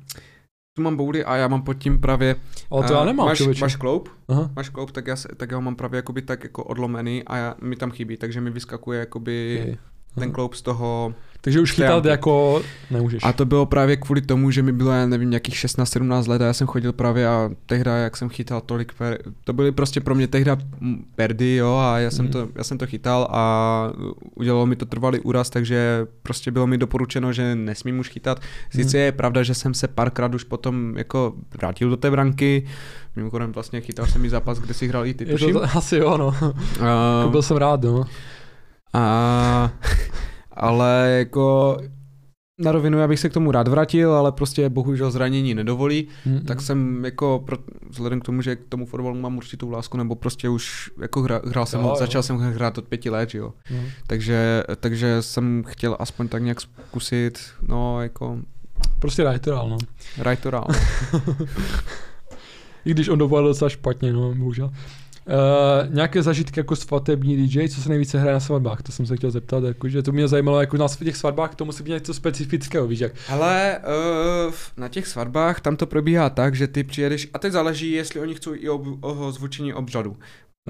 Tu 0.74 0.82
mám 0.82 0.96
bouly 0.96 1.24
a 1.24 1.36
já 1.36 1.48
mám 1.48 1.62
pod 1.62 1.74
tím 1.74 2.00
právě... 2.00 2.36
Ale 2.70 2.86
to 2.86 2.92
já 2.92 3.04
nemám, 3.04 3.26
máš, 3.26 3.60
máš 3.60 3.76
kloup, 3.76 4.08
Aha. 4.28 4.50
máš 4.56 4.68
kloup, 4.68 4.90
tak 4.90 5.06
já, 5.06 5.16
tak 5.36 5.50
já 5.50 5.56
ho 5.56 5.62
mám 5.62 5.76
právě 5.76 5.98
jakoby 5.98 6.22
tak 6.22 6.42
jako 6.42 6.64
odlomený 6.64 7.22
a 7.24 7.36
já, 7.36 7.54
mi 7.60 7.76
tam 7.76 7.90
chybí, 7.90 8.16
takže 8.16 8.40
mi 8.40 8.50
vyskakuje 8.50 9.00
jakoby... 9.00 9.60
Okay 9.62 9.78
ten 10.14 10.32
kloup 10.32 10.54
z 10.54 10.62
toho... 10.62 11.14
Takže 11.44 11.60
už 11.60 11.72
chytat 11.72 12.04
jako 12.04 12.62
nemůžeš. 12.90 13.22
A 13.24 13.32
to 13.32 13.44
bylo 13.44 13.66
právě 13.66 13.96
kvůli 13.96 14.20
tomu, 14.20 14.50
že 14.50 14.62
mi 14.62 14.72
bylo, 14.72 14.90
já 14.90 15.06
nevím, 15.06 15.30
nějakých 15.30 15.54
16-17 15.54 16.28
let 16.28 16.42
a 16.42 16.44
já 16.44 16.52
jsem 16.52 16.66
chodil 16.66 16.92
právě 16.92 17.28
a 17.28 17.50
tehdy, 17.66 17.90
jak 18.02 18.16
jsem 18.16 18.28
chytal 18.28 18.60
tolik, 18.60 18.92
per, 18.92 19.18
to 19.44 19.52
byly 19.52 19.72
prostě 19.72 20.00
pro 20.00 20.14
mě 20.14 20.28
tehdy 20.28 20.50
perdy, 21.14 21.54
jo, 21.54 21.76
a 21.76 21.98
já 21.98 22.10
jsem, 22.10 22.24
mm. 22.24 22.32
to, 22.32 22.48
já 22.54 22.64
jsem 22.64 22.78
to 22.78 22.86
chytal 22.86 23.28
a 23.30 23.92
udělalo 24.34 24.66
mi 24.66 24.76
to 24.76 24.86
trvalý 24.86 25.20
úraz, 25.20 25.50
takže 25.50 26.06
prostě 26.22 26.50
bylo 26.50 26.66
mi 26.66 26.78
doporučeno, 26.78 27.32
že 27.32 27.54
nesmím 27.54 27.98
už 27.98 28.08
chytat. 28.08 28.40
Sice 28.70 28.96
mm. 28.96 29.02
je 29.02 29.12
pravda, 29.12 29.42
že 29.42 29.54
jsem 29.54 29.74
se 29.74 29.88
párkrát 29.88 30.34
už 30.34 30.44
potom 30.44 30.96
jako 30.96 31.34
vrátil 31.58 31.90
do 31.90 31.96
té 31.96 32.10
branky, 32.10 32.66
mimochodem 33.16 33.52
vlastně 33.52 33.80
chytal 33.80 34.06
jsem 34.06 34.22
mi 34.22 34.30
zápas, 34.30 34.58
kde 34.58 34.74
si 34.74 34.88
hrál 34.88 35.06
i 35.06 35.14
ty, 35.14 35.26
tuším. 35.26 35.52
To, 35.52 35.62
asi 35.76 35.96
jo, 35.96 36.16
no. 36.16 36.34
Uh, 37.24 37.30
byl 37.30 37.42
jsem 37.42 37.56
rád, 37.56 37.82
no. 37.82 38.04
A, 38.94 39.72
ale 40.54 41.16
jako 41.18 41.76
na 42.58 42.72
rovinu 42.72 42.98
já 42.98 43.08
bych 43.08 43.20
se 43.20 43.28
k 43.28 43.32
tomu 43.32 43.50
rád 43.50 43.68
vrátil, 43.68 44.12
ale 44.12 44.32
prostě 44.32 44.68
bohužel 44.68 45.10
zranění 45.10 45.54
nedovolí, 45.54 46.08
mm-hmm. 46.26 46.44
tak 46.44 46.60
jsem 46.60 47.04
jako, 47.04 47.42
pro, 47.46 47.56
vzhledem 47.90 48.20
k 48.20 48.24
tomu, 48.24 48.42
že 48.42 48.56
k 48.56 48.68
tomu 48.68 48.86
fotbalu 48.86 49.14
mám 49.14 49.36
určitou 49.36 49.70
lásku, 49.70 49.96
nebo 49.96 50.14
prostě 50.14 50.48
už 50.48 50.90
jako 51.00 51.22
hra, 51.22 51.40
hrál 51.44 51.66
jsem, 51.66 51.80
jo, 51.80 51.94
začal 51.98 52.18
jo. 52.18 52.22
jsem 52.22 52.36
hrát 52.38 52.78
od 52.78 52.88
pěti 52.88 53.10
let, 53.10 53.34
jo. 53.34 53.52
Mm. 53.70 53.84
Takže, 54.06 54.64
takže 54.80 55.22
jsem 55.22 55.64
chtěl 55.66 55.96
aspoň 55.98 56.28
tak 56.28 56.42
nějak 56.42 56.60
zkusit, 56.60 57.38
no 57.68 58.02
jako... 58.02 58.38
Prostě 58.98 59.24
rajtoral, 59.24 59.68
no. 59.68 59.78
Rajtoral. 60.18 60.66
I 62.84 62.90
když 62.90 63.08
on 63.08 63.18
dopadl 63.18 63.48
docela 63.48 63.68
špatně, 63.68 64.12
no, 64.12 64.34
bohužel. 64.34 64.70
Uh, 65.26 65.94
nějaké 65.94 66.22
zažitky 66.22 66.60
jako 66.60 66.76
svatební 66.76 67.36
DJ, 67.36 67.68
co 67.68 67.80
se 67.80 67.88
nejvíce 67.88 68.18
hraje 68.18 68.34
na 68.34 68.40
svatbách, 68.40 68.82
to 68.82 68.92
jsem 68.92 69.06
se 69.06 69.16
chtěl 69.16 69.30
zeptat, 69.30 69.64
jakože 69.64 70.02
to 70.02 70.12
mě 70.12 70.28
zajímalo, 70.28 70.60
jako 70.60 70.76
na 70.76 70.88
těch 70.88 71.16
svatbách 71.16 71.54
to 71.54 71.64
musí 71.64 71.82
být 71.82 71.90
něco 71.90 72.14
specifického, 72.14 72.86
víš 72.86 73.00
jak? 73.00 73.12
Ale 73.28 73.78
uh, 74.48 74.54
na 74.76 74.88
těch 74.88 75.06
svatbách 75.06 75.60
tam 75.60 75.76
to 75.76 75.86
probíhá 75.86 76.30
tak, 76.30 76.54
že 76.54 76.66
ty 76.66 76.84
přijedeš, 76.84 77.28
a 77.34 77.38
teď 77.38 77.52
záleží, 77.52 77.92
jestli 77.92 78.20
oni 78.20 78.34
chcou 78.34 78.54
i 78.54 78.68
o, 78.68 78.82
o 79.00 79.32
zvučení 79.32 79.74
obřadu. 79.74 80.16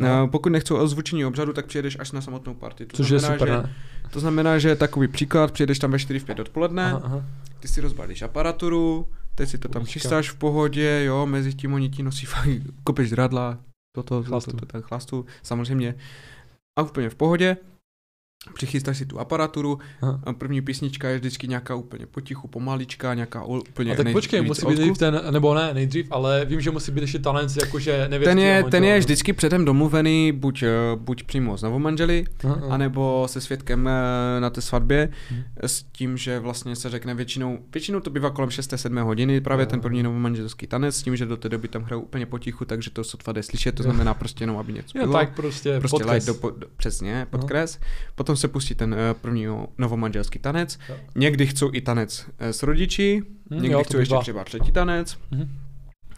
No. 0.00 0.24
Uh, 0.24 0.30
pokud 0.30 0.48
nechcou 0.48 0.76
o 0.76 0.88
zvučení 0.88 1.24
obřadu, 1.24 1.52
tak 1.52 1.66
přijedeš 1.66 1.96
až 2.00 2.12
na 2.12 2.20
samotnou 2.20 2.54
party. 2.54 2.86
To 2.86 2.96
Což 2.96 3.08
znamená, 3.08 3.32
je 3.32 3.38
super, 3.38 3.48
že, 3.48 3.62
ne? 3.62 3.74
To 4.10 4.20
znamená, 4.20 4.58
že 4.58 4.76
takový 4.76 5.08
příklad, 5.08 5.52
přijedeš 5.52 5.78
tam 5.78 5.90
ve 5.90 5.98
4 5.98 6.18
v 6.18 6.24
5 6.24 6.40
odpoledne, 6.40 6.84
aha, 6.84 7.00
aha. 7.04 7.24
ty 7.60 7.68
si 7.68 7.80
rozbalíš 7.80 8.22
aparaturu, 8.22 9.08
teď 9.34 9.48
si 9.48 9.58
to 9.58 9.68
tam 9.68 9.84
chystáš 9.84 10.30
v 10.30 10.34
pohodě, 10.34 11.02
jo, 11.04 11.26
mezi 11.26 11.54
tím 11.54 11.74
oni 11.74 11.88
ti 11.88 12.02
nosí 12.02 12.26
fakt, 12.26 12.48
kopeš 12.84 13.10
dradla, 13.10 13.58
toto, 13.92 14.22
chlastu. 14.22 14.50
toto, 14.50 14.66
toto, 14.66 14.82
chlastu, 14.82 15.26
samozřejmě. 15.42 15.94
A 16.76 16.82
úplně 16.82 17.10
v 17.10 17.14
pohodě 17.14 17.56
přichystáš 18.54 18.98
si 18.98 19.06
tu 19.06 19.20
aparaturu, 19.20 19.78
Aha. 20.02 20.20
první 20.38 20.60
písnička 20.60 21.08
je 21.08 21.18
vždycky 21.18 21.48
nějaká 21.48 21.74
úplně 21.74 22.06
potichu, 22.06 22.48
pomalička, 22.48 23.14
nějaká 23.14 23.44
úplně 23.44 23.92
A 23.92 23.96
tak 23.96 24.12
počkej, 24.12 24.42
musí 24.42 24.66
být 24.66 24.98
ten, 24.98 25.20
nebo 25.30 25.54
ne 25.54 25.74
nejdřív, 25.74 26.06
ale 26.10 26.44
vím, 26.44 26.60
že 26.60 26.70
musí 26.70 26.92
být 26.92 27.00
ještě 27.00 27.18
talent, 27.18 27.50
jakože 27.60 28.08
nevěstí 28.08 28.30
Ten 28.30 28.38
je, 28.38 28.64
ten 28.70 28.84
je 28.84 28.98
vždycky 28.98 29.32
předem 29.32 29.64
domluvený, 29.64 30.32
buď, 30.32 30.62
eh, 30.62 30.68
buď 30.96 31.22
přímo 31.22 31.58
s 31.58 31.62
novomanželi, 31.62 32.24
Aha. 32.44 32.60
anebo 32.70 33.26
se 33.30 33.40
svědkem 33.40 33.88
eh, 33.88 34.40
na 34.40 34.50
té 34.50 34.60
svatbě, 34.60 35.08
hmm. 35.28 35.42
s 35.60 35.82
tím, 35.82 36.16
že 36.16 36.38
vlastně 36.38 36.76
se 36.76 36.90
řekne 36.90 37.14
většinou, 37.14 37.58
většinou 37.72 38.00
to 38.00 38.10
bývá 38.10 38.30
kolem 38.30 38.50
6-7 38.50 39.02
hodiny, 39.02 39.40
právě 39.40 39.64
Aha. 39.66 39.70
ten 39.70 39.80
první 39.80 40.02
novomanželský 40.02 40.66
tanec, 40.66 40.96
s 40.96 41.02
tím, 41.02 41.16
že 41.16 41.26
do 41.26 41.36
té 41.36 41.48
doby 41.48 41.68
tam 41.68 41.82
hrajou 41.82 42.02
úplně 42.02 42.26
potichu, 42.26 42.64
takže 42.64 42.90
to 42.90 43.04
sotva 43.04 43.32
jde 43.32 43.42
slyšet, 43.42 43.74
to 43.74 43.82
znamená 43.82 44.14
prostě 44.14 44.42
jenom, 44.42 44.56
aby 44.56 44.72
něco 44.72 44.98
bylo. 44.98 45.12
tak 45.12 45.34
prostě, 45.34 45.80
prostě 45.80 46.04
light 46.04 46.26
do, 46.26 46.50
do, 46.50 46.66
přesně, 46.76 47.26
podkres. 47.30 47.78
Potom 48.14 48.31
potom 48.32 48.40
se 48.40 48.48
pustí 48.48 48.74
ten 48.74 48.94
uh, 48.94 48.98
první 49.20 49.46
novomanželský 49.78 50.38
tanec. 50.38 50.78
Jo. 50.88 50.96
Někdy 51.14 51.46
chcou 51.46 51.70
i 51.72 51.80
tanec 51.80 52.26
uh, 52.26 52.46
s 52.48 52.62
rodiči, 52.62 53.22
hmm, 53.50 53.62
někdy 53.62 53.72
jo, 53.72 53.84
chcou 53.84 53.98
ještě 53.98 54.16
třeba 54.20 54.44
třetí 54.44 54.72
tanec. 54.72 55.18
Hmm. 55.30 55.58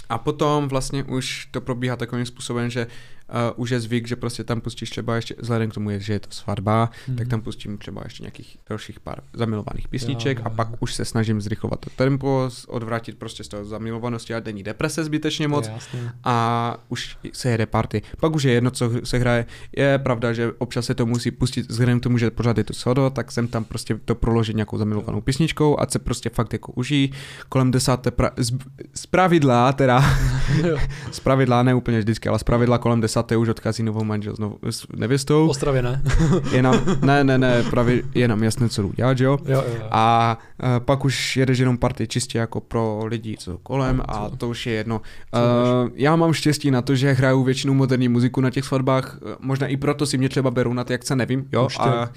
A 0.08 0.18
potom 0.18 0.68
vlastně 0.68 1.04
už 1.04 1.48
to 1.50 1.60
probíhá 1.60 1.96
takovým 1.96 2.26
způsobem, 2.26 2.70
že 2.70 2.86
uh, 3.28 3.34
už 3.56 3.70
je 3.70 3.80
zvyk, 3.80 4.08
že 4.08 4.16
prostě 4.16 4.44
tam 4.44 4.60
pustíš 4.60 4.90
třeba 4.90 5.16
ještě, 5.16 5.34
vzhledem 5.38 5.70
k 5.70 5.74
tomu, 5.74 5.90
že 5.98 6.12
je 6.12 6.20
to 6.20 6.28
svatba, 6.30 6.90
Mhm. 7.08 7.16
tak 7.16 7.28
tam 7.28 7.40
pustím 7.40 7.78
třeba 7.78 8.00
ještě 8.04 8.22
nějakých 8.22 8.56
dalších 8.68 9.00
pár 9.00 9.20
zamilovaných 9.32 9.88
písniček 9.88 10.38
Jo, 10.38 10.44
a 10.46 10.48
jo, 10.48 10.54
pak 10.56 10.68
jo. 10.70 10.76
už 10.80 10.94
se 10.94 11.04
snažím 11.04 11.40
zrychlovat 11.40 11.80
to 11.80 11.90
tempo, 11.96 12.50
odvrátit 12.68 13.18
prostě 13.18 13.44
z 13.44 13.48
toho 13.48 13.64
zamilovanosti, 13.64 14.34
ať 14.34 14.44
není 14.44 14.62
deprese 14.62 15.04
zbytečně 15.04 15.48
moc 15.48 15.66
je 15.66 15.72
jasné. 15.72 16.12
a 16.24 16.76
už 16.88 17.16
se 17.32 17.50
jede 17.50 17.66
party. 17.66 18.02
Pak 18.20 18.34
už 18.34 18.42
je 18.42 18.52
jedno, 18.52 18.70
co 18.70 18.90
se 19.04 19.18
hraje. 19.18 19.46
Je 19.76 19.98
pravda, 19.98 20.32
že 20.32 20.52
občas 20.58 20.86
se 20.86 20.94
to 20.94 21.06
musí 21.06 21.30
pustit 21.30 21.68
vzhledem 21.68 22.00
k 22.00 22.02
tomu, 22.02 22.18
že 22.18 22.30
pořád 22.30 22.58
je 22.58 22.64
to 22.64 22.74
sodo, 22.74 23.10
tak 23.10 23.32
jsem 23.32 23.48
tam 23.48 23.64
prostě 23.64 23.98
to 24.04 24.14
proložit 24.14 24.56
nějakou 24.56 24.78
zamilovanou 24.78 25.20
písničkou, 25.20 25.80
ať 25.80 25.90
se 25.90 25.98
prostě 25.98 26.30
fakt 26.30 26.52
jako 26.52 26.72
užijí. 26.72 27.12
Kolem 27.48 27.70
desáté 27.70 28.10
pra- 28.10 28.30
z, 28.36 28.58
z 28.94 29.06
pravidla, 29.06 29.72
teda 29.72 30.00
z 31.12 31.20
pravidla, 31.20 31.62
ne 31.62 31.74
úplně 31.74 31.98
vždycky, 31.98 32.28
ale 32.28 32.38
z 32.38 32.42
pravidla 32.42 32.78
kolem 32.78 33.00
desáté 33.00 33.13
už 33.36 33.48
odchází 33.48 33.82
novou 33.82 34.04
manžel 34.04 34.36
s, 34.36 34.38
novou, 34.38 34.58
s 34.70 34.86
nevěstou. 34.96 35.48
Ostravě 35.48 35.82
ne. 35.82 36.02
Je 36.52 36.62
nám, 36.62 36.80
ne, 37.02 37.24
ne, 37.24 37.38
ne, 37.38 37.62
právě 37.62 38.02
je 38.14 38.28
nám 38.28 38.42
jasné, 38.42 38.68
co 38.68 38.82
jdu 38.82 38.92
dělat, 38.96 39.18
že 39.18 39.24
jo? 39.24 39.38
Jo, 39.44 39.64
jo, 39.68 39.74
jo. 39.78 39.88
A 39.90 40.38
uh, 40.62 40.68
pak 40.78 41.04
už 41.04 41.36
jedeš 41.36 41.58
jenom 41.58 41.78
party 41.78 42.06
čistě 42.06 42.38
jako 42.38 42.60
pro 42.60 43.06
lidi, 43.06 43.36
co 43.38 43.58
kolem 43.58 44.02
a 44.08 44.30
Co? 44.30 44.36
to 44.36 44.48
už 44.48 44.66
je 44.66 44.72
jedno. 44.72 44.96
Uh, 45.00 45.90
já 45.94 46.16
mám 46.16 46.32
štěstí 46.32 46.70
na 46.70 46.82
to, 46.82 46.94
že 46.94 47.12
hraju 47.12 47.42
většinou 47.42 47.74
moderní 47.74 48.08
muziku 48.08 48.40
na 48.40 48.50
těch 48.50 48.64
svatbách, 48.64 49.18
eh, 49.22 49.36
možná 49.40 49.66
i 49.66 49.76
proto 49.76 50.06
si 50.06 50.18
mě 50.18 50.28
třeba 50.28 50.50
berou 50.50 50.72
na 50.72 50.84
ty 50.84 50.94
akce, 50.94 51.16
nevím, 51.16 51.48
jo. 51.52 51.66
Už 51.66 51.78
A 51.78 52.10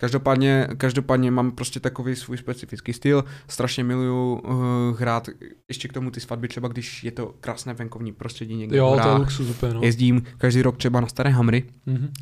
každopádně, 0.00 0.68
každopádně 0.76 1.30
mám 1.30 1.50
prostě 1.50 1.80
takový 1.80 2.16
svůj 2.16 2.36
specifický 2.36 2.92
styl, 2.92 3.24
strašně 3.48 3.84
miluju 3.84 4.34
uh, 4.34 4.54
hrát 5.00 5.28
ještě 5.68 5.88
k 5.88 5.92
tomu 5.92 6.10
ty 6.10 6.20
svatby, 6.20 6.48
třeba 6.48 6.68
když 6.68 7.04
je 7.04 7.10
to 7.10 7.34
krásné 7.40 7.74
venkovní 7.74 8.12
prostředí 8.12 8.56
někde 8.56 8.76
Jo, 8.76 8.98
to 9.02 9.08
je 9.08 9.14
luxus 9.14 9.48
úplně, 9.50 9.74
no. 9.74 9.80
Jezdím 9.82 10.22
každý 10.38 10.62
rok 10.62 10.76
třeba 10.76 11.00
na 11.00 11.06
staré 11.06 11.30
hamry 11.30 11.64
Mhm. 11.86 12.12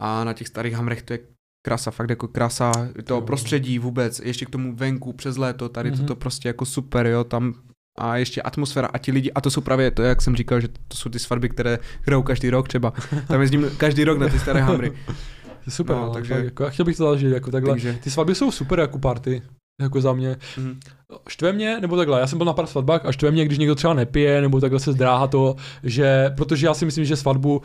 a 0.00 0.24
na 0.24 0.32
těch 0.32 0.48
starých 0.48 0.74
hamrech 0.74 1.02
to 1.02 1.12
je 1.12 1.18
krása, 1.66 1.90
fakt 1.90 2.10
jako 2.10 2.28
krása 2.28 2.72
toho 3.04 3.20
Jo. 3.20 3.26
prostředí 3.26 3.78
vůbec, 3.78 4.20
ještě 4.24 4.46
k 4.46 4.50
tomu 4.50 4.74
venku 4.76 5.12
přes 5.12 5.36
léto, 5.36 5.68
tady 5.68 5.90
Mhm. 5.90 6.00
mm-hmm. 6.00 6.06
to 6.06 6.16
prostě 6.16 6.48
jako 6.48 6.64
super, 6.64 7.06
jo, 7.06 7.24
tam 7.24 7.54
a 7.98 8.16
ještě 8.16 8.42
atmosféra 8.42 8.86
a 8.92 8.98
ti 8.98 9.12
lidi, 9.12 9.32
a 9.32 9.40
to 9.40 9.50
jsou 9.50 9.60
právě 9.60 9.90
to, 9.90 10.02
jak 10.02 10.22
jsem 10.22 10.36
říkal, 10.36 10.60
že 10.60 10.68
to 10.68 10.96
jsou 10.96 11.10
ty 11.10 11.18
svatby, 11.18 11.48
které 11.48 11.78
hrajou 12.02 12.22
každý 12.22 12.50
rok 12.50 12.68
třeba, 12.68 12.92
tam 13.28 13.40
jezdím 13.40 13.70
každý 13.76 14.04
rok 14.04 14.18
na 14.18 14.28
ty 14.28 14.38
staré 14.38 14.60
hamry, 14.60 14.92
Super, 15.68 15.96
No, 15.96 16.06
no, 16.06 16.12
takže- 16.12 16.34
takže... 16.34 16.44
jako, 16.44 16.62
já 16.64 16.70
chtěl 16.70 16.84
bych 16.84 16.96
to 16.96 17.10
zažít, 17.10 17.32
jako 17.32 17.50
takhle. 17.50 17.70
takže 17.72 17.98
Ty 18.04 18.10
svatby 18.10 18.34
jsou 18.34 18.50
super 18.50 18.78
jako 18.80 18.98
party, 18.98 19.42
jako 19.80 20.00
za 20.00 20.12
mě. 20.12 20.36
mhm. 20.58 20.80
Štve 21.28 21.52
mě, 21.52 21.80
nebo 21.80 21.96
takhle, 21.96 22.20
já 22.20 22.26
jsem 22.26 22.38
byl 22.38 22.44
na 22.44 22.52
pár 22.52 22.66
svatbách 22.66 23.06
a 23.06 23.12
štve 23.12 23.30
mě, 23.30 23.44
když 23.44 23.58
někdo 23.58 23.74
třeba 23.74 23.94
nepije, 23.94 24.40
nebo 24.40 24.60
takhle 24.60 24.80
se 24.80 24.92
zdráhá 24.92 25.26
to, 25.26 25.56
že, 25.82 26.30
protože 26.36 26.66
já 26.66 26.74
si 26.74 26.84
myslím, 26.84 27.04
že 27.04 27.16
svatbu 27.16 27.56
uh, 27.56 27.62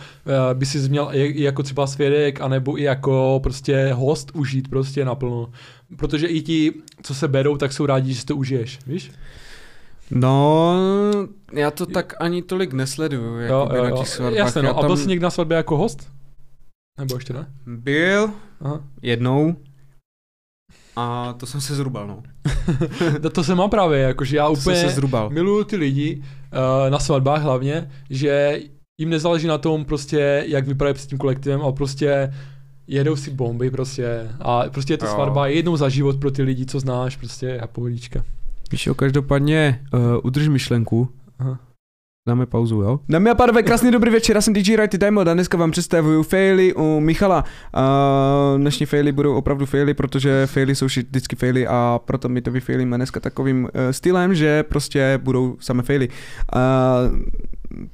by 0.54 0.66
si 0.66 0.90
měl 0.90 1.10
i, 1.12 1.26
i 1.26 1.44
jako 1.44 1.64
třeba 1.64 1.88
svědek, 1.88 2.42
anebo 2.42 2.80
i 2.80 2.84
jako 2.84 3.40
prostě 3.44 3.94
host 3.94 4.32
užít 4.34 4.68
prostě 4.68 5.06
naplno. 5.06 5.50
Protože 5.98 6.28
i 6.28 6.42
ti, 6.42 6.74
co 7.04 7.16
se 7.16 7.28
berou, 7.28 7.58
tak 7.58 7.74
jsou 7.74 7.86
rádi, 7.86 8.14
že 8.14 8.20
si 8.20 8.26
to 8.26 8.36
užiješ, 8.36 8.80
víš? 8.88 9.12
No, 10.12 10.76
já 11.54 11.72
to 11.72 11.86
tak 11.86 12.14
ani 12.20 12.42
tolik 12.42 12.74
nesleduju, 12.74 13.38
jako 13.40 13.70
na 13.84 13.92
těch 13.98 14.08
svatbách. 14.08 14.38
Jasně, 14.38 14.62
no. 14.62 14.68
Já 14.70 14.74
A 14.76 14.86
byl 14.88 14.98
jsi 14.98 15.08
někdy 15.08 15.24
na 15.24 15.30
svatbě 15.30 15.58
jako 15.58 15.78
host? 15.78 16.10
Nebo 17.00 17.16
ještě 17.16 17.34
ne? 17.34 17.48
Byl 17.66 18.30
Aha. 18.62 18.84
jednou 19.02 19.56
a 20.96 21.34
to 21.34 21.46
jsem 21.46 21.62
se 21.62 21.76
zrubal, 21.76 22.08
no. 22.08 22.24
to, 23.22 23.30
to 23.30 23.44
se 23.44 23.56
má 23.56 23.68
právě, 23.68 24.00
jakože 24.00 24.38
já 24.38 24.46
To 24.46 24.52
úplně 24.52 24.76
se 24.76 24.90
zrubal. 24.90 25.30
miluju 25.30 25.64
ty 25.64 25.76
lidi, 25.76 26.22
uh, 26.24 26.90
na 26.92 27.00
svatbách 27.00 27.42
hlavně, 27.42 27.92
že 28.10 28.60
jim 29.02 29.10
nezáleží 29.10 29.48
na 29.48 29.58
tom 29.58 29.86
prostě, 29.86 30.44
jak 30.48 30.68
vypadají 30.68 30.94
před 30.96 31.10
tím 31.10 31.18
kolektivem, 31.18 31.62
ale 31.62 31.74
prostě 31.74 32.34
jedou 32.88 33.16
si 33.16 33.32
bomby 33.32 33.72
prostě 33.72 34.30
a 34.40 34.64
prostě 34.70 34.94
je 34.94 34.98
to 34.98 35.06
Jo. 35.06 35.12
svatba 35.12 35.48
jednou 35.48 35.78
za 35.78 35.90
život 35.90 36.20
pro 36.20 36.32
ty 36.32 36.42
lidi, 36.42 36.66
co 36.66 36.80
znáš, 36.80 37.16
prostě 37.18 37.60
a 37.60 37.68
pohodička. 37.68 38.24
Víš 38.72 38.88
jo, 38.88 38.96
každopádně 38.96 39.86
uh, 39.94 40.00
udrž 40.24 40.48
myšlenku. 40.48 41.10
Aha. 41.40 41.60
Dáme 42.30 42.46
pauzu, 42.46 42.82
jo? 42.82 43.00
Dámy 43.10 43.30
a 43.30 43.36
pánové, 43.36 43.64
krásný 43.64 43.92
dobrý 43.92 44.12
večer, 44.12 44.36
já 44.36 44.42
jsem 44.42 44.54
DJ 44.54 44.76
Righty 44.76 44.98
Diamond 44.98 45.28
a 45.28 45.34
dneska 45.34 45.58
vám 45.58 45.72
představuju 45.72 46.24
faily 46.24 46.74
u 46.74 47.00
Michala. 47.00 47.44
Uh, 47.78 48.60
dnešní 48.60 48.86
faily 48.86 49.12
budou 49.12 49.36
opravdu 49.36 49.66
faily, 49.66 49.94
protože 49.94 50.48
faily 50.48 50.76
jsou 50.76 50.86
vždycky 50.86 51.36
faily 51.36 51.68
a 51.68 52.00
proto 52.06 52.30
my 52.30 52.42
to 52.42 52.52
vyfailíme 52.52 52.98
dneska 52.98 53.20
takovým 53.20 53.64
uh, 53.64 53.70
stylem, 53.92 54.36
že 54.36 54.64
prostě 54.64 55.20
budou 55.24 55.58
samé 55.60 55.84
faily. 55.84 56.10
Uh, 56.10 57.20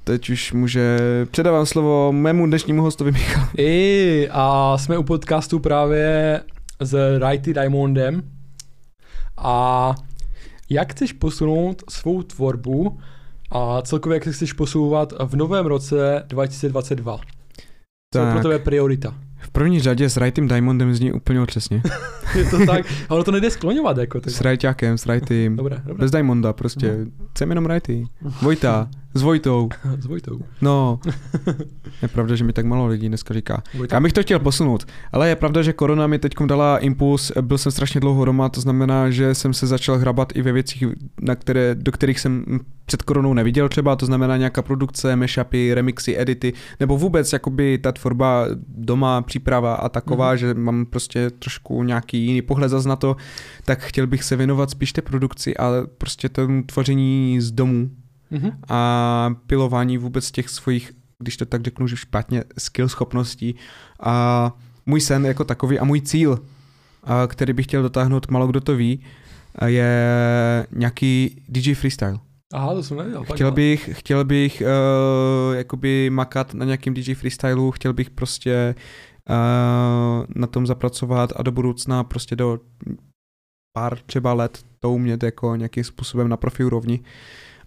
teď 0.04 0.30
už 0.30 0.54
může 0.54 0.98
předávám 1.32 1.66
slovo 1.66 2.12
mému 2.12 2.46
dnešnímu 2.46 2.82
hostovi 2.82 3.12
Michalu. 3.12 3.48
I 3.58 4.30
a 4.32 4.78
jsme 4.78 4.98
u 4.98 5.04
podcastu 5.04 5.60
právě 5.60 6.42
s 6.80 7.20
Righty 7.30 7.54
Diamondem 7.54 8.24
a 9.38 9.96
jak 10.70 10.92
chceš 10.92 11.14
posunout 11.14 11.84
svou 11.90 12.24
tvorbu 12.24 12.98
a 13.52 13.82
celkově 13.82 14.16
jak 14.16 14.24
se 14.24 14.32
chceš 14.32 14.54
posouvat 14.54 15.14
v 15.26 15.36
novém 15.36 15.66
roce 15.66 16.24
2022? 16.28 17.20
Co 18.14 18.20
je 18.20 18.32
pro 18.32 18.42
tebe 18.42 18.60
priorita? 18.60 19.16
V 19.40 19.52
první 19.52 19.80
řadě 19.80 20.10
s 20.10 20.18
Rightem 20.18 20.48
Diamondem 20.48 20.96
zní 20.96 21.12
úplně 21.12 21.42
otřesně. 21.42 21.82
Je 22.36 22.46
to 22.46 22.66
tak, 22.66 22.86
ale 23.10 23.24
to 23.24 23.32
nejde 23.32 23.50
skloňovat 23.52 23.98
jako 23.98 24.22
tak. 24.22 24.34
s 24.34 24.42
Rightákem, 24.42 24.98
s 24.98 25.06
Rightym. 25.06 25.56
Dobré, 25.56 25.82
dobré. 25.86 26.02
Bez 26.02 26.12
Diamonda 26.12 26.54
prostě. 26.54 26.98
Chceme 27.32 27.52
jenom 27.52 27.66
Righty. 27.66 28.06
Vojta. 28.42 28.90
S 29.16 29.22
Vojtou. 29.22 29.70
S 30.00 30.06
Vojtou. 30.06 30.40
No. 30.62 31.00
Je 32.02 32.08
pravda, 32.08 32.36
že 32.36 32.44
mi 32.44 32.54
tak 32.54 32.66
málo 32.66 32.88
lidí 32.88 33.08
dneska 33.08 33.34
říká. 33.34 33.64
Vojta. 33.78 33.96
Já 33.96 34.00
bych 34.00 34.14
to 34.14 34.22
chtěl 34.22 34.40
posunout, 34.40 34.86
ale 35.12 35.30
je 35.30 35.36
pravda, 35.36 35.62
že 35.62 35.74
korona 35.74 36.08
mi 36.08 36.20
teď 36.20 36.34
dala 36.46 36.78
impuls, 36.78 37.32
byl 37.42 37.58
jsem 37.58 37.72
strašně 37.72 38.00
dlouho 38.00 38.26
doma, 38.26 38.50
to 38.50 38.62
znamená, 38.62 39.10
že 39.10 39.36
jsem 39.36 39.54
se 39.54 39.68
začal 39.68 39.98
hrabat 39.98 40.36
i 40.36 40.42
ve 40.42 40.52
věcích, 40.52 40.84
na 41.22 41.36
které, 41.36 41.76
do 41.76 41.92
kterých 41.92 42.20
jsem 42.20 42.46
před 42.86 43.02
koronou 43.02 43.34
neviděl 43.34 43.70
třeba, 43.70 43.96
to 43.96 44.06
znamená 44.06 44.38
nějaká 44.38 44.62
produkce, 44.62 45.16
mashupy, 45.16 45.74
remixy, 45.74 46.20
edity, 46.20 46.54
nebo 46.80 46.98
vůbec 46.98 47.34
jakoby 47.34 47.78
ta 47.78 47.92
tvorba 47.92 48.46
doma, 48.68 49.22
příprava 49.22 49.76
a 49.76 49.90
taková, 49.90 50.26
Mhm. 50.26 50.36
mm-hmm. 50.36 50.40
že 50.40 50.54
mám 50.54 50.86
prostě 50.86 51.30
trošku 51.30 51.84
nějaký 51.84 52.26
jiný 52.26 52.42
pohled 52.42 52.70
zas 52.70 52.86
na 52.86 52.96
to, 52.96 53.16
tak 53.66 53.80
chtěl 53.80 54.08
bych 54.08 54.24
se 54.24 54.36
věnovat 54.36 54.70
spíš 54.70 54.94
té 54.94 55.02
produkci, 55.02 55.58
ale 55.58 55.88
prostě 55.98 56.30
tomu 56.30 56.64
tvoření 56.64 57.42
z 57.42 57.52
domu, 57.52 57.90
Mhm. 58.32 58.52
a 58.70 59.36
pilování 59.48 59.98
vůbec 59.98 60.32
těch 60.32 60.50
svých, 60.50 60.92
když 61.20 61.38
to 61.38 61.46
tak 61.46 61.64
řeknu, 61.64 61.88
že 61.88 61.96
špatně, 61.96 62.44
skill 62.58 62.90
schopností. 62.90 63.56
A 64.00 64.56
můj 64.86 65.02
sen 65.02 65.26
jako 65.26 65.44
takový 65.44 65.80
a 65.80 65.84
můj 65.84 66.02
cíl, 66.02 66.40
a 67.04 67.28
který 67.28 67.54
bych 67.54 67.66
chtěl 67.66 67.82
dotáhnout, 67.82 68.32
málo 68.32 68.48
kdo 68.48 68.62
to 68.62 68.76
ví, 68.76 69.04
je 69.66 70.68
nějaký 70.72 71.42
DJ 71.50 71.74
freestyle. 71.74 72.20
Aha, 72.54 72.74
to 72.74 72.84
jsem 72.84 72.98
nevěděl. 72.98 73.24
Chtěl 73.24 73.52
bych, 73.52 73.90
chtěl 73.94 74.24
bych 74.24 74.62
uh, 74.62 75.56
jakoby 75.56 76.10
makat 76.10 76.54
na 76.54 76.66
nějakým 76.66 76.94
DJ 76.94 77.14
freestylu, 77.14 77.72
chtěl 77.72 77.94
bych 77.94 78.10
prostě 78.10 78.76
uh, 79.30 80.26
na 80.36 80.48
tom 80.48 80.68
zapracovat 80.68 81.30
a 81.36 81.44
do 81.44 81.52
budoucna 81.52 82.04
prostě 82.04 82.36
do 82.36 82.60
pár 83.78 83.98
třeba 84.06 84.34
let 84.34 84.64
to 84.80 84.92
umět 84.92 85.24
jako 85.24 85.56
nějakým 85.56 85.84
způsobem 85.84 86.30
na 86.30 86.38
profi 86.38 86.64
úrovni. 86.64 87.00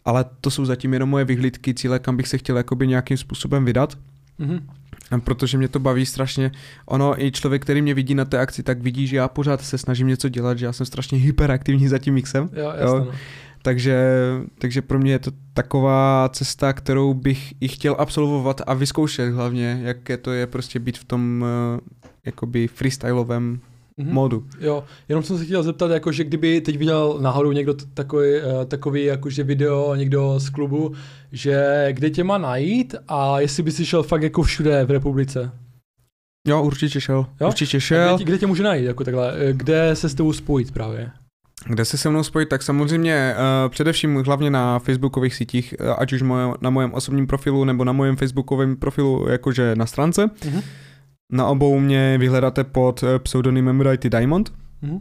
Ale 0.09 0.25
to 0.41 0.51
jsou 0.51 0.65
zatím 0.65 0.93
jenom 0.93 1.09
moje 1.09 1.25
vyhlídky, 1.25 1.75
cíle, 1.75 1.99
kam 1.99 2.17
bych 2.17 2.29
se 2.29 2.39
chtěl 2.39 2.57
jakoby 2.57 2.87
nějakým 2.87 3.17
způsobem 3.17 3.65
vydat. 3.65 3.99
Mhm. 4.39 4.69
A 5.11 5.19
Protože 5.19 5.59
mě 5.59 5.69
to 5.69 5.79
baví 5.79 6.07
strašně. 6.07 6.51
Ono 6.87 7.23
i 7.23 7.33
člověk, 7.33 7.63
který 7.63 7.83
mě 7.83 7.95
vidí 7.95 8.15
na 8.15 8.25
té 8.25 8.39
akci, 8.39 8.63
tak 8.63 8.83
vidí, 8.83 9.07
že 9.07 9.17
já 9.17 9.29
pořád 9.29 9.61
se 9.61 9.79
snažím 9.79 10.07
něco 10.07 10.29
dělat, 10.29 10.59
že 10.59 10.67
já 10.67 10.73
jsem 10.73 10.87
strašně 10.87 11.19
hyperaktivní 11.19 11.89
za 11.89 11.99
tím 11.99 12.15
mixem. 12.15 12.51
Jo, 12.53 12.73
jasně, 12.77 12.99
Jo. 12.99 13.05
no. 13.05 13.13
Takže, 13.63 14.13
takže 14.59 14.83
pro 14.83 14.99
mě 14.99 15.13
je 15.13 15.19
to 15.19 15.31
taková 15.55 16.29
cesta, 16.33 16.73
kterou 16.73 17.15
bych 17.15 17.55
i 17.61 17.69
chtěl 17.69 17.97
absolvovat 17.99 18.61
a 18.67 18.75
vyzkoušet 18.75 19.33
hlavně, 19.33 19.81
jaké 19.83 20.17
to 20.17 20.33
je 20.33 20.47
prostě 20.47 20.79
být 20.79 20.99
v 20.99 21.05
tom 21.05 21.45
uh, 21.45 21.81
jakoby 22.27 22.69
freestylovém 22.69 23.61
Mhm. 23.99 24.13
modu. 24.13 24.45
Jo, 24.61 24.85
jenom 25.09 25.25
jsem 25.25 25.39
se 25.39 25.45
chtěl 25.45 25.63
zeptat, 25.63 25.91
jako, 25.91 26.13
že 26.13 26.25
kdyby 26.25 26.61
teď 26.61 26.79
viděl 26.79 27.19
náhodou 27.21 27.53
někdo 27.53 27.75
t- 27.75 27.85
takový, 27.95 28.29
eh, 28.37 28.65
takový 28.67 29.05
jakože 29.05 29.45
video, 29.45 29.95
někdo 29.95 30.35
z 30.41 30.51
klubu, 30.51 30.93
že 31.33 31.87
kde 31.93 32.11
tě 32.11 32.25
má 32.25 32.39
najít 32.39 32.95
a 33.09 33.41
jestli 33.41 33.63
by 33.63 33.71
si 33.73 33.87
šel 33.87 34.03
fakt 34.03 34.23
jako 34.23 34.43
všude 34.43 34.85
v 34.85 34.91
republice. 34.91 35.51
Jo, 36.49 36.63
určitě 36.63 37.01
šel. 37.01 37.27
Jo? 37.41 37.49
Určitě 37.49 37.77
A 37.77 37.81
šel. 37.81 38.09
Kde, 38.17 38.25
tě- 38.25 38.27
kde 38.27 38.39
tě 38.39 38.47
může 38.47 38.63
najít, 38.63 38.85
jako 38.85 39.05
takhle, 39.05 39.33
eh, 39.39 39.53
kde 39.53 39.91
se 39.97 40.09
s 40.09 40.15
tebou 40.15 40.33
spojit 40.33 40.71
právě? 40.73 41.11
Kde 41.67 41.85
se 41.85 41.99
se 41.99 42.11
mnou 42.11 42.23
spojit, 42.23 42.49
tak 42.49 42.63
samozřejmě 42.63 43.35
uh, 43.35 43.71
především 43.71 44.17
hlavně 44.27 44.51
na 44.51 44.79
facebookových 44.79 45.35
sítích, 45.35 45.75
ať 45.99 46.13
už 46.13 46.23
moje, 46.23 46.47
na 46.61 46.71
mojem 46.71 46.95
osobním 46.95 47.27
profilu 47.27 47.65
nebo 47.65 47.85
na 47.85 47.93
mojem 47.93 48.17
facebookovém 48.17 48.77
profilu, 48.77 49.29
jakože 49.29 49.77
na 49.77 49.87
stránce. 49.87 50.31
Mhm. 50.45 50.61
Na 51.33 51.47
obou 51.47 51.79
mě 51.79 52.19
vyhledáte 52.19 52.65
pod 52.65 53.03
eh, 53.03 53.19
pseudonymem 53.19 53.81
Righty 53.81 54.11
Diamond. 54.11 54.53
Mhm. 54.83 55.01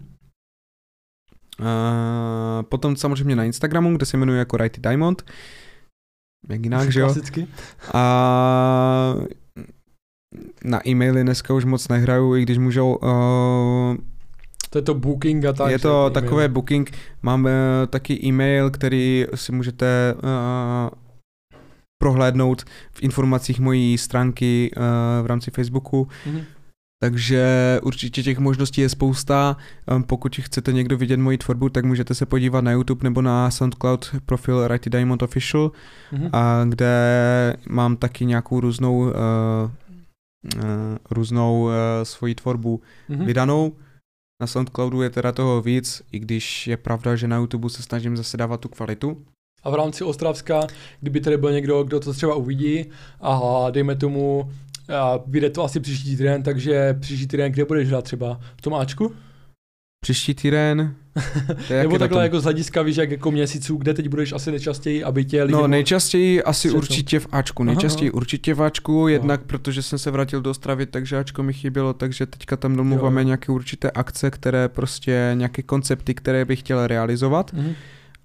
Uh, 1.59 2.63
potom 2.69 2.95
samozřejmě 2.95 3.35
na 3.35 3.43
Instagramu, 3.43 3.97
kde 3.97 4.05
se 4.05 4.17
jmenuji 4.17 4.39
jako 4.39 4.57
Righty 4.57 4.81
Diamond. 4.81 5.25
Jak 6.49 6.63
jinak, 6.63 6.91
že 6.91 6.99
jo? 6.99 7.05
Klasicky. 7.05 7.47
A 7.93 9.15
na 10.63 10.87
e-maily 10.87 11.23
dneska 11.23 11.53
už 11.53 11.65
moc 11.65 11.87
nehraju, 11.87 12.35
i 12.35 12.41
když 12.41 12.57
můžou... 12.57 12.95
Uh, 12.95 13.95
to 14.69 14.77
je 14.77 14.81
to 14.81 14.93
booking 14.93 15.45
a 15.45 15.53
tak. 15.53 15.71
Je 15.71 15.79
to 15.79 16.09
takové 16.09 16.45
e 16.45 16.47
booking. 16.47 16.91
Máme 17.21 17.51
taky 17.89 18.25
e-mail, 18.25 18.69
který 18.69 19.25
si 19.35 19.51
můžete 19.51 20.15
uh, 20.15 21.06
prohlédnout 21.97 22.63
v 22.91 23.03
informacích 23.03 23.59
mojí 23.59 23.97
stránky 23.97 24.71
uh, 24.77 24.83
v 25.23 25.25
rámci 25.25 25.51
Facebooku. 25.51 26.07
Mm-hmm. 26.25 26.43
Takže 27.03 27.79
určitě 27.83 28.23
těch 28.23 28.39
možností 28.39 28.81
je 28.81 28.89
spousta. 28.89 29.57
Um, 29.95 30.03
pokud 30.03 30.35
chcete 30.35 30.73
někdo 30.73 30.97
vidět 30.97 31.17
moji 31.17 31.37
tvorbu, 31.37 31.69
tak 31.69 31.85
můžete 31.85 32.15
se 32.15 32.25
podívat 32.25 32.63
na 32.63 32.71
YouTube 32.71 33.03
nebo 33.03 33.21
na 33.21 33.51
SoundCloud 33.51 34.15
profil 34.25 34.67
Righty 34.67 34.89
Diamond 34.89 35.23
Official, 35.23 35.71
mm-hmm. 36.11 36.29
a 36.33 36.65
kde 36.65 37.57
mám 37.69 37.97
taky 37.97 38.25
nějakou 38.25 38.59
různou 38.59 38.97
uh, 38.97 39.11
uh, 40.55 40.61
různou 41.11 41.63
uh, 41.63 41.71
svoji 42.03 42.35
tvorbu 42.35 42.81
mm-hmm. 43.09 43.25
vydanou. 43.25 43.73
Na 44.41 44.47
SoundCloudu 44.47 45.01
je 45.01 45.09
teda 45.09 45.31
toho 45.31 45.61
víc, 45.61 46.01
i 46.11 46.19
když 46.19 46.67
je 46.67 46.77
pravda, 46.77 47.15
že 47.15 47.27
na 47.27 47.37
YouTube 47.37 47.69
se 47.69 47.83
snažím 47.83 48.17
zase 48.17 48.37
dávat 48.37 48.59
tu 48.59 48.69
kvalitu. 48.69 49.25
A 49.67 49.69
v 49.69 49.75
rámci 49.75 50.03
Ostravska, 50.03 50.67
kdyby 51.01 51.21
tady 51.21 51.37
byl 51.37 51.51
někdo, 51.51 51.83
kdo 51.83 51.99
to 51.99 52.13
třeba 52.13 52.35
uvidí 52.35 52.85
a 53.21 53.65
dejme 53.71 53.95
tomu, 53.95 54.51
a 54.95 55.19
vyjde 55.27 55.49
to 55.49 55.63
asi 55.63 55.79
příští 55.79 56.17
týden, 56.17 56.43
takže 56.43 56.97
příští 56.99 57.27
týden, 57.27 57.51
kde 57.51 57.65
budeš 57.65 57.87
hrát 57.87 58.03
třeba? 58.03 58.39
V 58.57 58.61
tom 58.61 58.73
Ačku? 58.73 59.11
Příští 60.05 60.33
týden. 60.33 60.95
Nebo 61.69 61.99
takhle 61.99 62.23
jako 62.23 62.39
z 62.39 62.43
hlediska, 62.43 62.81
víš, 62.81 62.97
jak 62.97 63.11
jako 63.11 63.31
měsíců, 63.31 63.75
kde 63.75 63.93
teď 63.93 64.07
budeš 64.07 64.33
asi 64.33 64.51
nejčastěji, 64.51 65.03
aby 65.03 65.25
tě 65.25 65.43
lidi... 65.43 65.53
No 65.53 65.67
nejčastěji 65.67 66.43
asi 66.43 66.67
Přesnou. 66.67 66.77
určitě 66.77 67.19
v 67.19 67.27
Ačku, 67.31 67.63
nejčastěji 67.63 68.09
aha, 68.11 68.17
určitě 68.17 68.53
v 68.53 68.63
Ačku, 68.63 69.07
jednak 69.07 69.39
aha. 69.39 69.47
protože 69.47 69.81
jsem 69.81 69.99
se 69.99 70.11
vrátil 70.11 70.41
do 70.41 70.49
Ostravy, 70.49 70.85
takže 70.85 71.17
Ačko 71.17 71.43
mi 71.43 71.53
chybělo, 71.53 71.93
takže 71.93 72.25
teďka 72.25 72.57
tam 72.57 72.75
domluváme 72.75 73.23
nějaké 73.23 73.51
určité 73.51 73.91
akce, 73.91 74.31
které 74.31 74.69
prostě, 74.69 75.31
nějaké 75.33 75.61
koncepty, 75.61 76.13
které 76.13 76.45
bych 76.45 76.59
chtěl 76.59 76.87
realizovat. 76.87 77.53
Mhm. 77.53 77.73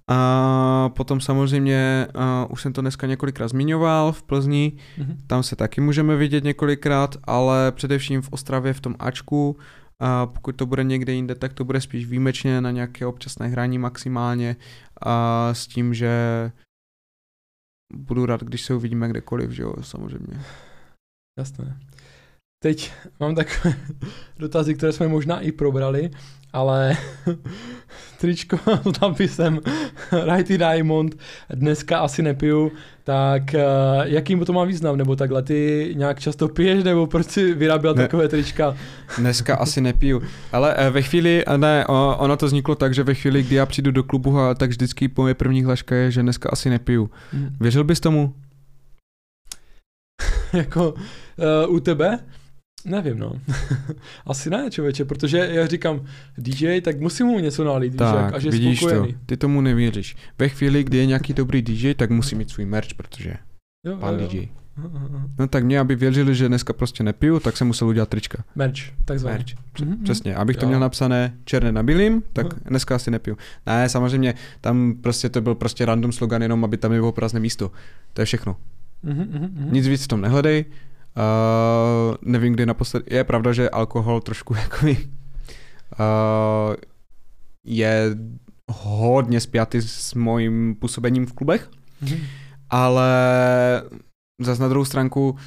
A 0.07 0.89
potom 0.89 1.21
samozřejmě, 1.21 2.07
uh, 2.15 2.51
už 2.51 2.61
jsem 2.61 2.73
to 2.73 2.81
dneska 2.81 3.07
několikrát 3.07 3.47
zmiňoval, 3.47 4.11
v 4.11 4.23
Plzni, 4.23 4.71
mm-hmm. 4.97 5.17
tam 5.27 5.43
se 5.43 5.55
taky 5.55 5.81
můžeme 5.81 6.15
vidět 6.15 6.43
několikrát, 6.43 7.15
ale 7.23 7.71
především 7.71 8.21
v 8.21 8.29
Ostravě 8.31 8.73
v 8.73 8.81
tom 8.81 8.95
Ačku, 8.99 9.57
a 9.99 10.25
pokud 10.25 10.55
to 10.55 10.65
bude 10.65 10.83
někde 10.83 11.13
jinde, 11.13 11.35
tak 11.35 11.53
to 11.53 11.63
bude 11.63 11.81
spíš 11.81 12.05
výjimečně 12.05 12.61
na 12.61 12.71
nějaké 12.71 13.05
občasné 13.05 13.47
hraní 13.47 13.77
maximálně 13.77 14.55
a 15.01 15.49
s 15.53 15.67
tím, 15.67 15.93
že 15.93 16.11
budu 17.93 18.25
rád, 18.25 18.43
když 18.43 18.61
se 18.61 18.73
uvidíme 18.73 19.09
kdekoliv, 19.09 19.51
že 19.51 19.63
jo, 19.63 19.73
samozřejmě. 19.81 20.41
Jasné. 21.39 21.79
Teď 22.63 22.93
mám 23.19 23.35
takové 23.35 23.75
dotazy, 24.37 24.75
které 24.75 24.91
jsme 24.91 25.07
možná 25.07 25.39
i 25.39 25.51
probrali, 25.51 26.11
ale 26.53 26.97
tričko 28.19 28.57
s 28.93 29.01
nápisem 29.01 29.59
Righty 30.33 30.57
Diamond 30.57 31.15
dneska 31.49 31.99
asi 31.99 32.21
nepiju, 32.21 32.71
tak 33.03 33.43
uh, 33.53 33.59
jaký 34.03 34.39
to 34.45 34.53
má 34.53 34.63
význam, 34.63 34.97
nebo 34.97 35.15
takhle, 35.15 35.43
ty 35.43 35.91
nějak 35.97 36.19
často 36.19 36.47
piješ, 36.47 36.83
nebo 36.83 37.07
proč 37.07 37.27
si 37.27 37.53
vyráběl 37.53 37.93
ne, 37.93 38.03
takové 38.03 38.27
trička? 38.27 38.75
Dneska 39.17 39.55
asi 39.59 39.81
nepiju, 39.81 40.21
ale 40.51 40.75
uh, 40.75 40.93
ve 40.93 41.01
chvíli, 41.01 41.43
ne, 41.57 41.85
uh, 41.89 41.95
ono 42.17 42.37
to 42.37 42.45
vzniklo 42.45 42.75
tak, 42.75 42.93
že 42.93 43.03
ve 43.03 43.13
chvíli, 43.13 43.43
kdy 43.43 43.55
já 43.55 43.65
přijdu 43.65 43.91
do 43.91 44.03
klubu, 44.03 44.37
tak 44.57 44.69
vždycky 44.69 45.11
moje 45.17 45.33
první 45.33 45.63
hlaška 45.63 45.95
je, 45.95 46.11
že 46.11 46.21
dneska 46.21 46.49
asi 46.51 46.69
nepiju. 46.69 47.09
Hmm. 47.31 47.55
Věřil 47.59 47.83
bys 47.83 47.99
tomu? 47.99 48.33
jako 50.53 50.93
uh, 51.67 51.75
u 51.75 51.79
tebe? 51.79 52.19
Nevím, 52.85 53.19
no. 53.19 53.33
Asi 54.25 54.49
ne, 54.49 54.71
člověče, 54.71 55.05
protože 55.05 55.37
já 55.37 55.67
říkám 55.67 56.05
DJ, 56.37 56.81
tak 56.81 56.99
musím 56.99 57.27
mu 57.27 57.39
něco 57.39 57.63
nalít, 57.63 57.95
tak, 57.95 58.25
víš, 58.25 58.33
až 58.35 58.43
je 58.43 58.51
vidíš 58.51 58.79
spokojený. 58.79 59.13
to, 59.13 59.19
ty 59.25 59.37
tomu 59.37 59.61
nevěříš. 59.61 60.15
Ve 60.39 60.49
chvíli, 60.49 60.83
kdy 60.83 60.97
je 60.97 61.05
nějaký 61.05 61.33
dobrý 61.33 61.61
DJ, 61.61 61.93
tak 61.93 62.09
musí 62.09 62.35
mít 62.35 62.49
svůj 62.49 62.65
merch, 62.65 62.93
protože 62.97 63.33
jo, 63.85 63.97
pan 63.97 64.19
jo, 64.19 64.27
DJ. 64.27 64.47
No 65.39 65.47
tak 65.47 65.63
mě, 65.63 65.79
aby 65.79 65.95
věřili, 65.95 66.35
že 66.35 66.47
dneska 66.47 66.73
prostě 66.73 67.03
nepiju, 67.03 67.39
tak 67.39 67.57
jsem 67.57 67.67
musel 67.67 67.87
udělat 67.87 68.09
trička. 68.09 68.43
Merch, 68.55 68.79
takzvaně. 69.05 69.37
Merch. 69.37 69.55
Mm-hmm. 69.75 70.03
Přesně, 70.03 70.35
abych 70.35 70.57
to 70.57 70.65
jo. 70.65 70.67
měl 70.67 70.79
napsané 70.79 71.33
černé 71.45 71.71
na 71.71 71.83
bílým, 71.83 72.23
tak 72.33 72.47
uh-huh. 72.47 72.69
dneska 72.69 72.95
asi 72.95 73.11
nepiju. 73.11 73.37
Ne, 73.65 73.89
samozřejmě, 73.89 74.33
tam 74.61 74.95
prostě 75.01 75.29
to 75.29 75.41
byl 75.41 75.55
prostě 75.55 75.85
random 75.85 76.11
slogan, 76.11 76.41
jenom 76.41 76.63
aby 76.63 76.77
tam 76.77 76.91
bylo 76.91 77.11
prázdné 77.11 77.39
místo. 77.39 77.71
To 78.13 78.21
je 78.21 78.25
všechno. 78.25 78.55
Mm-hmm. 79.05 79.71
Nic 79.71 79.87
víc 79.87 80.03
v 80.03 80.07
tom 80.07 80.21
nehledej, 80.21 80.65
Uh, 81.17 82.15
nevím, 82.21 82.53
kdy 82.53 82.65
naposled. 82.65 83.11
Je 83.11 83.23
pravda, 83.23 83.53
že 83.53 83.69
alkohol 83.69 84.21
trošku 84.21 84.55
jako 84.61 84.85
uh, 84.87 84.95
je 87.65 88.15
hodně 88.71 89.39
spjatý 89.41 89.81
s 89.81 90.13
mojím 90.13 90.75
působením 90.75 91.25
v 91.25 91.33
klubech, 91.33 91.69
mm. 92.01 92.17
ale 92.69 93.11
zase 94.41 94.61
na 94.61 94.67
druhou 94.67 94.85
stránku 94.85 95.37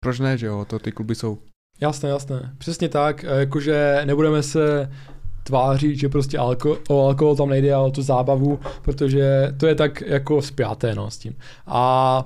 proč 0.00 0.18
ne, 0.18 0.38
že 0.38 0.46
jo, 0.46 0.64
to 0.64 0.78
ty 0.78 0.92
kluby 0.92 1.14
jsou. 1.14 1.38
Jasné, 1.80 2.08
jasné, 2.08 2.54
přesně 2.58 2.88
tak, 2.88 3.22
jakože 3.22 4.02
nebudeme 4.04 4.42
se 4.42 4.90
tvářit, 5.42 5.98
že 5.98 6.08
prostě 6.08 6.38
alko, 6.38 6.78
o 6.88 7.06
alkohol 7.06 7.36
tam 7.36 7.48
nejde, 7.48 7.74
ale 7.74 7.88
o 7.88 7.90
tu 7.90 8.02
zábavu, 8.02 8.60
protože 8.82 9.52
to 9.56 9.66
je 9.66 9.74
tak 9.74 10.00
jako 10.00 10.42
spjaté 10.42 10.94
no, 10.94 11.10
s 11.10 11.18
tím. 11.18 11.36
A 11.66 12.24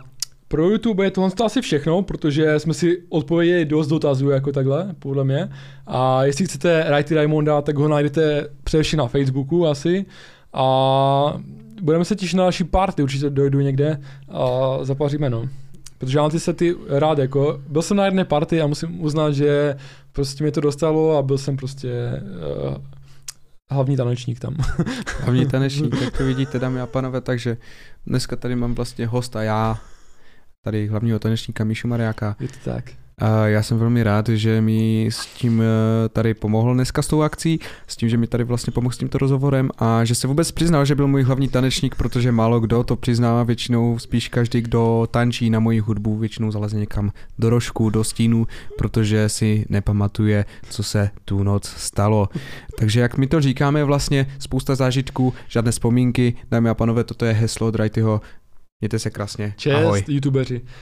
pro 0.54 0.70
YouTube 0.70 1.04
je 1.04 1.10
tohle 1.10 1.30
asi 1.44 1.62
všechno, 1.62 2.02
protože 2.02 2.58
jsme 2.58 2.74
si 2.74 3.02
odpověděli 3.08 3.64
dost 3.64 3.88
dotazů 3.88 4.30
jako 4.30 4.52
takhle, 4.52 4.94
podle 4.98 5.24
mě. 5.24 5.48
A 5.86 6.24
jestli 6.24 6.44
chcete 6.44 6.86
Righty 6.96 7.14
Raimonda, 7.14 7.62
tak 7.62 7.76
ho 7.76 7.88
najdete 7.88 8.48
především 8.64 8.98
na 8.98 9.06
Facebooku 9.06 9.66
asi. 9.66 10.06
A 10.52 11.34
budeme 11.82 12.04
se 12.04 12.16
těšit 12.16 12.36
na 12.36 12.42
další 12.42 12.64
party, 12.64 13.02
určitě 13.02 13.30
dojdu 13.30 13.60
někde 13.60 14.00
a 14.28 14.78
zapaříme, 14.82 15.30
no. 15.30 15.48
Protože 15.98 16.18
já 16.18 16.22
mám 16.22 16.30
ty 16.30 16.40
sety 16.40 16.74
rád, 16.88 17.18
jako, 17.18 17.60
byl 17.68 17.82
jsem 17.82 17.96
na 17.96 18.04
jedné 18.04 18.24
party 18.24 18.60
a 18.62 18.66
musím 18.66 19.04
uznat, 19.04 19.32
že 19.32 19.76
prostě 20.12 20.44
mě 20.44 20.52
to 20.52 20.60
dostalo 20.60 21.16
a 21.16 21.22
byl 21.22 21.38
jsem 21.38 21.56
prostě 21.56 22.22
uh, 22.66 22.76
hlavní 23.70 23.96
tanečník 23.96 24.40
tam. 24.40 24.56
hlavní 25.20 25.46
tanečník, 25.50 26.00
jak 26.00 26.18
to 26.18 26.24
vidíte, 26.24 26.58
dámy 26.58 26.80
a 26.80 26.86
panové, 26.86 27.20
takže 27.20 27.56
dneska 28.06 28.36
tady 28.36 28.56
mám 28.56 28.74
vlastně 28.74 29.06
hosta 29.06 29.42
já, 29.42 29.80
tady 30.64 30.86
hlavního 30.86 31.18
tanečníka 31.18 31.64
Míšu 31.64 31.88
Mariáka. 31.88 32.36
Je 32.40 32.48
to 32.48 32.54
tak. 32.64 32.84
A 33.18 33.46
já 33.46 33.62
jsem 33.62 33.78
velmi 33.78 34.02
rád, 34.02 34.28
že 34.28 34.60
mi 34.60 35.06
s 35.10 35.26
tím 35.26 35.62
eh, 35.62 36.08
tady 36.08 36.34
pomohl 36.34 36.74
dneska 36.74 37.02
s 37.02 37.06
tou 37.06 37.22
akcí, 37.22 37.60
s 37.86 37.96
tím, 37.96 38.08
že 38.08 38.16
mi 38.16 38.26
tady 38.26 38.44
vlastně 38.44 38.70
pomohl 38.70 38.94
s 38.94 38.98
tímto 38.98 39.18
rozhovorem 39.18 39.70
a 39.78 40.04
že 40.04 40.14
se 40.14 40.26
vůbec 40.26 40.50
přiznal, 40.50 40.84
že 40.84 40.94
byl 40.94 41.08
můj 41.08 41.22
hlavní 41.22 41.48
tanečník, 41.48 41.94
protože 41.94 42.32
málo 42.32 42.60
kdo 42.60 42.84
to 42.84 42.96
přiznává, 42.96 43.42
většinou 43.42 43.98
spíš 43.98 44.28
každý, 44.28 44.60
kdo 44.60 45.08
tančí 45.10 45.50
na 45.50 45.60
moji 45.60 45.80
hudbu, 45.80 46.18
většinou 46.18 46.50
zaleze 46.50 46.76
někam 46.76 47.12
do 47.38 47.50
rožku, 47.50 47.90
do 47.90 48.04
stínu, 48.04 48.46
protože 48.78 49.28
si 49.28 49.66
nepamatuje, 49.68 50.44
co 50.70 50.82
se 50.82 51.10
tu 51.24 51.42
noc 51.42 51.66
stalo. 51.76 52.28
Takže 52.78 53.00
jak 53.00 53.18
my 53.18 53.26
to 53.26 53.40
říkáme, 53.40 53.84
vlastně 53.84 54.26
spousta 54.38 54.74
zážitků, 54.74 55.34
žádné 55.48 55.70
vzpomínky, 55.70 56.34
dámy 56.50 56.68
a 56.68 56.74
panové, 56.74 57.04
toto 57.04 57.24
je 57.24 57.32
heslo 57.32 57.70
Drajtyho 57.70 58.20
Mějte 58.84 58.98
se 58.98 59.10
krásně. 59.10 59.54
Čest, 59.56 59.74
Ahoj. 59.74 60.04
youtubeři. 60.08 60.60